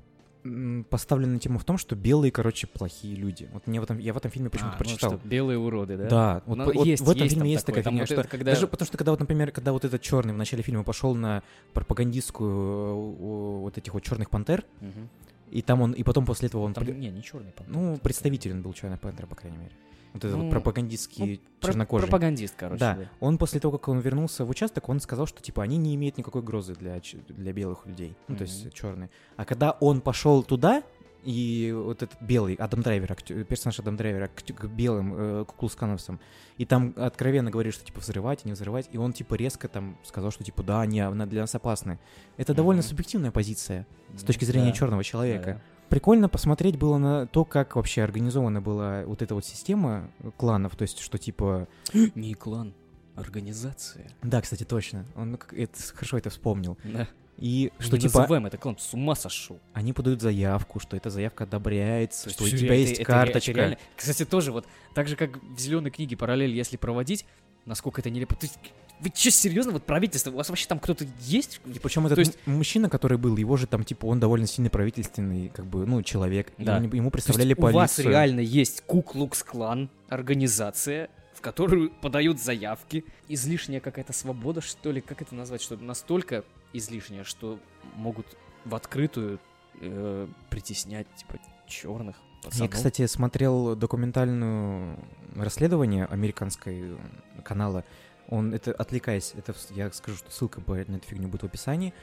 поставлена 0.90 1.40
тема 1.40 1.60
в 1.60 1.66
том, 1.66 1.78
что 1.78 1.96
белые, 1.96 2.32
короче, 2.32 2.68
плохие 2.68 3.16
люди. 3.16 3.50
Вот 3.54 3.68
мне 3.68 3.80
в 3.80 3.84
этом, 3.84 3.98
я 4.00 4.14
в 4.14 4.18
этом 4.18 4.32
фильме 4.32 4.50
почему-то 4.50 4.76
А, 4.76 4.80
ну 4.80 4.86
прочитал. 4.86 5.18
что, 5.18 5.28
белые 5.28 5.58
уроды, 5.58 5.98
да? 5.98 6.08
Да, 6.08 6.44
вот, 6.46 6.58
Ну, 6.58 6.66
по- 6.66 6.72
вот 6.74 6.86
есть- 6.86 7.04
в 7.04 7.10
этом 7.10 7.24
есть 7.24 7.36
фильме 7.36 7.52
есть 7.52 7.66
такое. 7.66 7.82
такая 7.84 7.92
фигня, 7.92 8.02
вот 8.04 8.08
что 8.12 8.22
это 8.22 8.30
когда- 8.30 8.52
даже 8.54 8.68
потому 8.68 8.88
что 8.88 8.98
когда 8.98 9.12
вот, 9.12 9.20
например, 9.20 9.52
когда 9.52 9.72
вот 9.74 9.84
этот 9.86 10.02
черный 10.02 10.34
в 10.34 10.38
начале 10.38 10.64
фильма 10.64 10.84
пошел 10.84 11.16
на 11.16 11.44
пропагандистскую 11.74 12.50
э, 12.52 13.60
вот 13.62 13.78
этих 13.78 13.94
вот 13.94 14.04
черных 14.04 14.30
пантер, 14.30 14.64
Мгм. 14.82 15.10
и 15.52 15.62
там 15.62 15.82
он, 15.82 15.92
и 15.94 16.04
потом 16.04 16.26
после 16.26 16.48
этого 16.48 16.64
он, 16.64 16.74
Там, 16.74 16.86
при- 16.86 16.94
не, 16.94 17.10
не 17.10 17.24
черный 17.24 17.52
пантер. 17.52 17.74
ну 17.76 17.98
представитель 17.98 18.52
он 18.54 18.62
был 18.62 18.74
черный 18.74 18.98
пантер, 18.98 19.26
по 19.28 19.36
крайней 19.36 19.58
мере. 19.58 19.72
Вот 20.18 20.26
этот 20.26 20.38
Ну, 20.38 20.44
вот 20.46 20.52
пропагандистский 20.52 21.42
Про- 21.62 21.72
чернокожий. 21.72 22.08
Пропагандист, 22.08 22.56
короче. 22.58 22.80
Да, 22.80 22.98
он 23.20 23.38
после 23.38 23.60
того, 23.60 23.78
как 23.78 23.88
он 23.90 24.00
вернулся 24.00 24.46
в 24.46 24.50
участок, 24.50 24.90
он 24.90 25.00
сказал, 25.00 25.26
что 25.28 25.42
типа 25.42 25.64
они 25.64 25.78
не 25.78 25.96
имеют 25.96 26.18
никакой 26.18 26.42
угрозы 26.42 26.76
для, 26.76 27.00
для 27.30 27.54
белых 27.54 27.86
людей, 27.86 28.16
ну 28.28 28.36
то 28.36 28.44
есть 28.44 28.74
черные. 28.74 29.10
А 29.36 29.46
когда 29.46 29.72
он 29.72 30.02
пошел 30.02 30.44
туда, 30.44 30.84
и 31.24 31.74
вот 31.76 32.04
этот 32.04 32.22
белый 32.22 32.56
Адам 32.56 32.82
Драйвер, 32.84 33.14
персонаж 33.50 33.80
Адам 33.80 33.98
Драйвера 33.98 34.28
к, 34.28 34.44
к 34.46 34.66
белым 34.68 35.14
э, 35.18 35.46
куклускановцам, 35.46 36.20
и 36.58 36.66
там 36.66 36.94
откровенно 36.96 37.52
говорит, 37.52 37.74
что 37.74 37.84
типа 37.84 38.00
взрывать, 38.00 38.46
не 38.46 38.54
взрывать, 38.54 38.88
и 38.94 38.98
он 38.98 39.12
типа 39.12 39.34
резко 39.34 39.68
там 39.68 39.98
сказал, 40.04 40.32
что 40.32 40.44
типа 40.46 40.64
да, 40.64 40.82
они 40.82 41.02
она 41.02 41.26
для 41.26 41.42
нас 41.42 41.54
опасны. 41.54 42.00
Это 42.38 42.54
довольно 42.54 42.82
Мгм. 42.82 42.90
субъективная 42.90 43.32
позиция 43.32 43.86
с 44.16 44.24
точки 44.24 44.46
зрения 44.46 44.70
Да. 44.70 44.78
черного 44.78 45.04
человека. 45.04 45.46
Да-да. 45.46 45.62
Прикольно 45.90 46.28
посмотреть 46.30 46.78
было 46.78 46.98
на 46.98 47.28
то, 47.28 47.46
как 47.46 47.76
вообще 47.76 48.04
организована 48.04 48.62
была 48.62 49.04
вот 49.06 49.22
эта 49.22 49.36
вот 49.36 49.46
система 49.46 50.12
кланов, 50.38 50.76
то 50.76 50.82
есть 50.84 51.00
что 51.00 51.18
типа 51.18 51.68
Не 52.16 52.34
клан, 52.34 52.74
организация. 53.16 54.10
да, 54.22 54.42
кстати, 54.42 54.64
точно. 54.64 55.06
Он 55.16 55.40
это, 55.52 55.74
хорошо 55.94 56.18
это 56.18 56.30
вспомнил. 56.30 56.78
Да. 56.84 57.08
И 57.38 57.72
что 57.78 57.98
не 57.98 58.02
типа 58.04 58.22
называем 58.22 58.48
это 58.48 58.58
клан, 58.58 58.78
с 58.80 58.94
ума 58.96 59.14
сошел. 59.16 59.60
они 59.74 59.94
подают 59.94 60.22
заявку, 60.22 60.80
что 60.80 60.98
эта 60.98 61.10
заявка 61.12 61.44
одобряется, 61.44 62.30
что 62.32 62.44
у 62.44 62.48
тебя 62.48 62.66
это- 62.68 62.74
есть 62.76 62.94
это 62.94 63.04
карточка. 63.06 63.52
это 63.52 63.60
реально- 63.60 63.78
Кстати, 63.96 64.26
тоже 64.26 64.52
вот, 64.52 64.66
так 64.96 65.08
же, 65.08 65.16
как 65.16 65.38
в 65.44 65.60
зеленой 65.60 65.92
книге 65.92 66.18
параллель, 66.18 66.52
если 66.56 66.78
проводить, 66.78 67.26
насколько 67.66 68.02
это 68.02 68.10
нелепо. 68.10 68.34
То 68.36 68.46
есть, 68.48 68.58
вы 69.00 69.12
что, 69.14 69.32
серьезно, 69.32 69.72
вот 69.74 69.84
правительство, 69.86 70.32
у 70.32 70.36
вас 70.36 70.50
вообще 70.50 70.68
там 70.68 70.80
кто-то 70.80 71.06
есть? 71.22 71.62
И 71.66 71.80
причем 71.80 72.06
этот 72.08 72.16
То 72.16 72.22
есть- 72.22 72.38
мужчина, 72.46 72.90
который 72.90 73.18
был, 73.18 73.36
его 73.38 73.56
же 73.58 73.68
там 73.68 73.84
типа 73.84 74.06
он 74.06 74.20
довольно 74.20 74.48
сильно 74.48 74.70
правительственный, 74.70 75.50
как 75.50 75.66
бы, 75.66 75.86
ну, 75.86 76.02
человек. 76.04 76.52
И 76.58 76.64
Да. 76.64 76.78
они- 76.78 76.88
ему 76.88 77.12
То 77.12 77.18
есть 77.18 77.26
представляли 77.28 77.54
у 77.58 77.62
вас 77.62 77.74
полицию. 77.96 78.10
реально 78.10 78.40
есть 78.40 78.82
Куклукс-клан, 78.88 79.90
организация, 80.10 81.10
в 81.34 81.42
которую 81.42 81.92
подают 81.92 82.40
заявки. 82.42 83.06
Излишняя 83.28 83.80
какая-то 83.80 84.14
свобода, 84.14 84.62
что 84.62 84.92
ли, 84.92 85.02
как 85.02 85.22
это 85.22 85.36
назвать, 85.36 85.62
что 85.62 85.78
настолько 85.78 86.44
излишняя, 86.74 87.24
что 87.24 87.60
могут 87.96 88.26
в 88.66 88.74
открытую 88.76 89.40
э, 89.80 90.28
притеснять, 90.50 91.06
типа, 91.16 91.38
черных 91.68 92.16
Я, 92.18 92.50
пацанов. 92.50 92.72
кстати, 92.72 93.06
смотрел 93.06 93.76
документальную 93.76 94.98
расследование 95.36 96.06
американской 96.06 96.82
м, 96.94 97.00
канала. 97.44 97.84
Он, 98.28 98.54
это 98.54 98.72
отвлекаясь, 98.74 99.34
это 99.38 99.54
я 99.72 99.92
скажу, 99.92 100.18
что 100.18 100.30
ссылка 100.32 100.60
по- 100.62 100.74
на 100.76 100.98
эту 100.98 101.08
фигню 101.08 101.28
будет 101.28 101.44
в 101.44 101.46
описании. 101.46 101.94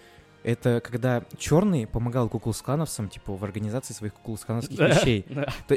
Это 0.42 0.80
когда 0.84 1.24
черный 1.38 1.86
помогал 1.86 2.28
куклускановцам, 2.28 3.08
типа, 3.08 3.34
в 3.34 3.44
организации 3.44 3.94
своих 3.94 4.12
куклускановских 4.14 4.76
Да, 4.76 4.88
вещей. 4.88 5.24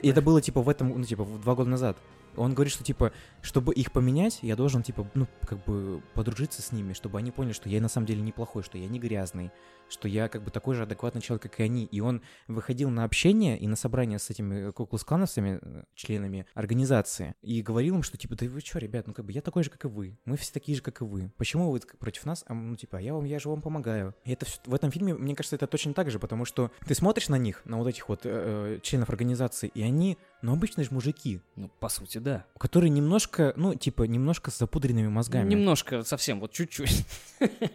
И 0.02 0.10
это 0.10 0.22
было, 0.22 0.42
типа, 0.42 0.62
в 0.62 0.68
этом, 0.70 0.90
ну, 0.90 1.04
типа, 1.06 1.26
два 1.26 1.56
года 1.56 1.70
назад. 1.70 1.98
Он 2.38 2.54
говорит, 2.54 2.72
что, 2.74 2.84
типа, 2.84 3.12
чтобы 3.42 3.74
их 3.74 3.92
поменять, 3.92 4.40
я 4.42 4.56
должен, 4.56 4.84
типа, 4.84 5.10
ну, 5.14 5.28
как 5.48 5.64
бы 5.66 6.02
подружиться 6.14 6.62
с 6.62 6.72
ними, 6.72 6.94
чтобы 6.94 7.18
они 7.18 7.32
поняли, 7.32 7.54
что 7.54 7.68
я 7.70 7.82
на 7.82 7.90
самом 7.90 8.08
деле 8.08 8.22
неплохой, 8.22 8.64
что 8.64 8.78
я 8.78 8.88
не 8.88 9.00
грязный, 9.00 9.52
что 9.90 10.08
я, 10.08 10.28
как 10.28 10.44
бы, 10.44 10.52
такой 10.52 10.76
же 10.76 10.84
адекватный 10.84 11.22
человек, 11.22 11.44
как 11.44 11.60
и 11.60 11.64
они. 11.64 11.86
И 11.86 12.00
он 12.02 12.22
выходил 12.48 12.90
на 12.90 13.04
общение 13.06 13.58
и 13.58 13.68
на 13.68 13.76
собрание 13.76 14.20
с 14.20 14.30
этими 14.30 14.72
куклускановцами, 14.72 15.60
э, 15.62 15.84
членами 15.96 16.46
организации, 16.54 17.36
и 17.42 17.62
говорил 17.62 17.96
им, 17.96 18.04
что, 18.04 18.18
типа, 18.18 18.36
да 18.36 18.46
вы 18.48 18.60
что, 18.62 18.80
ребят, 18.80 19.08
ну, 19.08 19.14
как 19.14 19.26
бы, 19.26 19.32
я 19.32 19.42
такой 19.42 19.64
же, 19.64 19.70
как 19.70 19.86
и 19.86 19.88
вы. 19.88 20.18
Мы 20.26 20.36
все 20.38 20.52
такие 20.54 20.76
же, 20.76 20.82
как 20.82 21.02
и 21.02 21.06
вы. 21.06 21.32
Почему 21.38 21.72
вы 21.72 21.80
против 22.00 22.26
нас? 22.26 22.44
А, 22.48 22.54
ну, 22.54 22.76
типа, 22.76 22.98
я 22.98 23.14
вам, 23.14 23.26
я 23.26 23.40
же 23.40 23.50
вам 23.50 23.62
помогаю. 23.62 24.14
И 24.26 24.32
это 24.32 24.46
всё- 24.46 24.60
в 24.66 24.74
этом 24.74 24.92
фильме, 24.92 25.14
мне 25.14 25.36
кажется, 25.36 25.56
это 25.56 25.68
точно 25.68 25.94
так 25.94 26.12
же, 26.12 26.20
потому 26.20 26.46
что 26.46 26.72
ты 26.86 26.94
смотришь 26.94 27.30
на 27.30 27.38
них, 27.38 27.62
на 27.66 27.78
вот 27.78 27.88
этих 27.88 28.10
вот 28.10 28.22
э, 28.26 28.76
э, 28.78 28.80
членов 28.82 29.10
организации, 29.10 29.72
и 29.74 29.82
они, 29.82 30.18
ну, 30.42 30.54
обычные 30.54 30.86
же 30.86 30.92
мужики, 30.94 31.42
Ну, 31.56 31.70
по 31.80 31.90
сути, 31.90 32.20
да. 32.20 32.46
которые 32.60 32.90
немножко, 32.90 33.54
ну, 33.58 33.74
типа, 33.76 34.04
немножко 34.04 34.52
с 34.52 34.58
запудренными 34.60 35.08
мозгами. 35.08 35.50
Немножко, 35.50 36.04
совсем, 36.04 36.40
вот 36.40 36.52
чуть-чуть. 36.52 37.06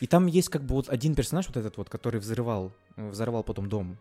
И 0.00 0.06
там 0.06 0.26
есть 0.26 0.50
как 0.50 0.62
бы 0.62 0.74
вот 0.74 0.90
один 0.90 1.14
персонаж, 1.14 1.46
вот 1.46 1.56
этот 1.56 1.78
вот, 1.78 1.88
который 1.88 2.20
взрывал, 2.20 2.70
э, 2.96 3.08
взорвал 3.08 3.42
потом 3.42 3.66
дом, 3.70 3.96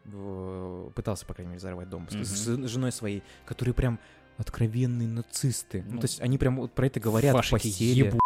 пытался, 0.93 1.25
по 1.25 1.33
крайней 1.33 1.51
мере, 1.51 1.59
взорвать 1.59 1.89
дом 1.89 2.09
с- 2.09 2.27
с, 2.27 2.67
женой 2.67 2.91
своей, 2.91 3.23
которые 3.45 3.73
прям 3.73 3.97
откровенные 4.37 5.07
нацисты. 5.07 5.83
Ну, 5.87 5.93
Ну, 5.93 5.99
то 6.01 6.05
есть 6.05 6.19
они 6.19 6.37
прям 6.37 6.57
вот 6.57 6.73
про 6.73 6.87
это 6.87 6.99
говорят 6.99 7.33
постели. 7.49 8.09
ебу- 8.09 8.19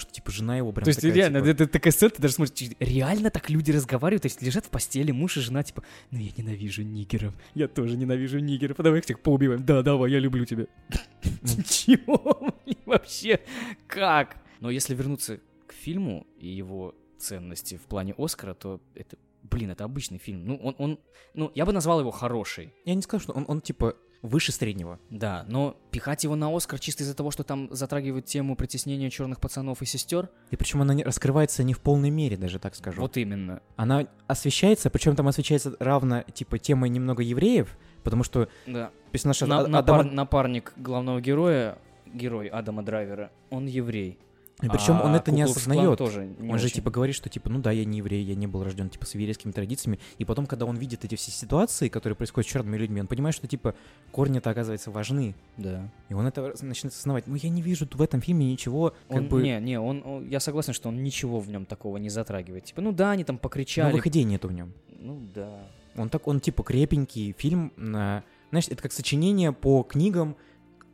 Что, 0.00 0.12
типа, 0.12 0.30
жена 0.32 0.56
его 0.56 0.72
прям 0.72 0.84
То 0.84 0.88
есть 0.88 1.00
такая, 1.00 1.14
реально, 1.14 1.40
типа, 1.40 1.50
это 1.50 1.66
такая 1.66 1.92
сцена, 1.92 2.10
ты 2.10 2.22
даже 2.22 2.34
смотришь, 2.34 2.70
реально 2.80 3.30
так 3.30 3.50
люди 3.50 3.70
разговаривают, 3.70 4.22
то 4.22 4.26
есть 4.26 4.42
лежат 4.42 4.66
в 4.66 4.70
постели, 4.70 5.12
муж 5.12 5.36
и 5.36 5.40
жена, 5.40 5.62
типа, 5.62 5.84
ну 6.10 6.18
я 6.18 6.30
ненавижу 6.36 6.82
нигеров, 6.82 7.34
я 7.54 7.68
тоже 7.68 7.96
ненавижу 7.96 8.38
нигеров, 8.38 8.80
а 8.80 8.82
давай 8.82 8.98
их 8.98 9.04
всех 9.04 9.20
поубиваем, 9.20 9.64
да, 9.64 9.82
давай, 9.82 10.10
я 10.10 10.18
люблю 10.18 10.44
тебя. 10.44 10.66
Чего? 11.68 12.52
Блин, 12.64 12.78
Вообще, 12.86 13.40
как? 13.86 14.36
Но 14.60 14.70
если 14.70 14.94
вернуться 14.94 15.40
к 15.66 15.72
фильму 15.72 16.26
и 16.38 16.48
его 16.48 16.94
ценности 17.18 17.76
в 17.76 17.82
плане 17.82 18.14
Оскара, 18.18 18.54
то 18.54 18.80
это, 18.94 19.16
блин, 19.42 19.70
это 19.70 19.84
обычный 19.84 20.18
фильм. 20.18 20.44
Ну, 20.44 20.56
он, 20.56 20.74
он, 20.78 20.98
ну, 21.34 21.52
я 21.54 21.66
бы 21.66 21.72
назвал 21.72 22.00
его 22.00 22.10
хороший. 22.10 22.74
Я 22.84 22.94
не 22.94 23.02
скажу, 23.02 23.24
что 23.24 23.32
он, 23.32 23.44
он 23.46 23.60
типа 23.60 23.96
выше 24.22 24.52
среднего. 24.52 24.98
Да, 25.08 25.44
но 25.48 25.76
пихать 25.90 26.24
его 26.24 26.36
на 26.36 26.54
Оскар 26.54 26.78
чисто 26.78 27.02
из-за 27.04 27.14
того, 27.14 27.30
что 27.30 27.42
там 27.42 27.68
затрагивают 27.70 28.26
тему 28.26 28.54
притеснения 28.56 29.08
черных 29.10 29.40
пацанов 29.40 29.80
и 29.82 29.86
сестер, 29.86 30.28
И 30.50 30.56
причем 30.56 30.82
она 30.82 30.92
не- 30.94 31.04
раскрывается 31.04 31.62
не 31.64 31.72
в 31.74 31.80
полной 31.80 32.10
мере, 32.10 32.36
даже 32.36 32.58
так 32.58 32.74
скажу. 32.74 33.00
вот 33.00 33.16
именно. 33.16 33.60
Она 33.76 34.06
освещается, 34.26 34.90
причем 34.90 35.16
там 35.16 35.26
освещается 35.28 35.74
равно, 35.80 36.22
типа, 36.34 36.58
темой 36.58 36.90
немного 36.90 37.22
евреев, 37.22 37.76
потому 38.04 38.22
что 38.22 38.48
Да. 38.66 38.90
персонаж 39.12 39.40
На- 39.40 39.60
А- 39.60 39.66
напар- 39.66 39.78
Адама... 39.78 40.02
Напарник 40.04 40.72
главного 40.76 41.20
героя, 41.20 41.78
герой 42.12 42.48
Адама 42.48 42.82
Драйвера, 42.82 43.30
он 43.50 43.66
еврей. 43.66 44.18
И 44.62 44.68
причем 44.68 45.00
он 45.00 45.14
А 45.14 45.16
это 45.16 45.30
не 45.32 45.42
осознает. 45.42 45.98
тоже 45.98 46.26
не 46.38 46.50
он 46.52 46.58
же 46.58 46.66
очень. 46.66 46.76
типа 46.76 46.90
говорит, 46.90 47.14
что 47.16 47.28
типа, 47.28 47.48
ну 47.48 47.58
да, 47.60 47.70
я 47.70 47.84
не 47.84 47.98
еврей, 47.98 48.22
я 48.24 48.34
не 48.34 48.46
был 48.46 48.62
рожден 48.64 48.90
типа 48.90 49.06
с 49.06 49.14
еврейскими 49.14 49.52
традициями. 49.52 49.98
И 50.18 50.24
потом, 50.24 50.46
когда 50.46 50.66
он 50.66 50.76
видит 50.76 51.04
эти 51.04 51.14
все 51.14 51.30
ситуации, 51.30 51.88
которые 51.88 52.16
происходят 52.16 52.48
с 52.48 52.52
черными 52.52 52.76
людьми, 52.76 53.00
он 53.00 53.06
понимает, 53.06 53.34
что 53.34 53.46
типа 53.46 53.74
корни-то 54.12 54.50
оказывается 54.50 54.90
важны. 54.90 55.34
Да. 55.56 55.88
И 56.08 56.14
он 56.14 56.26
это 56.26 56.42
начинает 56.62 56.92
осознавать. 56.94 57.26
Ну 57.26 57.34
я 57.36 57.48
не 57.48 57.62
вижу 57.62 57.86
в 57.90 58.02
этом 58.02 58.20
фильме 58.20 58.46
ничего, 58.50 58.94
как 59.08 59.18
Он, 59.18 59.28
бы. 59.28 59.42
Не, 59.42 59.60
не, 59.60 59.80
он, 59.80 60.02
он- 60.04 60.28
я 60.28 60.40
согласен, 60.40 60.72
что 60.72 60.88
он 60.88 61.02
ничего 61.02 61.40
в 61.40 61.48
нем 61.48 61.64
такого 61.66 61.96
не 61.96 62.10
затрагивает. 62.10 62.64
Типа, 62.64 62.80
ну 62.82 62.92
да, 62.92 63.12
они 63.12 63.24
там 63.24 63.38
покричали. 63.38 63.90
Новых 63.90 64.06
идей 64.06 64.24
нету 64.24 64.48
в 64.48 64.52
нем. 64.52 64.72
Ну 64.98 65.20
да. 65.34 65.60
Он 65.96 66.08
так, 66.08 66.28
он 66.28 66.40
типа 66.40 66.62
крепенький 66.62 67.34
фильм 67.36 67.72
на, 67.76 68.22
знаешь, 68.50 68.68
это 68.68 68.82
как 68.82 68.92
сочинение 68.92 69.52
по 69.52 69.82
книгам, 69.82 70.36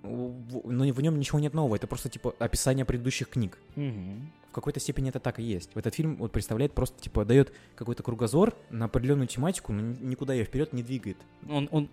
но 0.06 0.84
в 0.92 1.00
нем 1.00 1.18
ничего 1.18 1.38
нет 1.38 1.54
нового. 1.54 1.76
Это 1.76 1.86
просто 1.86 2.08
типа 2.08 2.34
описание 2.38 2.84
предыдущих 2.84 3.28
книг. 3.28 3.58
Мгм. 3.74 4.30
В 4.50 4.52
какой-то 4.56 4.80
степени 4.80 5.10
это 5.10 5.20
так 5.20 5.38
и 5.38 5.42
есть. 5.42 5.70
Этот 5.74 5.94
фильм 5.94 6.16
вот 6.16 6.32
представляет 6.32 6.72
просто 6.72 7.00
типа 7.02 7.24
дает 7.24 7.52
какой-то 7.74 8.02
кругозор 8.02 8.54
на 8.70 8.86
определенную 8.86 9.26
тематику, 9.28 9.72
но 9.72 9.82
ни- 9.82 10.02
никуда 10.02 10.32
ее 10.32 10.44
вперед 10.44 10.72
не 10.72 10.82
двигает. 10.82 11.18
Он, 11.48 11.68
он, 11.70 11.88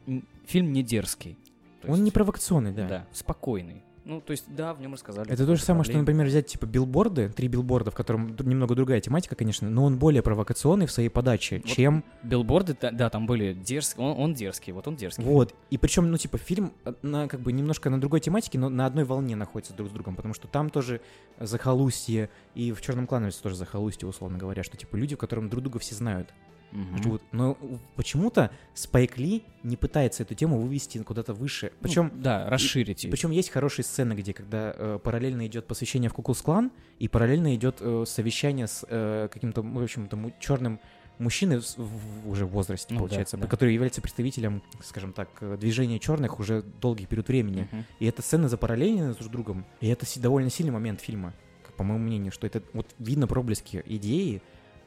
фильм 0.46 0.72
не 0.72 0.82
дерзкий. 0.84 1.38
Он 1.84 1.92
есть- 1.96 2.04
не 2.04 2.12
провокационный, 2.12 2.72
да. 2.72 2.88
Да, 2.88 3.08
спокойный. 3.12 3.84
Ну, 4.06 4.20
то 4.20 4.32
есть, 4.32 4.46
да, 4.54 4.74
в 4.74 4.82
нем 4.82 4.94
рассказали. 4.94 5.32
Это 5.32 5.46
то 5.46 5.56
же 5.56 5.62
самое, 5.62 5.86
что, 5.86 5.98
например, 5.98 6.26
взять 6.26 6.48
типа 6.48 6.66
билборды, 6.66 7.30
три 7.30 7.48
билборда, 7.48 7.92
в 7.92 7.96
котором 7.96 8.36
немного 8.38 8.76
другая 8.76 9.00
тематика, 9.00 9.36
конечно, 9.36 9.70
но 9.70 9.86
он 9.86 9.98
более 9.98 10.22
провокационный 10.22 10.88
в 10.88 10.92
своей 10.92 11.10
подаче, 11.10 11.62
Вот 11.64 11.68
чем 11.68 12.04
Билборды, 12.22 12.76
да, 12.80 12.92
да, 12.92 13.10
там 13.10 13.26
были 13.26 13.54
дерзкие, 13.54 14.06
он, 14.06 14.20
он 14.20 14.34
дерзкий, 14.34 14.74
вот 14.74 14.88
он 14.88 14.98
дерзкий. 14.98 15.24
Вот. 15.24 15.56
И 15.70 15.78
причем, 15.78 16.12
ну, 16.12 16.18
типа, 16.18 16.38
фильм 16.38 16.74
э, 16.84 16.94
на 17.02 17.28
как 17.28 17.40
бы 17.40 17.54
немножко 17.54 17.90
на 17.90 18.00
другой 18.00 18.20
тематике, 18.20 18.60
но 18.60 18.70
на 18.70 18.86
одной 18.86 19.06
волне 19.06 19.36
находится 19.36 19.74
друг 19.74 19.90
с 19.90 19.92
другом, 19.92 20.16
потому 20.16 20.34
что 20.34 20.48
там 20.48 20.70
тоже 20.70 21.00
захолустье, 21.40 22.30
и 22.56 22.72
в 22.74 22.82
Черном 22.82 23.08
кланове 23.08 23.32
тоже 23.32 23.56
захолустье, 23.56 24.08
условно 24.08 24.38
говоря, 24.38 24.64
что 24.64 24.76
типа 24.76 24.96
люди, 24.98 25.16
в 25.16 25.20
котором 25.20 25.50
друг 25.50 25.64
друга 25.64 25.80
все 25.80 25.96
знают. 25.96 26.34
Мгм. 26.74 27.04
живут. 27.04 27.22
Но 27.32 27.58
почему-то 27.96 28.50
Спайк 28.74 29.18
Ли 29.18 29.44
не 29.64 29.78
пытается 29.78 30.24
эту 30.24 30.34
тему 30.36 30.60
вывести 30.60 30.98
куда-то 31.04 31.34
выше. 31.34 31.72
Причем 31.82 32.12
Ну, 32.16 32.22
да, 32.22 32.50
расширить 32.50 33.04
её. 33.04 33.12
Причем 33.12 33.32
есть 33.32 33.50
хорошие 33.52 33.86
сцены, 33.86 34.14
где 34.14 34.34
когда 34.34 34.74
э, 34.76 35.00
параллельно 35.04 35.46
идет 35.48 35.68
посвящение 35.68 36.10
в 36.10 36.14
Куклус 36.14 36.42
Клан, 36.42 36.72
и 37.00 37.08
параллельно 37.08 37.54
идет 37.56 37.78
э, 37.80 38.06
совещание 38.08 38.68
с 38.68 38.86
э, 38.90 39.28
каким-то, 39.32 39.62
в 39.62 39.84
общем, 39.84 40.08
там, 40.08 40.34
черным 40.40 40.80
мужчиной 41.20 41.60
в, 41.62 41.78
в- 41.78 42.30
уже 42.30 42.46
в 42.48 42.50
возрасте, 42.50 42.94
Ну 42.94 43.02
да, 43.02 43.06
получается, 43.06 43.38
да. 43.38 43.46
который 43.48 43.74
является 43.74 44.02
представителем, 44.02 44.64
скажем 44.84 45.14
так, 45.14 45.30
э, 45.42 45.58
движения 45.60 46.00
черных 46.00 46.40
уже 46.40 46.64
долгий 46.82 47.06
период 47.06 47.28
времени. 47.28 47.68
Мгм. 47.72 47.86
И 48.00 48.06
эта 48.08 48.22
сцена 48.24 48.50
запараллелены 48.50 49.14
друг 49.14 49.22
с 49.28 49.30
другом. 49.30 49.66
И 49.80 49.88
это 49.88 50.06
довольно 50.20 50.50
сильный 50.50 50.72
момент 50.72 51.02
фильма, 51.02 51.34
по 51.78 51.84
моему 51.84 52.04
мнению, 52.04 52.32
что 52.32 52.48
это 52.48 52.62
вот 52.74 52.88
видно 53.00 53.28
проблески 53.28 53.84
идеи, 53.86 54.42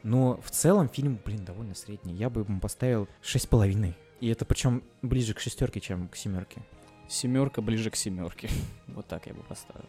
но 0.07 0.41
в 0.41 0.53
целом 0.53 0.89
фильм, 0.89 1.21
блин, 1.25 1.45
довольно 1.45 1.75
средний. 1.75 2.15
Я 2.15 2.31
бы 2.31 2.43
ему 2.43 2.61
поставил 2.61 3.09
6,5. 3.23 3.93
И 4.21 4.29
это 4.29 4.45
причем 4.45 4.85
ближе 5.03 5.35
к 5.35 5.41
шестерке, 5.41 5.81
чем 5.81 6.07
к 6.07 6.15
семерке. 6.15 6.63
Семерка 7.09 7.61
ближе 7.61 7.91
к 7.91 7.97
семерке. 7.97 8.49
Вот 8.87 9.09
так 9.09 9.27
я 9.27 9.35
бы 9.35 9.43
поставил. 9.43 9.85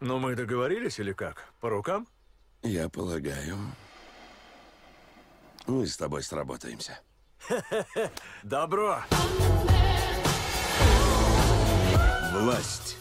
Ну, 0.00 0.18
мы 0.18 0.36
договорились 0.36 0.98
или 0.98 1.12
как? 1.12 1.52
По 1.60 1.68
рукам? 1.68 2.08
Я 2.62 2.88
полагаю, 2.88 3.58
мы 5.66 5.86
с 5.86 5.98
тобой 5.98 6.22
сработаемся. 6.22 6.98
Добро! 8.42 9.02
Власть. 12.40 12.96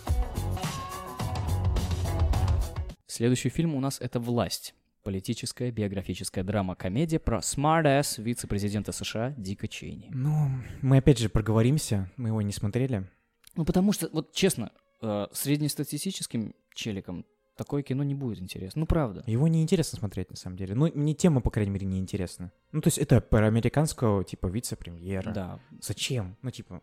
Следующий 3.05 3.49
фильм 3.49 3.75
у 3.75 3.79
нас 3.79 4.01
это 4.01 4.19
«Власть». 4.19 4.73
Политическая 5.03 5.69
биографическая 5.69 6.43
драма-комедия 6.43 7.19
про 7.19 7.43
smart-ass 7.43 8.17
вице-президента 8.17 8.91
США 8.91 9.35
Дика 9.37 9.67
Чейни. 9.67 10.09
Ну, 10.11 10.49
мы 10.81 10.97
опять 10.97 11.19
же 11.19 11.29
проговоримся, 11.29 12.11
мы 12.17 12.29
его 12.29 12.41
не 12.41 12.51
смотрели. 12.51 13.07
Ну, 13.55 13.63
потому 13.63 13.93
что, 13.93 14.09
вот 14.11 14.33
честно, 14.33 14.71
э, 15.03 15.27
среднестатистическим 15.31 16.55
челикам 16.73 17.23
такое 17.55 17.83
кино 17.83 18.03
не 18.03 18.15
будет 18.15 18.41
интересно. 18.41 18.79
Ну, 18.79 18.85
правда. 18.87 19.23
Его 19.27 19.47
неинтересно 19.47 19.99
смотреть, 19.99 20.31
на 20.31 20.35
самом 20.35 20.57
деле. 20.57 20.73
Ну, 20.73 20.91
мне 20.95 21.13
тема, 21.13 21.41
по 21.41 21.51
крайней 21.51 21.71
мере, 21.71 21.85
не 21.85 21.99
интересна. 21.99 22.51
Ну, 22.71 22.81
то 22.81 22.87
есть 22.87 22.97
это 22.97 23.21
про 23.21 23.45
американского, 23.45 24.23
типа, 24.23 24.47
вице-премьера. 24.47 25.31
Да. 25.31 25.59
Зачем? 25.79 26.37
Ну, 26.41 26.49
типа... 26.49 26.81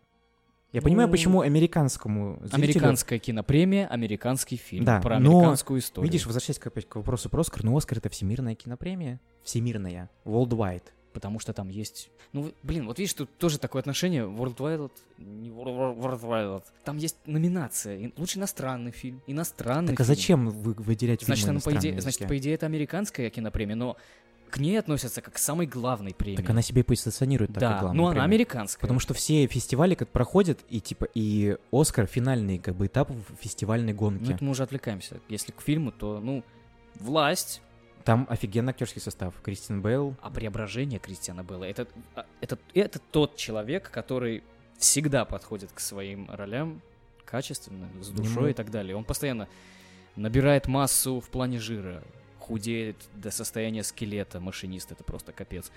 Я 0.74 0.80
Ну, 0.80 0.86
понимаю, 0.86 1.08
почему 1.08 1.40
американскому 1.40 2.40
зрителю... 2.42 2.56
Американская 2.56 3.20
кинопремия, 3.20 3.86
американский 3.86 4.56
фильм 4.56 4.84
Да, 4.84 5.00
про 5.00 5.20
но, 5.20 5.38
американскую 5.38 5.78
историю. 5.78 6.10
Видишь, 6.10 6.26
возвращаясь 6.26 6.58
к, 6.58 6.66
опять 6.66 6.88
к 6.88 6.96
вопросу 6.96 7.30
про 7.30 7.42
Оскар, 7.42 7.62
ну, 7.62 7.76
Оскар— 7.76 7.98
это 7.98 8.08
всемирная 8.08 8.56
кинопремия. 8.56 9.20
Всемирная. 9.44 10.10
Worldwide. 10.24 10.82
Потому 11.12 11.38
что 11.38 11.52
там 11.52 11.68
есть... 11.68 12.10
Ну, 12.32 12.52
блин, 12.64 12.86
вот 12.86 12.98
видишь, 12.98 13.14
тут 13.14 13.30
тоже 13.38 13.60
такое 13.60 13.78
отношение 13.78 14.24
Worldwide... 14.24 14.90
Не 15.18 15.50
World- 15.50 15.96
Worldwide. 15.96 16.64
Там 16.82 16.96
есть 16.96 17.18
номинация. 17.24 18.10
Лучший 18.16 18.40
иностранный 18.40 18.90
фильм. 18.90 19.22
Иностранный 19.28 19.90
Так 19.92 20.00
а 20.00 20.02
фильм. 20.02 20.16
зачем 20.16 20.48
вы 20.50 20.74
выделять 20.76 21.22
Значит, 21.22 21.44
фильмы 21.44 21.60
она, 21.64 21.72
по 21.72 21.78
идее, 21.78 22.00
значит, 22.00 22.26
по 22.26 22.36
идее, 22.36 22.54
это 22.54 22.66
американская 22.66 23.30
кинопремия, 23.30 23.76
но 23.76 23.96
к 24.54 24.58
ней 24.58 24.78
относятся 24.78 25.20
как 25.20 25.34
к 25.34 25.38
самой 25.38 25.66
главной 25.66 26.14
премии. 26.14 26.36
Так 26.36 26.48
она 26.48 26.62
себе 26.62 26.84
позиционирует 26.84 27.52
так, 27.54 27.60
Да, 27.60 27.70
как 27.72 27.80
главную 27.80 27.96
ну 28.02 28.04
она 28.04 28.12
премию. 28.12 28.24
американская. 28.36 28.80
Потому 28.80 29.00
что 29.00 29.12
все 29.12 29.46
фестивали 29.48 29.96
как 29.96 30.08
проходят, 30.10 30.60
и 30.68 30.80
типа 30.80 31.08
и 31.12 31.56
Оскар 31.72 32.06
финальный 32.06 32.58
как 32.58 32.76
бы 32.76 32.86
этап 32.86 33.10
фестивальной 33.40 33.92
Ну, 33.92 33.98
гонки. 33.98 34.30
это 34.32 34.44
мы 34.44 34.50
уже 34.52 34.62
отвлекаемся. 34.62 35.20
Если 35.28 35.50
к 35.50 35.60
фильму, 35.60 35.90
то, 35.90 36.20
ну, 36.20 36.44
власть, 37.00 37.62
Там 38.04 38.26
офигенный 38.30 38.70
актерский 38.70 39.00
состав. 39.00 39.34
Кристин 39.42 39.82
Бейл. 39.82 40.14
а 40.22 40.30
преображение 40.30 41.00
Кристиана 41.00 41.42
Белла, 41.42 41.64
это, 41.64 41.88
а, 42.14 42.24
это, 42.40 42.56
это 42.74 42.98
тот 43.00 43.36
человек, 43.36 43.90
который 43.90 44.44
всегда 44.78 45.24
подходит 45.24 45.72
к 45.72 45.80
своим 45.80 46.30
ролям 46.30 46.80
качественно, 47.24 47.88
с 48.02 48.10
душой 48.10 48.32
Ему- 48.42 48.46
и 48.48 48.52
так 48.52 48.70
далее. 48.70 48.94
Он 48.94 49.02
постоянно 49.04 49.48
набирает 50.16 50.68
массу 50.68 51.18
в 51.20 51.28
плане 51.30 51.58
жира, 51.58 52.04
худеет 52.44 52.96
до 53.14 53.30
состояния 53.30 53.82
скелета, 53.82 54.38
машинист, 54.40 54.92
это 54.92 55.02
просто 55.04 55.32
капец. 55.32 55.70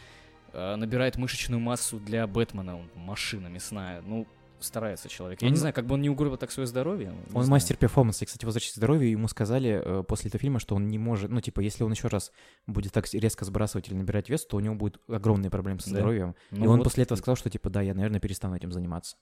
А, 0.54 0.76
Набирает 0.76 1.18
мышечную 1.18 1.60
массу 1.60 2.00
для 2.00 2.28
Бэтмена, 2.28 2.78
он 2.78 2.90
машина 2.96 3.48
мясная, 3.48 4.02
ну, 4.02 4.28
старается 4.60 5.08
человек. 5.08 5.42
Я 5.44 5.48
Он- 5.50 5.54
не 5.54 5.60
знаю, 5.60 5.74
как 5.74 5.86
бы 5.86 5.94
он 5.94 6.02
не 6.02 6.10
угробил 6.10 6.36
так 6.38 6.50
свое 6.52 6.66
здоровье. 6.66 7.12
Он 7.12 7.30
знаю. 7.44 7.48
мастер 7.50 7.78
перформанса. 7.78 8.24
И, 8.24 8.26
кстати, 8.26 8.44
возвращаясь 8.44 8.74
к 8.74 8.78
здоровью, 8.78 9.12
ему 9.12 9.28
сказали 9.28 9.80
э, 9.84 10.04
после 10.04 10.30
этого 10.30 10.42
фильма, 10.42 10.60
что 10.60 10.76
он 10.76 10.88
не 10.88 10.98
может, 10.98 11.30
ну, 11.30 11.42
типа, 11.42 11.60
если 11.60 11.84
он 11.84 11.92
еще 11.92 12.08
раз 12.08 12.32
будет 12.66 12.92
так 12.92 13.06
резко 13.14 13.46
сбрасывать 13.46 13.88
или 13.88 13.94
набирать 13.96 14.30
вес, 14.30 14.46
то 14.48 14.58
у 14.58 14.60
него 14.60 14.74
будет 14.74 15.00
огромные 15.08 15.52
проблемы 15.52 15.80
со 15.80 15.90
Да. 15.92 15.98
здоровьем. 15.98 16.34
Ну 16.50 16.66
и 16.66 16.68
он 16.68 16.78
вот. 16.78 16.86
после 16.86 17.04
этого 17.04 17.18
сказал, 17.20 17.36
что, 17.36 17.50
типа, 17.52 17.70
да, 17.70 17.82
я, 17.84 17.94
наверное, 17.94 18.20
перестану 18.20 18.56
этим 18.56 18.72
заниматься. 18.72 19.16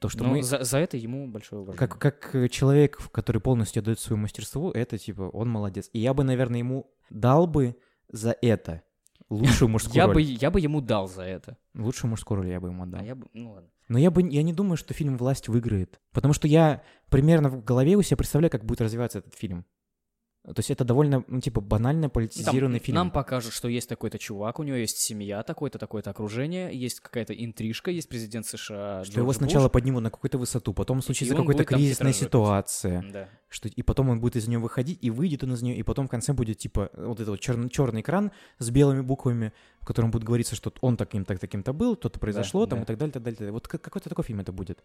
То, 0.00 0.08
что 0.08 0.24
Но 0.24 0.30
мы... 0.30 0.42
за, 0.42 0.64
за 0.64 0.78
это 0.78 0.96
ему 0.96 1.28
большое 1.28 1.62
уважение. 1.62 1.88
Как, 1.88 1.98
как 1.98 2.34
э, 2.34 2.48
человек, 2.48 2.98
который 3.12 3.40
полностью 3.40 3.80
отдает 3.80 4.00
своему 4.00 4.22
мастерству, 4.22 4.70
это, 4.70 4.98
типа, 4.98 5.22
он 5.22 5.48
молодец. 5.48 5.88
И 5.92 6.00
я 6.00 6.14
бы, 6.14 6.24
наверное, 6.24 6.58
ему 6.58 6.90
дал 7.10 7.46
бы 7.46 7.76
за 8.08 8.36
это 8.42 8.82
лучшую 9.30 9.68
мужскую 9.70 9.96
я 9.96 10.06
роль. 10.06 10.14
бы, 10.14 10.22
я 10.22 10.50
бы 10.50 10.60
ему 10.60 10.80
дал 10.80 11.08
за 11.08 11.22
это. 11.22 11.56
Лучшую 11.74 12.10
мужскую 12.10 12.38
роль 12.38 12.50
я 12.50 12.60
бы 12.60 12.68
ему 12.68 12.82
отдал. 12.82 13.00
А 13.00 13.04
я 13.04 13.14
бы, 13.14 13.26
ну 13.32 13.52
ладно. 13.52 13.70
Но 13.88 13.98
я 13.98 14.10
бы 14.10 14.22
я 14.22 14.42
не 14.42 14.52
думаю, 14.52 14.76
что 14.76 14.94
фильм 14.94 15.18
«Власть» 15.18 15.48
выиграет. 15.48 16.00
Потому 16.12 16.32
что 16.32 16.48
я 16.48 16.82
примерно 17.10 17.50
в 17.50 17.62
голове 17.62 17.96
у 17.96 18.02
себя 18.02 18.16
представляю, 18.16 18.50
как 18.50 18.64
будет 18.64 18.80
развиваться 18.80 19.18
этот 19.18 19.34
фильм. 19.34 19.66
То 20.44 20.58
есть 20.58 20.70
это 20.70 20.84
довольно, 20.84 21.24
ну, 21.26 21.40
типа, 21.40 21.62
банально 21.62 22.02
Ну, 22.02 22.08
там 22.08 22.10
политизированный 22.10 22.78
фильм. 22.78 22.96
Нам 22.96 23.10
покажут, 23.10 23.54
что 23.54 23.66
есть 23.66 23.88
такой-то 23.88 24.18
чувак, 24.18 24.58
у 24.58 24.62
него 24.62 24.76
есть 24.76 24.98
семья, 24.98 25.42
такое-то, 25.42 25.78
такое-то 25.78 26.10
окружение, 26.10 26.70
есть 26.78 27.00
какая-то 27.00 27.32
интрижка, 27.32 27.90
есть 27.90 28.10
президент 28.10 28.44
США. 28.46 29.04
Что 29.04 29.20
его 29.20 29.30
Джордж 29.30 29.38
сначала 29.38 29.64
Буш. 29.64 29.72
поднимут 29.72 30.02
на 30.02 30.10
какую-то 30.10 30.36
высоту, 30.36 30.74
потом 30.74 31.00
случится 31.00 31.34
какая-то 31.34 31.64
кризисная 31.64 32.12
ситуация, 32.12 33.02
Да. 33.10 33.28
что 33.48 33.68
и 33.68 33.82
потом 33.82 34.10
он 34.10 34.20
будет 34.20 34.36
из 34.36 34.46
нее 34.46 34.58
выходить, 34.58 34.98
и 35.00 35.10
выйдет 35.10 35.44
он 35.44 35.54
из 35.54 35.62
нее, 35.62 35.76
и 35.76 35.82
потом 35.82 36.08
в 36.08 36.10
конце 36.10 36.34
будет 36.34 36.58
типа 36.58 36.90
вот 36.94 37.14
этот 37.20 37.28
вот 37.28 37.40
черный, 37.40 37.70
черный 37.70 38.02
экран 38.02 38.30
с 38.58 38.68
белыми 38.70 39.00
буквами, 39.00 39.52
в 39.84 39.86
котором 39.86 40.10
будет 40.10 40.24
говориться, 40.24 40.56
что 40.56 40.72
он 40.80 40.96
таким-то 40.96 41.36
таким-то 41.36 41.74
был, 41.74 41.94
то-то 41.94 42.18
произошло, 42.18 42.64
там 42.64 42.78
да. 42.78 42.82
и 42.84 42.86
так 42.86 42.96
далее, 42.96 43.12
так 43.12 43.22
далее, 43.22 43.36
так 43.36 43.40
далее. 43.40 43.52
Вот 43.52 43.68
как- 43.68 43.82
какой-то 43.82 44.08
такой 44.08 44.24
фильм 44.24 44.40
это 44.40 44.50
будет. 44.50 44.82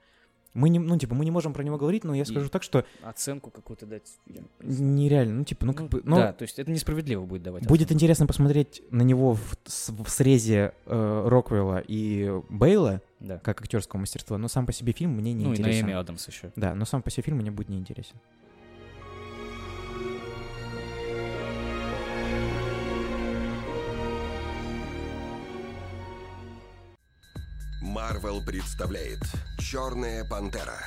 Мы 0.54 0.68
не, 0.68 0.78
ну 0.78 0.98
типа 0.98 1.16
мы 1.16 1.24
не 1.24 1.32
можем 1.32 1.54
про 1.54 1.64
него 1.64 1.78
говорить, 1.78 2.04
но 2.04 2.14
я 2.14 2.26
скажу 2.26 2.48
И 2.48 2.50
так, 2.50 2.64
что 2.64 2.84
Оценку 3.02 3.50
какую-то 3.50 3.86
дать. 3.86 4.12
нереально, 4.62 5.36
ну 5.36 5.44
типа, 5.46 5.66
ну 5.66 5.74
как 5.74 5.88
бы, 5.88 6.02
ну, 6.04 6.18
да, 6.18 6.34
то 6.34 6.42
есть 6.44 6.60
это 6.60 6.70
несправедливо 6.70 7.24
будет 7.26 7.44
давать. 7.44 7.64
Будет 7.66 7.84
оценку. 7.84 7.94
интересно 7.94 8.28
посмотреть 8.28 8.82
на 8.92 9.04
него 9.04 9.36
в, 9.36 9.56
в 9.66 10.10
срезе 10.10 10.74
э, 10.86 11.24
Роквелла 11.28 11.82
и 11.88 12.30
Бейла, 12.50 13.02
Да. 13.22 13.38
как 13.40 13.62
актерского 13.62 14.02
мастерства, 14.02 14.38
но 14.38 14.50
сам 14.50 14.66
по 14.66 14.74
себе 14.74 14.92
фильм 14.92 15.12
мне 15.12 15.32
не 15.34 15.46
Ну 15.46 15.54
и 15.54 15.56
интересен. 15.56 15.86
Наэми 15.86 15.98
Адамс 15.98 16.28
еще. 16.28 16.52
Да, 16.58 16.76
но 16.76 16.84
сам 16.84 17.02
по 17.04 17.10
себе 17.10 17.24
фильм 17.24 17.38
мне 17.38 17.52
будет 17.52 17.70
неинтересен. 17.70 18.18
Марвел 27.90 28.40
представляет 28.46 29.18
Черная 29.58 30.24
пантера. 30.24 30.78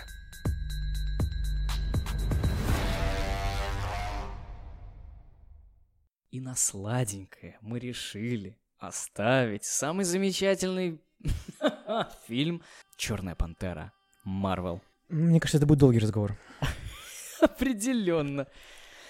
И 6.30 6.40
на 6.40 6.55
сладенькое 6.55 7.59
мы 7.61 7.78
решили 7.78 8.59
оставить 8.78 9.64
самый 9.64 10.05
замечательный 10.05 11.00
фильм 12.26 12.62
«Черная 12.96 13.34
пантера». 13.34 13.92
Марвел. 14.24 14.80
Мне 15.09 15.40
кажется, 15.40 15.59
это 15.59 15.66
будет 15.66 15.80
долгий 15.80 15.98
разговор. 15.98 16.36
Определенно. 17.40 18.46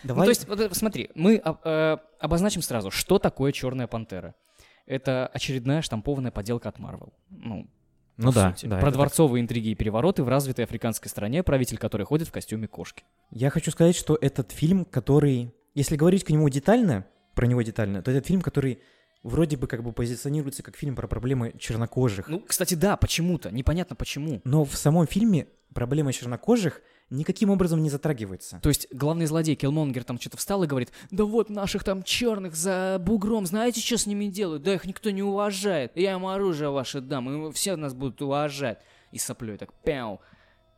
Давай- 0.03 0.21
Ну, 0.21 0.25
то 0.25 0.31
есть, 0.31 0.49
вот, 0.49 0.59
э, 0.59 0.75
смотри, 0.75 1.11
мы 1.15 1.37
об- 1.37 1.61
э, 1.65 1.99
обозначим 2.19 2.63
сразу, 2.63 2.91
что 2.91 3.19
такое 3.19 3.53
Черная 3.53 3.87
пантера. 3.87 4.35
Это 4.87 5.29
очередная 5.29 5.81
штампованная 5.83 6.33
подделка 6.33 6.69
от 6.71 6.79
Марвел. 6.81 7.13
Ну, 7.31 7.69
Ну 8.17 8.33
да, 8.33 8.55
сути. 8.55 8.67
да, 8.67 8.79
Про 8.79 8.91
дворцовые 8.91 9.43
интриги 9.43 9.69
и 9.69 9.75
перевороты 9.75 10.23
в 10.23 10.29
развитой 10.29 10.65
африканской 10.65 11.09
стране, 11.09 11.43
правитель 11.43 11.79
которой 11.79 12.05
ходит 12.05 12.29
в 12.29 12.33
костюме 12.33 12.69
кошки. 12.69 13.05
Я 13.31 13.51
хочу 13.51 13.71
сказать, 13.71 13.97
что 13.97 14.19
этот 14.21 14.53
фильм, 14.53 14.85
который, 14.85 15.53
если 15.75 15.97
говорить 15.97 16.25
к 16.25 16.31
нему 16.31 16.49
детально, 16.49 17.07
про 17.35 17.47
него 17.47 17.63
детально, 17.63 18.03
то 18.03 18.11
этот 18.11 18.27
фильм, 18.27 18.43
который 18.43 18.81
вроде 19.23 19.57
бы 19.57 19.67
как 19.67 19.83
бы 19.83 19.93
позиционируется 19.93 20.63
как 20.63 20.77
фильм 20.77 20.95
про 20.95 21.07
проблемы 21.07 21.55
чернокожих. 21.59 22.29
Ну, 22.29 22.41
кстати, 22.41 22.75
да, 22.75 22.97
почему-то. 22.97 23.51
Непонятно 23.51 23.97
почему. 23.97 24.41
Но 24.45 24.65
в 24.65 24.77
самом 24.77 25.07
фильме 25.07 25.49
проблема 25.75 26.13
чернокожих 26.13 26.83
никаким 27.13 27.51
образом 27.51 27.83
не 27.83 27.91
затрагивается. 27.91 28.59
То 28.63 28.69
есть 28.69 28.89
главный 28.93 29.27
злодей 29.27 29.55
Киллмонгер 29.55 30.05
там 30.05 30.19
что-то 30.19 30.37
встал 30.37 30.63
и 30.65 30.67
говорит, 30.67 30.91
да 31.11 31.25
вот 31.25 31.51
наших 31.51 31.85
там 31.85 32.03
черных 32.03 32.55
за 32.57 32.97
бугром, 33.01 33.47
знаете, 33.47 33.81
что 33.81 33.99
с 33.99 34.07
ними 34.07 34.27
делают? 34.27 34.63
Да 34.63 34.75
их 34.75 34.85
никто 34.85 35.11
не 35.11 35.23
уважает. 35.23 35.93
Я 35.95 36.13
им 36.13 36.27
оружие 36.27 36.71
ваше 36.71 37.01
дам, 37.01 37.49
и 37.49 37.53
все 37.53 37.77
нас 37.77 37.95
будут 37.95 38.21
уважать. 38.23 38.79
И 39.11 39.19
соплей 39.19 39.59
так, 39.59 39.73
пяу. 39.85 40.21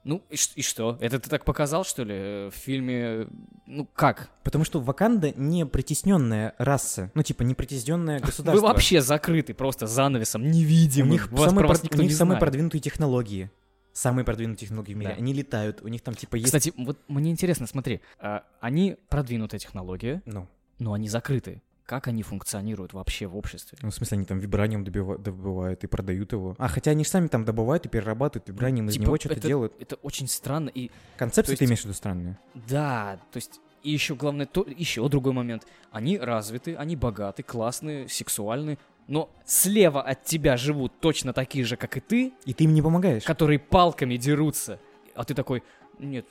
Ну, 0.02 0.22
и, 0.28 0.36
и 0.56 0.62
что? 0.62 0.98
Это 1.00 1.18
ты 1.18 1.30
так 1.30 1.46
показал, 1.46 1.82
что 1.84 2.04
ли, 2.04 2.14
э, 2.14 2.50
в 2.50 2.54
фильме? 2.54 3.26
Ну, 3.66 3.88
как? 3.94 4.28
Потому 4.42 4.64
что 4.64 4.80
Ваканда 4.80 5.32
не 5.34 5.64
притесненная 5.64 6.54
раса, 6.58 7.10
ну 7.14 7.22
типа 7.22 7.42
не 7.42 7.54
притесненное 7.54 8.20
государство. 8.20 8.60
Вы 8.60 8.60
вообще 8.60 9.00
закрыты 9.00 9.54
просто 9.54 9.86
занавесом, 9.86 10.50
невидимым. 10.50 11.08
У 11.08 11.12
них, 11.12 11.32
Вас 11.32 11.48
самые, 11.48 11.66
про 11.66 11.74
у 11.74 11.82
них 11.82 12.10
не 12.10 12.10
самые 12.10 12.32
знает. 12.32 12.40
продвинутые 12.40 12.82
технологии. 12.82 13.50
Самые 13.94 14.24
продвинутые 14.26 14.66
технологии 14.66 14.92
в 14.92 14.96
мире. 14.96 15.12
Да. 15.12 15.16
Они 15.16 15.32
летают, 15.32 15.80
у 15.82 15.88
них 15.88 16.02
там 16.02 16.14
типа 16.14 16.34
есть... 16.36 16.46
Кстати, 16.46 16.72
вот 16.76 16.98
мне 17.08 17.30
интересно, 17.30 17.66
смотри, 17.66 18.00
а, 18.18 18.44
они 18.60 18.96
продвинутая 19.08 19.58
технология, 19.60 20.20
Ну. 20.26 20.46
но 20.78 20.92
они 20.92 21.08
закрыты. 21.08 21.62
Как 21.86 22.08
они 22.08 22.22
функционируют 22.22 22.92
вообще 22.92 23.26
в 23.26 23.36
обществе? 23.36 23.78
Ну, 23.82 23.90
в 23.90 23.94
смысле, 23.94 24.16
они 24.16 24.24
там 24.24 24.38
вибраниум 24.40 24.84
добива- 24.84 25.16
добывают 25.18 25.84
и 25.84 25.86
продают 25.86 26.32
его. 26.32 26.54
А, 26.58 26.66
хотя 26.68 26.90
они 26.90 27.04
же 27.04 27.10
сами 27.10 27.28
там 27.28 27.44
добывают 27.44 27.86
и 27.86 27.88
перерабатывают 27.88 28.48
вибраниум, 28.48 28.88
из 28.88 28.94
Типа, 28.94 29.02
него 29.04 29.16
что-то 29.16 29.34
это- 29.36 29.46
делают. 29.46 29.74
Это 29.78 29.94
очень 29.96 30.26
странно 30.26 30.70
и 30.70 30.90
Концепцию 31.16 31.54
то 31.54 31.58
ты 31.58 31.64
есть- 31.64 31.68
имеешь 31.70 31.80
в 31.82 31.84
виду 31.84 31.94
странную? 31.94 32.36
Да, 32.68 33.20
то 33.30 33.36
есть 33.36 33.60
и 33.84 33.90
еще 33.90 34.14
главное, 34.16 34.46
то, 34.46 34.64
еще 34.66 35.06
другой 35.10 35.34
момент. 35.34 35.66
Они 35.92 36.18
развиты, 36.18 36.74
они 36.74 36.96
богаты, 36.96 37.42
классные, 37.42 38.08
сексуальны, 38.08 38.78
но 39.06 39.30
слева 39.44 40.02
от 40.02 40.24
тебя 40.24 40.56
живут 40.56 40.92
точно 41.00 41.32
такие 41.32 41.64
же, 41.64 41.76
как 41.76 41.96
и 41.96 42.00
ты, 42.00 42.32
И 42.44 42.54
ты 42.54 42.64
им 42.64 42.74
не 42.74 42.82
помогаешь. 42.82 43.24
которые 43.24 43.58
палками 43.58 44.16
дерутся. 44.16 44.78
А 45.14 45.24
ты 45.24 45.34
такой, 45.34 45.62
нет, 45.98 46.26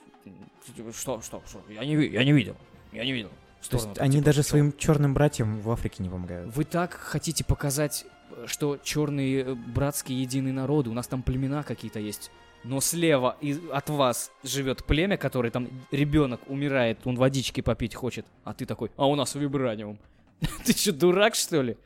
что, 0.96 1.20
что, 1.22 1.42
что, 1.46 1.62
я 1.68 1.84
не, 1.84 1.94
я 2.06 2.24
не 2.24 2.32
видел, 2.32 2.56
я 2.92 3.04
не 3.04 3.12
видел. 3.12 3.30
То 3.68 3.76
есть 3.76 3.98
они 3.98 4.16
типа, 4.18 4.24
даже 4.26 4.42
чё? 4.42 4.48
своим 4.48 4.76
черным 4.76 5.14
братьям 5.14 5.60
в 5.60 5.70
Африке 5.70 6.02
не 6.02 6.10
помогают. 6.10 6.54
Вы 6.54 6.64
так 6.64 6.92
хотите 6.92 7.44
показать, 7.44 8.04
что 8.46 8.78
черные 8.82 9.42
э, 9.42 9.54
братские 9.54 10.20
единые 10.20 10.52
народы, 10.52 10.90
у 10.90 10.92
нас 10.92 11.06
там 11.06 11.22
племена 11.22 11.62
какие-то 11.62 11.98
есть. 11.98 12.30
Но 12.62 12.80
слева 12.80 13.36
от 13.72 13.90
вас 13.90 14.32
живет 14.42 14.84
племя, 14.84 15.16
которое 15.16 15.50
там 15.50 15.68
ребенок 15.90 16.40
умирает, 16.46 16.98
он 17.04 17.16
водички 17.16 17.60
попить 17.60 17.94
хочет, 17.94 18.26
а 18.42 18.52
ты 18.54 18.66
такой, 18.66 18.90
а 18.96 19.06
у 19.06 19.14
нас 19.14 19.34
вибраниум. 19.34 19.98
Ты 20.64 20.72
что, 20.72 20.92
дурак, 20.92 21.34
что 21.34 21.62
ли? 21.62 21.76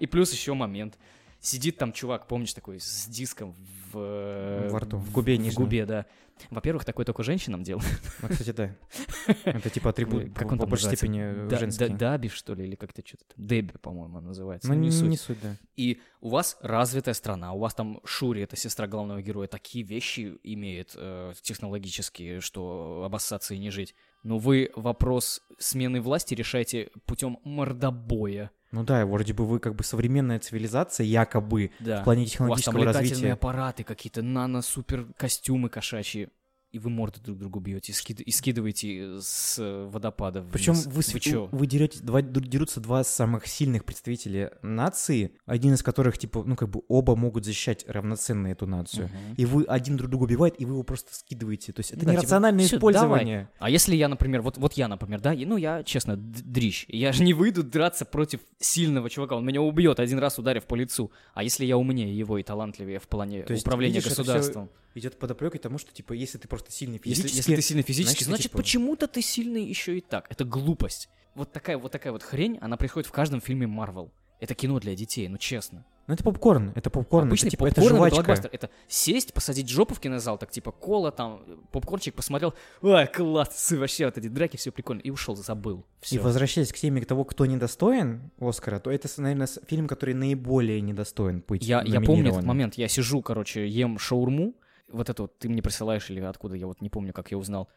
И 0.00 0.06
плюс 0.06 0.32
еще 0.32 0.54
момент. 0.54 0.98
Сидит 1.42 1.78
там 1.78 1.92
чувак, 1.92 2.26
помнишь, 2.26 2.52
такой 2.52 2.80
с 2.80 3.06
диском 3.06 3.54
в... 3.92 4.68
Во 4.70 4.78
рту, 4.80 4.98
в 4.98 5.10
губе 5.10 5.36
В 5.36 5.40
нижнем. 5.40 5.62
губе, 5.62 5.86
да. 5.86 6.04
Во-первых, 6.50 6.84
такое 6.84 7.06
только 7.06 7.22
женщинам 7.22 7.62
делают. 7.62 7.86
Ну, 8.20 8.28
кстати, 8.28 8.50
да. 8.52 8.76
Это 9.44 9.70
типа 9.70 9.88
атрибут 9.90 10.34
Как 10.34 10.52
он 10.52 10.58
по 10.58 10.66
большей 10.66 10.94
степени 10.96 11.20
э, 11.22 11.48
Да- 11.48 11.58
женский. 11.58 11.88
да- 11.88 11.96
Даби, 11.96 12.28
что 12.28 12.54
ли, 12.54 12.64
или 12.66 12.74
как-то 12.74 13.02
что-то. 13.06 13.24
Деби, 13.38 13.72
по-моему, 13.80 14.18
она 14.18 14.28
называется. 14.28 14.68
Ну, 14.68 14.74
Ну, 14.74 14.80
не, 14.80 14.90
суть. 14.90 15.08
не 15.08 15.16
суть, 15.16 15.38
да. 15.42 15.56
И 15.76 16.00
у 16.20 16.28
вас 16.28 16.58
развитая 16.60 17.14
страна, 17.14 17.52
у 17.54 17.58
вас 17.58 17.72
там 17.74 18.00
Шури, 18.04 18.42
это 18.42 18.56
сестра 18.56 18.86
главного 18.86 19.22
героя, 19.22 19.48
такие 19.48 19.82
вещи 19.84 20.38
имеет 20.42 20.92
э, 20.94 21.32
технологические, 21.40 22.40
что 22.40 23.02
обоссаться 23.06 23.54
и 23.54 23.58
не 23.58 23.70
жить. 23.70 23.94
Но 24.22 24.38
вы 24.38 24.70
вопрос 24.76 25.40
смены 25.58 26.00
власти 26.00 26.34
решаете 26.34 26.90
путем 27.06 27.38
мордобоя. 27.44 28.50
Ну 28.72 28.84
да, 28.84 29.04
вроде 29.04 29.32
бы 29.32 29.46
вы 29.46 29.58
как 29.58 29.74
бы 29.74 29.82
современная 29.82 30.38
цивилизация, 30.38 31.04
якобы, 31.04 31.70
Да. 31.80 32.02
в 32.02 32.04
плане 32.04 32.20
У 32.20 32.24
вас 32.24 32.30
там 32.30 32.32
технологического 32.32 32.78
летательные 32.78 33.10
развития. 33.10 33.32
аппараты 33.32 33.82
какие-то, 33.84 34.22
нано-супер 34.22 35.06
костюмы 35.16 35.68
кошачьи. 35.68 36.28
И 36.72 36.78
вы 36.78 36.88
морды 36.88 37.20
друг 37.20 37.36
другу 37.36 37.58
бьете, 37.58 37.90
и, 37.90 37.94
скид- 37.94 38.20
и 38.20 38.30
скидываете 38.30 39.18
с 39.20 39.58
э, 39.58 39.88
водопада 39.90 40.40
вниз. 40.40 40.52
Причем 40.52 40.74
вы, 40.74 41.02
вы 41.12 41.20
чё? 41.20 41.48
вы 41.50 41.66
дерете, 41.66 41.98
два, 42.00 42.22
дерутся 42.22 42.80
два 42.80 43.02
самых 43.02 43.48
сильных 43.48 43.84
представителя 43.84 44.52
нации, 44.62 45.32
один 45.46 45.74
из 45.74 45.82
которых, 45.82 46.16
типа, 46.16 46.44
ну, 46.46 46.54
как 46.54 46.68
бы 46.68 46.82
оба 46.86 47.16
могут 47.16 47.44
защищать 47.44 47.84
равноценно 47.88 48.46
эту 48.46 48.66
нацию. 48.68 49.06
Мгм. 49.08 49.34
И 49.36 49.44
вы 49.46 49.64
один 49.64 49.96
друг 49.96 50.10
друга 50.10 50.24
убивает, 50.24 50.60
и 50.60 50.64
вы 50.64 50.74
его 50.74 50.84
просто 50.84 51.12
скидываете. 51.12 51.72
То 51.72 51.80
есть 51.80 51.90
это 51.90 52.06
Да, 52.06 52.12
нерациональное 52.12 52.64
типа, 52.64 52.68
«Всё, 52.68 52.76
использование. 52.76 53.36
давай». 53.38 53.48
А 53.58 53.70
если 53.70 53.96
я, 53.96 54.06
например, 54.08 54.42
вот, 54.42 54.56
вот 54.56 54.74
я, 54.74 54.86
например, 54.86 55.20
да, 55.20 55.34
и, 55.34 55.44
ну 55.44 55.56
я, 55.56 55.82
честно, 55.82 56.16
дрищ, 56.16 56.84
я 56.86 57.12
же 57.12 57.24
не 57.24 57.34
выйду 57.34 57.64
драться 57.64 58.04
против 58.04 58.40
сильного 58.60 59.10
чувака, 59.10 59.34
он 59.34 59.44
меня 59.44 59.60
убьет 59.60 59.98
один 59.98 60.20
раз 60.20 60.38
ударив 60.38 60.66
по 60.66 60.76
лицу. 60.76 61.10
А 61.34 61.42
если 61.42 61.64
я 61.64 61.76
умнее 61.76 62.16
его 62.16 62.38
и 62.38 62.44
талантливее 62.44 63.00
в 63.00 63.08
плане 63.08 63.42
То 63.42 63.54
есть, 63.54 63.66
управления 63.66 63.96
видишь, 63.96 64.10
государством? 64.10 64.70
Идет 64.94 65.18
подоплекой 65.18 65.60
тому, 65.60 65.78
что, 65.78 65.92
типа, 65.92 66.12
если 66.12 66.38
ты 66.38 66.48
просто 66.48 66.72
сильный 66.72 67.00
Если, 67.04 67.22
физически... 67.22 67.36
если 67.36 67.56
ты 67.56 67.62
сильный 67.62 67.82
физически, 67.82 68.24
значит, 68.24 68.26
значит, 68.26 68.42
типа, 68.44 68.58
почему-то 68.58 69.06
ты 69.06 69.22
сильный 69.22 69.64
еще 69.64 69.98
и 69.98 70.00
так. 70.00 70.26
Это 70.30 70.44
глупость. 70.44 71.08
Вот 71.34 71.52
такая 71.52 71.78
вот 71.78 71.92
такая 71.92 72.12
вот 72.12 72.22
хрень, 72.22 72.58
она 72.60 72.76
происходит 72.76 73.08
в 73.08 73.12
каждом 73.12 73.40
фильме 73.40 73.66
Марвел. 73.66 74.12
Это 74.40 74.54
кино 74.54 74.80
для 74.80 74.94
детей, 74.94 75.28
ну 75.28 75.36
честно. 75.36 75.84
Ну, 76.06 76.14
это 76.14 76.24
попкорн, 76.24 76.72
это 76.74 76.90
попкорн, 76.90 77.28
Обычный 77.28 77.48
это, 77.48 77.56
типа, 77.56 77.66
это 77.66 77.76
попкорн 77.76 77.96
жвачка. 77.98 78.16
блокбастер. 78.16 78.50
Это 78.52 78.70
сесть, 78.88 79.32
посадить 79.32 79.68
жопу 79.68 79.94
в 79.94 80.00
кинозал, 80.00 80.38
так 80.38 80.50
типа 80.50 80.72
кола, 80.72 81.12
там, 81.12 81.44
попкорнчик 81.70 82.14
посмотрел, 82.14 82.54
ой, 82.80 83.06
класс, 83.06 83.70
вообще 83.78 84.06
вот 84.06 84.18
эти 84.18 84.26
драки, 84.26 84.56
все 84.56 84.72
прикольно, 84.72 85.00
и 85.02 85.10
ушел, 85.10 85.36
забыл. 85.36 85.86
И 86.00 86.06
Все. 86.06 86.18
возвращаясь 86.18 86.72
к 86.72 86.76
теме 86.76 87.02
того, 87.02 87.24
кто 87.24 87.46
недостоин 87.46 88.32
Оскара, 88.40 88.80
то 88.80 88.90
это, 88.90 89.08
наверное, 89.18 89.46
фильм, 89.68 89.86
который 89.86 90.14
наиболее 90.14 90.80
недостоин 90.80 91.44
быть 91.46 91.64
Я, 91.64 91.82
я 91.82 92.00
помню 92.00 92.30
этот 92.30 92.44
момент, 92.44 92.74
я 92.74 92.88
сижу, 92.88 93.22
короче, 93.22 93.68
ем 93.68 93.98
шаурму, 93.98 94.54
вот 94.92 95.08
это 95.08 95.22
вот 95.22 95.38
ты 95.38 95.48
мне 95.48 95.62
присылаешь 95.62 96.10
или 96.10 96.20
откуда, 96.20 96.56
я 96.56 96.66
вот 96.66 96.80
не 96.80 96.90
помню, 96.90 97.12
как 97.12 97.30
я 97.30 97.38
узнал. 97.38 97.68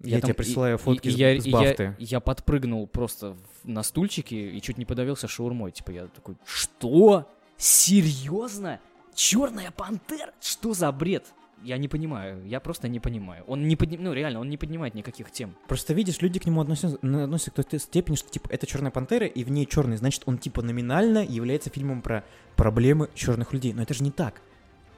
Я 0.00 0.18
тебе 0.18 0.28
там- 0.28 0.36
присылаю 0.36 0.76
и- 0.76 0.78
фотки 0.78 1.08
и 1.08 1.10
с- 1.10 1.14
я, 1.16 1.40
с 1.40 1.44
и 1.46 1.50
я- 1.50 1.56
Бафты. 1.56 1.96
Я, 1.98 2.20
подпрыгнул 2.20 2.86
просто 2.86 3.36
на 3.64 3.82
стульчике 3.82 4.50
и 4.50 4.60
чуть 4.62 4.78
не 4.78 4.84
подавился 4.84 5.26
шаурмой. 5.26 5.72
Типа 5.72 5.90
я 5.90 6.06
такой, 6.06 6.36
что? 6.44 7.28
Серьезно? 7.56 8.80
Черная 9.14 9.70
пантера? 9.70 10.32
Что 10.40 10.74
за 10.74 10.92
бред? 10.92 11.24
Я 11.64 11.76
не 11.76 11.88
понимаю, 11.88 12.46
я 12.46 12.60
просто 12.60 12.86
не 12.86 13.00
понимаю. 13.00 13.42
Он 13.48 13.66
не 13.66 13.74
подним... 13.74 14.04
ну 14.04 14.12
реально, 14.12 14.38
он 14.38 14.48
не 14.48 14.56
поднимает 14.56 14.94
никаких 14.94 15.32
тем. 15.32 15.56
Просто 15.66 15.92
видишь, 15.92 16.20
люди 16.22 16.38
к 16.38 16.46
нему 16.46 16.60
относятся, 16.60 16.96
относятся 16.98 17.50
к 17.64 17.68
той 17.68 17.80
степени, 17.80 18.14
что 18.14 18.30
типа 18.30 18.48
это 18.50 18.64
черная 18.66 18.92
пантера, 18.92 19.26
и 19.26 19.42
в 19.42 19.50
ней 19.50 19.66
черный, 19.66 19.96
значит, 19.96 20.22
он 20.26 20.38
типа 20.38 20.62
номинально 20.62 21.24
является 21.24 21.68
фильмом 21.70 22.00
про 22.00 22.22
проблемы 22.54 23.08
черных 23.14 23.52
людей. 23.52 23.72
Но 23.72 23.82
это 23.82 23.92
же 23.92 24.04
не 24.04 24.12
так. 24.12 24.40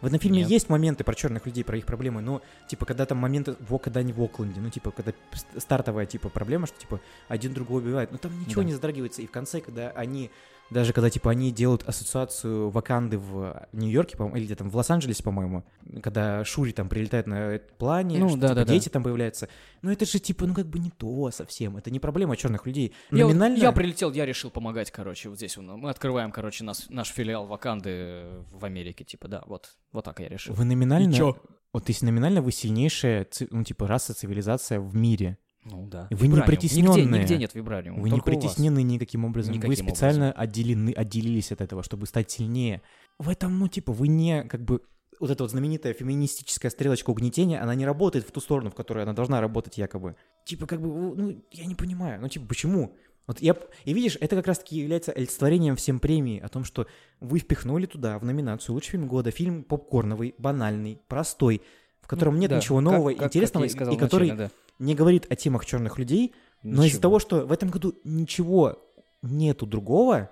В 0.00 0.06
этом 0.06 0.18
фильме 0.18 0.40
Нет. 0.40 0.50
есть 0.50 0.68
моменты 0.68 1.04
про 1.04 1.14
черных 1.14 1.44
людей, 1.46 1.62
про 1.62 1.76
их 1.76 1.84
проблемы, 1.84 2.20
но 2.22 2.40
типа 2.68 2.86
когда 2.86 3.04
там 3.06 3.18
моменты, 3.18 3.56
во, 3.60 3.78
когда 3.78 4.00
они 4.00 4.12
в 4.12 4.22
Окленде, 4.22 4.60
ну 4.60 4.70
типа 4.70 4.90
когда 4.92 5.12
ст- 5.32 5.46
стартовая 5.60 6.06
типа 6.06 6.28
проблема, 6.30 6.66
что 6.66 6.78
типа 6.80 7.00
один 7.28 7.52
другого 7.52 7.78
убивает, 7.78 8.10
но 8.12 8.18
там 8.18 8.38
ничего 8.40 8.62
Да. 8.62 8.68
не 8.68 8.72
задрагивается, 8.72 9.20
и 9.22 9.26
в 9.26 9.30
конце, 9.30 9.60
когда 9.60 9.90
они 9.90 10.30
даже 10.70 10.92
когда, 10.92 11.10
типа, 11.10 11.30
они 11.30 11.50
делают 11.50 11.82
ассоциацию 11.82 12.70
Ваканды 12.70 13.18
в 13.18 13.66
Нью-Йорке, 13.72 14.16
по-моему, 14.16 14.36
или 14.36 14.44
где 14.44 14.54
там, 14.54 14.70
в 14.70 14.76
Лос-Анджелесе, 14.76 15.22
по-моему, 15.22 15.64
когда 16.02 16.44
Шури 16.44 16.72
там 16.72 16.88
прилетает 16.88 17.26
на 17.26 17.60
плане, 17.78 18.18
Ну, 18.18 18.28
что, 18.28 18.38
да, 18.38 18.48
типа, 18.48 18.54
да, 18.54 18.64
да. 18.64 18.72
дети 18.72 18.88
там 18.88 19.02
появляются. 19.02 19.48
Ну, 19.82 19.90
это 19.90 20.06
же, 20.06 20.18
типа, 20.18 20.46
ну, 20.46 20.54
как 20.54 20.66
бы 20.66 20.78
не 20.78 20.90
то 20.90 21.30
совсем. 21.30 21.76
Это 21.76 21.90
не 21.90 21.98
проблема 21.98 22.36
черных 22.36 22.66
людей. 22.66 22.94
Я, 23.10 23.26
Номинально... 23.26 23.56
я 23.58 23.72
прилетел, 23.72 24.12
я 24.12 24.24
решил 24.24 24.50
помогать, 24.50 24.90
короче, 24.90 25.28
вот 25.28 25.38
здесь. 25.38 25.56
Мы 25.56 25.90
открываем, 25.90 26.30
короче, 26.30 26.64
нас, 26.64 26.86
наш 26.88 27.08
филиал 27.08 27.46
Ваканды 27.46 28.24
в 28.52 28.64
Америке, 28.64 29.04
типа, 29.04 29.28
да, 29.28 29.42
вот, 29.46 29.76
вот 29.92 30.04
так 30.04 30.20
я 30.20 30.28
решил. 30.28 30.54
Вы 30.54 30.64
номинально... 30.64 31.10
И 31.10 31.16
чё? 31.16 31.36
Вот, 31.72 31.88
есть 31.88 32.02
номинально 32.02 32.42
вы 32.42 32.52
сильнейшая, 32.52 33.26
ну, 33.50 33.62
типа, 33.64 33.86
раса, 33.86 34.14
цивилизация 34.14 34.80
в 34.80 34.94
мире. 34.96 35.38
Ну 35.64 35.86
да. 35.86 36.08
Вы 36.10 36.26
не 36.26 36.36
Вибраниум. 36.36 36.46
притесненные. 36.46 37.04
Нигде, 37.04 37.18
нигде 37.18 37.38
нет 37.38 37.54
вибраниума. 37.54 38.00
Вы 38.00 38.10
не 38.10 38.20
притеснены 38.20 38.82
никаким 38.82 39.24
образом. 39.24 39.54
Никаким 39.54 39.70
вы 39.70 39.76
специально 39.76 40.32
отделены, 40.32 40.92
отделились 40.92 41.52
от 41.52 41.60
этого, 41.60 41.82
чтобы 41.82 42.06
стать 42.06 42.30
сильнее. 42.30 42.82
В 43.18 43.28
этом, 43.28 43.58
ну, 43.58 43.68
типа, 43.68 43.92
вы 43.92 44.08
не, 44.08 44.44
как 44.44 44.64
бы, 44.64 44.80
вот 45.18 45.30
эта 45.30 45.44
вот 45.44 45.50
знаменитая 45.50 45.92
феминистическая 45.92 46.70
стрелочка 46.70 47.10
угнетения, 47.10 47.62
она 47.62 47.74
не 47.74 47.84
работает 47.84 48.26
в 48.26 48.32
ту 48.32 48.40
сторону, 48.40 48.70
в 48.70 48.74
которой 48.74 49.04
она 49.04 49.12
должна 49.12 49.40
работать 49.40 49.76
якобы. 49.76 50.16
Типа, 50.46 50.66
как 50.66 50.80
бы, 50.80 50.88
ну, 50.88 51.44
я 51.50 51.66
не 51.66 51.74
понимаю. 51.74 52.20
Ну, 52.22 52.28
типа, 52.28 52.46
почему? 52.46 52.96
Вот 53.26 53.40
я... 53.40 53.54
И 53.84 53.92
видишь, 53.92 54.16
это 54.20 54.36
как 54.36 54.46
раз-таки 54.46 54.78
является 54.78 55.12
олицетворением 55.12 55.76
всем 55.76 56.00
премии 56.00 56.40
о 56.40 56.48
том, 56.48 56.64
что 56.64 56.86
вы 57.20 57.38
впихнули 57.38 57.84
туда, 57.84 58.18
в 58.18 58.24
номинацию 58.24 58.74
«Лучший 58.74 58.92
фильм 58.92 59.08
года», 59.08 59.30
фильм 59.30 59.62
попкорновый, 59.62 60.34
банальный, 60.38 61.00
простой, 61.06 61.62
котором 62.10 62.34
Ну, 62.34 62.40
нет 62.40 62.50
да, 62.50 62.56
ничего 62.58 62.78
как- 62.78 62.84
нового, 62.84 63.08
как- 63.10 63.18
как 63.18 63.26
интересного, 63.28 63.64
я 63.64 63.70
и 63.70 63.72
и 63.72 63.96
который 63.96 64.28
вначале, 64.30 64.34
да. 64.36 64.50
не 64.84 64.94
говорит 64.94 65.26
о 65.30 65.36
темах 65.36 65.64
черных 65.64 65.98
людей, 65.98 66.34
но 66.62 66.82
из-за 66.84 66.84
Ничего. 66.96 67.00
того, 67.02 67.18
что 67.20 67.46
в 67.46 67.52
этом 67.52 67.70
году 67.70 67.94
ничего 68.04 68.78
нету 69.22 69.66
другого, 69.66 70.30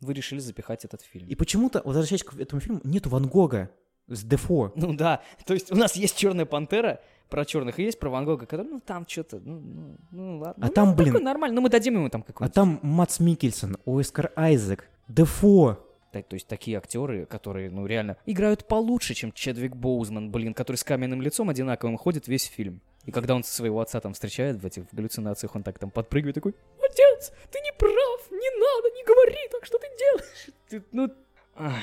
Вы 0.00 0.12
решили 0.14 0.38
запихать 0.38 0.84
этот 0.84 1.02
фильм. 1.02 1.26
и 1.28 1.34
почему-то, 1.34 1.82
возвращаясь 1.84 2.22
к 2.22 2.34
этому 2.38 2.60
фильму, 2.60 2.80
нету 2.84 3.08
Ван 3.10 3.26
Гога 3.26 3.70
с 4.08 4.22
Дефо. 4.22 4.72
Ну 4.76 4.94
да, 4.94 5.22
то 5.46 5.54
есть 5.54 5.70
у 5.72 5.76
нас 5.76 5.94
есть 5.96 6.16
черная 6.16 6.44
пантера 6.46 7.00
про 7.28 7.44
черных, 7.44 7.78
и 7.78 7.84
есть 7.84 7.98
про 7.98 8.10
Ван 8.10 8.24
Гога, 8.24 8.46
который, 8.46 8.66
ну 8.66 8.80
там 8.80 9.06
что-то, 9.06 9.38
ну, 9.40 9.60
ну, 9.60 9.96
ну 10.10 10.38
ладно. 10.38 10.64
А 10.64 10.68
Ну, 10.68 10.72
там, 10.72 10.96
такой 10.96 11.12
блин, 11.12 11.22
нормально, 11.24 11.54
ну 11.56 11.60
мы 11.62 11.68
дадим 11.68 11.94
ему 11.94 12.08
там 12.10 12.22
А 12.22 12.24
какой-нибудь. 12.24 12.54
там 12.54 12.80
Мац 12.82 13.20
Микельсон, 13.20 13.76
Оскар 13.86 14.32
Айзек, 14.36 14.88
Дефо! 15.08 15.78
Так, 16.12 16.26
то 16.26 16.34
есть 16.34 16.48
такие 16.48 16.76
актеры, 16.76 17.24
которые, 17.26 17.70
ну, 17.70 17.86
реально 17.86 18.16
играют 18.26 18.66
получше, 18.66 19.14
чем 19.14 19.32
Чедвик 19.32 19.76
Боузман, 19.76 20.30
блин, 20.30 20.54
который 20.54 20.76
с 20.76 20.84
каменным 20.84 21.22
лицом 21.22 21.50
одинаковым 21.50 21.96
ходит 21.96 22.26
весь 22.26 22.44
фильм. 22.44 22.80
И 23.04 23.12
когда 23.12 23.34
он 23.34 23.44
своего 23.44 23.80
отца 23.80 24.00
там 24.00 24.12
встречает 24.12 24.56
в 24.56 24.66
этих 24.66 24.84
в 24.90 24.94
галлюцинациях, 24.94 25.54
он 25.54 25.62
так 25.62 25.78
там 25.78 25.90
подпрыгивает 25.90 26.34
такой, 26.34 26.54
«Отец, 26.82 27.32
ты 27.50 27.60
не 27.60 27.72
прав, 27.72 28.30
не 28.30 28.50
надо, 28.60 28.96
не 28.96 29.04
говори 29.04 29.48
так, 29.50 29.64
что 29.64 29.78
ты 29.78 29.86
делаешь?» 29.98 30.50
Ты, 30.68 30.82
ну, 30.92 31.10
ах. 31.54 31.74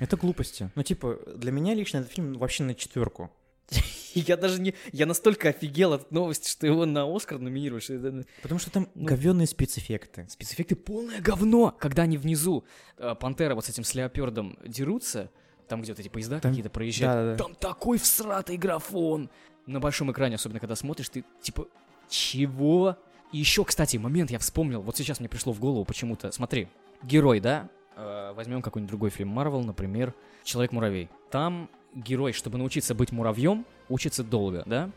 Это 0.00 0.16
глупости. 0.16 0.70
Ну, 0.74 0.82
типа, 0.82 1.18
для 1.36 1.52
меня 1.52 1.74
лично 1.74 1.98
этот 1.98 2.12
фильм 2.12 2.34
вообще 2.34 2.64
на 2.64 2.74
четверку. 2.74 3.30
Я 4.14 4.36
даже 4.36 4.60
не... 4.60 4.74
Я 4.92 5.06
настолько 5.06 5.50
офигел 5.50 5.92
от 5.92 6.10
новости, 6.10 6.48
что 6.48 6.66
его 6.66 6.86
на 6.86 7.04
Оскар 7.14 7.38
номинируют. 7.38 7.84
Что 7.84 7.94
это... 7.94 8.24
Потому 8.42 8.58
что 8.58 8.70
там 8.70 8.88
Ну. 8.94 9.04
говенные 9.06 9.46
спецэффекты. 9.46 10.26
Спецэффекты 10.28 10.76
полное 10.76 11.20
говно. 11.20 11.74
Когда 11.78 12.02
они 12.02 12.16
внизу, 12.16 12.64
э, 12.96 13.14
Пантера 13.14 13.54
вот 13.54 13.64
с 13.66 13.68
этим 13.68 13.84
с 13.84 13.94
Леопердом 13.94 14.58
дерутся, 14.66 15.30
там 15.68 15.82
где-то 15.82 16.00
эти 16.00 16.08
поезда 16.08 16.40
Там- 16.40 16.52
какие-то 16.52 16.70
проезжают, 16.70 17.36
да-да-да. 17.36 17.44
там 17.44 17.54
такой 17.54 17.98
всратый 17.98 18.56
графон. 18.56 19.30
На 19.66 19.80
большом 19.80 20.10
экране, 20.10 20.36
особенно 20.36 20.60
когда 20.60 20.74
смотришь, 20.74 21.10
ты 21.10 21.24
типа, 21.42 21.68
чего? 22.08 22.96
И 23.32 23.38
еще, 23.38 23.64
кстати, 23.64 23.98
момент 23.98 24.30
я 24.30 24.38
вспомнил, 24.38 24.80
вот 24.80 24.96
сейчас 24.96 25.20
мне 25.20 25.28
пришло 25.28 25.52
в 25.52 25.60
голову 25.60 25.84
почему-то. 25.84 26.32
Смотри, 26.32 26.68
герой, 27.02 27.40
да? 27.40 27.68
Э, 27.94 28.32
возьмем 28.34 28.62
какой-нибудь 28.62 28.88
другой 28.88 29.10
фильм 29.10 29.28
Марвел, 29.28 29.62
например, 29.62 30.14
Человек-муравей. 30.44 31.10
Там 31.30 31.68
герой, 31.94 32.32
чтобы 32.32 32.58
научиться 32.58 32.94
быть 32.94 33.12
муравьем, 33.12 33.64
учится 33.88 34.22
долго, 34.24 34.62
да? 34.66 34.90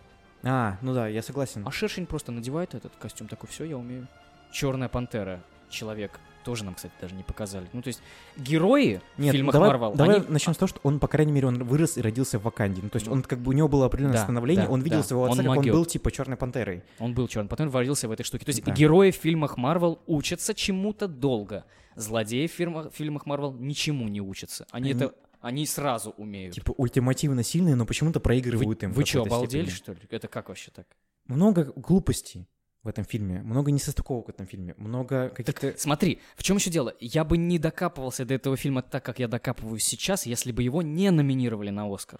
А, 0.43 0.77
ну 0.81 0.93
да, 0.93 1.07
я 1.07 1.21
согласен. 1.21 1.63
А 1.67 1.71
Шершень 1.71 2.05
просто 2.05 2.31
надевает 2.31 2.73
этот 2.73 2.93
костюм, 2.95 3.27
такой, 3.27 3.47
все, 3.49 3.63
я 3.63 3.77
умею. 3.77 4.07
Черная 4.51 4.89
пантера, 4.89 5.41
человек, 5.69 6.19
тоже 6.43 6.65
нам, 6.65 6.73
кстати, 6.73 6.93
даже 6.99 7.13
не 7.13 7.21
показали. 7.23 7.67
Ну, 7.73 7.83
то 7.83 7.87
есть, 7.89 8.01
герои 8.35 8.99
в 9.15 9.21
Нет, 9.21 9.33
фильмах 9.33 9.53
давай, 9.53 9.69
Марвел, 9.69 9.93
давай 9.93 10.15
они- 10.17 10.25
начнем 10.27 10.55
с 10.55 10.57
того, 10.57 10.67
что 10.67 10.79
он, 10.83 10.99
по 10.99 11.07
крайней 11.07 11.31
мере, 11.31 11.47
он 11.47 11.63
вырос 11.63 11.97
и 11.97 12.01
родился 12.01 12.39
в 12.39 12.43
Ваканде. 12.43 12.81
Ну, 12.81 12.89
то 12.89 12.97
есть 12.97 13.07
он 13.07 13.21
как 13.21 13.37
бы 13.39 13.49
у 13.49 13.53
него 13.53 13.67
было 13.67 13.85
определенное 13.85 14.17
Да, 14.17 14.23
становление, 14.23 14.65
да, 14.65 14.71
он 14.71 14.81
видел 14.81 14.97
да. 14.97 15.03
своего 15.03 15.23
Он 15.25 15.31
отца, 15.39 15.43
как 15.43 15.57
он 15.57 15.63
был 15.71 15.85
типа 15.85 16.11
черной 16.11 16.37
пантерой. 16.37 16.81
Он 16.97 17.13
был 17.13 17.27
черный 17.27 17.47
пантер, 17.47 17.69
варился 17.69 18.07
в 18.07 18.11
этой 18.11 18.23
штуке. 18.23 18.43
То 18.45 18.49
есть, 18.49 18.63
Да. 18.65 18.71
герои 18.73 19.11
в 19.11 19.15
фильмах 19.15 19.57
Марвел 19.57 19.99
учатся 20.07 20.55
чему-то 20.55 21.07
долго. 21.07 21.63
Злодеи 21.95 22.47
в 22.47 22.51
фильмах, 22.51 22.91
в 22.91 22.95
фильмах 22.95 23.27
Марвел 23.27 23.53
ничему 23.53 24.07
не 24.07 24.19
учатся. 24.21 24.65
Они, 24.71 24.91
Они- 24.91 25.03
это... 25.03 25.13
Они 25.41 25.65
сразу 25.65 26.11
умеют. 26.11 26.55
Типа 26.55 26.73
ультимативно 26.77 27.43
сильные, 27.43 27.75
но 27.75 27.85
почему-то 27.85 28.19
проигрывают 28.19 28.83
им. 28.83 28.91
в 28.91 28.95
Вы 28.95 29.05
что, 29.05 29.23
обалдели, 29.23 29.65
степени. 29.65 29.75
что 29.75 29.93
ли? 29.93 29.99
Это 30.09 30.27
как 30.27 30.49
вообще 30.49 30.71
так? 30.71 30.85
Много 31.25 31.73
глупостей 31.75 32.47
в 32.83 32.87
этом 32.87 33.05
фильме, 33.05 33.41
много 33.41 33.71
несостыковок 33.71 34.27
в 34.27 34.29
этом 34.29 34.47
фильме, 34.47 34.73
много 34.77 35.29
каких-то... 35.29 35.75
Смотри, 35.77 36.19
в 36.35 36.43
чем 36.43 36.57
еще 36.57 36.69
дело? 36.69 36.95
Я 36.99 37.23
бы 37.23 37.37
не 37.37 37.59
докапывался 37.59 38.25
до 38.25 38.33
этого 38.33 38.57
фильма 38.57 38.81
так, 38.81 39.03
как 39.03 39.19
я 39.19 39.27
докапываюсь 39.27 39.83
сейчас, 39.83 40.25
если 40.25 40.51
бы 40.51 40.63
его 40.63 40.81
не 40.81 41.11
номинировали 41.11 41.69
на 41.69 41.91
Оскар. 41.93 42.19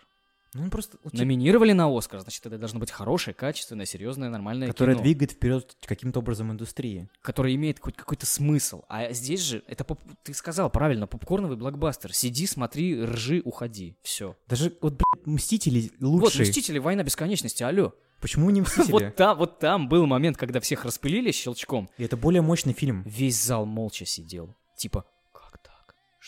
Ну, 0.53 0.63
он 0.63 0.69
просто... 0.69 0.97
Номинировали 1.13 1.71
на 1.71 1.95
Оскар, 1.95 2.19
значит, 2.19 2.45
это 2.45 2.57
должно 2.57 2.79
быть 2.79 2.91
хорошее, 2.91 3.33
качественное, 3.33 3.85
серьезное, 3.85 4.29
нормальное 4.29 4.67
которое 4.67 4.93
кино, 4.93 5.03
двигает 5.03 5.31
вперед 5.31 5.77
каким-то 5.85 6.19
образом 6.19 6.51
индустрии. 6.51 7.09
которое 7.21 7.55
имеет 7.55 7.79
хоть 7.79 7.95
какой-то 7.95 8.25
смысл. 8.25 8.83
А 8.89 9.13
здесь 9.13 9.41
же, 9.41 9.63
это 9.67 9.83
поп- 9.83 10.01
ты 10.23 10.33
сказал 10.33 10.69
правильно, 10.69 11.07
попкорновый 11.07 11.55
блокбастер. 11.57 12.13
Сиди, 12.13 12.45
смотри, 12.47 13.01
ржи, 13.01 13.41
уходи. 13.45 13.95
Все. 14.01 14.35
Даже 14.47 14.75
вот, 14.81 14.93
блядь, 14.93 15.25
Мстители 15.25 15.91
Вот, 15.99 16.23
лучшие. 16.23 16.47
Мстители, 16.49 16.79
война 16.79 17.03
бесконечности, 17.03 17.63
алло. 17.63 17.93
Почему 18.19 18.49
не 18.49 18.61
Мстители? 18.61 18.91
Вот 18.91 19.15
там, 19.15 19.37
вот 19.37 19.59
там 19.59 19.87
был 19.87 20.05
момент, 20.05 20.37
когда 20.37 20.59
всех 20.59 20.83
распылили 20.85 21.31
щелчком. 21.31 21.89
И 21.97 22.03
это 22.03 22.17
более 22.17 22.41
мощный 22.41 22.73
фильм. 22.73 23.03
Весь 23.05 23.41
зал 23.41 23.65
молча 23.65 24.05
сидел. 24.05 24.55
Типа, 24.77 25.05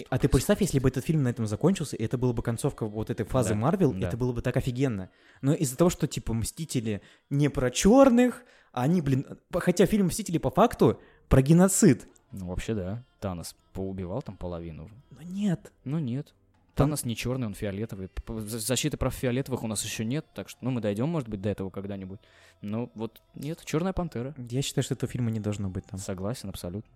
а 0.10 0.18
ты 0.18 0.28
представь, 0.28 0.62
если 0.62 0.80
бы 0.80 0.90
этот 0.90 1.06
фильм 1.06 1.24
на 1.24 1.28
этом 1.30 1.46
закончился, 1.46 1.96
и 1.96 2.04
это 2.04 2.18
была 2.18 2.34
бы 2.34 2.42
концовка 2.42 2.86
вот 2.86 3.10
этой 3.10 3.26
фазы 3.26 3.50
Да, 3.50 3.56
Марвел, 3.56 3.94
да. 3.94 4.08
это 4.08 4.18
было 4.18 4.32
бы 4.34 4.42
так 4.42 4.58
офигенно. 4.58 5.10
Но 5.42 5.54
из-за 5.54 5.78
того, 5.78 5.90
что, 5.90 6.08
типа, 6.08 6.34
Мстители 6.34 7.02
не 7.30 7.50
про 7.50 7.70
черных, 7.72 8.44
а 8.72 8.84
они, 8.84 9.02
блин... 9.02 9.26
Хотя 9.52 9.86
фильм 9.86 10.08
Мстители 10.08 10.40
по 10.40 10.50
факту 10.50 11.00
про 11.30 11.42
геноцид. 11.42 12.08
ну 12.32 12.48
вообще 12.48 12.74
да, 12.74 13.04
Танос 13.20 13.56
поубивал 13.74 14.22
там 14.22 14.36
половину. 14.36 14.90
Но 15.12 15.22
нет. 15.22 15.72
Ну 15.84 16.00
нет. 16.00 16.34
Там- 16.76 16.88
Танос 16.88 17.06
не 17.06 17.16
черный, 17.16 17.46
он 17.46 17.54
фиолетовый. 17.54 18.10
Защиты 18.48 18.98
прав 18.98 19.14
фиолетовых 19.14 19.62
у 19.64 19.68
нас 19.68 19.84
еще 19.84 20.04
нет, 20.04 20.26
так 20.34 20.50
что, 20.50 20.58
ну, 20.66 20.72
мы 20.72 20.82
дойдем, 20.82 21.08
может 21.08 21.30
быть, 21.30 21.40
до 21.40 21.50
этого 21.50 21.70
когда-нибудь. 21.70 22.20
Ну, 22.62 22.90
вот, 22.96 23.22
нет, 23.36 23.62
черная 23.64 23.94
пантера. 23.94 24.34
Я 24.50 24.64
считаю, 24.64 24.84
что 24.84 24.96
этого 24.96 25.12
фильма 25.12 25.30
не 25.30 25.40
должно 25.40 25.70
быть 25.70 25.86
там. 25.86 26.00
Согласен, 26.00 26.50
абсолютно. 26.50 26.92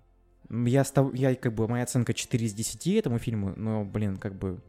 Я, 0.50 0.84
став... 0.84 1.14
я 1.14 1.36
как 1.36 1.54
бы, 1.54 1.68
моя 1.68 1.84
оценка 1.84 2.14
4 2.14 2.46
из 2.46 2.54
10 2.54 2.88
этому 2.88 3.20
фильму, 3.20 3.54
но, 3.56 3.84
блин, 3.86 4.18
как 4.18 4.36
бы... 4.36 4.60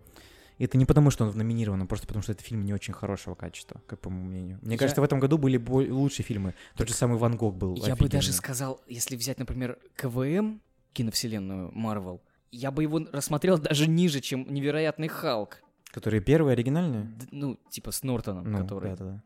Это 0.59 0.77
не 0.77 0.85
потому, 0.87 1.11
что 1.13 1.25
он 1.25 1.37
номинирован, 1.37 1.81
а 1.83 1.87
просто 1.87 2.09
потому, 2.09 2.23
что 2.25 2.33
это 2.33 2.43
фильм 2.43 2.65
не 2.65 2.75
очень 2.75 2.93
хорошего 2.93 3.37
качества, 3.37 3.81
как 3.87 4.01
по 4.01 4.11
моему 4.11 4.27
мнению. 4.29 4.59
Мне 4.63 4.73
Я- 4.73 4.79
кажется, 4.79 5.01
в 5.01 5.05
этом 5.05 5.21
году 5.21 5.39
были 5.39 5.57
бо- 5.57 5.87
лучшие 5.89 6.27
фильмы. 6.27 6.53
Тот 6.77 6.89
же 6.89 6.95
самый 6.95 7.17
Ван 7.17 7.37
Гог 7.37 7.55
был 7.57 7.77
Я 7.77 7.95
бы 7.95 8.09
даже 8.09 8.17
офигенный. 8.31 8.33
сказал, 8.35 8.81
если 8.89 9.15
взять, 9.15 9.39
например, 9.39 9.79
КВМ, 9.95 10.61
киновселенную 10.95 11.71
Марвел, 11.73 12.21
я 12.51 12.73
бы 12.73 12.83
его 12.83 13.07
рассмотрел 13.13 13.57
даже 13.59 13.87
ниже, 13.87 14.21
чем 14.21 14.47
«Невероятный 14.53 15.07
Халк». 15.09 15.63
Который 15.93 16.21
первый, 16.21 16.55
оригинальный? 16.55 17.05
Д- 17.05 17.27
Ну, 17.31 17.59
типа 17.71 17.93
с 17.93 18.03
Нортоном, 18.03 18.51
Ну, 18.51 18.59
который... 18.59 18.91
да-да-да. 18.91 19.23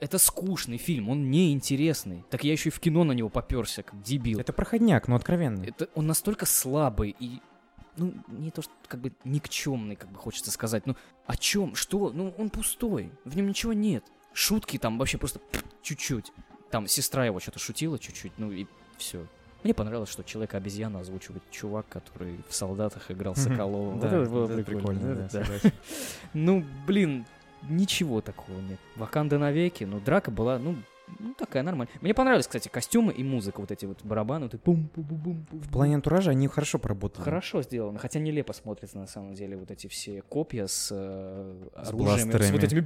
Это 0.00 0.18
скучный 0.18 0.78
фильм, 0.78 1.10
он 1.10 1.30
неинтересный. 1.30 2.24
Так 2.30 2.42
я 2.42 2.52
еще 2.52 2.70
и 2.70 2.72
в 2.72 2.80
кино 2.80 3.04
на 3.04 3.12
него 3.12 3.28
поперся, 3.28 3.82
как 3.82 4.02
дебил. 4.02 4.40
Это 4.40 4.52
проходняк, 4.52 5.08
но 5.08 5.16
откровенно. 5.16 5.62
Это 5.62 5.88
он 5.94 6.06
настолько 6.06 6.46
слабый 6.46 7.14
и 7.18 7.40
ну 7.96 8.14
не 8.28 8.50
то 8.50 8.62
что 8.62 8.72
как 8.88 9.00
бы 9.00 9.12
никчемный, 9.24 9.96
как 9.96 10.10
бы 10.10 10.18
хочется 10.18 10.50
сказать. 10.50 10.86
Ну 10.86 10.96
о 11.26 11.36
чем? 11.36 11.74
Что? 11.74 12.10
Ну 12.10 12.34
он 12.38 12.48
пустой, 12.48 13.12
в 13.24 13.36
нем 13.36 13.48
ничего 13.48 13.74
нет. 13.74 14.04
Шутки 14.32 14.78
там 14.78 14.98
вообще 14.98 15.18
просто 15.18 15.40
чуть-чуть. 15.82 16.32
Там 16.70 16.86
сестра 16.86 17.26
его 17.26 17.40
что-то 17.40 17.58
шутила 17.58 17.98
чуть-чуть, 17.98 18.32
ну 18.38 18.50
и 18.50 18.66
все. 18.96 19.26
Мне 19.62 19.74
понравилось, 19.74 20.08
что 20.08 20.22
человека-обезьяна 20.22 21.00
озвучивает 21.00 21.42
чувак, 21.50 21.86
который 21.88 22.40
в 22.48 22.54
солдатах 22.54 23.10
играл. 23.10 23.36
Соколова. 23.36 24.00
Да, 24.00 24.06
это 24.06 24.30
было 24.30 24.46
прикольно. 24.46 25.28
Ну, 26.32 26.64
блин, 26.86 27.26
ничего 27.68 28.20
такого 28.20 28.58
нет. 28.60 28.78
Ваканда 28.96 29.38
навеки, 29.38 29.84
ну, 29.84 30.00
драка 30.00 30.30
была, 30.30 30.58
ну, 30.58 30.76
ну, 31.18 31.34
такая 31.34 31.62
нормальная. 31.62 31.92
Мне 32.00 32.14
понравились, 32.14 32.46
кстати, 32.46 32.68
костюмы 32.68 33.12
и 33.12 33.24
музыка, 33.24 33.60
вот 33.60 33.70
эти 33.70 33.84
вот 33.84 34.02
барабаны, 34.04 34.44
вот 34.46 34.54
и 34.54 34.58
пум 34.58 34.88
пум 34.88 35.04
пум 35.04 35.46
В 35.50 35.70
плане 35.70 35.96
антуража 35.96 36.30
они 36.30 36.46
хорошо 36.48 36.78
поработали. 36.78 37.24
Хорошо 37.24 37.62
сделано, 37.62 37.98
хотя 37.98 38.20
нелепо 38.20 38.52
смотрится 38.52 38.98
на 38.98 39.06
самом 39.06 39.34
деле 39.34 39.56
вот 39.56 39.70
эти 39.70 39.86
все 39.88 40.22
копья 40.22 40.66
с, 40.66 40.88
э, 40.92 41.68
С 41.82 41.88
оружием, 41.88 42.30
с 42.30 42.50
вот 42.50 42.64
этими 42.64 42.80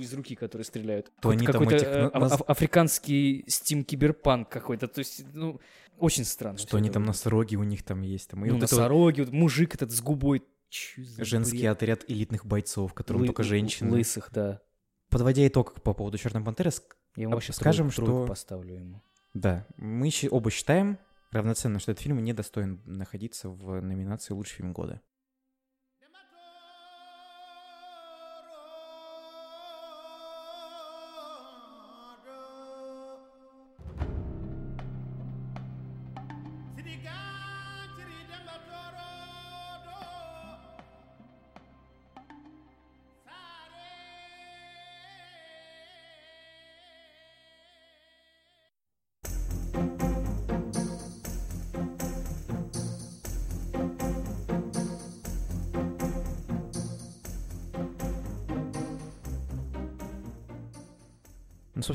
из 0.00 0.14
руки, 0.14 0.34
которые 0.34 0.64
стреляют. 0.64 1.06
То 1.20 1.28
Вот 1.28 1.36
они 1.36 1.46
какой-то 1.46 1.76
этих 1.76 1.86
э, 1.86 2.10
а- 2.12 2.26
а- 2.26 2.44
африканский 2.50 3.44
стим 3.46 3.84
киберпанк 3.84 4.48
какой-то, 4.48 4.88
то 4.88 5.00
есть, 5.00 5.24
ну, 5.34 5.60
очень 5.98 6.24
странно. 6.24 6.56
Что 6.56 6.78
они 6.78 6.88
это 6.88 6.94
там 6.94 7.04
носороги 7.04 7.56
у 7.56 7.62
них 7.62 7.82
там 7.82 8.00
есть. 8.00 8.30
Там. 8.30 8.44
И 8.44 8.48
Ну, 8.48 8.54
вот 8.54 8.64
это 8.64 8.74
носороги, 8.74 9.20
вот 9.20 9.32
мужик 9.32 9.74
этот 9.74 9.90
с 9.92 10.00
губой. 10.00 10.42
Чё 10.70 11.02
за 11.04 11.24
женский 11.24 11.58
бред? 11.58 11.72
отряд 11.72 12.04
элитных 12.08 12.46
бойцов, 12.46 12.92
в 12.92 12.94
котором 12.94 13.22
Лы- 13.22 13.26
только 13.26 13.42
женщины. 13.42 13.90
Лысых, 13.90 14.30
да. 14.32 14.62
Подводя 15.10 15.46
итог 15.46 15.82
по 15.82 15.92
поводу 15.92 16.16
Черной 16.16 16.42
Пантеры, 16.44 16.70
Я 17.16 17.24
ему 17.24 17.34
вообще 17.34 17.52
скажем, 17.52 17.88
тройку- 17.88 17.96
тройку 17.96 18.18
что... 18.22 18.28
поставлю 18.28 18.74
ему. 18.76 19.02
Да, 19.34 19.66
мы 19.76 20.10
оба 20.30 20.50
считаем 20.50 20.98
равноценно, 21.32 21.78
что 21.80 21.92
этот 21.92 22.02
фильм 22.02 22.22
не 22.22 22.32
достоин 22.32 22.80
находиться 22.84 23.48
в 23.48 23.80
номинации 23.80 24.32
«Лучший 24.32 24.56
фильм 24.56 24.72
года». 24.72 25.00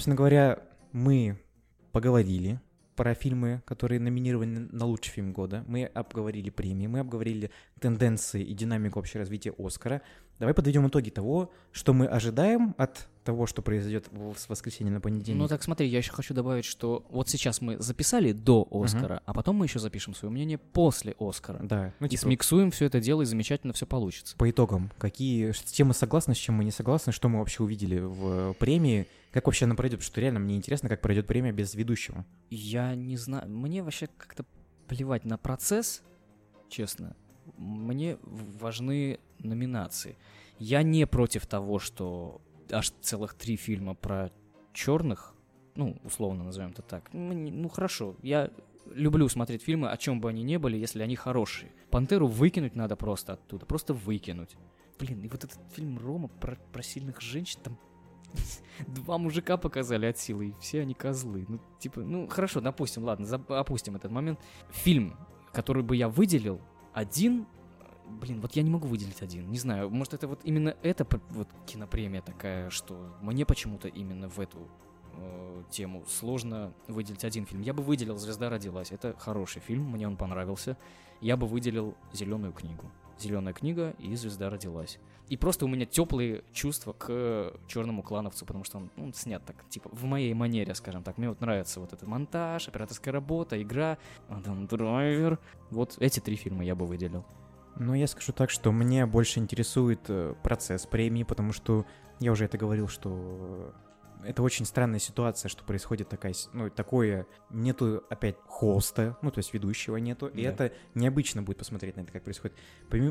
Собственно 0.05 0.17
говоря, 0.17 0.59
мы 0.91 1.35
поговорили 1.91 2.59
про 2.95 3.15
фильмы, 3.15 3.63
которые 3.65 3.99
номинированы 3.99 4.69
на 4.71 4.85
лучший 4.85 5.11
фильм 5.11 5.33
года. 5.33 5.65
Мы 5.67 5.85
обговорили 5.85 6.51
премии, 6.51 6.85
мы 6.85 6.99
обговорили 6.99 7.49
тенденции 7.79 8.43
и 8.43 8.53
динамику 8.53 8.99
вообще 8.99 9.17
развития 9.17 9.51
Оскара. 9.57 10.01
Давай 10.37 10.53
подведем 10.53 10.87
итоги 10.87 11.09
того, 11.09 11.49
что 11.71 11.93
мы 11.93 12.05
ожидаем 12.07 12.75
от 12.77 13.07
того, 13.23 13.47
что 13.47 13.61
произойдет 13.61 14.07
в- 14.11 14.35
с 14.37 14.47
воскресенья 14.49 14.91
на 14.91 15.01
понедельник. 15.01 15.41
Ну 15.41 15.47
так 15.47 15.63
смотри, 15.63 15.87
я 15.87 15.97
еще 15.97 16.11
хочу 16.11 16.33
добавить, 16.33 16.65
что 16.65 17.05
вот 17.09 17.27
сейчас 17.29 17.61
мы 17.61 17.77
записали 17.79 18.31
до 18.33 18.67
Оскара, 18.69 19.21
а 19.25 19.33
потом 19.33 19.55
мы 19.57 19.65
еще 19.65 19.79
запишем 19.79 20.13
свое 20.13 20.31
мнение 20.31 20.57
после 20.57 21.15
Оскара. 21.19 21.59
Да. 21.63 21.93
Ну, 21.99 22.05
и 22.05 22.09
типа- 22.09 22.21
смиксуем 22.23 22.69
все 22.71 22.85
это 22.85 22.99
дело, 23.01 23.23
и 23.23 23.25
замечательно 23.25 23.73
все 23.73 23.85
получится. 23.87 24.35
По 24.37 24.49
итогам, 24.49 24.91
какие, 24.99 25.51
с 25.51 25.63
чем 25.71 25.87
мы 25.87 25.93
согласны, 25.93 26.35
с 26.35 26.37
чем 26.37 26.55
мы 26.55 26.63
не 26.65 26.71
согласны, 26.71 27.11
что 27.13 27.27
мы 27.29 27.39
вообще 27.39 27.63
увидели 27.63 27.99
в 27.99 28.53
премии, 28.59 29.07
как 29.35 29.45
вообще 29.47 29.65
она 29.65 29.75
пройдет, 29.75 29.99
потому 29.99 30.07
что 30.11 30.21
реально 30.21 30.39
мне 30.39 30.55
интересно, 30.55 30.89
как 30.89 31.01
пройдет 31.01 31.27
премия 31.27 31.51
без 31.51 31.75
ведущего. 31.75 32.25
Я 32.49 32.95
не 32.95 33.17
знаю, 33.17 33.49
мне 33.49 33.83
вообще 33.83 34.07
как-то 34.17 34.45
плевать 34.87 35.25
на 35.25 35.37
процесс, 35.37 36.01
честно. 36.69 37.15
Мне 37.57 38.17
важны 38.23 39.19
номинации. 39.39 40.17
Я 40.57 40.83
не 40.83 41.05
против 41.05 41.45
того, 41.47 41.79
что 41.79 42.41
аж 42.71 42.91
целых 43.01 43.33
три 43.33 43.57
фильма 43.57 43.93
про 43.93 44.31
черных, 44.73 45.35
ну, 45.75 45.97
условно 46.03 46.43
назовем 46.43 46.71
это 46.71 46.81
так. 46.81 47.13
Мне- 47.13 47.51
Ну, 47.51 47.67
хорошо, 47.69 48.15
я 48.21 48.49
люблю 48.93 49.27
смотреть 49.27 49.63
фильмы, 49.63 49.89
о 49.91 49.97
чем 49.97 50.21
бы 50.21 50.29
они 50.29 50.43
ни 50.43 50.57
были, 50.57 50.77
если 50.77 51.03
они 51.03 51.15
хорошие. 51.15 51.71
Пантеру 51.91 52.27
выкинуть 52.27 52.75
надо 52.75 52.95
просто 52.95 53.33
оттуда, 53.33 53.65
просто 53.65 53.93
выкинуть. 53.93 54.55
Блин, 54.97 55.21
и 55.23 55.27
вот 55.27 55.43
этот 55.43 55.59
фильм 55.73 55.97
Рома 55.97 56.29
про, 56.29 56.55
про 56.71 56.81
сильных 56.81 57.19
женщин, 57.19 57.59
там 57.63 57.77
два 58.87 59.17
мужика 59.17 59.57
показали 59.57 60.05
от 60.05 60.17
силы, 60.17 60.47
и 60.47 60.53
все 60.59 60.81
они 60.81 60.93
козлы. 60.93 61.45
Ну, 61.47 61.59
типа, 61.79 62.01
ну, 62.01 62.27
хорошо, 62.27 62.61
допустим, 62.61 63.03
ладно, 63.03 63.27
опустим 63.49 63.95
этот 63.95 64.11
момент. 64.11 64.39
Фильм, 64.69 65.17
который 65.51 65.83
бы 65.83 65.95
я 65.95 66.09
выделил, 66.09 66.61
один, 66.93 67.45
блин, 68.07 68.41
вот 68.41 68.55
я 68.55 68.63
не 68.63 68.69
могу 68.69 68.87
выделить 68.87 69.21
один, 69.21 69.49
не 69.49 69.57
знаю, 69.57 69.89
может 69.89 70.13
это 70.13 70.27
вот 70.27 70.39
именно 70.43 70.75
эта 70.81 71.05
вот 71.29 71.49
кинопремия 71.65 72.21
такая, 72.21 72.69
что 72.69 73.15
мне 73.21 73.45
почему-то 73.45 73.87
именно 73.87 74.29
в 74.29 74.39
эту 74.39 74.69
э, 75.13 75.63
тему 75.71 76.05
сложно 76.07 76.73
выделить 76.87 77.23
один 77.23 77.45
фильм. 77.45 77.61
Я 77.61 77.73
бы 77.73 77.83
выделил 77.83 78.17
«Звезда 78.17 78.49
родилась», 78.49 78.91
это 78.91 79.15
хороший 79.17 79.61
фильм, 79.61 79.83
мне 79.91 80.07
он 80.07 80.17
понравился. 80.17 80.77
Я 81.21 81.37
бы 81.37 81.47
выделил 81.47 81.95
«Зеленую 82.13 82.53
книгу». 82.53 82.91
«Зеленая 83.17 83.53
книга» 83.53 83.95
и 83.99 84.13
«Звезда 84.15 84.49
родилась». 84.49 84.99
И 85.29 85.37
просто 85.37 85.65
у 85.65 85.67
меня 85.67 85.85
теплые 85.85 86.43
чувства 86.53 86.93
к 86.93 87.53
черному 87.67 88.03
клановцу, 88.03 88.45
потому 88.45 88.63
что 88.63 88.77
он, 88.77 88.91
он 88.97 89.13
снят 89.13 89.43
так, 89.43 89.67
типа, 89.69 89.89
в 89.91 90.03
моей 90.03 90.33
манере, 90.33 90.75
скажем 90.75 91.03
так. 91.03 91.17
Мне 91.17 91.29
вот 91.29 91.41
нравится 91.41 91.79
вот 91.79 91.93
этот 91.93 92.07
монтаж, 92.07 92.67
операторская 92.67 93.11
работа, 93.11 93.61
игра, 93.61 93.97
Адам 94.29 94.67
Драйвер. 94.67 95.39
Вот 95.71 95.95
эти 95.99 96.19
три 96.19 96.35
фильма 96.35 96.63
я 96.63 96.75
бы 96.75 96.85
выделил. 96.85 97.25
Но 97.77 97.95
я 97.95 98.07
скажу 98.07 98.31
так, 98.31 98.49
что 98.49 98.71
мне 98.71 99.05
больше 99.05 99.39
интересует 99.39 99.99
э, 100.07 100.33
процесс 100.43 100.85
премии, 100.85 101.23
потому 101.23 101.51
что 101.51 101.85
я 102.19 102.31
уже 102.31 102.45
это 102.45 102.57
говорил, 102.57 102.87
что 102.87 103.09
э, 103.11 103.71
это 104.27 104.43
очень 104.43 104.65
странная 104.65 104.99
ситуация, 104.99 105.49
что 105.49 105.63
происходит 105.63 106.09
такая, 106.09 106.33
ну, 106.53 106.69
такое, 106.69 107.25
нету 107.49 108.03
опять 108.09 108.35
хоста, 108.47 109.17
ну, 109.21 109.31
то 109.31 109.39
есть 109.39 109.53
ведущего 109.53 109.97
нету, 109.97 110.27
и 110.27 110.43
Да. 110.43 110.49
это 110.49 110.71
необычно 110.93 111.41
будет 111.43 111.57
посмотреть 111.59 111.95
на 111.95 112.01
это, 112.01 112.11
как 112.11 112.23
происходит. 112.23 112.55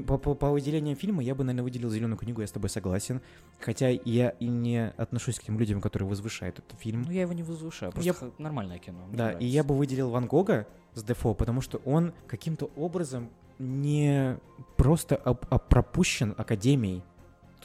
По, 0.07 0.19
по, 0.19 0.35
по 0.35 0.51
выделению 0.51 0.97
фильма 0.97 1.23
я 1.23 1.35
бы, 1.35 1.45
наверное, 1.45 1.65
выделил 1.65 1.91
«Зеленую 1.91 2.19
книгу», 2.19 2.41
я 2.41 2.47
с 2.47 2.53
тобой 2.53 2.69
согласен, 2.71 3.21
хотя 3.61 3.89
я 3.89 4.31
и 4.31 4.47
не 4.49 4.89
отношусь 4.91 5.39
к 5.39 5.43
тем 5.45 5.59
людям, 5.59 5.81
которые 5.81 6.09
возвышают 6.09 6.59
этот 6.59 6.79
фильм. 6.81 7.03
Ну, 7.03 7.13
я 7.13 7.23
его 7.23 7.33
не 7.33 7.43
возвышаю, 7.43 7.93
просто 7.93 8.11
Я- 8.27 8.31
нормальное 8.39 8.79
кино. 8.79 8.99
Да, 9.13 9.31
и 9.31 9.35
нравится. 9.35 9.45
я 9.47 9.65
бы 9.65 9.77
выделил 9.77 10.11
Ван 10.11 10.27
Гога 10.27 10.67
с 10.95 11.03
Дефо, 11.03 11.35
потому 11.35 11.61
что 11.61 11.79
он 11.85 12.13
каким-то 12.27 12.67
образом 12.77 13.31
не 13.59 14.39
просто 14.77 15.17
об- 15.17 15.47
об- 15.49 15.69
пропущен 15.69 16.35
Академией. 16.37 17.03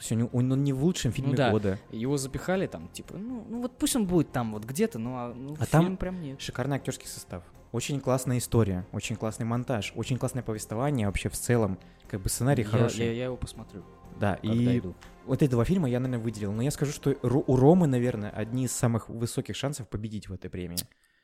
То 0.00 0.02
есть 0.02 0.12
он, 0.12 0.30
он- 0.32 0.52
он 0.52 0.64
не 0.64 0.72
в 0.72 0.82
лучшем 0.82 1.12
фильме 1.12 1.32
ну, 1.32 1.36
да, 1.36 1.50
года. 1.50 1.78
его 1.90 2.16
запихали 2.16 2.66
там, 2.66 2.88
типа, 2.88 3.18
ну, 3.18 3.44
ну 3.46 3.60
вот 3.60 3.76
пусть 3.76 3.94
он 3.96 4.06
будет 4.06 4.32
там 4.32 4.52
вот 4.52 4.64
где-то, 4.64 4.98
ну 4.98 5.14
а 5.14 5.34
ну, 5.34 5.54
А 5.60 5.66
фильм 5.66 5.84
там 5.84 5.96
прям 5.98 6.20
нет. 6.22 6.40
шикарный 6.40 6.76
актерский 6.76 7.06
состав. 7.06 7.44
Очень 7.70 8.00
классная 8.00 8.38
история, 8.38 8.86
очень 8.92 9.14
классный 9.16 9.44
монтаж, 9.44 9.92
очень 9.94 10.16
классное 10.16 10.42
повествование 10.42 11.06
вообще 11.06 11.28
в 11.28 11.34
целом. 11.34 11.78
Как 12.08 12.22
бы 12.22 12.30
сценарий 12.30 12.62
Я- 12.62 12.68
хороший. 12.70 13.04
Я, 13.04 13.12
я 13.12 13.24
его 13.26 13.36
посмотрю. 13.36 13.84
Да, 14.18 14.36
когда 14.42 14.54
и 14.74 14.78
иду. 14.78 14.94
вот 15.26 15.42
эти 15.42 15.50
два 15.50 15.64
фильма 15.66 15.88
я, 15.88 16.00
наверное, 16.00 16.22
выделил. 16.24 16.52
Но 16.52 16.62
я 16.62 16.70
скажу, 16.70 16.92
что 16.92 17.10
у 17.22 17.56
Ромы, 17.56 17.86
наверное, 17.86 18.30
одни 18.30 18.64
из 18.64 18.72
самых 18.72 19.08
высоких 19.10 19.54
шансов 19.54 19.86
победить 19.88 20.28
в 20.30 20.32
этой 20.32 20.48
премии. 20.50 20.78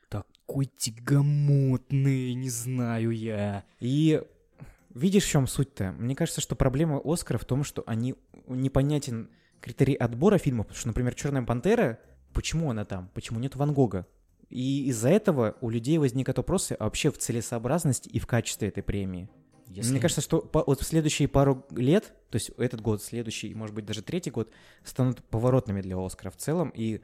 Такой 0.07 0.65
тягомотный, 0.77 2.33
не 2.33 2.49
знаю 2.49 3.11
я. 3.11 3.63
И 3.79 4.21
видишь, 4.97 5.23
в 5.25 5.29
чем 5.29 5.47
суть-то? 5.47 5.91
Мне 5.93 6.15
кажется, 6.15 6.41
что 6.41 6.55
проблема 6.55 7.01
Оскара 7.03 7.37
в 7.37 7.45
том, 7.45 7.63
что 7.63 7.83
они 7.85 8.15
непонятен 8.47 9.29
критерий 9.61 9.95
отбора 9.95 10.37
фильмов, 10.37 10.67
потому 10.67 10.79
что, 10.79 10.87
например, 10.89 11.13
Черная 11.15 11.43
пантера, 11.43 11.99
почему 12.33 12.69
она 12.71 12.85
там? 12.85 13.09
Почему 13.13 13.39
нет 13.39 13.55
Ван 13.55 13.73
Гога? 13.73 14.05
И 14.49 14.87
из-за 14.89 15.09
этого 15.09 15.57
у 15.61 15.69
людей 15.69 15.97
возникают 15.97 16.37
вопросы 16.37 16.73
а 16.79 16.85
вообще 16.85 17.11
в 17.11 17.17
целесообразности 17.17 18.07
и 18.09 18.19
в 18.19 18.27
качестве 18.27 18.69
этой 18.69 18.81
премии. 18.83 19.29
Если- 19.67 19.91
Мне 19.91 19.99
кажется, 19.99 20.21
что 20.21 20.39
по- 20.39 20.63
вот 20.65 20.79
в 20.81 20.85
следующие 20.85 21.27
пару 21.27 21.65
лет, 21.71 22.13
то 22.29 22.37
есть 22.37 22.51
этот 22.57 22.79
год, 22.81 23.03
следующий, 23.03 23.53
может 23.53 23.75
быть, 23.75 23.85
даже 23.85 24.01
третий 24.01 24.31
год, 24.31 24.49
станут 24.85 25.21
поворотными 25.25 25.81
для 25.81 25.97
Оскара 25.97 26.31
в 26.31 26.37
целом 26.37 26.71
и, 26.73 27.01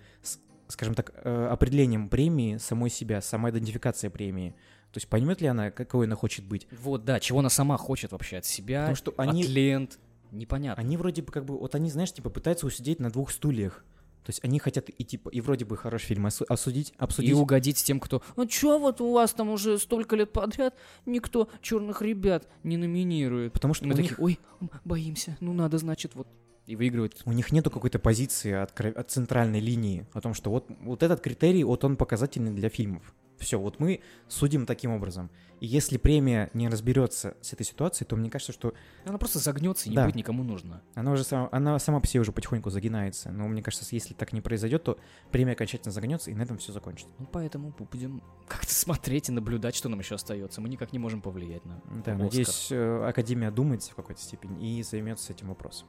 скажем 0.70 0.96
так, 0.96 1.12
э, 1.16 1.48
определением 1.48 2.08
премии 2.08 2.56
самой 2.58 2.90
себя, 2.90 3.20
сама 3.22 3.50
идентификация 3.50 4.10
премии. 4.10 4.56
То 4.94 5.00
есть 5.00 5.08
поймет 5.10 5.42
ли 5.42 5.48
она, 5.48 5.72
какой 5.72 6.06
она 6.06 6.16
хочет 6.16 6.46
быть? 6.46 6.68
Вот, 6.82 7.04
да, 7.04 7.20
чего 7.20 7.40
она 7.40 7.50
сама 7.50 7.78
хочет 7.78 8.12
вообще 8.12 8.38
от 8.38 8.46
себя, 8.46 8.82
Потому 8.82 8.96
что 8.96 9.14
они- 9.18 9.44
от 9.44 9.50
лент. 9.50 10.00
Непонятно. 10.32 10.82
Они 10.82 10.98
вроде 10.98 11.22
бы 11.24 11.32
как 11.32 11.46
бы, 11.46 11.58
вот 11.58 11.76
они, 11.76 11.90
знаешь, 11.90 12.12
типа 12.14 12.30
пытаются 12.30 12.66
усидеть 12.68 13.00
на 13.00 13.10
двух 13.12 13.32
стульях. 13.32 13.84
То 14.24 14.30
есть 14.30 14.40
они 14.44 14.58
хотят 14.58 14.90
и 14.90 15.04
типа, 15.04 15.30
и 15.30 15.42
вроде 15.42 15.66
бы 15.66 15.76
хороший 15.76 16.06
фильм 16.06 16.26
осу- 16.28 16.46
осудить, 16.48 16.94
обсудить. 16.98 17.32
И 17.32 17.34
угодить 17.34 17.84
тем, 17.84 18.00
кто... 18.00 18.22
Ну 18.38 18.46
чё 18.46 18.80
вот 18.80 19.02
у 19.02 19.12
вас 19.12 19.34
там 19.34 19.50
уже 19.50 19.78
столько 19.78 20.16
лет 20.16 20.32
подряд 20.32 20.76
никто 21.06 21.50
черных 21.62 22.02
ребят 22.02 22.48
не 22.64 22.78
номинирует? 22.78 23.52
Потому 23.52 23.74
что 23.74 23.86
мы 23.86 23.96
такие, 23.96 24.10
них- 24.12 24.20
ой, 24.20 24.40
боимся, 24.86 25.36
ну 25.40 25.54
надо, 25.54 25.78
значит, 25.78 26.16
вот... 26.16 26.28
И 26.68 26.78
выигрывает. 26.78 27.22
У 27.26 27.34
них 27.34 27.52
нету 27.52 27.70
какой-то 27.70 28.00
позиции 28.00 28.54
от, 28.54 28.80
от 28.80 29.12
центральной 29.12 29.60
линии 29.60 30.08
о 30.14 30.22
том, 30.22 30.34
что 30.34 30.50
вот, 30.50 30.68
вот 30.82 31.04
этот 31.04 31.20
критерий, 31.20 31.64
вот 31.66 31.84
он 31.84 31.98
показательный 31.98 32.54
для 32.54 32.70
фильмов. 32.70 33.14
Все, 33.38 33.60
вот 33.60 33.80
мы 33.80 34.02
судим 34.28 34.66
таким 34.66 34.92
образом. 34.92 35.30
И 35.60 35.66
если 35.66 35.98
премия 35.98 36.50
не 36.54 36.68
разберется 36.70 37.36
с 37.42 37.54
этой 37.54 37.66
ситуацией, 37.66 38.08
то 38.08 38.16
мне 38.16 38.30
кажется, 38.30 38.52
что 38.54 38.74
Она 39.06 39.18
просто 39.18 39.40
загнется 39.40 39.86
и 39.88 39.90
не 39.90 39.96
Да. 39.96 40.06
будет 40.06 40.16
никому 40.16 40.44
нужна. 40.44 40.82
она 40.96 41.12
уже 41.12 41.24
сама, 41.24 41.50
она 41.52 41.80
сама 41.80 42.00
по 42.00 42.08
себе 42.08 42.22
уже 42.22 42.32
потихоньку 42.32 42.70
загинается. 42.70 43.32
Но 43.32 43.48
мне 43.48 43.62
кажется, 43.62 43.86
если 43.92 44.14
так 44.14 44.34
не 44.34 44.42
произойдет, 44.42 44.84
то 44.84 44.98
премия 45.32 45.54
окончательно 45.54 45.92
загнется, 45.92 46.32
и 46.32 46.36
на 46.36 46.42
этом 46.44 46.58
все 46.58 46.72
закончится. 46.74 47.14
Ну, 47.20 47.28
поэтому 47.32 47.74
будем 47.92 48.22
как-то 48.48 48.74
смотреть 48.74 49.30
и 49.30 49.32
наблюдать, 49.32 49.76
что 49.76 49.90
нам 49.90 50.00
еще 50.00 50.16
остается. 50.16 50.62
Мы 50.62 50.70
никак 50.70 50.92
не 50.94 51.00
можем 51.00 51.22
повлиять 51.22 51.66
на 51.66 51.82
Да, 51.86 52.12
Оскар. 52.14 52.18
надеюсь, 52.18 52.68
э, 52.72 53.06
Академия 53.08 53.52
думается 53.52 53.92
в 53.92 53.96
какой-то 53.96 54.22
степени 54.22 54.78
и 54.80 54.84
займется 54.84 55.34
этим 55.34 55.48
вопросом. 55.50 55.88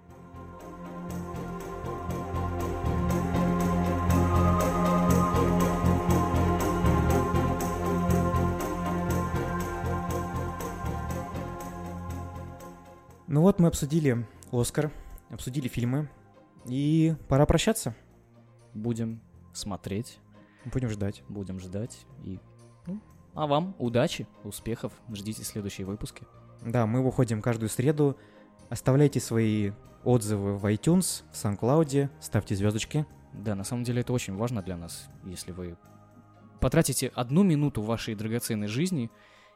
Ну 13.34 13.40
вот 13.40 13.58
мы 13.58 13.66
обсудили 13.66 14.24
Оскар, 14.52 14.92
обсудили 15.28 15.66
фильмы, 15.66 16.08
и 16.66 17.16
пора 17.28 17.46
прощаться. 17.46 17.92
Будем 18.74 19.20
смотреть, 19.52 20.20
Будем 20.72 20.88
ждать. 20.88 21.24
будем 21.28 21.58
ждать. 21.58 22.06
И... 22.22 22.38
ну, 22.86 23.00
а 23.34 23.48
вам 23.48 23.74
удачи, 23.80 24.28
успехов. 24.44 24.92
Ждите 25.12 25.42
следующие 25.42 25.84
выпуски. 25.84 26.24
Да, 26.64 26.86
мы 26.86 27.02
выходим 27.02 27.42
каждую 27.42 27.70
среду. 27.70 28.16
Оставляйте 28.68 29.18
свои 29.18 29.72
отзывы 30.04 30.56
в 30.56 30.64
iTunes, 30.66 31.24
в 31.32 31.34
SoundCloud, 31.34 32.10
ставьте 32.20 32.54
звездочки. 32.54 33.04
Да, 33.32 33.56
на 33.56 33.64
самом 33.64 33.82
деле 33.82 34.02
это 34.02 34.12
очень 34.12 34.36
важно 34.36 34.62
для 34.62 34.76
нас, 34.76 35.08
если 35.24 35.50
вы 35.50 35.76
потратите 36.60 37.08
одну 37.08 37.42
минуту 37.42 37.82
вашей 37.82 38.14
драгоценной 38.14 38.68
жизни 38.68 39.10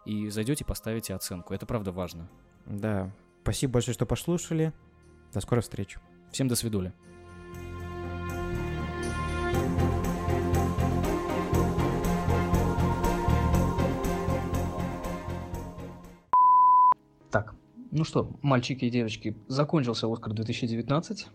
и 0.05 0.31
зайдете 0.31 0.65
поставите 0.65 1.15
оценку. 1.15 1.55
Это 1.55 1.65
правда 1.65 1.93
важно. 1.93 2.29
Да, 2.67 3.13
спасибо 3.49 3.73
большое, 3.75 3.95
что 3.95 4.05
послушали. 4.05 4.75
До 5.33 5.41
скорой 5.41 5.63
встречи. 5.63 5.99
Всем 6.31 6.49
до 6.49 6.55
свидули. 6.55 6.93
Так, 17.31 17.55
ну 17.91 18.05
что, 18.05 18.31
мальчики 18.43 18.85
и 18.85 18.91
девочки, 18.91 19.35
закончился 19.47 20.13
Оскар 20.13 20.35
2019. 20.35 21.29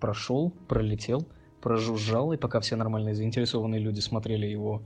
Прошел, 0.00 0.50
пролетел, 0.68 1.26
прожужжал, 1.62 2.34
и 2.34 2.36
пока 2.36 2.60
все 2.60 2.76
нормальные 2.76 3.14
заинтересованные 3.14 3.80
люди 3.80 4.00
смотрели 4.00 4.44
его 4.44 4.82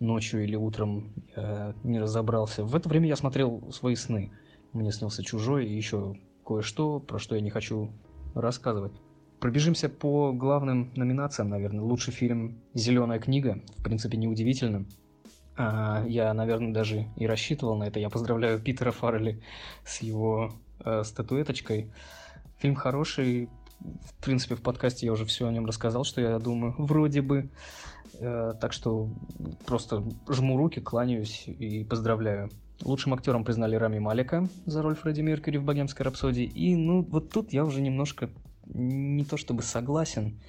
ночью 0.00 0.42
или 0.42 0.56
утром, 0.56 1.12
я 1.36 1.74
не 1.84 2.00
разобрался. 2.00 2.64
В 2.64 2.74
это 2.74 2.88
время 2.88 3.08
я 3.08 3.16
смотрел 3.16 3.70
свои 3.72 3.94
сны. 3.94 4.32
Мне 4.72 4.92
снился 4.92 5.22
«Чужой» 5.22 5.66
и 5.66 5.76
еще 5.76 6.16
кое-что, 6.46 7.00
про 7.00 7.18
что 7.18 7.34
я 7.34 7.40
не 7.40 7.50
хочу 7.50 7.90
рассказывать. 8.34 8.92
Пробежимся 9.40 9.88
по 9.88 10.32
главным 10.32 10.92
номинациям, 10.94 11.48
наверное. 11.48 11.82
Лучший 11.82 12.12
фильм 12.12 12.60
«Зеленая 12.74 13.18
книга». 13.18 13.60
В 13.78 13.82
принципе, 13.82 14.16
неудивительно. 14.16 14.86
А, 15.56 16.04
я, 16.06 16.32
наверное, 16.32 16.72
даже 16.72 17.08
и 17.16 17.26
рассчитывал 17.26 17.76
на 17.76 17.84
это. 17.84 17.98
Я 17.98 18.08
поздравляю 18.08 18.60
Питера 18.60 18.92
Фаррелли 18.92 19.42
с 19.84 20.00
его 20.00 20.52
э, 20.84 21.02
статуэточкой. 21.04 21.92
Фильм 22.58 22.74
хороший. 22.74 23.48
В 23.80 24.24
принципе, 24.24 24.54
в 24.54 24.62
подкасте 24.62 25.06
я 25.06 25.12
уже 25.12 25.24
все 25.24 25.48
о 25.48 25.52
нем 25.52 25.66
рассказал, 25.66 26.04
что 26.04 26.20
я 26.20 26.38
думаю. 26.38 26.74
Вроде 26.78 27.20
бы. 27.20 27.50
Э, 28.20 28.54
так 28.60 28.72
что 28.72 29.10
просто 29.66 30.04
жму 30.28 30.56
руки, 30.56 30.80
кланяюсь 30.80 31.44
и 31.46 31.84
поздравляю. 31.84 32.48
Лучшим 32.84 33.14
актером 33.14 33.44
признали 33.44 33.76
Рами 33.76 34.00
Малика 34.00 34.48
за 34.66 34.82
роль 34.82 34.96
Фредди 34.96 35.20
Меркьюри 35.20 35.58
в 35.58 35.64
«Богемской 35.64 36.04
рапсодии». 36.04 36.44
И, 36.44 36.74
ну, 36.74 37.02
вот 37.02 37.30
тут 37.30 37.52
я 37.52 37.64
уже 37.64 37.80
немножко 37.80 38.30
не 38.66 39.24
то 39.24 39.36
чтобы 39.36 39.62
согласен, 39.62 40.40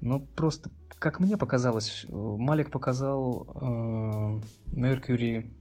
но 0.00 0.20
просто, 0.20 0.70
как 0.98 1.20
мне 1.20 1.38
показалось, 1.38 2.04
Малик 2.10 2.70
показал 2.70 3.46
э, 3.54 4.40
Меркьюри 4.76 5.54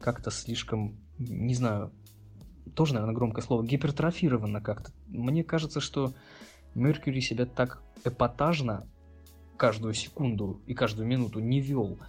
как-то 0.00 0.30
слишком, 0.30 0.96
не 1.18 1.54
знаю, 1.54 1.92
тоже, 2.74 2.94
наверное, 2.94 3.16
громкое 3.16 3.42
слово, 3.42 3.64
гипертрофированно 3.64 4.60
как-то. 4.60 4.92
Мне 5.08 5.42
кажется, 5.42 5.80
что 5.80 6.12
Меркьюри 6.74 7.20
себя 7.20 7.46
так 7.46 7.82
эпатажно 8.04 8.86
каждую 9.56 9.94
секунду 9.94 10.60
и 10.66 10.74
каждую 10.74 11.08
минуту 11.08 11.40
не 11.40 11.60
вел– 11.60 11.98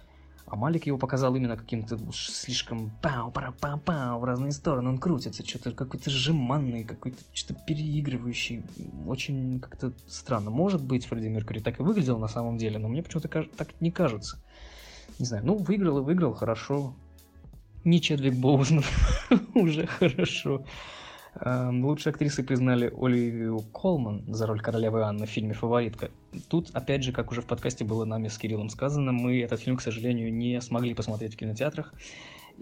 а 0.50 0.56
Малик 0.56 0.86
его 0.86 0.98
показал 0.98 1.36
именно 1.36 1.56
каким-то 1.56 1.96
слишком 2.12 2.90
пау 3.00 3.30
пара 3.30 3.52
пау 3.52 3.78
пау 3.78 4.18
в 4.18 4.24
разные 4.24 4.50
стороны. 4.50 4.88
Он 4.88 4.98
крутится, 4.98 5.46
что-то 5.46 5.70
какой-то 5.70 6.10
жеманный, 6.10 6.82
какой-то 6.82 7.18
что-то 7.32 7.60
переигрывающий. 7.66 8.64
Очень 9.06 9.60
как-то 9.60 9.92
странно. 10.08 10.50
Может 10.50 10.82
быть, 10.82 11.06
Фредди 11.06 11.28
Меркьюри 11.28 11.60
так 11.60 11.78
и 11.78 11.84
выглядел 11.84 12.18
на 12.18 12.26
самом 12.26 12.58
деле, 12.58 12.78
но 12.78 12.88
мне 12.88 13.00
почему-то 13.00 13.28
так 13.28 13.68
не 13.80 13.92
кажется. 13.92 14.42
Не 15.20 15.26
знаю, 15.26 15.46
ну, 15.46 15.54
выиграл 15.54 15.98
и 15.98 16.02
выиграл, 16.02 16.34
хорошо. 16.34 16.94
Не 17.84 18.00
Чедвик 18.00 18.34
Боузман, 18.34 18.84
уже 19.54 19.86
хорошо. 19.86 20.64
Эм, 21.42 21.84
лучшей 21.86 22.12
актрисой 22.12 22.44
признали 22.44 22.92
Оливию 22.94 23.60
Колман 23.72 24.24
за 24.28 24.46
роль 24.46 24.60
королевы 24.60 25.02
Анны 25.04 25.24
в 25.26 25.30
фильме 25.30 25.54
«Фаворитка». 25.54 26.10
Тут, 26.48 26.70
опять 26.74 27.02
же, 27.02 27.12
как 27.12 27.30
уже 27.32 27.40
в 27.40 27.46
подкасте 27.46 27.82
было 27.82 28.04
нами 28.04 28.28
с 28.28 28.36
Кириллом 28.36 28.68
сказано, 28.68 29.12
мы 29.12 29.40
этот 29.40 29.60
фильм, 29.60 29.78
к 29.78 29.82
сожалению, 29.82 30.32
не 30.32 30.60
смогли 30.60 30.92
посмотреть 30.92 31.34
в 31.34 31.36
кинотеатрах. 31.38 31.94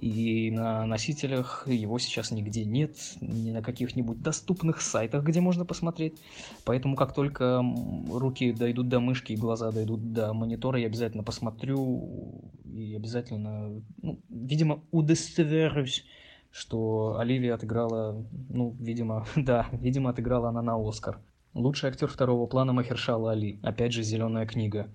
И 0.01 0.53
на 0.53 0.87
носителях 0.87 1.67
его 1.67 1.99
сейчас 1.99 2.31
нигде 2.31 2.65
нет, 2.65 2.97
ни 3.21 3.51
на 3.51 3.63
каких-нибудь 3.63 4.23
доступных 4.23 4.81
сайтах, 4.81 5.25
где 5.25 5.41
можно 5.41 5.65
посмотреть. 5.65 6.21
Поэтому 6.65 6.95
как 6.95 7.13
только 7.13 7.65
руки 8.09 8.53
дойдут 8.53 8.89
до 8.89 9.01
мышки 9.01 9.33
и 9.33 9.37
глаза 9.37 9.73
дойдут 9.73 10.13
до 10.13 10.33
монитора, 10.33 10.79
я 10.79 10.87
обязательно 10.87 11.25
посмотрю 11.25 12.53
и 12.65 12.95
обязательно, 12.95 13.83
ну, 14.01 14.21
видимо, 14.29 14.85
удостоверюсь 14.93 16.05
что 16.51 17.16
Оливия 17.19 17.55
отыграла, 17.55 18.25
ну, 18.49 18.77
видимо, 18.79 19.27
да, 19.37 19.66
видимо, 19.73 20.11
отыграла 20.11 20.49
она 20.49 20.62
на 20.62 20.77
Оскар. 20.77 21.20
Лучший 21.55 21.91
актер 21.91 22.09
второго 22.09 22.47
плана 22.47 22.73
Махершала 22.73 23.33
Али. 23.33 23.59
Опять 23.62 23.93
же, 23.93 24.03
зеленая 24.03 24.47
книга. 24.47 24.89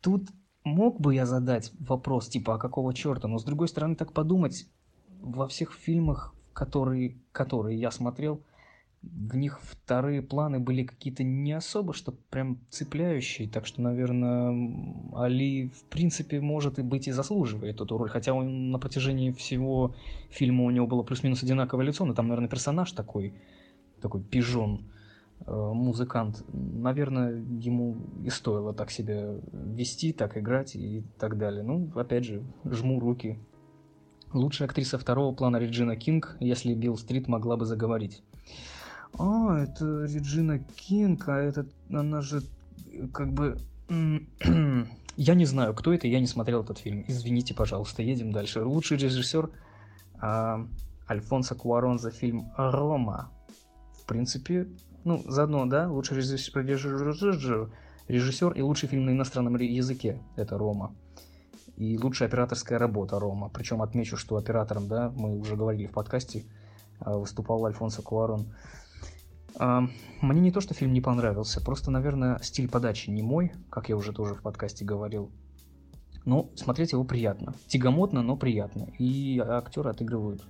Тут 0.00 0.28
мог 0.64 1.00
бы 1.00 1.14
я 1.14 1.26
задать 1.26 1.72
вопрос, 1.78 2.28
типа, 2.28 2.54
а 2.54 2.58
какого 2.58 2.94
черта? 2.94 3.28
Но 3.28 3.38
с 3.38 3.44
другой 3.44 3.68
стороны, 3.68 3.96
так 3.96 4.12
подумать, 4.12 4.68
во 5.20 5.46
всех 5.48 5.72
фильмах, 5.72 6.34
которые, 6.52 7.18
которые 7.32 7.78
я 7.78 7.90
смотрел, 7.90 8.42
в 9.02 9.36
них 9.36 9.60
вторые 9.62 10.22
планы 10.22 10.58
были 10.58 10.82
какие-то 10.82 11.22
не 11.22 11.52
особо, 11.52 11.92
что 11.92 12.12
прям 12.12 12.58
цепляющие, 12.70 13.48
так 13.48 13.66
что, 13.66 13.80
наверное, 13.82 14.52
Али, 15.14 15.68
в 15.68 15.84
принципе, 15.84 16.40
может 16.40 16.78
и 16.78 16.82
быть 16.82 17.08
и 17.08 17.12
заслуживает 17.12 17.80
эту 17.80 17.96
роль, 17.96 18.10
хотя 18.10 18.32
он 18.34 18.70
на 18.70 18.78
протяжении 18.78 19.30
всего 19.30 19.94
фильма 20.30 20.64
у 20.64 20.70
него 20.70 20.86
было 20.86 21.02
плюс-минус 21.02 21.42
одинаковое 21.42 21.86
лицо, 21.86 22.04
но 22.04 22.14
там, 22.14 22.28
наверное, 22.28 22.48
персонаж 22.48 22.92
такой, 22.92 23.34
такой 24.00 24.22
пижон, 24.22 24.86
э, 25.46 25.52
музыкант, 25.52 26.44
наверное, 26.52 27.36
ему 27.60 27.96
и 28.24 28.30
стоило 28.30 28.74
так 28.74 28.90
себя 28.90 29.34
вести, 29.52 30.12
так 30.12 30.36
играть 30.36 30.74
и 30.74 31.04
так 31.18 31.38
далее. 31.38 31.62
Ну, 31.62 31.90
опять 31.94 32.24
же, 32.24 32.42
жму 32.64 32.98
руки. 32.98 33.38
Лучшая 34.32 34.68
актриса 34.68 34.98
второго 34.98 35.34
плана 35.34 35.58
Реджина 35.58 35.96
Кинг, 35.96 36.36
если 36.40 36.74
Билл 36.74 36.96
Стрит 36.96 37.28
могла 37.28 37.56
бы 37.56 37.64
заговорить. 37.64 38.22
А, 39.18 39.58
это 39.58 40.04
Реджина 40.04 40.58
Кинг, 40.58 41.28
а 41.28 41.38
это, 41.38 41.66
она 41.90 42.20
же, 42.20 42.42
как 43.12 43.32
бы... 43.32 43.58
я 45.16 45.34
не 45.34 45.46
знаю, 45.46 45.74
кто 45.74 45.92
это, 45.92 46.06
я 46.06 46.20
не 46.20 46.26
смотрел 46.26 46.62
этот 46.62 46.78
фильм. 46.78 47.04
Извините, 47.08 47.54
пожалуйста, 47.54 48.02
едем 48.02 48.32
дальше. 48.32 48.62
Лучший 48.62 48.98
режиссер 48.98 49.50
а, 50.20 50.66
Альфонсо 51.08 51.54
Куарон 51.54 51.98
за 51.98 52.10
фильм 52.10 52.52
«Рома». 52.56 53.30
В 54.00 54.06
принципе, 54.06 54.68
ну, 55.04 55.22
заодно, 55.26 55.66
да, 55.66 55.88
лучший 55.88 56.18
режиссер, 56.18 57.68
режиссер 58.08 58.52
и 58.52 58.62
лучший 58.62 58.88
фильм 58.88 59.06
на 59.06 59.10
иностранном 59.10 59.56
языке– 59.56 60.20
это 60.36 60.58
«Рома». 60.58 60.94
И 61.76 61.98
лучшая 61.98 62.28
операторская 62.28 62.78
работа 62.78 63.18
«Рома». 63.18 63.48
Причем 63.48 63.82
отмечу, 63.82 64.16
что 64.16 64.36
оператором, 64.36 64.88
да, 64.88 65.12
мы 65.16 65.38
уже 65.38 65.56
говорили 65.56 65.86
в 65.86 65.92
подкасте, 65.92 66.44
а, 67.00 67.16
выступал 67.16 67.64
Альфонсо 67.66 68.02
Куарон. 68.02 68.54
Мне 69.58 70.40
не 70.40 70.50
то, 70.50 70.60
что 70.60 70.74
фильм 70.74 70.92
не 70.92 71.00
понравился, 71.00 71.62
просто, 71.62 71.90
наверное, 71.90 72.38
стиль 72.42 72.68
подачи 72.68 73.10
не 73.10 73.22
мой, 73.22 73.52
как 73.70 73.88
я 73.88 73.96
уже 73.96 74.12
тоже 74.12 74.34
в 74.34 74.42
подкасте 74.42 74.84
говорил. 74.84 75.30
Но 76.24 76.50
смотреть 76.56 76.92
его 76.92 77.04
приятно. 77.04 77.54
Тягомотно, 77.68 78.22
но 78.22 78.36
приятно. 78.36 78.88
И 78.98 79.38
актеры 79.38 79.90
отыгрывают 79.90 80.42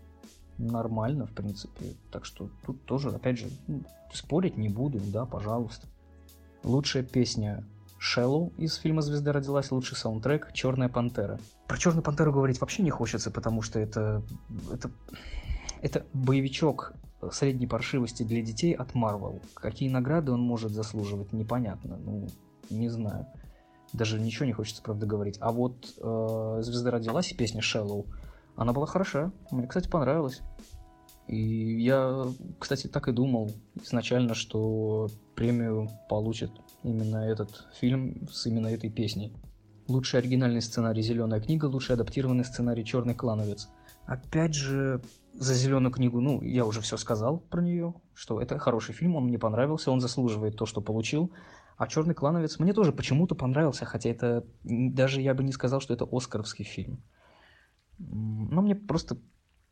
нормально, 0.59 1.27
в 1.27 1.33
принципе. 1.33 1.95
Так 2.11 2.25
что 2.25 2.51
тут 2.65 2.85
тоже, 2.85 3.11
опять 3.11 3.39
же, 3.39 3.49
ну, 3.67 3.83
спорить 4.13 4.57
не 4.57 4.69
буду, 4.69 5.01
да, 5.13 5.27
пожалуйста. 5.27 5.87
Лучшая 6.65 7.03
песня 7.03 7.65
Шеллоу 7.99 8.53
из 8.57 8.77
фильма 8.77 9.03
«Звезда 9.03 9.33
родилась», 9.33 9.71
лучший 9.71 9.97
саундтрек 9.97 10.53
«Черная 10.53 10.89
пантера». 10.89 11.39
Про 11.67 11.77
«Черную 11.77 12.03
пантеру» 12.03 12.33
говорить 12.33 12.61
вообще 12.61 12.83
не 12.83 12.91
хочется, 12.91 13.31
потому 13.31 13.63
что 13.63 13.79
это, 13.79 14.23
это, 14.73 14.91
это 15.83 16.07
боевичок 16.13 16.95
средней 17.33 17.67
паршивости 17.67 18.23
для 18.23 18.43
детей 18.43 18.73
от 18.73 18.93
Marvel. 18.93 19.43
Какие 19.55 19.89
награды 19.89 20.33
он 20.33 20.41
может 20.41 20.73
заслуживать, 20.73 21.33
непонятно. 21.33 21.97
Ну, 21.97 22.29
не 22.71 22.89
знаю. 22.89 23.27
Даже 23.93 24.21
ничего 24.21 24.47
не 24.47 24.53
хочется, 24.53 24.83
правда, 24.83 25.07
говорить. 25.07 25.39
А 25.41 25.53
вот 25.53 25.95
э, 25.99 26.59
«Звезда 26.63 26.91
родилась» 26.91 27.33
и 27.33 27.37
песня 27.37 27.61
«Shallow», 27.61 28.07
она 28.57 28.73
была 28.73 28.87
хороша. 28.87 29.33
Мне, 29.51 29.67
кстати, 29.67 29.89
понравилась. 29.89 30.43
И 31.29 31.83
я, 31.83 32.27
кстати, 32.59 32.87
так 32.87 33.09
и 33.09 33.13
думал 33.13 33.51
изначально, 33.83 34.35
что 34.35 35.09
премию 35.35 35.89
получит 36.09 36.51
именно 36.83 37.19
этот 37.19 37.67
фильм 37.75 38.29
с 38.31 38.47
именно 38.47 38.69
этой 38.69 38.91
песней. 38.91 39.35
Лучший 39.89 40.21
оригинальный 40.21 40.63
сценарий 40.63 41.03
«Зеленая 41.03 41.41
книга», 41.41 41.67
лучший 41.67 41.95
адаптированный 41.95 42.45
сценарий 42.45 42.85
«Черный 42.85 43.15
клановец». 43.15 43.69
Опять 44.07 44.55
же, 44.55 45.03
за 45.39 45.55
зеленую 45.55 45.93
книгу, 45.93 46.21
ну, 46.21 46.43
я 46.43 46.65
уже 46.65 46.81
все 46.81 46.97
сказал 46.97 47.39
про 47.39 47.61
нее, 47.61 47.95
что 48.15 48.41
это 48.41 48.59
хороший 48.59 48.95
фильм, 48.95 49.17
он 49.17 49.25
мне 49.25 49.39
понравился, 49.39 49.91
он 49.91 50.01
заслуживает 50.01 50.57
то, 50.57 50.67
что 50.67 50.81
получил. 50.81 51.33
А 51.77 51.87
Черный 51.87 52.15
клановец 52.15 52.59
мне 52.59 52.73
тоже 52.73 52.93
почему-то 52.93 53.35
понравился, 53.35 53.85
хотя 53.85 54.09
это 54.09 54.47
даже 54.65 55.21
я 55.21 55.35
бы 55.35 55.45
не 55.45 55.53
сказал, 55.53 55.81
что 55.81 55.93
это 55.93 56.09
Оскаровский 56.11 56.65
фильм. 56.65 57.03
Но 57.99 58.63
мне 58.63 58.75
просто 58.75 59.19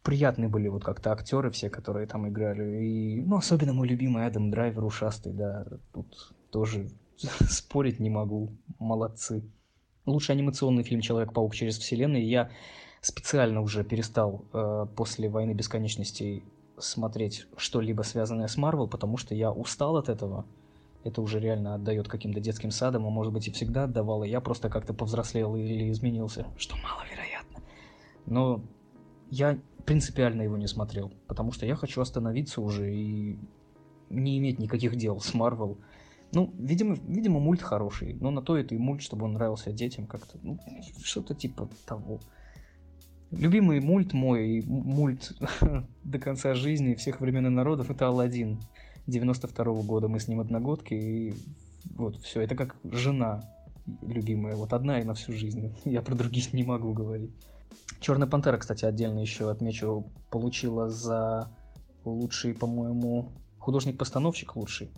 приятные 0.02 0.48
были 0.48 0.68
вот 0.68 0.84
как-то 0.84 1.12
актеры 1.12 1.50
все, 1.50 1.70
которые 1.70 2.06
там 2.06 2.28
играли. 2.28 2.84
И, 2.84 3.22
ну, 3.22 3.36
особенно 3.36 3.72
мой 3.72 3.88
любимый 3.88 4.26
Адам 4.26 4.50
Драйвер, 4.50 4.84
ушастый, 4.84 5.32
да, 5.32 5.66
тут 5.92 6.34
тоже 6.50 6.90
спорить 7.48 8.00
не 8.00 8.10
могу. 8.10 8.52
Молодцы. 8.78 9.42
Лучший 10.04 10.34
анимационный 10.34 10.82
фильм 10.82 11.00
«Человек-паук 11.00 11.54
через 11.54 11.78
вселенную». 11.78 12.26
Я 12.26 12.50
специально 13.04 13.60
уже 13.60 13.84
перестал 13.84 14.44
э, 14.52 14.86
после 14.96 15.28
«Войны 15.28 15.52
бесконечностей» 15.52 16.42
смотреть 16.78 17.46
что-либо 17.56 18.02
связанное 18.02 18.48
с 18.48 18.56
Марвел, 18.56 18.88
потому 18.88 19.18
что 19.18 19.34
я 19.34 19.52
устал 19.52 19.96
от 19.96 20.08
этого. 20.08 20.46
Это 21.04 21.20
уже 21.20 21.38
реально 21.38 21.74
отдает 21.74 22.08
каким-то 22.08 22.40
детским 22.40 22.70
садам, 22.70 23.06
а 23.06 23.10
может 23.10 23.32
быть 23.32 23.46
и 23.46 23.50
всегда 23.50 23.84
отдавало. 23.84 24.24
Я 24.24 24.40
просто 24.40 24.70
как-то 24.70 24.94
повзрослел 24.94 25.54
или 25.54 25.90
изменился, 25.90 26.46
что 26.56 26.76
маловероятно. 26.76 27.60
Но 28.24 28.62
я 29.30 29.58
принципиально 29.84 30.40
его 30.40 30.56
не 30.56 30.66
смотрел, 30.66 31.12
потому 31.26 31.52
что 31.52 31.66
я 31.66 31.76
хочу 31.76 32.00
остановиться 32.00 32.62
уже 32.62 32.90
и 32.90 33.38
не 34.08 34.38
иметь 34.38 34.58
никаких 34.58 34.96
дел 34.96 35.20
с 35.20 35.34
Марвел. 35.34 35.76
Ну, 36.32 36.50
видимо, 36.58 36.96
видимо, 37.06 37.38
мульт 37.38 37.60
хороший, 37.60 38.14
но 38.14 38.30
на 38.30 38.40
то 38.40 38.56
это 38.56 38.74
и 38.74 38.78
мульт, 38.78 39.02
чтобы 39.02 39.26
он 39.26 39.34
нравился 39.34 39.72
детям 39.72 40.06
как-то. 40.06 40.38
Ну, 40.42 40.58
что-то 41.02 41.34
типа 41.34 41.68
того. 41.84 42.20
Любимый 43.30 43.80
мульт 43.80 44.12
мой, 44.12 44.62
мульт 44.66 45.32
до 46.04 46.18
конца 46.18 46.54
жизни 46.54 46.94
всех 46.94 47.20
времен 47.20 47.46
и 47.46 47.50
народов, 47.50 47.90
это 47.90 48.06
Алладин 48.06 48.60
92 49.06 49.64
-го 49.64 49.82
года. 49.82 50.08
Мы 50.08 50.20
с 50.20 50.28
ним 50.28 50.40
одногодки, 50.40 50.94
и 50.94 51.34
вот 51.96 52.16
все. 52.22 52.40
Это 52.40 52.54
как 52.54 52.76
жена 52.84 53.42
любимая, 54.02 54.56
вот 54.56 54.72
одна 54.72 55.00
и 55.00 55.04
на 55.04 55.14
всю 55.14 55.32
жизнь. 55.32 55.74
Я 55.84 56.02
про 56.02 56.14
других 56.14 56.52
не 56.52 56.64
могу 56.64 56.92
говорить. 56.92 57.32
Черная 58.00 58.28
пантера, 58.28 58.58
кстати, 58.58 58.84
отдельно 58.84 59.20
еще 59.20 59.50
отмечу, 59.50 60.06
получила 60.30 60.88
за 60.88 61.50
лучший, 62.04 62.54
по-моему, 62.54 63.32
художник-постановщик 63.58 64.56
лучший 64.56 64.90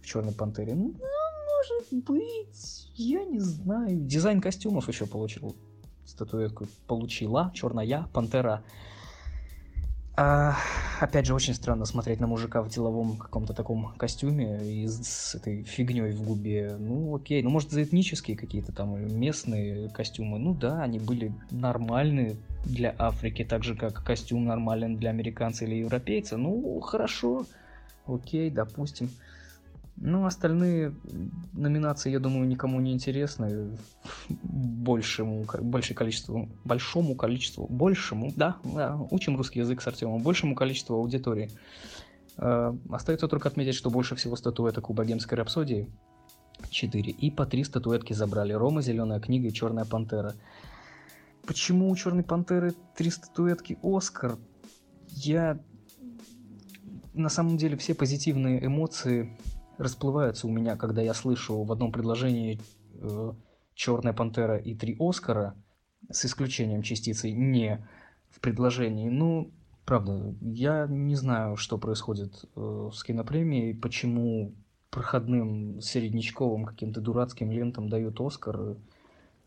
в 0.00 0.06
Черной 0.06 0.34
пантере. 0.34 0.74
Ну, 0.74 0.94
может 0.94 2.04
быть, 2.04 2.90
я 2.94 3.24
не 3.24 3.40
знаю. 3.40 4.00
Дизайн 4.00 4.40
костюмов 4.40 4.88
еще 4.88 5.06
получил 5.06 5.56
статуэтку 6.04 6.66
получила 6.86 7.50
черная 7.54 8.08
пантера. 8.12 8.62
А, 10.14 10.56
опять 11.00 11.24
же, 11.24 11.34
очень 11.34 11.54
странно 11.54 11.86
смотреть 11.86 12.20
на 12.20 12.26
мужика 12.26 12.60
в 12.60 12.68
деловом 12.68 13.16
каком-то 13.16 13.54
таком 13.54 13.94
костюме 13.96 14.62
и 14.62 14.86
с 14.86 15.34
этой 15.34 15.62
фигней 15.62 16.12
в 16.12 16.22
губе. 16.22 16.76
Ну, 16.78 17.16
окей. 17.16 17.42
Ну, 17.42 17.48
может, 17.48 17.70
за 17.70 17.82
этнические 17.82 18.36
какие-то 18.36 18.72
там 18.72 18.94
местные 19.18 19.88
костюмы. 19.88 20.38
Ну 20.38 20.54
да, 20.54 20.82
они 20.82 20.98
были 20.98 21.32
нормальные 21.50 22.36
для 22.64 22.94
Африки, 22.98 23.42
так 23.42 23.64
же, 23.64 23.74
как 23.74 24.04
костюм 24.04 24.44
нормален 24.44 24.98
для 24.98 25.10
американца 25.10 25.64
или 25.64 25.76
европейца. 25.76 26.36
Ну, 26.36 26.78
хорошо. 26.80 27.46
Окей, 28.06 28.50
допустим. 28.50 29.10
Ну, 29.96 30.24
остальные 30.26 30.94
номинации, 31.52 32.10
я 32.10 32.18
думаю, 32.18 32.48
никому 32.48 32.80
не 32.80 32.92
интересны. 32.92 33.76
Большему, 34.28 35.46
большее 35.60 35.96
количеству, 35.96 36.48
большому 36.64 37.14
количеству, 37.14 37.66
большему, 37.68 38.32
да, 38.34 38.56
да, 38.64 38.96
учим 39.10 39.36
русский 39.36 39.60
язык 39.60 39.80
с 39.80 39.86
Артемом, 39.86 40.22
большему 40.22 40.54
количеству 40.54 40.96
аудитории. 40.96 41.50
Э, 42.36 42.74
остается 42.90 43.28
только 43.28 43.48
отметить, 43.48 43.74
что 43.74 43.90
больше 43.90 44.16
всего 44.16 44.34
статуэток 44.34 44.90
у 44.90 44.94
богемской 44.94 45.36
рапсодии 45.36 45.88
4. 46.70 47.10
И 47.10 47.30
по 47.30 47.46
три 47.46 47.64
статуэтки 47.64 48.12
забрали. 48.12 48.52
Рома, 48.52 48.82
Зеленая 48.82 49.20
книга 49.20 49.48
и 49.48 49.52
Черная 49.52 49.84
пантера. 49.84 50.34
Почему 51.46 51.90
у 51.90 51.96
Черной 51.96 52.22
пантеры 52.22 52.74
три 52.96 53.10
статуэтки 53.10 53.78
Оскар? 53.82 54.38
Я 55.08 55.60
на 57.14 57.28
самом 57.28 57.56
деле 57.56 57.76
все 57.76 57.94
позитивные 57.94 58.64
эмоции 58.64 59.36
расплываются 59.82 60.46
у 60.46 60.50
меня, 60.50 60.76
когда 60.76 61.02
я 61.02 61.14
слышу 61.14 61.62
в 61.62 61.72
одном 61.72 61.92
предложении 61.92 62.60
э, 62.94 63.32
«Черная 63.74 64.12
пантера» 64.12 64.56
и 64.56 64.74
«Три 64.74 64.96
Оскара», 64.98 65.54
с 66.10 66.24
исключением 66.24 66.82
частицы 66.82 67.30
«не» 67.30 67.86
в 68.30 68.40
предложении. 68.40 69.08
Ну, 69.08 69.52
правда, 69.84 70.34
я 70.40 70.86
не 70.88 71.14
знаю, 71.14 71.56
что 71.56 71.78
происходит 71.78 72.44
э, 72.56 72.90
с 72.92 73.02
кинопремией, 73.04 73.74
почему 73.74 74.54
проходным 74.90 75.80
среднячковым 75.80 76.64
каким-то 76.64 77.00
дурацким 77.00 77.50
лентам 77.50 77.88
дают 77.88 78.20
Оскар 78.20 78.76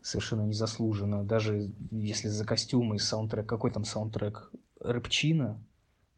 совершенно 0.02 0.42
незаслуженно. 0.42 1.24
Даже 1.24 1.70
если 1.90 2.28
за 2.28 2.44
костюмы 2.44 2.96
и 2.96 2.98
саундтрек, 2.98 3.46
какой 3.46 3.70
там 3.70 3.84
саундтрек? 3.84 4.50
Рэпчина? 4.80 5.62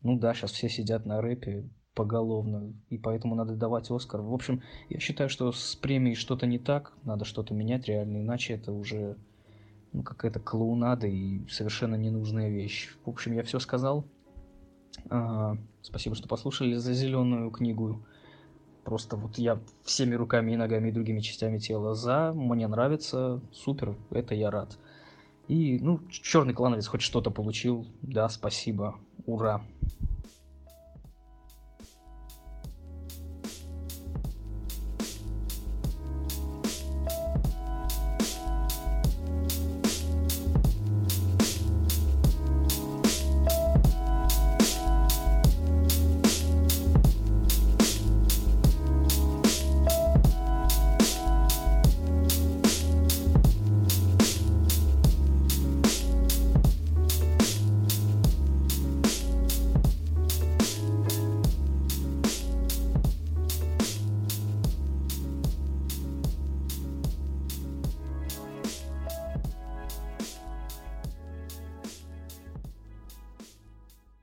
Ну 0.03 0.19
да, 0.19 0.35
сейчас 0.35 0.53
все 0.53 0.69
сидят 0.69 1.07
на 1.07 1.21
рэпе, 1.21 1.69
поголовно, 1.99 2.73
и 2.91 2.97
поэтому 2.97 3.35
надо 3.35 3.57
давать 3.57 3.91
Оскар. 3.91 4.21
В 4.21 4.33
общем, 4.33 4.63
я 4.89 5.01
считаю, 5.01 5.29
что 5.29 5.51
с 5.51 5.75
премией 5.75 6.15
что-то 6.15 6.47
не 6.47 6.61
так, 6.61 6.93
надо 7.03 7.25
что-то 7.25 7.55
менять 7.55 7.89
реально, 7.89 8.19
иначе 8.19 8.55
это 8.55 8.71
уже 8.71 9.17
ну, 9.93 10.05
какая-то 10.05 10.39
клоунада 10.39 11.09
и 11.09 11.41
совершенно 11.49 11.97
ненужная 11.97 12.51
вещь. 12.51 12.91
В 13.05 13.11
общем, 13.11 13.33
я 13.33 13.43
все 13.43 13.59
сказал. 13.59 14.05
А, 15.11 15.57
спасибо, 15.83 16.15
что 16.15 16.29
послушали 16.29 16.77
за 16.77 16.93
зеленую 16.93 17.51
книгу. 17.51 18.01
Просто 18.85 19.17
вот 19.17 19.37
я 19.37 19.59
всеми 19.83 20.15
руками 20.15 20.53
и 20.53 20.57
ногами 20.57 20.91
и 20.91 20.93
другими 20.93 21.19
частями 21.19 21.59
тела 21.59 21.97
за. 21.97 22.33
Мне 22.33 22.69
нравится. 22.69 23.41
Супер. 23.53 23.97
Это 24.11 24.37
я 24.37 24.53
рад. 24.53 24.79
И, 25.49 25.81
ну, 25.81 25.99
черный 26.11 26.55
клановец 26.55 26.87
хоть 26.87 27.03
что-то 27.03 27.33
получил. 27.33 27.89
Да, 28.03 28.29
спасибо. 28.29 28.95
Ура. 29.27 29.63